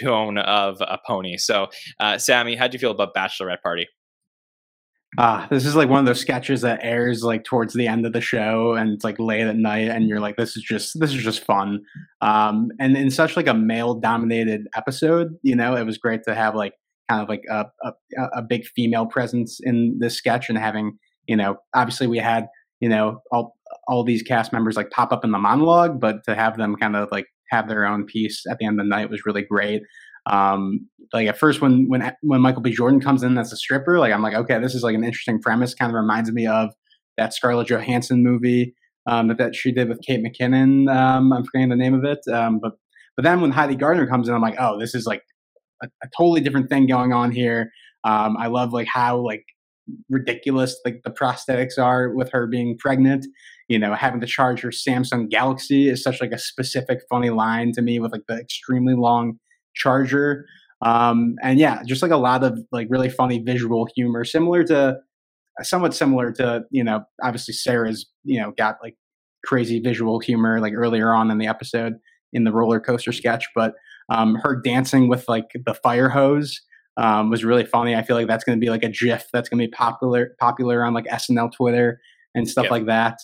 tone 0.00 0.38
of 0.38 0.80
a 0.80 0.98
pony. 1.04 1.36
So, 1.36 1.68
Sammy, 2.18 2.54
how 2.54 2.68
do 2.68 2.74
you 2.74 2.78
feel 2.78 2.92
about 2.92 3.12
Bachelorette 3.12 3.60
Party? 3.60 3.88
Ah, 5.18 5.48
this 5.50 5.66
is 5.66 5.74
like 5.74 5.88
one 5.88 5.98
of 5.98 6.06
those 6.06 6.20
sketches 6.20 6.60
that 6.60 6.78
airs 6.82 7.24
like 7.24 7.42
towards 7.42 7.74
the 7.74 7.88
end 7.88 8.06
of 8.06 8.12
the 8.12 8.20
show 8.20 8.74
and 8.74 8.90
it's 8.90 9.02
like 9.02 9.18
late 9.18 9.46
at 9.46 9.56
night 9.56 9.88
and 9.88 10.08
you're 10.08 10.20
like 10.20 10.36
this 10.36 10.56
is 10.56 10.62
just 10.62 10.98
this 11.00 11.10
is 11.12 11.22
just 11.22 11.44
fun. 11.44 11.80
Um 12.20 12.70
and 12.78 12.96
in 12.96 13.10
such 13.10 13.36
like 13.36 13.48
a 13.48 13.54
male 13.54 13.94
dominated 13.94 14.68
episode, 14.76 15.36
you 15.42 15.56
know, 15.56 15.74
it 15.74 15.84
was 15.84 15.98
great 15.98 16.22
to 16.28 16.34
have 16.34 16.54
like 16.54 16.74
kind 17.08 17.20
of 17.20 17.28
like 17.28 17.42
a, 17.50 17.66
a 17.82 17.92
a 18.34 18.42
big 18.42 18.64
female 18.66 19.04
presence 19.04 19.58
in 19.62 19.98
this 19.98 20.16
sketch 20.16 20.48
and 20.48 20.58
having, 20.58 20.96
you 21.26 21.36
know, 21.36 21.56
obviously 21.74 22.06
we 22.06 22.18
had, 22.18 22.46
you 22.78 22.88
know, 22.88 23.20
all 23.32 23.56
all 23.88 24.04
these 24.04 24.22
cast 24.22 24.52
members 24.52 24.76
like 24.76 24.90
pop 24.90 25.12
up 25.12 25.24
in 25.24 25.32
the 25.32 25.38
monologue, 25.38 26.00
but 26.00 26.22
to 26.24 26.36
have 26.36 26.56
them 26.56 26.76
kind 26.76 26.94
of 26.94 27.08
like 27.10 27.26
have 27.50 27.68
their 27.68 27.84
own 27.84 28.06
piece 28.06 28.44
at 28.48 28.58
the 28.58 28.64
end 28.64 28.78
of 28.78 28.86
the 28.86 28.88
night 28.88 29.10
was 29.10 29.26
really 29.26 29.42
great. 29.42 29.82
Um, 30.30 30.88
like 31.12 31.26
at 31.26 31.38
first 31.38 31.60
when 31.60 31.88
when 31.88 32.12
when 32.22 32.40
Michael 32.40 32.62
B. 32.62 32.70
Jordan 32.70 33.00
comes 33.00 33.22
in 33.22 33.36
as 33.36 33.52
a 33.52 33.56
stripper, 33.56 33.98
like 33.98 34.12
I'm 34.12 34.22
like, 34.22 34.34
okay, 34.34 34.58
this 34.60 34.74
is 34.74 34.82
like 34.82 34.94
an 34.94 35.04
interesting 35.04 35.40
premise. 35.40 35.74
Kind 35.74 35.90
of 35.90 35.96
reminds 35.96 36.30
me 36.30 36.46
of 36.46 36.70
that 37.16 37.34
Scarlett 37.34 37.68
Johansson 37.68 38.22
movie 38.22 38.74
um, 39.06 39.28
that, 39.28 39.38
that 39.38 39.54
she 39.56 39.72
did 39.72 39.88
with 39.88 40.00
Kate 40.06 40.24
McKinnon. 40.24 40.94
Um, 40.94 41.32
I'm 41.32 41.44
forgetting 41.44 41.70
the 41.70 41.76
name 41.76 41.94
of 41.94 42.04
it. 42.04 42.20
Um, 42.32 42.60
but 42.60 42.72
but 43.16 43.24
then 43.24 43.40
when 43.40 43.50
Heidi 43.50 43.74
Gardner 43.74 44.06
comes 44.06 44.28
in, 44.28 44.34
I'm 44.34 44.40
like, 44.40 44.56
oh, 44.58 44.78
this 44.78 44.94
is 44.94 45.04
like 45.04 45.22
a, 45.82 45.88
a 46.02 46.08
totally 46.16 46.40
different 46.40 46.68
thing 46.68 46.86
going 46.86 47.12
on 47.12 47.32
here. 47.32 47.70
Um, 48.04 48.36
I 48.38 48.46
love 48.46 48.72
like 48.72 48.86
how 48.86 49.18
like 49.18 49.44
ridiculous 50.08 50.78
like 50.84 51.00
the 51.04 51.10
prosthetics 51.10 51.76
are 51.78 52.14
with 52.14 52.30
her 52.30 52.46
being 52.46 52.78
pregnant. 52.78 53.26
You 53.68 53.78
know, 53.78 53.94
having 53.94 54.20
to 54.20 54.26
charge 54.26 54.60
her 54.62 54.70
Samsung 54.70 55.28
Galaxy 55.28 55.88
is 55.88 56.02
such 56.02 56.20
like 56.20 56.32
a 56.32 56.38
specific 56.38 57.00
funny 57.10 57.30
line 57.30 57.72
to 57.72 57.82
me 57.82 57.98
with 57.98 58.12
like 58.12 58.26
the 58.28 58.36
extremely 58.36 58.94
long 58.94 59.38
charger. 59.80 60.46
Um, 60.82 61.36
and 61.42 61.58
yeah, 61.58 61.82
just 61.84 62.02
like 62.02 62.10
a 62.10 62.16
lot 62.16 62.44
of 62.44 62.58
like 62.72 62.88
really 62.90 63.08
funny 63.10 63.38
visual 63.38 63.86
humor, 63.94 64.24
similar 64.24 64.64
to 64.64 64.98
somewhat 65.62 65.94
similar 65.94 66.32
to 66.32 66.62
you 66.70 66.84
know 66.84 67.04
obviously 67.22 67.54
Sarah's 67.54 68.06
you 68.24 68.40
know 68.40 68.52
got 68.56 68.76
like 68.82 68.96
crazy 69.44 69.80
visual 69.80 70.20
humor 70.20 70.60
like 70.60 70.72
earlier 70.74 71.12
on 71.12 71.30
in 71.30 71.38
the 71.38 71.46
episode 71.46 71.94
in 72.32 72.44
the 72.44 72.52
roller 72.52 72.80
coaster 72.80 73.12
sketch, 73.12 73.46
but 73.54 73.74
um, 74.08 74.36
her 74.36 74.54
dancing 74.56 75.08
with 75.08 75.28
like 75.28 75.50
the 75.66 75.74
fire 75.74 76.08
hose 76.08 76.60
um, 76.96 77.30
was 77.30 77.44
really 77.44 77.64
funny. 77.64 77.94
I 77.94 78.02
feel 78.02 78.16
like 78.16 78.28
that's 78.28 78.44
going 78.44 78.58
to 78.58 78.64
be 78.64 78.70
like 78.70 78.84
a 78.84 78.88
GIF 78.88 79.26
that's 79.32 79.48
going 79.48 79.58
to 79.60 79.66
be 79.66 79.70
popular 79.70 80.36
popular 80.38 80.84
on 80.84 80.94
like 80.94 81.06
SNL 81.06 81.52
Twitter 81.52 82.00
and 82.34 82.48
stuff 82.48 82.70
like 82.70 82.86
that. 82.86 83.18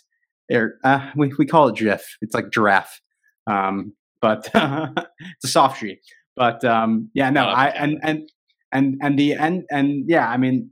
Or, 0.50 0.78
uh, 0.84 1.11
we 1.16 1.32
we 1.38 1.46
call 1.46 1.68
it 1.68 1.76
GIF. 1.76 2.16
It's 2.20 2.34
like 2.34 2.50
giraffe, 2.50 3.00
um, 3.46 3.92
but 4.20 4.48
it's 4.54 5.44
a 5.44 5.48
soft 5.48 5.80
G. 5.80 5.98
But 6.37 6.64
um, 6.64 7.11
yeah, 7.14 7.30
no, 7.30 7.45
I 7.45 7.68
and 7.68 7.99
and 8.03 8.28
and 8.72 8.99
and 9.03 9.18
the 9.18 9.34
and 9.34 9.64
and 9.70 10.05
yeah, 10.07 10.28
I 10.28 10.37
mean, 10.37 10.70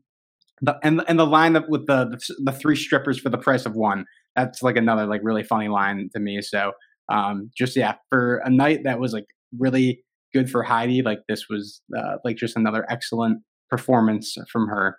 the 0.60 0.78
and 0.82 1.02
and 1.08 1.18
the 1.18 1.26
line 1.26 1.54
with 1.68 1.86
the, 1.86 2.04
the 2.06 2.34
the 2.44 2.52
three 2.52 2.76
strippers 2.76 3.18
for 3.18 3.30
the 3.30 3.38
price 3.38 3.66
of 3.66 3.74
one. 3.74 4.04
That's 4.36 4.62
like 4.62 4.76
another 4.76 5.06
like 5.06 5.20
really 5.22 5.42
funny 5.42 5.68
line 5.68 6.10
to 6.14 6.20
me. 6.20 6.42
So 6.42 6.72
um, 7.08 7.50
just 7.56 7.76
yeah, 7.76 7.94
for 8.10 8.42
a 8.44 8.50
night 8.50 8.80
that 8.84 9.00
was 9.00 9.12
like 9.12 9.26
really 9.58 10.02
good 10.34 10.50
for 10.50 10.62
Heidi, 10.62 11.02
like 11.02 11.20
this 11.28 11.46
was 11.48 11.80
uh, 11.96 12.16
like 12.24 12.36
just 12.36 12.56
another 12.56 12.84
excellent 12.90 13.42
performance 13.70 14.36
from 14.50 14.68
her. 14.68 14.98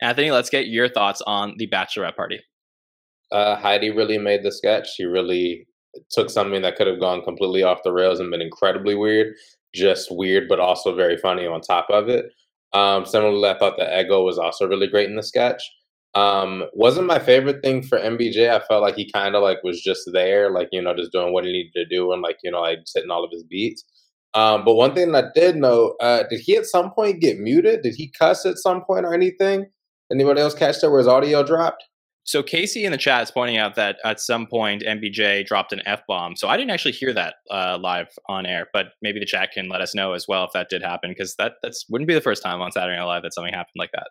Anthony, 0.00 0.32
let's 0.32 0.50
get 0.50 0.66
your 0.66 0.88
thoughts 0.88 1.22
on 1.26 1.54
the 1.58 1.68
bachelorette 1.68 2.16
party. 2.16 2.40
Uh, 3.30 3.56
Heidi 3.56 3.90
really 3.90 4.18
made 4.18 4.42
the 4.42 4.50
sketch. 4.50 4.88
She 4.96 5.04
really 5.04 5.66
took 6.10 6.30
something 6.30 6.62
that 6.62 6.76
could 6.76 6.86
have 6.86 7.00
gone 7.00 7.22
completely 7.22 7.62
off 7.62 7.82
the 7.84 7.92
rails 7.92 8.20
and 8.20 8.30
been 8.30 8.42
incredibly 8.42 8.94
weird, 8.94 9.34
just 9.74 10.08
weird, 10.10 10.48
but 10.48 10.60
also 10.60 10.94
very 10.94 11.16
funny 11.16 11.46
on 11.46 11.60
top 11.60 11.86
of 11.90 12.08
it. 12.08 12.26
Um, 12.72 13.04
similarly, 13.04 13.48
I 13.48 13.58
thought 13.58 13.76
that 13.78 14.00
Ego 14.00 14.24
was 14.24 14.38
also 14.38 14.66
really 14.66 14.86
great 14.86 15.08
in 15.08 15.16
the 15.16 15.22
sketch. 15.22 15.62
Um, 16.14 16.64
wasn't 16.74 17.06
my 17.06 17.18
favorite 17.18 17.62
thing 17.62 17.82
for 17.82 17.98
MBJ. 17.98 18.50
I 18.50 18.60
felt 18.66 18.82
like 18.82 18.96
he 18.96 19.10
kind 19.10 19.34
of 19.34 19.42
like 19.42 19.62
was 19.62 19.80
just 19.80 20.10
there, 20.12 20.50
like 20.50 20.68
you 20.72 20.82
know, 20.82 20.94
just 20.94 21.12
doing 21.12 21.32
what 21.32 21.44
he 21.44 21.52
needed 21.52 21.72
to 21.74 21.86
do 21.86 22.12
and 22.12 22.22
like 22.22 22.38
you 22.42 22.50
know, 22.50 22.60
like 22.60 22.80
hitting 22.94 23.10
all 23.10 23.24
of 23.24 23.30
his 23.30 23.44
beats. 23.44 23.84
Um, 24.34 24.64
but 24.64 24.74
one 24.74 24.94
thing 24.94 25.14
I 25.14 25.24
did 25.34 25.56
know, 25.56 25.94
uh, 26.00 26.24
did 26.28 26.40
he 26.40 26.56
at 26.56 26.66
some 26.66 26.90
point 26.92 27.20
get 27.20 27.38
muted? 27.38 27.82
Did 27.82 27.94
he 27.94 28.12
cuss 28.18 28.46
at 28.46 28.58
some 28.58 28.82
point 28.84 29.04
or 29.04 29.14
anything? 29.14 29.66
Anybody 30.10 30.40
else 30.40 30.54
catch 30.54 30.80
that 30.80 30.90
where 30.90 31.00
his 31.00 31.08
audio 31.08 31.42
dropped? 31.42 31.84
So 32.24 32.42
Casey 32.42 32.84
in 32.84 32.92
the 32.92 32.98
chat 32.98 33.24
is 33.24 33.30
pointing 33.30 33.56
out 33.56 33.74
that 33.74 33.96
at 34.04 34.20
some 34.20 34.46
point 34.46 34.82
MBJ 34.82 35.44
dropped 35.44 35.72
an 35.72 35.82
f 35.86 36.02
bomb. 36.06 36.36
So 36.36 36.48
I 36.48 36.56
didn't 36.56 36.70
actually 36.70 36.92
hear 36.92 37.12
that 37.12 37.34
uh, 37.50 37.78
live 37.80 38.08
on 38.28 38.46
air, 38.46 38.68
but 38.72 38.92
maybe 39.02 39.18
the 39.18 39.26
chat 39.26 39.50
can 39.52 39.68
let 39.68 39.80
us 39.80 39.94
know 39.94 40.12
as 40.12 40.28
well 40.28 40.44
if 40.44 40.52
that 40.52 40.68
did 40.70 40.82
happen 40.82 41.10
because 41.10 41.34
that 41.36 41.54
that's 41.62 41.84
wouldn't 41.88 42.08
be 42.08 42.14
the 42.14 42.20
first 42.20 42.42
time 42.42 42.60
on 42.60 42.70
Saturday 42.70 42.96
Night 42.96 43.04
Live 43.04 43.22
that 43.22 43.34
something 43.34 43.52
happened 43.52 43.74
like 43.76 43.90
that. 43.92 44.08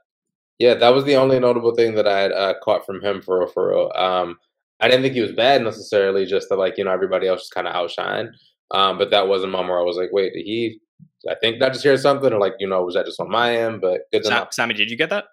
Yeah, 0.59 0.75
that 0.75 0.93
was 0.93 1.05
the 1.05 1.15
only 1.15 1.39
notable 1.39 1.73
thing 1.73 1.95
that 1.95 2.07
I 2.07 2.19
had 2.19 2.31
uh, 2.31 2.53
caught 2.61 2.85
from 2.85 3.01
him 3.01 3.21
for 3.21 3.39
real, 3.39 3.47
for 3.47 3.69
real. 3.69 3.91
Um, 3.95 4.37
I 4.79 4.87
didn't 4.87 5.03
think 5.03 5.15
he 5.15 5.21
was 5.21 5.31
bad 5.31 5.63
necessarily, 5.63 6.25
just 6.25 6.49
that 6.49 6.57
like 6.57 6.77
you 6.77 6.83
know 6.83 6.91
everybody 6.91 7.27
else 7.27 7.41
just 7.41 7.53
kind 7.53 7.67
of 7.67 7.73
outshine. 7.73 8.31
Um, 8.71 8.97
but 8.97 9.11
that 9.11 9.27
was 9.27 9.43
a 9.43 9.47
moment 9.47 9.69
where 9.69 9.79
I 9.79 9.83
was 9.83 9.97
like, 9.97 10.09
wait, 10.11 10.33
did 10.33 10.43
he? 10.43 10.79
I 11.29 11.35
think 11.35 11.59
that 11.59 11.73
just 11.73 11.83
hear 11.83 11.97
something, 11.97 12.31
or 12.33 12.39
like 12.39 12.53
you 12.59 12.67
know, 12.67 12.83
was 12.83 12.95
that 12.95 13.05
just 13.05 13.19
on 13.19 13.29
my 13.29 13.55
end? 13.55 13.81
But 13.81 14.01
good 14.11 14.25
Sam. 14.25 14.47
Sammy, 14.51 14.73
did 14.73 14.91
you 14.91 14.97
get 14.97 15.09
that? 15.09 15.25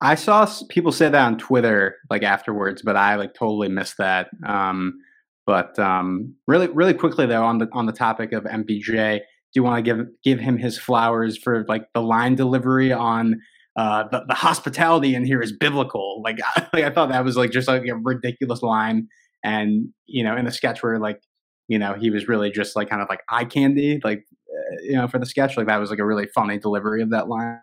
I 0.00 0.14
saw 0.14 0.48
people 0.68 0.92
say 0.92 1.08
that 1.08 1.26
on 1.26 1.38
Twitter 1.38 1.96
like 2.10 2.22
afterwards, 2.22 2.82
but 2.82 2.96
I 2.96 3.16
like 3.16 3.34
totally 3.34 3.68
missed 3.68 3.96
that. 3.98 4.28
Um, 4.46 4.98
but 5.46 5.78
um, 5.78 6.34
really, 6.46 6.68
really 6.68 6.94
quickly 6.94 7.26
though, 7.26 7.44
on 7.44 7.58
the 7.58 7.68
on 7.72 7.86
the 7.86 7.92
topic 7.92 8.32
of 8.32 8.44
MBJ, 8.44 9.18
do 9.18 9.24
you 9.54 9.62
want 9.62 9.76
to 9.76 9.82
give 9.82 10.06
give 10.22 10.38
him 10.38 10.58
his 10.58 10.78
flowers 10.78 11.38
for 11.38 11.64
like 11.68 11.86
the 11.94 12.02
line 12.02 12.34
delivery 12.34 12.92
on 12.92 13.40
uh, 13.76 14.08
the, 14.08 14.24
the 14.26 14.34
hospitality 14.34 15.14
in 15.14 15.24
here 15.24 15.42
is 15.42 15.52
biblical. 15.52 16.22
Like, 16.24 16.38
like 16.72 16.84
I 16.84 16.90
thought 16.90 17.10
that 17.10 17.24
was 17.24 17.36
like 17.36 17.50
just 17.50 17.68
like 17.68 17.86
a 17.86 17.96
ridiculous 17.96 18.62
line, 18.62 19.08
and 19.44 19.88
you 20.06 20.24
know, 20.24 20.36
in 20.36 20.44
the 20.44 20.52
sketch 20.52 20.82
where 20.82 20.98
like 20.98 21.20
you 21.68 21.78
know 21.78 21.94
he 21.94 22.10
was 22.10 22.26
really 22.26 22.50
just 22.50 22.74
like 22.74 22.88
kind 22.88 23.02
of 23.02 23.08
like 23.08 23.20
eye 23.28 23.44
candy, 23.44 24.00
like 24.02 24.24
uh, 24.50 24.82
you 24.82 24.94
know, 24.94 25.06
for 25.06 25.18
the 25.18 25.26
sketch, 25.26 25.56
like 25.56 25.66
that 25.66 25.76
was 25.76 25.90
like 25.90 25.98
a 25.98 26.06
really 26.06 26.26
funny 26.34 26.58
delivery 26.58 27.02
of 27.02 27.10
that 27.10 27.28
line. 27.28 27.60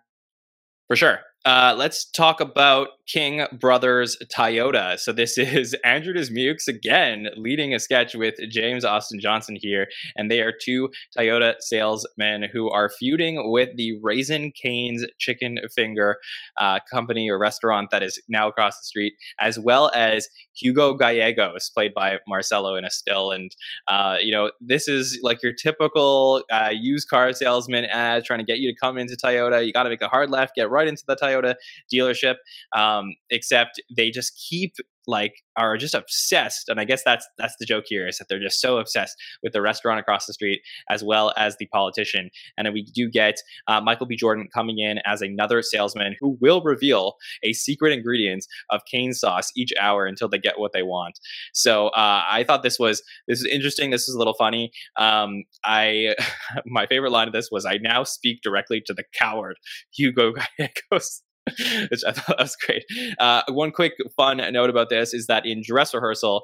For 0.87 0.95
sure. 0.95 1.19
Uh, 1.45 1.75
let's 1.77 2.05
talk 2.05 2.39
about 2.39 2.89
King 3.07 3.45
Brothers 3.59 4.17
Toyota. 4.35 4.97
So 4.99 5.11
this 5.11 5.37
is 5.37 5.75
Andrew 5.83 6.13
Dismukes 6.13 6.67
again 6.67 7.27
leading 7.35 7.73
a 7.73 7.79
sketch 7.79 8.15
with 8.15 8.35
James 8.49 8.85
Austin 8.85 9.19
Johnson 9.19 9.57
here, 9.59 9.87
and 10.15 10.29
they 10.29 10.41
are 10.41 10.53
two 10.53 10.89
Toyota 11.17 11.55
salesmen 11.59 12.43
who 12.51 12.69
are 12.69 12.89
feuding 12.89 13.51
with 13.51 13.69
the 13.75 13.99
Raising 14.01 14.51
Cane's 14.51 15.05
Chicken 15.19 15.59
Finger 15.75 16.17
uh, 16.57 16.79
company 16.91 17.29
or 17.29 17.37
restaurant 17.37 17.89
that 17.91 18.03
is 18.03 18.21
now 18.27 18.47
across 18.47 18.79
the 18.79 18.85
street, 18.85 19.13
as 19.39 19.59
well 19.59 19.91
as 19.93 20.27
Hugo 20.55 20.93
Gallegos, 20.93 21.69
played 21.69 21.93
by 21.93 22.19
Marcello 22.27 22.75
in 22.75 22.85
a 22.85 22.89
still. 22.89 23.31
And 23.31 23.55
uh, 23.87 24.17
you 24.21 24.31
know, 24.31 24.51
this 24.61 24.87
is 24.87 25.19
like 25.23 25.41
your 25.43 25.53
typical 25.53 26.43
uh, 26.51 26.69
used 26.71 27.09
car 27.09 27.33
salesman 27.33 27.85
ad 27.85 28.23
trying 28.23 28.39
to 28.39 28.45
get 28.45 28.59
you 28.59 28.71
to 28.71 28.77
come 28.79 28.97
into 28.97 29.15
Toyota. 29.15 29.65
You 29.65 29.73
got 29.73 29.83
to 29.83 29.89
make 29.89 30.01
a 30.01 30.07
hard 30.07 30.29
left, 30.29 30.55
get 30.55 30.69
right 30.69 30.87
into 30.87 31.03
the 31.07 31.15
Toyota 31.15 31.55
dealership. 31.93 32.35
Um, 32.75 32.92
except 33.29 33.81
they 33.95 34.09
just 34.09 34.39
keep 34.49 34.73
like 35.07 35.35
are 35.57 35.77
just 35.77 35.93
obsessed 35.93 36.69
and 36.69 36.79
i 36.79 36.85
guess 36.85 37.03
that's 37.03 37.27
that's 37.37 37.55
the 37.59 37.65
joke 37.65 37.83
here 37.87 38.07
is 38.07 38.17
that 38.17 38.25
they're 38.29 38.39
just 38.39 38.61
so 38.61 38.77
obsessed 38.77 39.15
with 39.41 39.53
the 39.53 39.61
restaurant 39.61 39.99
across 39.99 40.25
the 40.25 40.33
street 40.33 40.61
as 40.89 41.03
well 41.03 41.33
as 41.35 41.57
the 41.57 41.67
politician 41.67 42.29
and 42.57 42.71
we 42.73 42.83
do 42.83 43.09
get 43.09 43.35
uh, 43.67 43.81
michael 43.81 44.05
b. 44.05 44.15
Jordan 44.15 44.47
coming 44.53 44.79
in 44.79 44.99
as 45.05 45.21
another 45.21 45.61
salesman 45.61 46.15
who 46.19 46.37
will 46.39 46.61
reveal 46.61 47.15
a 47.43 47.53
secret 47.53 47.91
ingredient 47.91 48.45
of 48.69 48.81
cane 48.89 49.13
sauce 49.13 49.51
each 49.55 49.73
hour 49.79 50.05
until 50.05 50.29
they 50.29 50.39
get 50.39 50.59
what 50.59 50.71
they 50.73 50.83
want. 50.83 51.19
So 51.53 51.87
uh, 51.87 52.23
i 52.29 52.43
thought 52.43 52.63
this 52.63 52.79
was 52.79 53.03
this 53.27 53.39
is 53.39 53.45
interesting 53.45 53.89
this 53.89 54.07
is 54.07 54.15
a 54.15 54.17
little 54.17 54.33
funny. 54.33 54.71
Um, 54.95 55.43
i 55.65 56.15
my 56.65 56.85
favorite 56.87 57.11
line 57.11 57.27
of 57.27 57.33
this 57.33 57.49
was 57.51 57.65
i 57.65 57.77
now 57.77 58.03
speak 58.03 58.41
directly 58.41 58.81
to 58.85 58.93
the 58.93 59.03
coward 59.13 59.57
hugo 59.91 60.33
gallegos 60.57 61.23
which 61.89 62.03
I 62.05 62.11
thought 62.13 62.37
that 62.37 62.39
was 62.39 62.55
great. 62.55 62.83
Uh, 63.19 63.41
one 63.49 63.71
quick 63.71 63.93
fun 64.15 64.37
note 64.37 64.69
about 64.69 64.89
this 64.89 65.13
is 65.13 65.27
that 65.27 65.45
in 65.45 65.61
dress 65.65 65.93
rehearsal, 65.93 66.43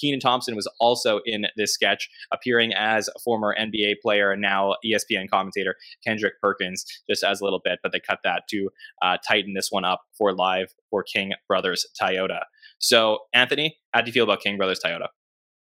Kenan 0.00 0.20
Thompson 0.20 0.54
was 0.54 0.68
also 0.80 1.20
in 1.24 1.46
this 1.56 1.74
sketch, 1.74 2.08
appearing 2.32 2.72
as 2.74 3.08
former 3.24 3.54
NBA 3.58 3.96
player 4.02 4.30
and 4.30 4.42
now 4.42 4.76
ESPN 4.84 5.28
commentator 5.28 5.76
Kendrick 6.04 6.34
Perkins, 6.40 6.84
just 7.08 7.24
as 7.24 7.40
a 7.40 7.44
little 7.44 7.60
bit, 7.62 7.78
but 7.82 7.92
they 7.92 8.00
cut 8.00 8.20
that 8.24 8.44
to 8.50 8.70
uh, 9.02 9.16
tighten 9.26 9.54
this 9.54 9.68
one 9.70 9.84
up 9.84 10.02
for 10.16 10.32
live 10.32 10.72
for 10.90 11.02
King 11.02 11.32
Brothers 11.48 11.86
Toyota. 12.00 12.40
So, 12.78 13.20
Anthony, 13.32 13.76
how 13.92 14.02
do 14.02 14.08
you 14.08 14.12
feel 14.12 14.24
about 14.24 14.40
King 14.40 14.56
Brothers 14.56 14.80
Toyota? 14.84 15.08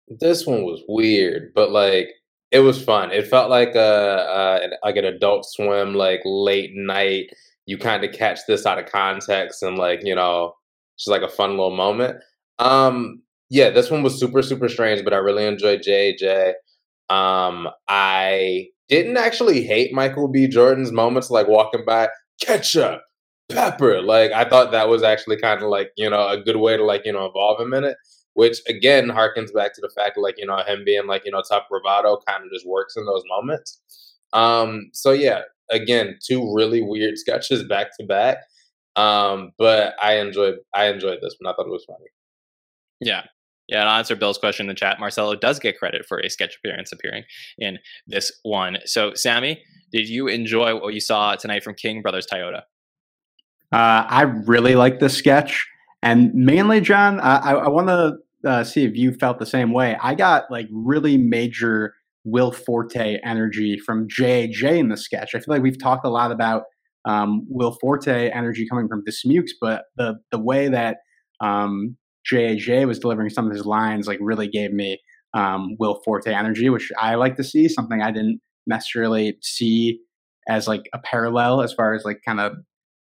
This 0.08 0.46
one 0.46 0.64
was 0.64 0.82
weird, 0.88 1.52
but 1.54 1.70
like 1.70 2.08
it 2.50 2.60
was 2.60 2.82
fun. 2.82 3.12
It 3.12 3.28
felt 3.28 3.48
like 3.48 3.74
a, 3.76 4.68
a 4.82 4.86
like 4.86 4.96
an 4.96 5.04
Adult 5.04 5.46
Swim 5.46 5.94
like 5.94 6.20
late 6.24 6.72
night 6.74 7.30
you 7.70 7.78
kind 7.78 8.04
of 8.04 8.12
catch 8.12 8.40
this 8.48 8.66
out 8.66 8.78
of 8.78 8.90
context 8.90 9.62
and 9.62 9.78
like 9.78 10.00
you 10.04 10.14
know 10.14 10.54
just 10.98 11.08
like 11.08 11.22
a 11.22 11.28
fun 11.28 11.50
little 11.50 11.74
moment. 11.74 12.22
Um 12.58 13.22
yeah 13.50 13.68
this 13.68 13.90
one 13.90 14.02
was 14.02 14.18
super 14.18 14.40
super 14.40 14.68
strange 14.68 15.04
but 15.04 15.12
i 15.12 15.16
really 15.16 15.44
enjoyed 15.44 15.82
jj 15.82 16.54
um 17.10 17.68
i 17.88 18.66
didn't 18.88 19.16
actually 19.16 19.62
hate 19.62 19.92
michael 19.92 20.28
b. 20.28 20.46
Jordan's 20.46 20.92
moments 20.92 21.30
like 21.30 21.48
walking 21.48 21.84
by 21.84 22.08
ketchup 22.40 23.02
pepper 23.50 24.00
like 24.00 24.30
i 24.30 24.48
thought 24.48 24.70
that 24.70 24.88
was 24.88 25.02
actually 25.02 25.36
kind 25.36 25.60
of 25.60 25.68
like 25.68 25.90
you 25.96 26.08
know 26.08 26.28
a 26.28 26.40
good 26.40 26.56
way 26.56 26.76
to 26.76 26.84
like 26.84 27.02
you 27.04 27.12
know 27.12 27.26
evolve 27.26 27.60
him 27.60 27.74
in 27.74 27.84
it 27.84 27.96
which 28.34 28.58
again 28.68 29.08
harkens 29.08 29.52
back 29.52 29.74
to 29.74 29.80
the 29.80 29.90
fact 29.90 30.16
like 30.16 30.38
you 30.38 30.46
know 30.46 30.62
him 30.66 30.84
being 30.84 31.06
like 31.06 31.24
you 31.24 31.32
know 31.32 31.42
tough 31.48 31.64
bravado 31.68 32.16
kind 32.26 32.44
of 32.44 32.50
just 32.52 32.66
works 32.66 32.96
in 32.96 33.04
those 33.04 33.24
moments 33.28 33.80
um 34.32 34.90
so 34.92 35.12
yeah 35.12 35.42
again 35.70 36.18
two 36.24 36.52
really 36.54 36.82
weird 36.82 37.18
sketches 37.18 37.64
back 37.64 37.96
to 37.98 38.06
back. 38.06 38.38
Um, 38.96 39.52
but 39.56 39.94
I 40.02 40.18
enjoyed 40.18 40.56
I 40.74 40.86
enjoyed 40.86 41.18
this 41.22 41.36
one. 41.38 41.52
I 41.52 41.56
thought 41.56 41.66
it 41.66 41.72
was 41.72 41.84
funny. 41.84 42.10
Yeah. 43.00 43.22
Yeah, 43.68 43.82
and 43.82 43.88
I'll 43.88 43.98
answer 43.98 44.16
Bill's 44.16 44.36
question 44.36 44.64
in 44.64 44.68
the 44.68 44.74
chat. 44.74 44.98
Marcello 44.98 45.36
does 45.36 45.60
get 45.60 45.78
credit 45.78 46.04
for 46.04 46.18
a 46.18 46.28
sketch 46.28 46.56
appearance 46.56 46.90
appearing 46.90 47.22
in 47.56 47.78
this 48.04 48.32
one. 48.42 48.78
So, 48.84 49.14
Sammy, 49.14 49.62
did 49.92 50.08
you 50.08 50.26
enjoy 50.26 50.74
what 50.74 50.92
you 50.92 50.98
saw 50.98 51.36
tonight 51.36 51.62
from 51.62 51.74
King 51.74 52.02
Brothers 52.02 52.26
Toyota? 52.26 52.62
Uh, 53.72 54.04
I 54.08 54.22
really 54.22 54.74
like 54.74 54.98
this 54.98 55.16
sketch, 55.16 55.68
and 56.02 56.34
mainly, 56.34 56.80
Jon, 56.80 57.20
I, 57.20 57.52
I 57.52 57.68
want 57.68 57.86
to 57.86 58.16
uh, 58.44 58.64
see 58.64 58.82
if 58.82 58.96
you 58.96 59.12
felt 59.12 59.38
the 59.38 59.46
same 59.46 59.72
way. 59.72 59.96
I 60.02 60.16
got 60.16 60.50
like 60.50 60.66
really 60.72 61.16
major 61.16 61.94
Will 62.30 62.52
Forte 62.52 63.18
energy 63.24 63.78
from 63.78 64.08
JJ 64.08 64.78
in 64.78 64.88
the 64.88 64.96
sketch. 64.96 65.34
I 65.34 65.38
feel 65.38 65.54
like 65.54 65.62
we've 65.62 65.80
talked 65.80 66.06
a 66.06 66.10
lot 66.10 66.32
about 66.32 66.64
um, 67.04 67.46
Will 67.48 67.76
Forte 67.80 68.30
energy 68.30 68.66
coming 68.68 68.88
from 68.88 69.02
Dismukes, 69.04 69.52
but 69.60 69.84
the 69.96 70.14
the 70.30 70.38
way 70.38 70.68
that 70.68 70.98
um, 71.40 71.96
JJ 72.30 72.86
was 72.86 72.98
delivering 72.98 73.30
some 73.30 73.46
of 73.46 73.52
his 73.52 73.64
lines 73.64 74.06
like 74.06 74.18
really 74.20 74.48
gave 74.48 74.72
me 74.72 74.98
um, 75.34 75.76
Will 75.78 76.00
Forte 76.04 76.32
energy, 76.32 76.68
which 76.68 76.90
I 76.98 77.14
like 77.14 77.36
to 77.36 77.44
see. 77.44 77.68
Something 77.68 78.02
I 78.02 78.10
didn't 78.10 78.40
necessarily 78.66 79.36
see 79.42 80.00
as 80.48 80.66
like 80.66 80.82
a 80.92 80.98
parallel 80.98 81.62
as 81.62 81.72
far 81.72 81.94
as 81.94 82.04
like 82.04 82.20
kind 82.26 82.40
of 82.40 82.52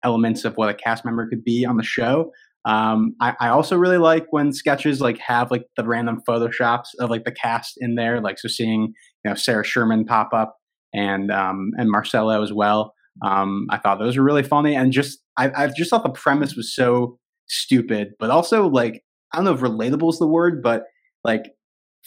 elements 0.02 0.44
of 0.44 0.56
what 0.56 0.68
a 0.68 0.74
cast 0.74 1.04
member 1.04 1.28
could 1.28 1.44
be 1.44 1.64
on 1.64 1.76
the 1.76 1.82
show. 1.82 2.30
Um, 2.64 3.14
I, 3.20 3.34
I, 3.40 3.48
also 3.48 3.76
really 3.76 3.98
like 3.98 4.26
when 4.30 4.52
sketches 4.52 5.00
like 5.00 5.18
have 5.18 5.52
like 5.52 5.66
the 5.76 5.84
random 5.84 6.20
photoshops 6.28 6.88
of 6.98 7.10
like 7.10 7.22
the 7.24 7.30
cast 7.30 7.74
in 7.78 7.94
there, 7.94 8.20
like 8.20 8.40
so 8.40 8.48
seeing 8.48 8.92
you 9.26 9.30
know 9.32 9.34
Sarah 9.34 9.64
Sherman 9.64 10.04
pop 10.04 10.32
up 10.32 10.56
and 10.94 11.32
um, 11.32 11.72
and 11.76 11.90
Marcello 11.90 12.42
as 12.42 12.52
well. 12.52 12.94
Um, 13.24 13.66
I 13.70 13.78
thought 13.78 13.98
those 13.98 14.16
were 14.16 14.22
really 14.22 14.44
funny, 14.44 14.76
and 14.76 14.92
just 14.92 15.18
I, 15.36 15.64
I 15.64 15.68
just 15.76 15.90
thought 15.90 16.04
the 16.04 16.10
premise 16.10 16.54
was 16.54 16.72
so 16.72 17.18
stupid, 17.48 18.12
but 18.20 18.30
also 18.30 18.68
like 18.68 19.02
I 19.32 19.38
don't 19.38 19.46
know 19.46 19.54
if 19.54 19.60
relatable 19.60 20.10
is 20.10 20.20
the 20.20 20.28
word, 20.28 20.62
but 20.62 20.84
like 21.24 21.42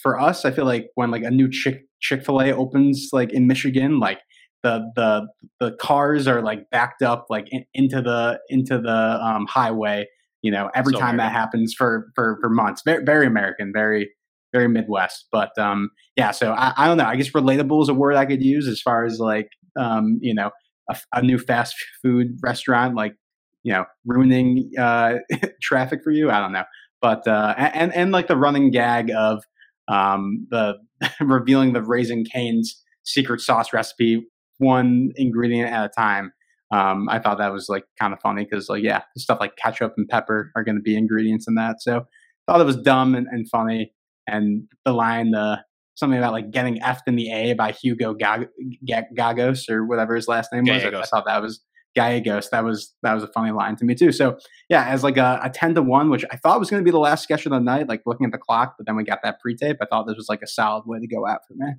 for 0.02 0.18
us, 0.18 0.46
I 0.46 0.50
feel 0.50 0.64
like 0.64 0.88
when 0.94 1.10
like 1.10 1.22
a 1.22 1.30
new 1.30 1.50
Chick 1.50 1.82
Chick 2.00 2.24
Fil 2.24 2.40
A 2.40 2.52
opens 2.52 3.10
like 3.12 3.34
in 3.34 3.46
Michigan, 3.46 4.00
like 4.00 4.20
the 4.62 4.90
the 4.96 5.28
the 5.58 5.76
cars 5.76 6.26
are 6.26 6.40
like 6.40 6.70
backed 6.70 7.02
up 7.02 7.26
like 7.28 7.48
in, 7.50 7.66
into 7.74 8.00
the 8.00 8.40
into 8.48 8.78
the 8.80 9.20
um, 9.22 9.46
highway 9.46 10.06
you 10.42 10.50
know 10.50 10.70
every 10.74 10.94
so 10.94 10.98
time 10.98 11.16
American. 11.16 11.34
that 11.34 11.38
happens 11.38 11.74
for 11.76 12.10
for 12.14 12.38
for 12.40 12.48
months 12.48 12.82
very 12.84 13.04
very 13.04 13.26
american 13.26 13.72
very 13.74 14.10
very 14.52 14.68
midwest 14.68 15.26
but 15.30 15.56
um 15.58 15.90
yeah 16.16 16.30
so 16.30 16.52
I, 16.52 16.72
I 16.76 16.86
don't 16.86 16.96
know 16.96 17.04
i 17.04 17.16
guess 17.16 17.30
relatable 17.30 17.82
is 17.82 17.88
a 17.88 17.94
word 17.94 18.14
i 18.14 18.26
could 18.26 18.42
use 18.42 18.66
as 18.66 18.80
far 18.80 19.04
as 19.04 19.18
like 19.18 19.50
um 19.78 20.18
you 20.20 20.34
know 20.34 20.50
a, 20.88 20.96
a 21.14 21.22
new 21.22 21.38
fast 21.38 21.74
food 22.02 22.38
restaurant 22.42 22.94
like 22.94 23.14
you 23.62 23.72
know 23.72 23.84
ruining 24.04 24.70
uh 24.78 25.16
traffic 25.62 26.00
for 26.02 26.10
you 26.10 26.30
i 26.30 26.40
don't 26.40 26.52
know 26.52 26.64
but 27.00 27.26
uh 27.26 27.54
and 27.56 27.94
and 27.94 28.12
like 28.12 28.28
the 28.28 28.36
running 28.36 28.70
gag 28.70 29.10
of 29.16 29.42
um 29.88 30.46
the 30.50 30.74
revealing 31.20 31.72
the 31.72 31.82
Raising 31.82 32.26
Cane's 32.26 32.82
secret 33.04 33.40
sauce 33.40 33.72
recipe 33.72 34.26
one 34.58 35.12
ingredient 35.16 35.72
at 35.72 35.86
a 35.86 35.88
time 35.88 36.32
um, 36.72 37.08
I 37.08 37.18
thought 37.18 37.38
that 37.38 37.52
was 37.52 37.68
like 37.68 37.84
kind 37.98 38.12
of 38.12 38.20
funny 38.20 38.44
because 38.44 38.68
like 38.68 38.82
yeah, 38.82 39.02
stuff 39.18 39.40
like 39.40 39.56
ketchup 39.56 39.94
and 39.96 40.08
pepper 40.08 40.52
are 40.54 40.62
going 40.62 40.76
to 40.76 40.82
be 40.82 40.96
ingredients 40.96 41.48
in 41.48 41.56
that. 41.56 41.82
So 41.82 42.06
thought 42.46 42.60
it 42.60 42.64
was 42.64 42.76
dumb 42.76 43.14
and, 43.14 43.26
and 43.30 43.48
funny. 43.48 43.92
And 44.30 44.68
the 44.84 44.92
line, 44.92 45.32
the 45.32 45.62
something 45.94 46.18
about 46.18 46.32
like 46.32 46.50
getting 46.50 46.80
effed 46.80 47.02
in 47.06 47.16
the 47.16 47.30
A 47.30 47.52
by 47.54 47.72
Hugo 47.72 48.14
Gag- 48.14 48.48
Gagos 48.88 49.68
or 49.68 49.84
whatever 49.84 50.14
his 50.14 50.28
last 50.28 50.50
name 50.52 50.64
was. 50.64 50.82
I, 50.84 50.88
I 51.00 51.04
thought 51.10 51.26
that 51.26 51.42
was 51.42 51.60
Gallegos. 51.94 52.48
That 52.50 52.64
was 52.64 52.94
that 53.02 53.12
was 53.14 53.22
a 53.22 53.28
funny 53.28 53.50
line 53.52 53.76
to 53.76 53.84
me 53.84 53.94
too. 53.94 54.12
So 54.12 54.38
yeah, 54.68 54.86
as 54.86 55.02
like 55.02 55.16
a, 55.16 55.40
a 55.42 55.50
ten 55.50 55.74
to 55.74 55.82
one, 55.82 56.08
which 56.08 56.24
I 56.30 56.36
thought 56.36 56.58
was 56.58 56.70
going 56.70 56.80
to 56.80 56.84
be 56.84 56.90
the 56.92 56.98
last 56.98 57.22
sketch 57.24 57.44
of 57.46 57.52
the 57.52 57.58
night, 57.58 57.88
like 57.88 58.02
looking 58.06 58.24
at 58.24 58.32
the 58.32 58.38
clock, 58.38 58.76
but 58.78 58.86
then 58.86 58.96
we 58.96 59.04
got 59.04 59.18
that 59.24 59.40
pre-tape. 59.40 59.76
I 59.82 59.86
thought 59.86 60.06
this 60.06 60.16
was 60.16 60.28
like 60.28 60.42
a 60.42 60.46
solid 60.46 60.84
way 60.86 61.00
to 61.00 61.06
go 61.06 61.26
out 61.26 61.40
for 61.46 61.54
me. 61.54 61.72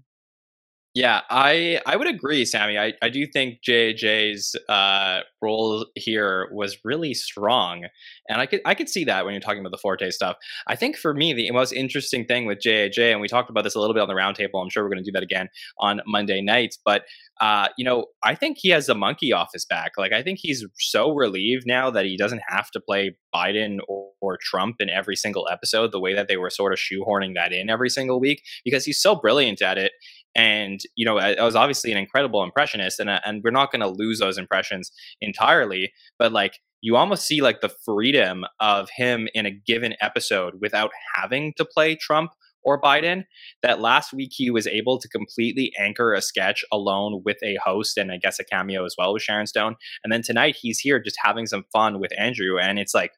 Yeah, 0.93 1.21
I 1.29 1.79
I 1.85 1.95
would 1.95 2.07
agree, 2.07 2.43
Sammy. 2.43 2.77
I, 2.77 2.91
I 3.01 3.07
do 3.07 3.25
think 3.25 3.59
JJ's 3.65 4.57
uh, 4.67 5.21
role 5.41 5.85
here 5.95 6.49
was 6.51 6.79
really 6.83 7.13
strong, 7.13 7.85
and 8.27 8.41
I 8.41 8.45
could 8.45 8.59
I 8.65 8.75
could 8.75 8.89
see 8.89 9.05
that 9.05 9.23
when 9.23 9.33
you're 9.33 9.39
talking 9.39 9.61
about 9.61 9.71
the 9.71 9.77
Forte 9.77 10.09
stuff. 10.09 10.35
I 10.67 10.75
think 10.75 10.97
for 10.97 11.13
me 11.13 11.31
the 11.33 11.49
most 11.51 11.71
interesting 11.71 12.25
thing 12.25 12.45
with 12.45 12.59
JJ, 12.59 13.09
and 13.13 13.21
we 13.21 13.29
talked 13.29 13.49
about 13.49 13.63
this 13.63 13.73
a 13.73 13.79
little 13.79 13.93
bit 13.93 14.01
on 14.01 14.09
the 14.09 14.15
roundtable. 14.15 14.61
I'm 14.61 14.69
sure 14.69 14.83
we're 14.83 14.89
going 14.89 15.03
to 15.03 15.09
do 15.09 15.13
that 15.13 15.23
again 15.23 15.47
on 15.79 16.01
Monday 16.05 16.41
nights. 16.41 16.77
But 16.83 17.03
uh, 17.39 17.69
you 17.77 17.85
know, 17.85 18.07
I 18.23 18.35
think 18.35 18.57
he 18.59 18.69
has 18.69 18.89
a 18.89 18.93
monkey 18.93 19.31
off 19.31 19.51
his 19.53 19.65
back. 19.65 19.93
Like 19.97 20.11
I 20.11 20.21
think 20.21 20.39
he's 20.41 20.65
so 20.77 21.13
relieved 21.15 21.63
now 21.65 21.89
that 21.89 22.03
he 22.05 22.17
doesn't 22.17 22.41
have 22.49 22.69
to 22.71 22.81
play 22.81 23.15
Biden 23.33 23.77
or, 23.87 24.09
or 24.19 24.37
Trump 24.41 24.75
in 24.81 24.89
every 24.89 25.15
single 25.15 25.47
episode 25.49 25.93
the 25.93 26.01
way 26.01 26.13
that 26.13 26.27
they 26.27 26.35
were 26.35 26.49
sort 26.49 26.73
of 26.73 26.79
shoehorning 26.79 27.33
that 27.35 27.53
in 27.53 27.69
every 27.69 27.89
single 27.89 28.19
week 28.19 28.43
because 28.65 28.83
he's 28.83 29.01
so 29.01 29.15
brilliant 29.15 29.61
at 29.61 29.77
it 29.77 29.93
and 30.35 30.81
you 30.95 31.05
know 31.05 31.17
I, 31.17 31.41
was 31.43 31.55
obviously 31.55 31.91
an 31.91 31.97
incredible 31.97 32.43
impressionist 32.43 32.99
and 32.99 33.09
and 33.09 33.41
we're 33.43 33.51
not 33.51 33.71
going 33.71 33.81
to 33.81 33.89
lose 33.89 34.19
those 34.19 34.37
impressions 34.37 34.91
entirely 35.21 35.91
but 36.17 36.31
like 36.31 36.59
you 36.81 36.95
almost 36.95 37.27
see 37.27 37.41
like 37.41 37.61
the 37.61 37.73
freedom 37.85 38.43
of 38.59 38.89
him 38.95 39.27
in 39.33 39.45
a 39.45 39.51
given 39.51 39.95
episode 40.01 40.55
without 40.61 40.91
having 41.15 41.53
to 41.57 41.65
play 41.65 41.95
Trump 41.95 42.31
or 42.63 42.81
Biden. 42.81 43.23
That 43.61 43.81
last 43.81 44.13
week 44.13 44.31
he 44.33 44.49
was 44.49 44.67
able 44.67 44.99
to 44.99 45.07
completely 45.07 45.71
anchor 45.79 46.13
a 46.13 46.21
sketch 46.21 46.63
alone 46.71 47.21
with 47.23 47.37
a 47.43 47.57
host 47.63 47.97
and 47.97 48.11
I 48.11 48.17
guess 48.17 48.39
a 48.39 48.43
cameo 48.43 48.85
as 48.85 48.95
well 48.97 49.13
with 49.13 49.23
Sharon 49.23 49.47
Stone. 49.47 49.75
And 50.03 50.11
then 50.11 50.21
tonight 50.21 50.57
he's 50.59 50.79
here 50.79 50.99
just 50.99 51.17
having 51.23 51.45
some 51.45 51.65
fun 51.71 51.99
with 51.99 52.11
Andrew. 52.17 52.59
And 52.59 52.79
it's 52.79 52.93
like, 52.93 53.11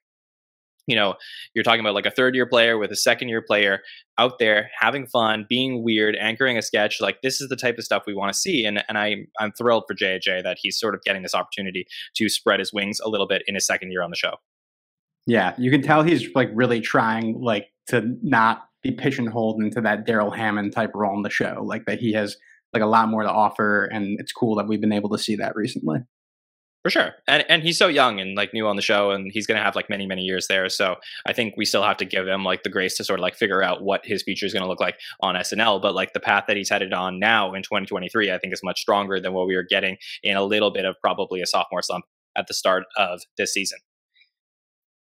you 0.87 0.95
know, 0.95 1.15
you're 1.53 1.63
talking 1.63 1.79
about 1.79 1.93
like 1.93 2.05
a 2.05 2.11
third 2.11 2.35
year 2.35 2.45
player 2.45 2.77
with 2.77 2.91
a 2.91 2.95
second 2.95 3.29
year 3.29 3.41
player 3.41 3.79
out 4.17 4.39
there 4.39 4.69
having 4.79 5.07
fun, 5.07 5.45
being 5.47 5.83
weird, 5.83 6.15
anchoring 6.19 6.57
a 6.57 6.61
sketch. 6.61 6.99
Like 6.99 7.21
this 7.21 7.39
is 7.41 7.49
the 7.49 7.55
type 7.55 7.77
of 7.77 7.83
stuff 7.83 8.03
we 8.05 8.13
want 8.13 8.33
to 8.33 8.37
see. 8.37 8.65
And 8.65 8.83
and 8.89 8.97
I 8.97 9.25
I'm 9.39 9.51
thrilled 9.53 9.85
for 9.87 9.95
JJ 9.95 10.43
that 10.43 10.57
he's 10.61 10.79
sort 10.79 10.95
of 10.95 11.01
getting 11.03 11.23
this 11.23 11.35
opportunity 11.35 11.85
to 12.15 12.29
spread 12.29 12.59
his 12.59 12.73
wings 12.73 12.99
a 12.99 13.09
little 13.09 13.27
bit 13.27 13.43
in 13.47 13.55
his 13.55 13.65
second 13.65 13.91
year 13.91 14.03
on 14.03 14.09
the 14.09 14.17
show. 14.17 14.35
Yeah, 15.25 15.53
you 15.57 15.71
can 15.71 15.81
tell 15.81 16.03
he's 16.03 16.27
like 16.35 16.49
really 16.53 16.81
trying 16.81 17.39
like 17.41 17.67
to 17.87 18.15
not 18.21 18.63
be 18.81 18.91
pigeonholed 18.91 19.63
into 19.63 19.79
that 19.81 20.05
Darrell 20.05 20.31
Hammond 20.31 20.73
type 20.73 20.91
role 20.93 21.15
in 21.15 21.21
the 21.21 21.29
show. 21.29 21.63
Like 21.65 21.85
that 21.85 21.99
he 21.99 22.11
has 22.13 22.35
like 22.73 22.83
a 22.83 22.87
lot 22.87 23.07
more 23.07 23.23
to 23.23 23.31
offer, 23.31 23.85
and 23.85 24.19
it's 24.19 24.33
cool 24.33 24.55
that 24.55 24.67
we've 24.67 24.81
been 24.81 24.91
able 24.91 25.09
to 25.11 25.17
see 25.17 25.35
that 25.37 25.55
recently. 25.55 25.99
For 26.83 26.89
sure. 26.89 27.15
And 27.27 27.45
and 27.47 27.63
he's 27.63 27.77
so 27.77 27.87
young 27.87 28.19
and 28.19 28.35
like 28.35 28.53
new 28.53 28.67
on 28.67 28.75
the 28.75 28.81
show 28.81 29.11
and 29.11 29.31
he's 29.31 29.47
going 29.47 29.57
to 29.57 29.63
have 29.63 29.75
like 29.75 29.89
many 29.89 30.05
many 30.05 30.23
years 30.23 30.47
there. 30.47 30.67
So 30.67 30.97
I 31.25 31.31
think 31.31 31.55
we 31.55 31.63
still 31.63 31.83
have 31.83 31.95
to 31.97 32.05
give 32.05 32.27
him 32.27 32.43
like 32.43 32.63
the 32.63 32.69
grace 32.69 32.97
to 32.97 33.05
sort 33.05 33.19
of 33.19 33.21
like 33.21 33.35
figure 33.35 33.63
out 33.63 33.81
what 33.81 34.05
his 34.05 34.21
future 34.21 34.45
is 34.45 34.51
going 34.51 34.63
to 34.63 34.67
look 34.67 34.81
like 34.81 34.99
on 35.21 35.35
SNL, 35.35 35.81
but 35.81 35.95
like 35.95 36.11
the 36.11 36.19
path 36.19 36.43
that 36.47 36.57
he's 36.57 36.69
headed 36.69 36.93
on 36.93 37.19
now 37.19 37.53
in 37.53 37.63
2023 37.63 38.31
I 38.31 38.37
think 38.37 38.53
is 38.53 38.61
much 38.63 38.81
stronger 38.81 39.21
than 39.21 39.31
what 39.31 39.47
we 39.47 39.55
were 39.55 39.63
getting 39.63 39.95
in 40.23 40.35
a 40.35 40.43
little 40.43 40.71
bit 40.71 40.83
of 40.83 40.97
probably 41.01 41.41
a 41.41 41.45
sophomore 41.45 41.81
slump 41.81 42.03
at 42.35 42.47
the 42.47 42.53
start 42.53 42.83
of 42.97 43.21
this 43.37 43.53
season 43.53 43.79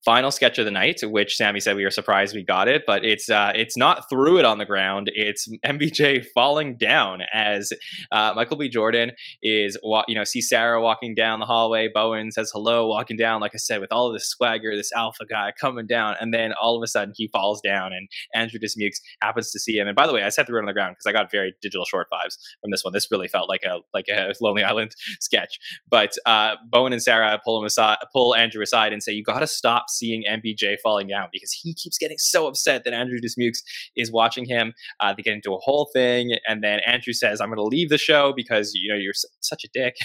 final 0.04 0.30
sketch 0.30 0.58
of 0.58 0.64
the 0.64 0.70
night, 0.70 1.00
which 1.02 1.36
Sammy 1.36 1.60
said 1.60 1.76
we 1.76 1.84
were 1.84 1.90
surprised 1.90 2.34
we 2.34 2.42
got 2.42 2.68
it, 2.68 2.82
but 2.86 3.04
it's 3.04 3.30
uh, 3.30 3.52
it's 3.54 3.76
not 3.76 4.08
through 4.08 4.38
it 4.38 4.44
on 4.44 4.58
the 4.58 4.64
ground. 4.64 5.10
It's 5.14 5.48
MBJ 5.64 6.26
falling 6.34 6.76
down 6.76 7.22
as 7.32 7.72
uh, 8.10 8.32
Michael 8.34 8.56
B. 8.56 8.68
Jordan 8.68 9.12
is 9.42 9.78
you 10.08 10.14
know 10.14 10.24
see 10.24 10.40
Sarah 10.40 10.80
walking 10.80 11.14
down 11.14 11.40
the 11.40 11.46
hallway. 11.46 11.88
Bowen 11.92 12.32
says 12.32 12.50
hello, 12.52 12.86
walking 12.86 13.16
down 13.16 13.40
like 13.40 13.52
I 13.54 13.58
said 13.58 13.80
with 13.80 13.92
all 13.92 14.12
this 14.12 14.28
swagger, 14.28 14.76
this 14.76 14.92
alpha 14.92 15.24
guy 15.24 15.52
coming 15.58 15.86
down, 15.86 16.16
and 16.20 16.32
then 16.34 16.52
all 16.60 16.76
of 16.76 16.82
a 16.82 16.86
sudden 16.86 17.14
he 17.16 17.28
falls 17.28 17.60
down, 17.60 17.92
and 17.92 18.08
Andrew 18.34 18.58
Dismukes 18.58 19.00
happens 19.20 19.50
to 19.52 19.60
see 19.60 19.78
him. 19.78 19.86
And 19.86 19.96
by 19.96 20.06
the 20.06 20.12
way, 20.12 20.22
I 20.22 20.28
said 20.30 20.46
through 20.46 20.58
it 20.58 20.62
on 20.62 20.66
the 20.66 20.72
ground 20.72 20.96
because 20.96 21.06
I 21.06 21.12
got 21.12 21.30
very 21.30 21.54
digital 21.62 21.84
short 21.84 22.08
vibes 22.12 22.36
from 22.60 22.70
this 22.70 22.82
one. 22.84 22.92
This 22.92 23.10
really 23.10 23.28
felt 23.28 23.48
like 23.48 23.62
a 23.64 23.80
like 23.94 24.08
a 24.08 24.34
Lonely 24.40 24.64
Island 24.64 24.94
sketch. 25.20 25.58
But 25.88 26.16
uh, 26.26 26.56
Bowen 26.68 26.92
and 26.92 27.02
Sarah 27.02 27.40
pull 27.44 27.58
him 27.58 27.64
aside, 27.64 27.98
pull 28.12 28.34
Andrew 28.34 28.62
aside, 28.62 28.92
and 28.92 29.02
say, 29.02 29.12
"You 29.12 29.22
got 29.22 29.40
to 29.40 29.46
stop 29.46 29.90
seeing 29.92 30.24
MBJ 30.28 30.76
falling 30.82 31.08
down 31.08 31.28
because 31.32 31.52
he 31.52 31.74
keeps 31.74 31.98
getting 31.98 32.18
so 32.18 32.46
upset 32.46 32.84
that 32.84 32.92
Andrew 32.92 33.18
Dismukes 33.18 33.58
is 33.96 34.10
watching 34.10 34.44
him. 34.44 34.74
Uh, 35.00 35.14
they 35.14 35.22
get 35.22 35.34
into 35.34 35.52
a 35.54 35.58
whole 35.58 35.90
thing, 35.92 36.36
and 36.46 36.62
then 36.62 36.80
Andrew 36.86 37.12
says, 37.12 37.40
"I'm 37.40 37.48
going 37.48 37.56
to 37.56 37.62
leave 37.62 37.88
the 37.88 37.98
show 37.98 38.32
because 38.34 38.72
you 38.74 38.92
know 38.92 38.98
you're 38.98 39.12
s- 39.12 39.24
such 39.40 39.64
a 39.64 39.68
dick." 39.72 39.96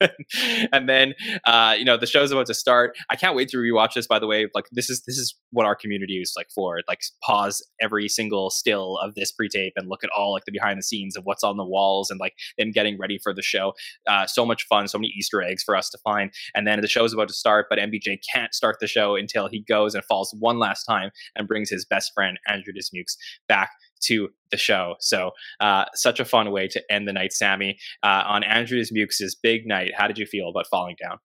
and 0.72 0.88
then 0.88 1.14
uh, 1.44 1.74
you 1.76 1.84
know 1.84 1.96
the 1.96 2.06
show's 2.06 2.30
about 2.30 2.46
to 2.46 2.54
start. 2.54 2.96
I 3.10 3.16
can't 3.16 3.36
wait 3.36 3.48
to 3.50 3.56
rewatch 3.56 3.94
this. 3.94 4.06
By 4.06 4.18
the 4.18 4.26
way, 4.26 4.46
like 4.54 4.66
this 4.72 4.90
is 4.90 5.02
this 5.06 5.18
is 5.18 5.34
what 5.50 5.66
our 5.66 5.76
community 5.76 6.20
is 6.20 6.32
like 6.36 6.48
for. 6.54 6.80
Like 6.88 7.00
pause 7.22 7.62
every 7.80 8.08
single 8.08 8.50
still 8.50 8.98
of 8.98 9.14
this 9.14 9.32
pre-tape 9.32 9.72
and 9.76 9.88
look 9.88 10.04
at 10.04 10.10
all 10.16 10.32
like 10.32 10.44
the 10.44 10.52
behind 10.52 10.78
the 10.78 10.82
scenes 10.82 11.16
of 11.16 11.24
what's 11.24 11.44
on 11.44 11.56
the 11.56 11.64
walls 11.64 12.10
and 12.10 12.20
like 12.20 12.34
them 12.58 12.70
getting 12.70 12.98
ready 12.98 13.18
for 13.22 13.34
the 13.34 13.42
show. 13.42 13.72
Uh, 14.08 14.26
so 14.26 14.44
much 14.44 14.66
fun, 14.66 14.88
so 14.88 14.98
many 14.98 15.12
Easter 15.16 15.42
eggs 15.42 15.62
for 15.62 15.76
us 15.76 15.90
to 15.90 15.98
find. 15.98 16.32
And 16.54 16.66
then 16.66 16.80
the 16.80 16.88
show's 16.88 17.12
about 17.12 17.28
to 17.28 17.34
start, 17.34 17.66
but 17.68 17.78
MBJ 17.78 18.18
can't 18.32 18.54
start 18.54 18.76
the 18.80 18.86
show 18.86 19.13
until 19.14 19.48
he 19.48 19.60
goes 19.60 19.94
and 19.94 20.04
falls 20.04 20.34
one 20.38 20.58
last 20.58 20.84
time 20.84 21.10
and 21.36 21.48
brings 21.48 21.70
his 21.70 21.84
best 21.84 22.12
friend 22.14 22.38
Andrew 22.48 22.72
Dismukes 22.72 23.16
back 23.48 23.70
to 24.02 24.28
the 24.50 24.56
show. 24.56 24.96
So, 25.00 25.30
uh, 25.60 25.86
such 25.94 26.20
a 26.20 26.24
fun 26.24 26.50
way 26.50 26.68
to 26.68 26.82
end 26.92 27.08
the 27.08 27.12
night, 27.12 27.32
Sammy. 27.32 27.78
Uh, 28.02 28.22
on 28.26 28.44
Andrew 28.44 28.78
Dismukes' 28.78 29.34
big 29.42 29.66
night, 29.66 29.92
how 29.96 30.06
did 30.06 30.18
you 30.18 30.26
feel 30.26 30.48
about 30.48 30.66
falling 30.66 30.96
down? 31.02 31.18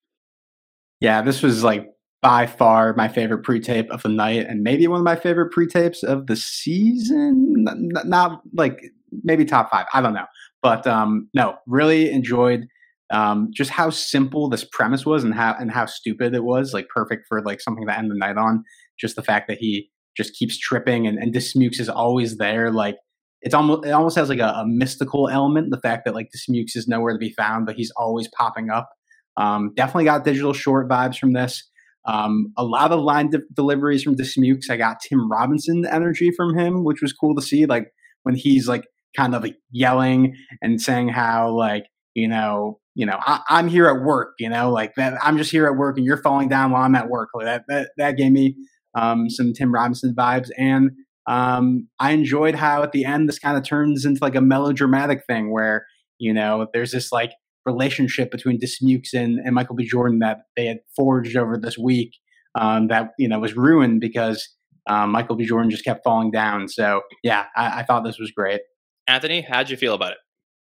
Yeah, 0.99 1.21
this 1.21 1.41
was 1.41 1.63
like 1.63 1.87
by 2.21 2.45
far 2.45 2.93
my 2.95 3.07
favorite 3.07 3.43
pre-tape 3.43 3.89
of 3.91 4.03
the 4.03 4.09
night, 4.09 4.45
and 4.47 4.61
maybe 4.61 4.87
one 4.87 4.99
of 4.99 5.05
my 5.05 5.15
favorite 5.15 5.51
pre-tapes 5.51 6.03
of 6.03 6.27
the 6.27 6.35
season. 6.35 7.53
Not, 7.63 8.07
not 8.07 8.41
like 8.53 8.81
maybe 9.23 9.45
top 9.45 9.71
five. 9.71 9.85
I 9.93 10.01
don't 10.01 10.13
know, 10.13 10.25
but 10.61 10.85
um, 10.87 11.29
no, 11.33 11.57
really 11.67 12.11
enjoyed 12.11 12.67
um, 13.11 13.49
just 13.53 13.71
how 13.71 13.89
simple 13.89 14.49
this 14.49 14.63
premise 14.63 15.05
was 15.05 15.23
and 15.23 15.33
how 15.33 15.55
and 15.59 15.71
how 15.71 15.85
stupid 15.85 16.33
it 16.33 16.43
was. 16.43 16.73
Like 16.73 16.87
perfect 16.89 17.25
for 17.27 17.41
like 17.41 17.61
something 17.61 17.87
to 17.87 17.97
end 17.97 18.11
the 18.11 18.15
night 18.15 18.37
on. 18.37 18.63
Just 18.99 19.15
the 19.15 19.23
fact 19.23 19.47
that 19.47 19.57
he 19.57 19.89
just 20.15 20.33
keeps 20.33 20.57
tripping 20.57 21.07
and, 21.07 21.17
and 21.17 21.33
Dismukes 21.33 21.79
is 21.79 21.89
always 21.89 22.37
there. 22.37 22.71
Like 22.71 22.97
it's 23.41 23.55
almost 23.55 23.85
it 23.85 23.91
almost 23.91 24.17
has 24.17 24.29
like 24.29 24.39
a, 24.39 24.49
a, 24.49 24.67
mystical 24.67 25.29
element. 25.29 25.71
The 25.71 25.79
fact 25.79 26.05
that 26.05 26.13
like 26.13 26.29
Dismukes 26.31 26.75
is 26.75 26.87
nowhere 26.87 27.13
to 27.13 27.19
be 27.19 27.31
found, 27.31 27.65
but 27.65 27.75
he's 27.75 27.91
always 27.95 28.27
popping 28.27 28.69
up. 28.69 28.89
Um, 29.37 29.71
definitely 29.75 30.03
got 30.03 30.25
digital 30.25 30.53
short 30.53 30.89
vibes 30.89 31.17
from 31.17 31.33
this. 31.33 31.67
Um, 32.05 32.53
a 32.57 32.63
lot 32.63 32.91
of 32.91 32.99
line 32.99 33.29
de- 33.29 33.41
deliveries 33.53 34.03
from 34.03 34.15
Dismukes. 34.15 34.69
I 34.69 34.77
got 34.77 34.99
Tim 34.99 35.31
Robinson 35.31 35.85
energy 35.85 36.31
from 36.35 36.57
him, 36.57 36.83
which 36.83 37.01
was 37.01 37.13
cool 37.13 37.35
to 37.35 37.41
see. 37.41 37.65
Like 37.65 37.91
when 38.23 38.35
he's 38.35 38.67
like 38.67 38.85
kind 39.15 39.33
of 39.33 39.43
like 39.43 39.55
yelling 39.71 40.35
and 40.61 40.81
saying 40.81 41.09
how 41.09 41.49
like 41.51 41.85
you 42.15 42.27
know 42.27 42.79
you 42.95 43.05
know 43.05 43.19
I, 43.19 43.41
am 43.49 43.67
here 43.67 43.87
at 43.87 44.01
work. 44.03 44.33
You 44.39 44.49
know 44.49 44.71
like 44.71 44.95
that. 44.95 45.13
I'm 45.23 45.37
just 45.37 45.51
here 45.51 45.67
at 45.67 45.75
work, 45.75 45.97
and 45.97 46.05
you're 46.05 46.17
falling 46.17 46.49
down 46.49 46.71
while 46.71 46.83
I'm 46.83 46.95
at 46.95 47.09
work. 47.09 47.29
Like 47.33 47.45
that 47.45 47.63
that 47.67 47.91
that 47.97 48.17
gave 48.17 48.31
me 48.31 48.55
um, 48.95 49.29
some 49.29 49.53
Tim 49.53 49.73
Robinson 49.73 50.13
vibes. 50.13 50.49
And 50.57 50.91
um, 51.27 51.87
I 51.99 52.11
enjoyed 52.11 52.55
how 52.55 52.83
at 52.83 52.91
the 52.91 53.05
end 53.05 53.27
this 53.27 53.39
kind 53.39 53.57
of 53.57 53.63
turns 53.63 54.05
into 54.05 54.23
like 54.23 54.35
a 54.35 54.41
melodramatic 54.41 55.25
thing 55.27 55.51
where, 55.51 55.85
you 56.17 56.33
know, 56.33 56.67
there's 56.73 56.91
this 56.91 57.11
like 57.11 57.31
relationship 57.65 58.31
between 58.31 58.59
Dismukes 58.59 59.13
and, 59.13 59.39
and 59.39 59.53
Michael 59.53 59.75
B. 59.75 59.85
Jordan 59.85 60.19
that 60.19 60.39
they 60.55 60.65
had 60.65 60.79
forged 60.95 61.35
over 61.35 61.57
this 61.57 61.77
week 61.77 62.15
um, 62.55 62.87
that, 62.87 63.11
you 63.17 63.27
know, 63.27 63.39
was 63.39 63.55
ruined 63.55 64.01
because 64.01 64.49
um, 64.89 65.11
Michael 65.11 65.35
B. 65.35 65.45
Jordan 65.45 65.69
just 65.69 65.85
kept 65.85 66.03
falling 66.03 66.31
down. 66.31 66.67
So, 66.67 67.01
yeah, 67.23 67.45
I, 67.55 67.81
I 67.81 67.83
thought 67.83 68.03
this 68.03 68.19
was 68.19 68.31
great. 68.31 68.61
Anthony, 69.07 69.41
how'd 69.41 69.69
you 69.69 69.77
feel 69.77 69.93
about 69.93 70.13
it? 70.13 70.17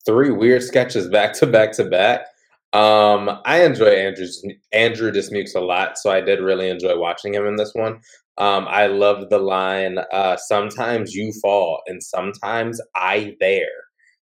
Three 0.07 0.31
weird 0.31 0.63
sketches 0.63 1.09
back 1.09 1.33
to 1.35 1.47
back 1.47 1.73
to 1.73 1.85
back. 1.85 2.27
Um, 2.73 3.41
I 3.45 3.65
enjoy 3.65 3.89
Andrew's 3.89 4.45
Andrew 4.73 5.11
Dismukes 5.11 5.55
a 5.55 5.61
lot, 5.61 5.99
so 5.99 6.11
I 6.11 6.21
did 6.21 6.41
really 6.41 6.69
enjoy 6.69 6.99
watching 6.99 7.35
him 7.35 7.47
in 7.47 7.57
this 7.57 7.73
one. 7.75 8.01
Um, 8.39 8.67
I 8.69 8.87
love 8.87 9.31
the 9.31 9.39
line, 9.39 9.99
uh, 10.13 10.37
sometimes 10.37 11.15
you 11.15 11.33
fall 11.41 11.83
and 11.87 12.03
sometimes 12.03 12.81
I 12.95 13.35
there. 13.41 13.67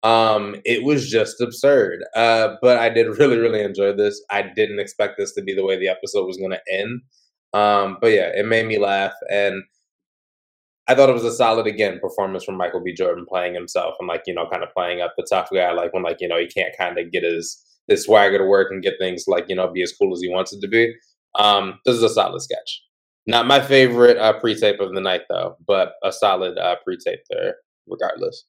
Um, 0.04 0.54
it 0.64 0.84
was 0.84 1.10
just 1.10 1.40
absurd. 1.40 2.04
Uh, 2.14 2.54
but 2.62 2.78
I 2.78 2.88
did 2.90 3.06
really, 3.18 3.38
really 3.38 3.62
enjoy 3.62 3.92
this. 3.92 4.22
I 4.30 4.42
didn't 4.42 4.78
expect 4.78 5.14
this 5.18 5.34
to 5.34 5.42
be 5.42 5.54
the 5.54 5.64
way 5.64 5.76
the 5.76 5.88
episode 5.88 6.26
was 6.26 6.36
gonna 6.36 6.60
end. 6.70 7.00
Um, 7.54 7.98
but 8.00 8.08
yeah, 8.08 8.30
it 8.34 8.46
made 8.46 8.66
me 8.66 8.78
laugh 8.78 9.14
and 9.30 9.62
I 10.88 10.94
thought 10.94 11.10
it 11.10 11.14
was 11.14 11.24
a 11.24 11.32
solid 11.32 11.66
again 11.66 12.00
performance 12.00 12.44
from 12.44 12.56
Michael 12.56 12.82
B. 12.82 12.94
Jordan 12.94 13.26
playing 13.28 13.54
himself 13.54 13.94
and 14.00 14.08
like, 14.08 14.22
you 14.26 14.34
know, 14.34 14.48
kind 14.50 14.62
of 14.62 14.72
playing 14.74 15.02
up 15.02 15.12
the 15.16 15.26
tough 15.28 15.50
guy, 15.52 15.70
like 15.72 15.92
when 15.92 16.02
like, 16.02 16.16
you 16.20 16.28
know, 16.28 16.38
he 16.38 16.46
can't 16.46 16.74
kind 16.76 16.98
of 16.98 17.12
get 17.12 17.22
his 17.22 17.62
his 17.88 18.04
swagger 18.04 18.38
to 18.38 18.44
work 18.44 18.68
and 18.70 18.82
get 18.82 18.94
things 18.98 19.24
like 19.26 19.46
you 19.48 19.56
know 19.56 19.68
be 19.68 19.82
as 19.82 19.92
cool 19.92 20.12
as 20.14 20.20
he 20.22 20.28
wants 20.28 20.52
it 20.52 20.60
to 20.60 20.68
be. 20.68 20.94
Um, 21.34 21.80
this 21.84 21.96
is 21.96 22.02
a 22.02 22.08
solid 22.08 22.40
sketch. 22.40 22.82
Not 23.26 23.46
my 23.46 23.60
favorite 23.60 24.16
uh, 24.16 24.38
pre-tape 24.38 24.80
of 24.80 24.94
the 24.94 25.00
night 25.00 25.22
though, 25.28 25.56
but 25.66 25.92
a 26.02 26.12
solid 26.12 26.56
uh, 26.56 26.76
pre-tape 26.84 27.20
there 27.30 27.56
regardless. 27.86 28.44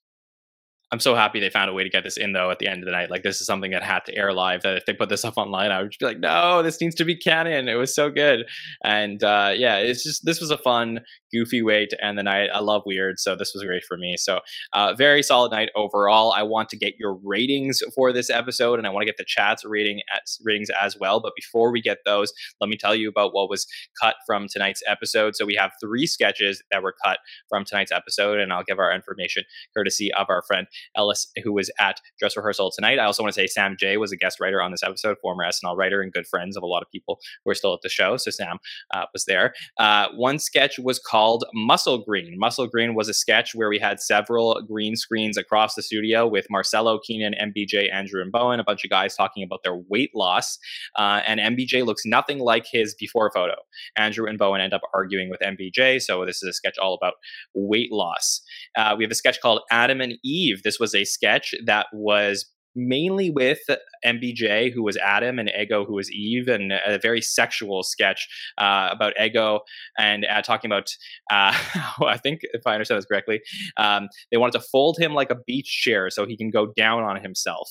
I'm 0.92 0.98
so 0.98 1.14
happy 1.14 1.38
they 1.38 1.50
found 1.50 1.70
a 1.70 1.72
way 1.72 1.84
to 1.84 1.88
get 1.88 2.02
this 2.02 2.16
in 2.16 2.32
though 2.32 2.50
at 2.50 2.58
the 2.58 2.66
end 2.66 2.82
of 2.82 2.86
the 2.86 2.92
night. 2.92 3.10
Like 3.10 3.22
this 3.22 3.40
is 3.40 3.46
something 3.46 3.70
that 3.70 3.82
had 3.82 4.04
to 4.06 4.16
air 4.16 4.32
live. 4.32 4.62
That 4.62 4.76
if 4.76 4.86
they 4.86 4.92
put 4.92 5.08
this 5.08 5.24
up 5.24 5.34
online, 5.36 5.70
I 5.70 5.82
would 5.82 5.94
be 5.98 6.04
like, 6.04 6.18
no, 6.18 6.62
this 6.62 6.80
needs 6.80 6.96
to 6.96 7.04
be 7.04 7.16
canon. 7.16 7.68
It 7.68 7.74
was 7.74 7.94
so 7.94 8.10
good, 8.10 8.46
and 8.82 9.22
uh, 9.22 9.52
yeah, 9.54 9.76
it's 9.76 10.02
just 10.02 10.24
this 10.24 10.40
was 10.40 10.50
a 10.50 10.58
fun, 10.58 11.00
goofy 11.32 11.62
way 11.62 11.86
to 11.86 12.04
end 12.04 12.18
the 12.18 12.24
night. 12.24 12.50
I 12.52 12.58
love 12.58 12.82
weird, 12.84 13.20
so 13.20 13.36
this 13.36 13.52
was 13.54 13.62
great 13.62 13.84
for 13.84 13.96
me. 13.96 14.16
So 14.16 14.40
uh, 14.72 14.94
very 14.94 15.22
solid 15.22 15.52
night 15.52 15.68
overall. 15.76 16.32
I 16.32 16.42
want 16.42 16.68
to 16.70 16.76
get 16.76 16.94
your 16.98 17.14
ratings 17.22 17.80
for 17.94 18.12
this 18.12 18.28
episode, 18.28 18.78
and 18.78 18.86
I 18.86 18.90
want 18.90 19.02
to 19.02 19.06
get 19.06 19.16
the 19.16 19.24
chat's 19.26 19.64
rating 19.64 20.00
at 20.12 20.22
ratings 20.44 20.70
as 20.70 20.96
well. 20.98 21.20
But 21.20 21.32
before 21.36 21.70
we 21.70 21.80
get 21.80 21.98
those, 22.04 22.32
let 22.60 22.68
me 22.68 22.76
tell 22.76 22.96
you 22.96 23.08
about 23.08 23.32
what 23.32 23.48
was 23.48 23.64
cut 24.02 24.16
from 24.26 24.48
tonight's 24.48 24.82
episode. 24.88 25.36
So 25.36 25.46
we 25.46 25.54
have 25.54 25.70
three 25.80 26.06
sketches 26.06 26.62
that 26.72 26.82
were 26.82 26.94
cut 27.04 27.18
from 27.48 27.64
tonight's 27.64 27.92
episode, 27.92 28.40
and 28.40 28.52
I'll 28.52 28.64
give 28.64 28.80
our 28.80 28.92
information 28.92 29.44
courtesy 29.76 30.12
of 30.14 30.26
our 30.28 30.42
friend 30.42 30.66
Ellis, 30.96 31.30
who 31.42 31.52
was 31.52 31.70
at 31.78 32.00
dress 32.18 32.36
rehearsal 32.36 32.70
tonight. 32.70 32.98
I 32.98 33.04
also 33.04 33.22
want 33.22 33.34
to 33.34 33.40
say 33.40 33.46
Sam 33.46 33.76
Jay 33.78 33.96
was 33.96 34.12
a 34.12 34.16
guest 34.16 34.40
writer 34.40 34.60
on 34.62 34.70
this 34.70 34.82
episode, 34.82 35.16
former 35.20 35.44
SNL 35.44 35.76
writer 35.76 36.00
and 36.00 36.12
good 36.12 36.26
friends 36.26 36.56
of 36.56 36.62
a 36.62 36.66
lot 36.66 36.82
of 36.82 36.90
people 36.90 37.18
who 37.44 37.50
are 37.50 37.54
still 37.54 37.74
at 37.74 37.80
the 37.82 37.88
show. 37.88 38.16
So 38.16 38.30
Sam 38.30 38.58
uh, 38.92 39.06
was 39.12 39.24
there. 39.24 39.54
Uh, 39.78 40.08
one 40.14 40.38
sketch 40.38 40.78
was 40.78 40.98
called 40.98 41.44
Muscle 41.54 41.98
Green. 41.98 42.38
Muscle 42.38 42.66
Green 42.66 42.94
was 42.94 43.08
a 43.08 43.14
sketch 43.14 43.54
where 43.54 43.68
we 43.68 43.78
had 43.78 44.00
several 44.00 44.60
green 44.66 44.96
screens 44.96 45.36
across 45.36 45.74
the 45.74 45.82
studio 45.82 46.26
with 46.26 46.46
Marcello, 46.50 46.98
Kenan, 46.98 47.34
MBJ, 47.40 47.92
Andrew, 47.92 48.22
and 48.22 48.32
Bowen, 48.32 48.60
a 48.60 48.64
bunch 48.64 48.84
of 48.84 48.90
guys 48.90 49.16
talking 49.16 49.42
about 49.42 49.62
their 49.62 49.76
weight 49.88 50.10
loss. 50.14 50.58
Uh, 50.96 51.20
and 51.26 51.40
MBJ 51.40 51.84
looks 51.84 52.02
nothing 52.04 52.38
like 52.38 52.66
his 52.70 52.94
before 52.94 53.30
photo. 53.32 53.54
Andrew 53.96 54.26
and 54.26 54.38
Bowen 54.38 54.60
end 54.60 54.72
up 54.72 54.82
arguing 54.94 55.30
with 55.30 55.40
MBJ. 55.40 56.02
So 56.02 56.24
this 56.24 56.42
is 56.42 56.48
a 56.48 56.52
sketch 56.52 56.78
all 56.78 56.94
about 56.94 57.14
weight 57.54 57.92
loss. 57.92 58.42
Uh, 58.76 58.94
we 58.96 59.04
have 59.04 59.10
a 59.10 59.16
sketch 59.16 59.40
called 59.40 59.60
Adam 59.70 60.00
and 60.00 60.14
Eve. 60.24 60.62
This 60.62 60.78
was 60.78 60.94
a 60.94 61.04
sketch 61.04 61.54
that 61.64 61.86
was 61.92 62.50
mainly 62.74 63.30
with 63.30 63.58
MBJ, 64.04 64.72
who 64.72 64.82
was 64.82 64.96
Adam, 64.96 65.38
and 65.38 65.50
Ego, 65.58 65.84
who 65.84 65.94
was 65.94 66.10
Eve, 66.10 66.48
and 66.48 66.72
a 66.72 66.98
very 67.00 67.20
sexual 67.20 67.82
sketch 67.82 68.28
uh, 68.58 68.88
about 68.92 69.12
Ego 69.20 69.60
and 69.98 70.24
uh, 70.24 70.42
talking 70.42 70.70
about, 70.70 70.90
uh, 71.30 71.52
I 72.06 72.16
think, 72.16 72.40
if 72.42 72.66
I 72.66 72.74
understand 72.74 72.98
this 72.98 73.06
correctly, 73.06 73.40
um, 73.76 74.08
they 74.30 74.36
wanted 74.36 74.58
to 74.58 74.66
fold 74.70 74.98
him 74.98 75.14
like 75.14 75.30
a 75.30 75.36
beach 75.46 75.80
chair 75.82 76.10
so 76.10 76.26
he 76.26 76.36
can 76.36 76.50
go 76.50 76.72
down 76.76 77.02
on 77.02 77.20
himself. 77.20 77.68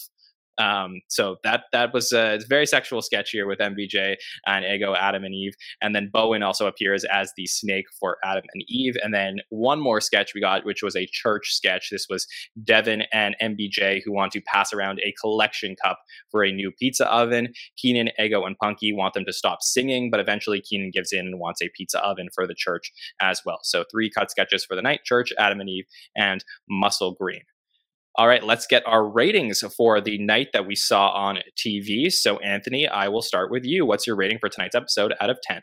Um, 0.60 1.02
so 1.08 1.38
that 1.44 1.64
that 1.72 1.94
was 1.94 2.12
a 2.12 2.40
very 2.48 2.66
sexual 2.66 3.02
sketch 3.02 3.32
here 3.32 3.48
with 3.48 3.60
MBJ 3.60 4.16
and 4.46 4.66
Ego, 4.66 4.94
Adam 4.94 5.24
and 5.24 5.34
Eve, 5.34 5.54
and 5.82 5.96
then 5.96 6.10
Bowen 6.12 6.44
also 6.44 6.68
appears 6.68 7.06
as 7.06 7.32
the 7.38 7.48
snake 7.48 7.86
for 8.00 8.18
Adam 8.24 8.44
and 8.54 8.64
Eve, 8.68 8.96
and 9.02 9.14
then 9.14 9.38
one 9.50 9.80
more 9.80 10.02
sketch 10.02 10.34
we 10.36 10.42
got, 10.42 10.66
which 10.66 10.84
was 10.84 10.96
a 10.96 11.08
church 11.12 11.54
sketch. 11.54 11.90
This 11.90 12.08
was 12.10 12.28
Devon 12.64 13.04
and 13.14 13.36
MBJ 13.42 14.02
who 14.04 14.12
want 14.12 14.34
to 14.34 14.42
pass 14.42 14.74
around 14.74 15.00
a 15.00 15.14
collection 15.20 15.76
cup 15.84 16.00
for 16.30 16.44
a 16.44 16.52
new 16.52 16.72
pizza 16.78 17.10
oven. 17.12 17.54
Kenan, 17.82 18.10
Ego, 18.20 18.44
and 18.44 18.58
Punkie 18.60 18.96
want 18.96 19.14
them 19.14 19.26
to 19.26 19.34
stop 19.34 19.62
singing, 19.62 20.12
but 20.12 20.20
eventually 20.20 20.62
Kenan 20.62 20.92
gives 20.92 21.14
in 21.14 21.28
and 21.28 21.40
wants 21.40 21.62
a 21.62 21.70
pizza 21.76 22.04
oven 22.04 22.28
for 22.36 22.46
the 22.46 22.56
church 22.56 22.92
as 23.22 23.42
well. 23.46 23.60
So 23.64 23.86
three 23.90 24.10
cut 24.10 24.30
sketches 24.30 24.66
for 24.66 24.76
the 24.76 24.82
night: 24.82 25.02
Church, 25.06 25.32
Adam 25.38 25.62
and 25.62 25.70
Eve, 25.70 25.86
and 26.16 26.44
Muscle 26.70 27.14
Green. 27.14 27.42
All 28.20 28.28
right, 28.28 28.44
let's 28.44 28.68
get 28.68 28.84
our 28.86 29.08
ratings 29.08 29.64
for 29.78 30.02
the 30.02 30.18
night 30.18 30.50
that 30.52 30.68
we 30.68 30.76
saw 30.76 31.08
on 31.12 31.40
TV. 31.56 32.12
So, 32.12 32.38
Anthony, 32.40 32.86
I 32.86 33.08
will 33.08 33.22
start 33.22 33.50
with 33.50 33.64
you. 33.64 33.86
What's 33.86 34.06
your 34.06 34.18
rating 34.18 34.40
for 34.40 34.50
tonight's 34.50 34.76
episode 34.76 35.14
out 35.22 35.30
of 35.30 35.40
10? 35.42 35.62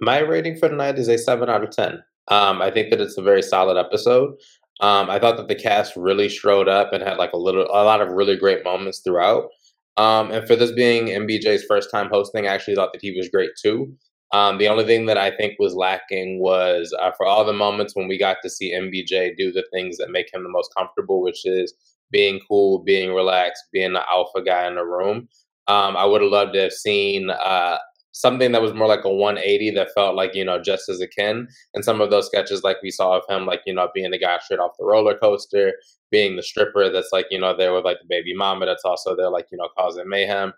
My 0.00 0.20
rating 0.20 0.56
for 0.56 0.70
tonight 0.70 0.98
is 0.98 1.08
a 1.08 1.18
7 1.18 1.50
out 1.50 1.62
of 1.62 1.70
10. 1.70 2.02
Um, 2.28 2.62
I 2.62 2.70
think 2.70 2.88
that 2.88 3.02
it's 3.02 3.18
a 3.18 3.22
very 3.22 3.42
solid 3.42 3.76
episode. 3.76 4.36
Um, 4.80 5.10
I 5.10 5.18
thought 5.18 5.36
that 5.36 5.48
the 5.48 5.54
cast 5.54 5.94
really 5.96 6.30
showed 6.30 6.66
up 6.66 6.94
and 6.94 7.02
had 7.02 7.18
like 7.18 7.34
a 7.34 7.38
little, 7.38 7.66
a 7.66 7.84
lot 7.84 8.00
of 8.00 8.08
really 8.08 8.38
great 8.38 8.64
moments 8.64 9.00
throughout. 9.00 9.50
Um, 9.98 10.30
and 10.30 10.46
for 10.46 10.56
this 10.56 10.72
being 10.72 11.08
MBJ's 11.08 11.66
first 11.68 11.90
time 11.90 12.08
hosting, 12.10 12.46
I 12.46 12.54
actually 12.54 12.76
thought 12.76 12.94
that 12.94 13.02
he 13.02 13.14
was 13.14 13.28
great 13.28 13.50
too. 13.62 13.92
Um, 14.32 14.58
the 14.58 14.68
only 14.68 14.84
thing 14.84 15.06
that 15.06 15.18
I 15.18 15.30
think 15.30 15.54
was 15.58 15.74
lacking 15.74 16.40
was 16.40 16.94
uh, 17.00 17.12
for 17.16 17.26
all 17.26 17.44
the 17.44 17.52
moments 17.52 17.94
when 17.94 18.08
we 18.08 18.18
got 18.18 18.38
to 18.42 18.50
see 18.50 18.74
MBJ 18.74 19.36
do 19.36 19.52
the 19.52 19.64
things 19.72 19.96
that 19.98 20.10
make 20.10 20.32
him 20.32 20.42
the 20.42 20.48
most 20.48 20.74
comfortable, 20.76 21.22
which 21.22 21.46
is 21.46 21.74
being 22.10 22.40
cool, 22.48 22.80
being 22.80 23.12
relaxed, 23.12 23.64
being 23.72 23.92
the 23.92 24.02
alpha 24.10 24.42
guy 24.42 24.66
in 24.66 24.74
the 24.74 24.84
room. 24.84 25.28
Um, 25.68 25.96
I 25.96 26.04
would 26.04 26.22
have 26.22 26.30
loved 26.30 26.54
to 26.54 26.62
have 26.62 26.72
seen 26.72 27.30
uh, 27.30 27.78
something 28.16 28.52
that 28.52 28.62
was 28.62 28.72
more 28.72 28.88
like 28.88 29.04
a 29.04 29.12
180 29.12 29.72
that 29.72 29.92
felt 29.94 30.16
like 30.16 30.34
you 30.34 30.44
know 30.44 30.60
just 30.60 30.88
as 30.88 31.02
a 31.02 31.06
kin 31.06 31.46
and 31.74 31.84
some 31.84 32.00
of 32.00 32.10
those 32.10 32.26
sketches 32.26 32.62
like 32.62 32.78
we 32.82 32.90
saw 32.90 33.18
of 33.18 33.22
him 33.28 33.44
like 33.44 33.60
you 33.66 33.74
know 33.74 33.88
being 33.94 34.10
the 34.10 34.18
guy 34.18 34.38
straight 34.38 34.58
off 34.58 34.70
the 34.78 34.86
roller 34.86 35.18
coaster 35.18 35.74
being 36.10 36.34
the 36.34 36.42
stripper 36.42 36.88
that's 36.88 37.10
like 37.12 37.26
you 37.30 37.38
know 37.38 37.54
there 37.54 37.74
with 37.74 37.84
like 37.84 37.98
the 38.00 38.06
baby 38.08 38.34
mama 38.34 38.64
that's 38.64 38.86
also 38.86 39.14
there 39.14 39.28
like 39.28 39.46
you 39.52 39.58
know 39.58 39.68
causing 39.76 40.08
mayhem 40.08 40.50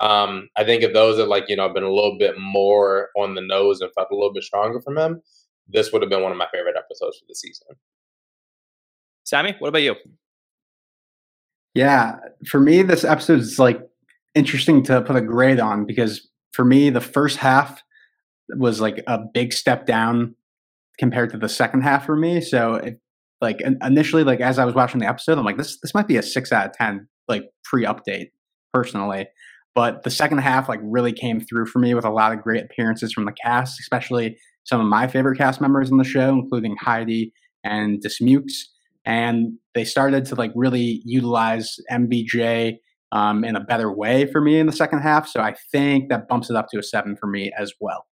um, 0.00 0.48
I 0.56 0.64
think 0.64 0.82
if 0.82 0.92
those 0.92 1.18
had 1.18 1.28
like 1.28 1.44
you 1.48 1.56
know 1.56 1.68
been 1.68 1.82
a 1.82 1.92
little 1.92 2.16
bit 2.18 2.38
more 2.38 3.10
on 3.16 3.34
the 3.34 3.40
nose 3.40 3.80
and 3.80 3.90
felt 3.94 4.08
a 4.10 4.14
little 4.14 4.32
bit 4.32 4.42
stronger 4.42 4.80
from 4.80 4.98
him, 4.98 5.22
this 5.68 5.92
would 5.92 6.02
have 6.02 6.10
been 6.10 6.22
one 6.22 6.32
of 6.32 6.38
my 6.38 6.48
favorite 6.52 6.76
episodes 6.76 7.18
for 7.18 7.24
the 7.28 7.34
season. 7.34 7.66
Sammy, 9.24 9.56
what 9.58 9.68
about 9.68 9.82
you? 9.82 9.96
Yeah, 11.74 12.16
for 12.46 12.60
me, 12.60 12.82
this 12.82 13.04
episode 13.04 13.40
is 13.40 13.58
like 13.58 13.80
interesting 14.34 14.82
to 14.84 15.02
put 15.02 15.16
a 15.16 15.20
grade 15.20 15.60
on 15.60 15.84
because 15.84 16.28
for 16.52 16.64
me, 16.64 16.90
the 16.90 17.00
first 17.00 17.38
half 17.38 17.82
was 18.56 18.80
like 18.80 19.02
a 19.06 19.18
big 19.18 19.52
step 19.52 19.84
down 19.84 20.34
compared 20.98 21.30
to 21.30 21.36
the 21.36 21.48
second 21.48 21.82
half 21.82 22.06
for 22.06 22.16
me. 22.16 22.40
So, 22.40 22.74
it, 22.74 23.00
like 23.40 23.60
initially, 23.82 24.24
like 24.24 24.40
as 24.40 24.58
I 24.58 24.64
was 24.64 24.74
watching 24.74 25.00
the 25.00 25.08
episode, 25.08 25.36
I'm 25.38 25.44
like, 25.44 25.58
this 25.58 25.78
this 25.80 25.92
might 25.92 26.08
be 26.08 26.16
a 26.16 26.22
six 26.22 26.52
out 26.52 26.66
of 26.66 26.72
ten, 26.72 27.08
like 27.28 27.50
pre-update, 27.64 28.30
personally. 28.72 29.28
But 29.76 30.04
the 30.04 30.10
second 30.10 30.38
half 30.38 30.70
like 30.70 30.80
really 30.82 31.12
came 31.12 31.38
through 31.38 31.66
for 31.66 31.80
me 31.80 31.92
with 31.92 32.06
a 32.06 32.10
lot 32.10 32.32
of 32.32 32.42
great 32.42 32.64
appearances 32.64 33.12
from 33.12 33.26
the 33.26 33.32
cast, 33.32 33.78
especially 33.78 34.38
some 34.64 34.80
of 34.80 34.86
my 34.86 35.06
favorite 35.06 35.36
cast 35.36 35.60
members 35.60 35.90
in 35.90 35.98
the 35.98 36.04
show, 36.04 36.30
including 36.30 36.76
Heidi 36.80 37.30
and 37.62 38.00
Dismukes. 38.00 38.68
And 39.04 39.58
they 39.74 39.84
started 39.84 40.24
to 40.26 40.34
like 40.34 40.50
really 40.54 41.02
utilize 41.04 41.76
MBJ 41.92 42.78
um, 43.12 43.44
in 43.44 43.54
a 43.54 43.60
better 43.60 43.92
way 43.92 44.24
for 44.24 44.40
me 44.40 44.58
in 44.58 44.66
the 44.66 44.72
second 44.72 45.02
half. 45.02 45.28
So 45.28 45.40
I 45.42 45.54
think 45.70 46.08
that 46.08 46.26
bumps 46.26 46.48
it 46.48 46.56
up 46.56 46.68
to 46.70 46.78
a 46.78 46.82
seven 46.82 47.14
for 47.14 47.26
me 47.26 47.52
as 47.56 47.74
well. 47.78 48.06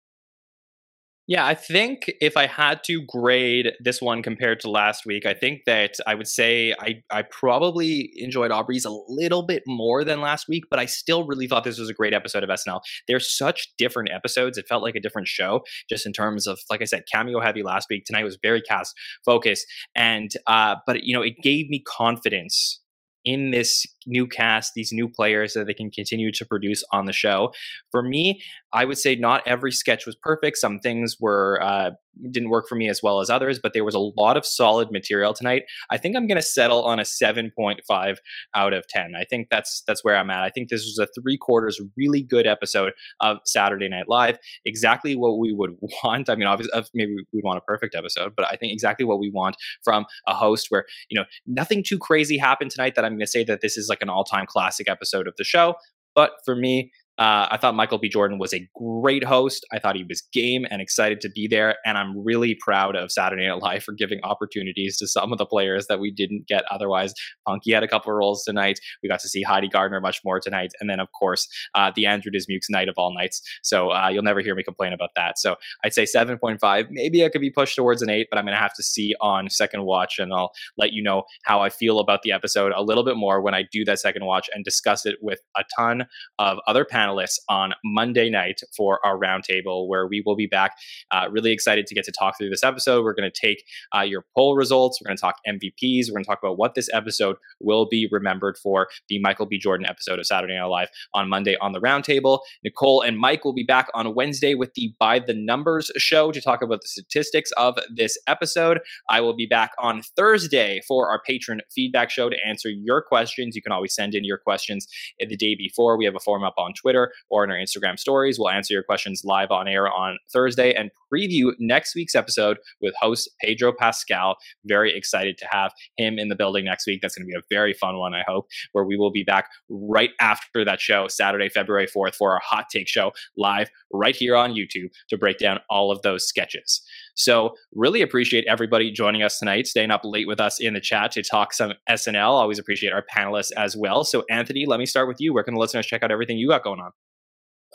Yeah, 1.26 1.45
I 1.45 1.56
think 1.56 2.12
if 2.20 2.36
I 2.36 2.48
had 2.48 2.84
to 2.88 3.02
grade 3.08 3.72
this 3.80 4.02
one 4.02 4.22
compared 4.22 4.60
to 4.60 4.70
last 4.70 5.06
week, 5.06 5.26
I 5.26 5.34
think 5.34 5.62
that 5.66 5.95
I 6.06 6.16
would 6.16 6.28
say 6.28 6.76
I, 6.78 7.02
I 7.10 7.22
probably 7.22 8.12
enjoyed 8.18 8.52
Aubrey's 8.52 8.84
a 8.84 8.91
little 9.08 9.41
bit 9.41 9.64
more 9.66 10.04
than 10.04 10.20
last 10.20 10.50
week, 10.50 10.66
but 10.70 10.80
I 10.80 10.86
still 10.86 11.26
really 11.26 11.48
thought 11.48 11.64
this 11.64 11.80
was 11.80 11.90
a 11.90 11.94
great 11.94 12.14
episode 12.14 12.44
of 12.44 12.50
SNL. 12.50 12.82
They're 13.08 13.22
such 13.22 13.70
different 13.78 14.10
episodes. 14.12 14.58
It 14.58 14.66
felt 14.68 14.84
like 14.84 14.95
a 14.95 15.00
different 15.00 15.30
show, 15.30 15.62
just 15.90 16.06
in 16.06 16.12
terms 16.12 16.45
of, 16.45 16.60
like 16.70 16.82
I 16.82 16.86
said, 16.86 17.04
cameo 17.10 17.40
heavy 17.40 17.64
last 17.64 17.88
week. 17.90 18.04
Tonight 18.06 18.26
was 18.26 18.38
very 18.41 18.62
cast 18.62 18.94
focused. 19.24 19.66
And, 19.95 20.30
uh, 20.48 20.76
but, 20.86 21.04
you 21.04 21.16
know, 21.16 21.22
it 21.22 21.36
gave 21.41 21.70
me 21.70 21.84
confidence 21.88 22.82
in 23.26 23.52
this 23.52 23.86
new 24.06 24.28
cast, 24.28 24.74
these 24.74 24.91
new 24.91 25.08
players 25.08 25.54
that 25.54 25.66
they 25.66 25.74
can 25.74 25.90
continue 25.90 26.32
to 26.32 26.45
produce 26.45 26.84
on 26.91 27.06
the 27.06 27.14
show. 27.14 27.54
For 27.91 28.02
me, 28.02 28.41
I 28.74 28.86
would 28.86 28.98
say 28.98 29.16
not 29.16 29.44
every 29.45 29.72
sketch 29.72 30.06
was 30.06 30.16
perfect. 30.16 30.58
Some 30.58 30.80
things 30.80 31.18
were 31.20 31.62
uh, 31.62 31.91
didn't 32.31 32.49
work 32.49 32.68
for 32.68 32.76
me 32.76 32.90
as 32.90 33.02
well 33.02 33.19
as 33.19 33.30
others, 33.30 33.60
but 33.61 33.73
there 33.73 33.84
was 33.84 33.95
a 33.95 33.99
lot 33.99 34.38
of 34.38 34.45
solid 34.45 34.91
material 34.91 35.34
tonight. 35.34 35.64
I 35.90 35.98
think 35.98 36.15
I'm 36.15 36.27
going 36.27 36.38
to 36.38 36.41
settle 36.41 36.84
on 36.84 36.99
a 36.99 37.03
7.5 37.03 38.18
out 38.56 38.73
of 38.73 38.88
10. 38.88 39.14
I 39.15 39.23
think 39.23 39.48
that's 39.49 39.84
that's 39.88 40.03
where 40.03 40.15
I'm 40.15 40.30
at. 40.30 40.44
I 40.44 40.49
think 40.49 40.69
this 40.69 40.84
was 40.84 40.99
a 40.99 41.22
three 41.22 41.38
quarters 41.38 41.80
really 41.98 42.22
good 42.22 42.48
episode 42.48 42.94
of 43.19 43.38
Saturday 43.45 43.90
Night 43.90 44.07
Live. 44.07 44.38
Exactly 44.65 45.15
what 45.15 45.40
we 45.40 45.53
would 45.53 45.76
want. 46.03 46.30
I 46.30 46.35
mean, 46.35 46.48
obviously, 46.48 46.81
maybe 46.94 47.15
we'd 47.34 47.44
want 47.44 47.57
a 47.57 47.61
perfect 47.61 47.95
episode, 47.95 48.34
but 48.35 48.45
I 48.52 48.56
think 48.56 48.73
exactly 48.73 49.06
what 49.06 49.19
we 49.19 49.30
want 49.30 49.56
from 49.84 50.06
a 50.27 50.34
host 50.34 50.68
where 50.69 50.85
you 51.10 51.19
know 51.19 51.26
nothing 51.48 51.84
too 51.84 51.98
crazy 51.98 52.38
happened 52.38 52.72
tonight. 52.72 52.95
That 52.95 53.06
I'm 53.06 53.14
going 53.14 53.19
to 53.22 53.27
say 53.27 53.44
that 53.45 53.61
this 53.61 53.77
is 53.77 53.90
like 53.90 54.02
an 54.02 54.10
all 54.10 54.23
time 54.23 54.45
classic 54.45 54.90
episode 54.90 55.27
of 55.27 55.35
the 55.38 55.44
show. 55.44 55.76
But 56.15 56.34
for 56.45 56.56
me, 56.56 56.91
uh, 57.19 57.45
I 57.52 57.57
thought 57.57 57.76
Michael 57.76 57.99
B. 57.99 58.10
Jordan 58.10 58.40
was 58.40 58.53
a 58.53 58.68
great 58.76 59.23
host. 59.23 59.64
I 59.72 59.77
thought 59.77 59.95
he 59.95 60.03
was 60.03 60.23
game 60.34 60.65
and 60.72 60.81
excited 60.81 61.22
to 61.22 61.30
be 61.30 61.48
there. 61.48 61.76
And 61.85 61.95
I'm 61.95 62.23
really 62.23 62.57
proud 62.60 62.95
of 62.95 63.11
Saturday 63.11 63.48
Night 63.48 63.61
Live 63.61 63.84
for 63.84 63.91
giving 63.91 64.19
opportunities 64.23 64.98
to 64.98 65.07
some 65.07 65.31
of 65.31 65.38
the 65.38 65.45
players 65.45 65.85
that 65.88 65.99
we 65.99 66.11
didn't 66.11 66.48
get 66.48 66.64
otherwise. 66.72 67.14
Punkie 67.48 67.72
had 67.72 67.84
a 67.84 67.88
couple 67.88 68.11
of 68.11 68.18
roles 68.18 68.44
tonight. 68.44 68.80
We 69.03 69.10
got 69.10 69.19
to 69.19 69.30
see 69.30 69.44
Heidi 69.44 69.68
Gardner 69.68 70.02
much 70.02 70.22
more 70.26 70.40
tonight. 70.40 70.72
And 70.80 70.90
then, 70.90 70.99
of 70.99 71.11
course, 71.11 71.48
uh, 71.76 71.91
the 71.95 72.07
Andrew 72.07 72.31
Dismukes 72.31 72.68
night 72.69 72.90
of 72.90 72.95
all 72.98 73.14
nights. 73.14 73.44
So 73.61 73.91
uh, 73.91 74.10
you'll 74.10 74.23
never 74.23 74.41
hear 74.41 74.56
me 74.56 74.64
complain 74.64 74.91
about 74.91 75.11
that. 75.15 75.38
So 75.38 75.56
I'd 75.85 75.94
say 75.94 76.06
7.5. 76.06 76.88
Maybe 76.90 77.23
I 77.23 77.30
could 77.30 77.41
be 77.41 77.52
pushed 77.52 77.76
towards 77.76 78.02
an 78.02 78.10
8, 78.10 78.27
but 78.31 78.40
I'm 78.40 78.45
going 78.45 78.56
to 78.56 78.61
have 78.61 78.73
to 78.73 78.84
see 78.84 79.14
on 79.22 79.52
second 79.52 79.84
watch. 79.84 80.18
And 80.18 80.34
I'll 80.34 80.52
let 80.80 80.94
you 80.94 81.03
know 81.03 81.23
how 81.44 81.61
I 81.61 81.69
feel 81.69 81.99
about 81.99 82.23
the 82.23 82.31
episode 82.31 82.73
a 82.76 82.81
little 82.81 83.03
bit 83.03 83.18
more 83.18 83.40
when 83.40 83.53
I 83.53 83.65
do 83.72 83.85
that 83.85 83.99
second 83.99 84.26
watch 84.26 84.49
and 84.52 84.65
discuss 84.65 85.06
it 85.06 85.18
with 85.22 85.40
a 85.56 85.64
ton 85.77 86.07
of 86.40 86.57
other 86.68 86.85
panelists 86.85 87.02
panelists 87.03 87.39
on 87.49 87.73
Monday 87.84 88.30
night 88.30 88.61
for 88.75 89.05
our 89.05 89.17
roundtable, 89.17 89.88
where 89.88 90.07
we 90.07 90.21
will 90.25 90.35
be 90.35 90.47
back. 90.47 90.75
Uh, 91.11 91.27
really 91.31 91.51
excited 91.51 91.88
to 91.88 91.95
get 91.95 92.05
to 92.05 92.11
talk 92.11 92.38
through 92.38 92.49
this 92.49 92.63
episode. 92.63 93.03
We're 93.03 93.13
going 93.13 93.30
to 93.30 93.47
take 93.47 93.63
uh, 93.95 94.01
your 94.01 94.25
poll 94.35 94.55
results. 94.55 94.99
We're 95.01 95.09
going 95.09 95.17
to 95.17 95.21
talk 95.21 95.35
MVPs. 95.47 96.07
We're 96.07 96.15
going 96.15 96.23
to 96.23 96.30
talk 96.30 96.39
about 96.41 96.57
what 96.57 96.75
this 96.75 96.89
episode 96.93 97.38
will 97.59 97.88
be 97.88 98.07
remembered 98.11 98.57
for 98.57 98.88
the 99.09 99.19
Michael 99.19 99.45
B. 99.45 99.57
Jordan 99.57 99.88
episode 99.88 100.19
of 100.19 100.25
Saturday 100.25 100.57
Night 100.57 100.65
Live 100.65 100.89
on 101.13 101.30
Monday 101.30 101.55
on 101.61 101.71
the 101.71 101.81
roundtable. 101.81 102.39
Nicole 102.63 103.01
and 103.01 103.17
Mike 103.17 103.45
will 103.45 103.53
be 103.53 103.63
back 103.63 103.88
on 103.93 104.15
Wednesday 104.15 104.55
with 104.55 104.73
the 104.75 104.93
By 104.99 105.19
the 105.19 105.34
Numbers 105.34 105.91
show 105.97 106.31
to 106.31 106.41
talk 106.41 106.61
about 106.61 106.81
the 106.81 106.88
statistics 106.88 107.51
of 107.53 107.77
this 107.93 108.17
episode. 108.27 108.80
I 109.09 109.21
will 109.21 109.35
be 109.35 109.45
back 109.45 109.71
on 109.80 110.01
Thursday 110.15 110.81
for 110.88 111.09
our 111.09 111.21
patron 111.25 111.61
feedback 111.73 112.09
show 112.09 112.30
to 112.30 112.38
answer 112.45 112.69
your 112.69 113.01
questions. 113.01 113.55
You 113.55 113.61
can 113.61 113.71
always 113.71 113.93
send 113.93 114.15
in 114.15 114.23
your 114.23 114.38
questions 114.38 114.88
the 115.19 115.35
day 115.35 115.55
before. 115.55 115.97
We 115.97 116.05
have 116.05 116.15
a 116.15 116.19
form 116.19 116.43
up 116.43 116.55
on 116.57 116.73
Twitter 116.73 116.93
Twitter 116.94 117.14
or 117.30 117.44
in 117.44 117.52
our 117.52 117.57
Instagram 117.57 117.98
stories. 117.98 118.38
We'll 118.38 118.49
answer 118.49 118.74
your 118.74 118.84
questions 118.84 119.22
live 119.24 119.52
on 119.52 119.68
air 119.68 119.91
on 119.91 120.18
Thursday 120.32 120.74
and 120.74 120.91
preview 121.14 121.52
next 121.60 121.95
week's 121.95 122.15
episode 122.15 122.57
with 122.82 122.94
host 122.99 123.30
Pedro 123.41 123.74
Pascal. 123.78 124.36
Very 124.65 124.95
excited 124.95 125.38
to 125.40 125.48
have 125.49 125.72
him 125.98 126.20
in 126.20 126.30
the 126.30 126.36
building 126.36 126.65
next 126.65 126.86
week. 126.88 127.02
That's 127.02 127.15
going 127.15 127.28
to 127.28 127.32
be 127.32 127.38
a 127.38 127.41
very 127.49 127.74
fun 127.74 127.98
one, 127.98 128.14
I 128.14 128.24
hope, 128.28 128.48
where 128.72 128.86
we 128.86 128.98
will 128.98 129.11
be 129.11 129.24
back 129.24 129.49
right 129.70 130.11
after 130.20 130.64
that 130.65 130.80
show, 130.80 131.07
Saturday, 131.07 131.49
February 131.49 131.88
4th, 131.88 132.15
for 132.15 132.34
our 132.34 132.41
hot 132.44 132.65
take 132.72 132.88
show 132.88 133.11
live 133.38 133.70
right 133.91 134.15
here 134.15 134.36
on 134.36 134.53
YouTube 134.53 134.90
to 135.10 135.18
break 135.18 135.38
down 135.38 135.60
all 135.70 135.91
of 135.91 136.02
those 136.02 136.28
sketches. 136.28 136.82
So, 137.15 137.56
really 137.73 138.02
appreciate 138.02 138.45
everybody 138.48 138.91
joining 138.91 139.22
us 139.22 139.40
tonight, 139.40 139.68
staying 139.68 139.91
up 139.91 140.02
late 140.03 140.27
with 140.27 140.40
us 140.40 140.60
in 140.60 140.73
the 140.73 140.81
chat 140.81 141.11
to 141.11 141.22
talk 141.23 141.53
some 141.53 141.73
SNL. 141.90 142.30
Always 142.30 142.60
appreciate 142.60 142.91
our 142.91 143.06
panelists 143.15 143.52
as 143.56 143.77
well. 143.77 144.03
So, 144.03 144.23
Anthony, 144.30 144.65
let 144.65 144.80
me 144.80 144.85
start 144.85 145.07
with 145.07 145.19
you. 145.19 145.34
Where 145.34 145.44
can 145.44 145.53
the 145.53 145.60
listeners 145.60 145.85
check 145.85 146.02
out 146.02 146.11
everything 146.11 146.38
you 146.38 146.48
got 146.48 146.64
going 146.64 146.80
on? 146.80 146.91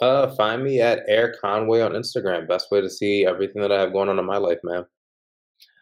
Uh, 0.00 0.34
find 0.34 0.62
me 0.62 0.80
at 0.80 1.02
Air 1.08 1.34
Conway 1.40 1.80
on 1.80 1.92
Instagram. 1.92 2.48
Best 2.48 2.70
way 2.70 2.80
to 2.80 2.90
see 2.90 3.26
everything 3.26 3.62
that 3.62 3.72
I 3.72 3.80
have 3.80 3.92
going 3.92 4.08
on 4.08 4.18
in 4.18 4.24
my 4.24 4.36
life, 4.36 4.58
man. 4.62 4.84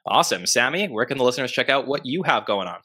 Awesome. 0.06 0.46
Sammy, 0.46 0.88
where 0.88 1.04
can 1.04 1.18
the 1.18 1.24
listeners 1.24 1.52
check 1.52 1.68
out 1.68 1.86
what 1.86 2.06
you 2.06 2.22
have 2.22 2.46
going 2.46 2.68
on? 2.68 2.78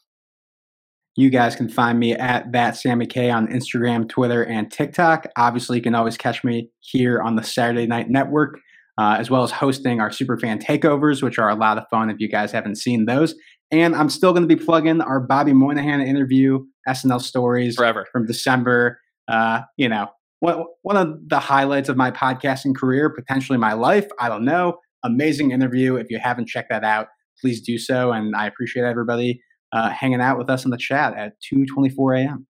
You 1.14 1.28
guys 1.28 1.54
can 1.54 1.68
find 1.68 1.98
me 2.00 2.14
at 2.14 2.50
that 2.52 2.76
Sammy 2.76 3.06
Kay 3.06 3.30
on 3.30 3.46
Instagram, 3.48 4.08
Twitter, 4.08 4.44
and 4.44 4.72
TikTok. 4.72 5.26
Obviously, 5.36 5.76
you 5.76 5.82
can 5.82 5.94
always 5.94 6.16
catch 6.16 6.42
me 6.42 6.70
here 6.80 7.20
on 7.20 7.36
the 7.36 7.42
Saturday 7.42 7.86
Night 7.86 8.08
Network 8.08 8.58
uh, 8.98 9.16
as 9.18 9.30
well 9.30 9.42
as 9.42 9.50
hosting 9.50 10.00
our 10.00 10.10
superfan 10.10 10.62
takeovers, 10.62 11.22
which 11.22 11.38
are 11.38 11.48
a 11.48 11.54
lot 11.54 11.78
of 11.78 11.84
fun 11.90 12.10
if 12.10 12.18
you 12.18 12.28
guys 12.28 12.52
haven't 12.52 12.76
seen 12.76 13.06
those. 13.06 13.34
And 13.70 13.94
I'm 13.94 14.10
still 14.10 14.32
going 14.32 14.46
to 14.46 14.54
be 14.54 14.62
plugging 14.62 15.00
our 15.00 15.18
Bobby 15.18 15.52
Moynihan 15.52 16.00
interview, 16.02 16.60
SNL 16.86 17.22
stories 17.22 17.76
Forever. 17.76 18.06
from 18.12 18.26
December. 18.26 18.98
Uh, 19.28 19.62
you 19.76 19.88
know, 19.88 20.08
one, 20.40 20.64
one 20.82 20.96
of 20.96 21.16
the 21.28 21.38
highlights 21.38 21.88
of 21.88 21.96
my 21.96 22.10
podcasting 22.10 22.76
career, 22.76 23.08
potentially 23.08 23.58
my 23.58 23.72
life. 23.72 24.06
I 24.18 24.28
don't 24.28 24.44
know. 24.44 24.78
Amazing 25.04 25.52
interview. 25.52 25.96
If 25.96 26.10
you 26.10 26.18
haven't 26.18 26.48
checked 26.48 26.68
that 26.70 26.84
out, 26.84 27.08
please 27.40 27.62
do 27.62 27.78
so. 27.78 28.12
And 28.12 28.36
I 28.36 28.46
appreciate 28.46 28.84
everybody 28.84 29.40
uh, 29.72 29.88
hanging 29.88 30.20
out 30.20 30.36
with 30.36 30.50
us 30.50 30.64
in 30.64 30.70
the 30.70 30.76
chat 30.76 31.16
at 31.16 31.34
2:24 31.52 32.24
a.m. 32.24 32.46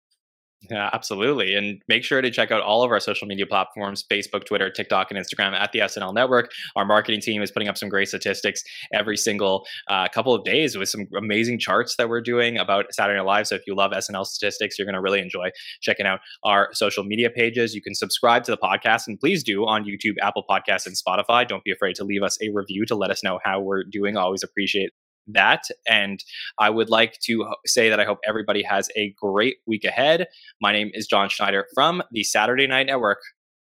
Yeah, 0.70 0.90
absolutely. 0.92 1.54
And 1.54 1.80
make 1.88 2.04
sure 2.04 2.20
to 2.20 2.30
check 2.30 2.50
out 2.50 2.60
all 2.62 2.82
of 2.82 2.90
our 2.90 3.00
social 3.00 3.26
media 3.26 3.46
platforms 3.46 4.04
Facebook, 4.10 4.44
Twitter, 4.44 4.68
TikTok, 4.68 5.10
and 5.10 5.18
Instagram 5.18 5.52
at 5.52 5.72
the 5.72 5.78
SNL 5.80 6.12
Network. 6.12 6.50
Our 6.76 6.84
marketing 6.84 7.20
team 7.20 7.40
is 7.42 7.50
putting 7.50 7.68
up 7.68 7.78
some 7.78 7.88
great 7.88 8.08
statistics 8.08 8.62
every 8.92 9.16
single 9.16 9.66
uh, 9.88 10.08
couple 10.08 10.34
of 10.34 10.44
days 10.44 10.76
with 10.76 10.90
some 10.90 11.06
amazing 11.16 11.58
charts 11.58 11.96
that 11.96 12.08
we're 12.08 12.20
doing 12.20 12.58
about 12.58 12.92
Saturday 12.92 13.18
Night 13.18 13.24
Live. 13.24 13.46
So 13.46 13.54
if 13.54 13.62
you 13.66 13.74
love 13.74 13.92
SNL 13.92 14.26
statistics, 14.26 14.78
you're 14.78 14.86
going 14.86 14.94
to 14.94 15.00
really 15.00 15.20
enjoy 15.20 15.50
checking 15.80 16.06
out 16.06 16.20
our 16.44 16.68
social 16.72 17.02
media 17.04 17.30
pages. 17.30 17.74
You 17.74 17.80
can 17.80 17.94
subscribe 17.94 18.44
to 18.44 18.50
the 18.50 18.58
podcast 18.58 19.06
and 19.06 19.18
please 19.18 19.42
do 19.42 19.66
on 19.66 19.84
YouTube, 19.84 20.16
Apple 20.20 20.44
Podcasts, 20.48 20.86
and 20.86 20.96
Spotify. 20.96 21.48
Don't 21.48 21.64
be 21.64 21.72
afraid 21.72 21.94
to 21.96 22.04
leave 22.04 22.22
us 22.22 22.36
a 22.42 22.50
review 22.50 22.84
to 22.86 22.94
let 22.94 23.10
us 23.10 23.24
know 23.24 23.38
how 23.42 23.60
we're 23.60 23.84
doing. 23.84 24.16
always 24.16 24.42
appreciate 24.42 24.90
that. 25.28 25.64
And 25.88 26.22
I 26.58 26.70
would 26.70 26.90
like 26.90 27.18
to 27.24 27.46
say 27.66 27.88
that 27.88 28.00
I 28.00 28.04
hope 28.04 28.18
everybody 28.26 28.62
has 28.62 28.88
a 28.96 29.14
great 29.18 29.56
week 29.66 29.84
ahead. 29.84 30.26
My 30.60 30.72
name 30.72 30.90
is 30.94 31.06
Jon 31.06 31.28
Schneider 31.28 31.66
from 31.74 32.02
the 32.12 32.24
Saturday 32.24 32.66
Night 32.66 32.86
Network. 32.86 33.18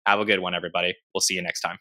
Have 0.06 0.20
a 0.20 0.26
good 0.26 0.40
one, 0.40 0.54
everybody. 0.54 0.96
We'll 1.14 1.22
see 1.22 1.36
you 1.36 1.42
next 1.42 1.62
time. 1.62 1.78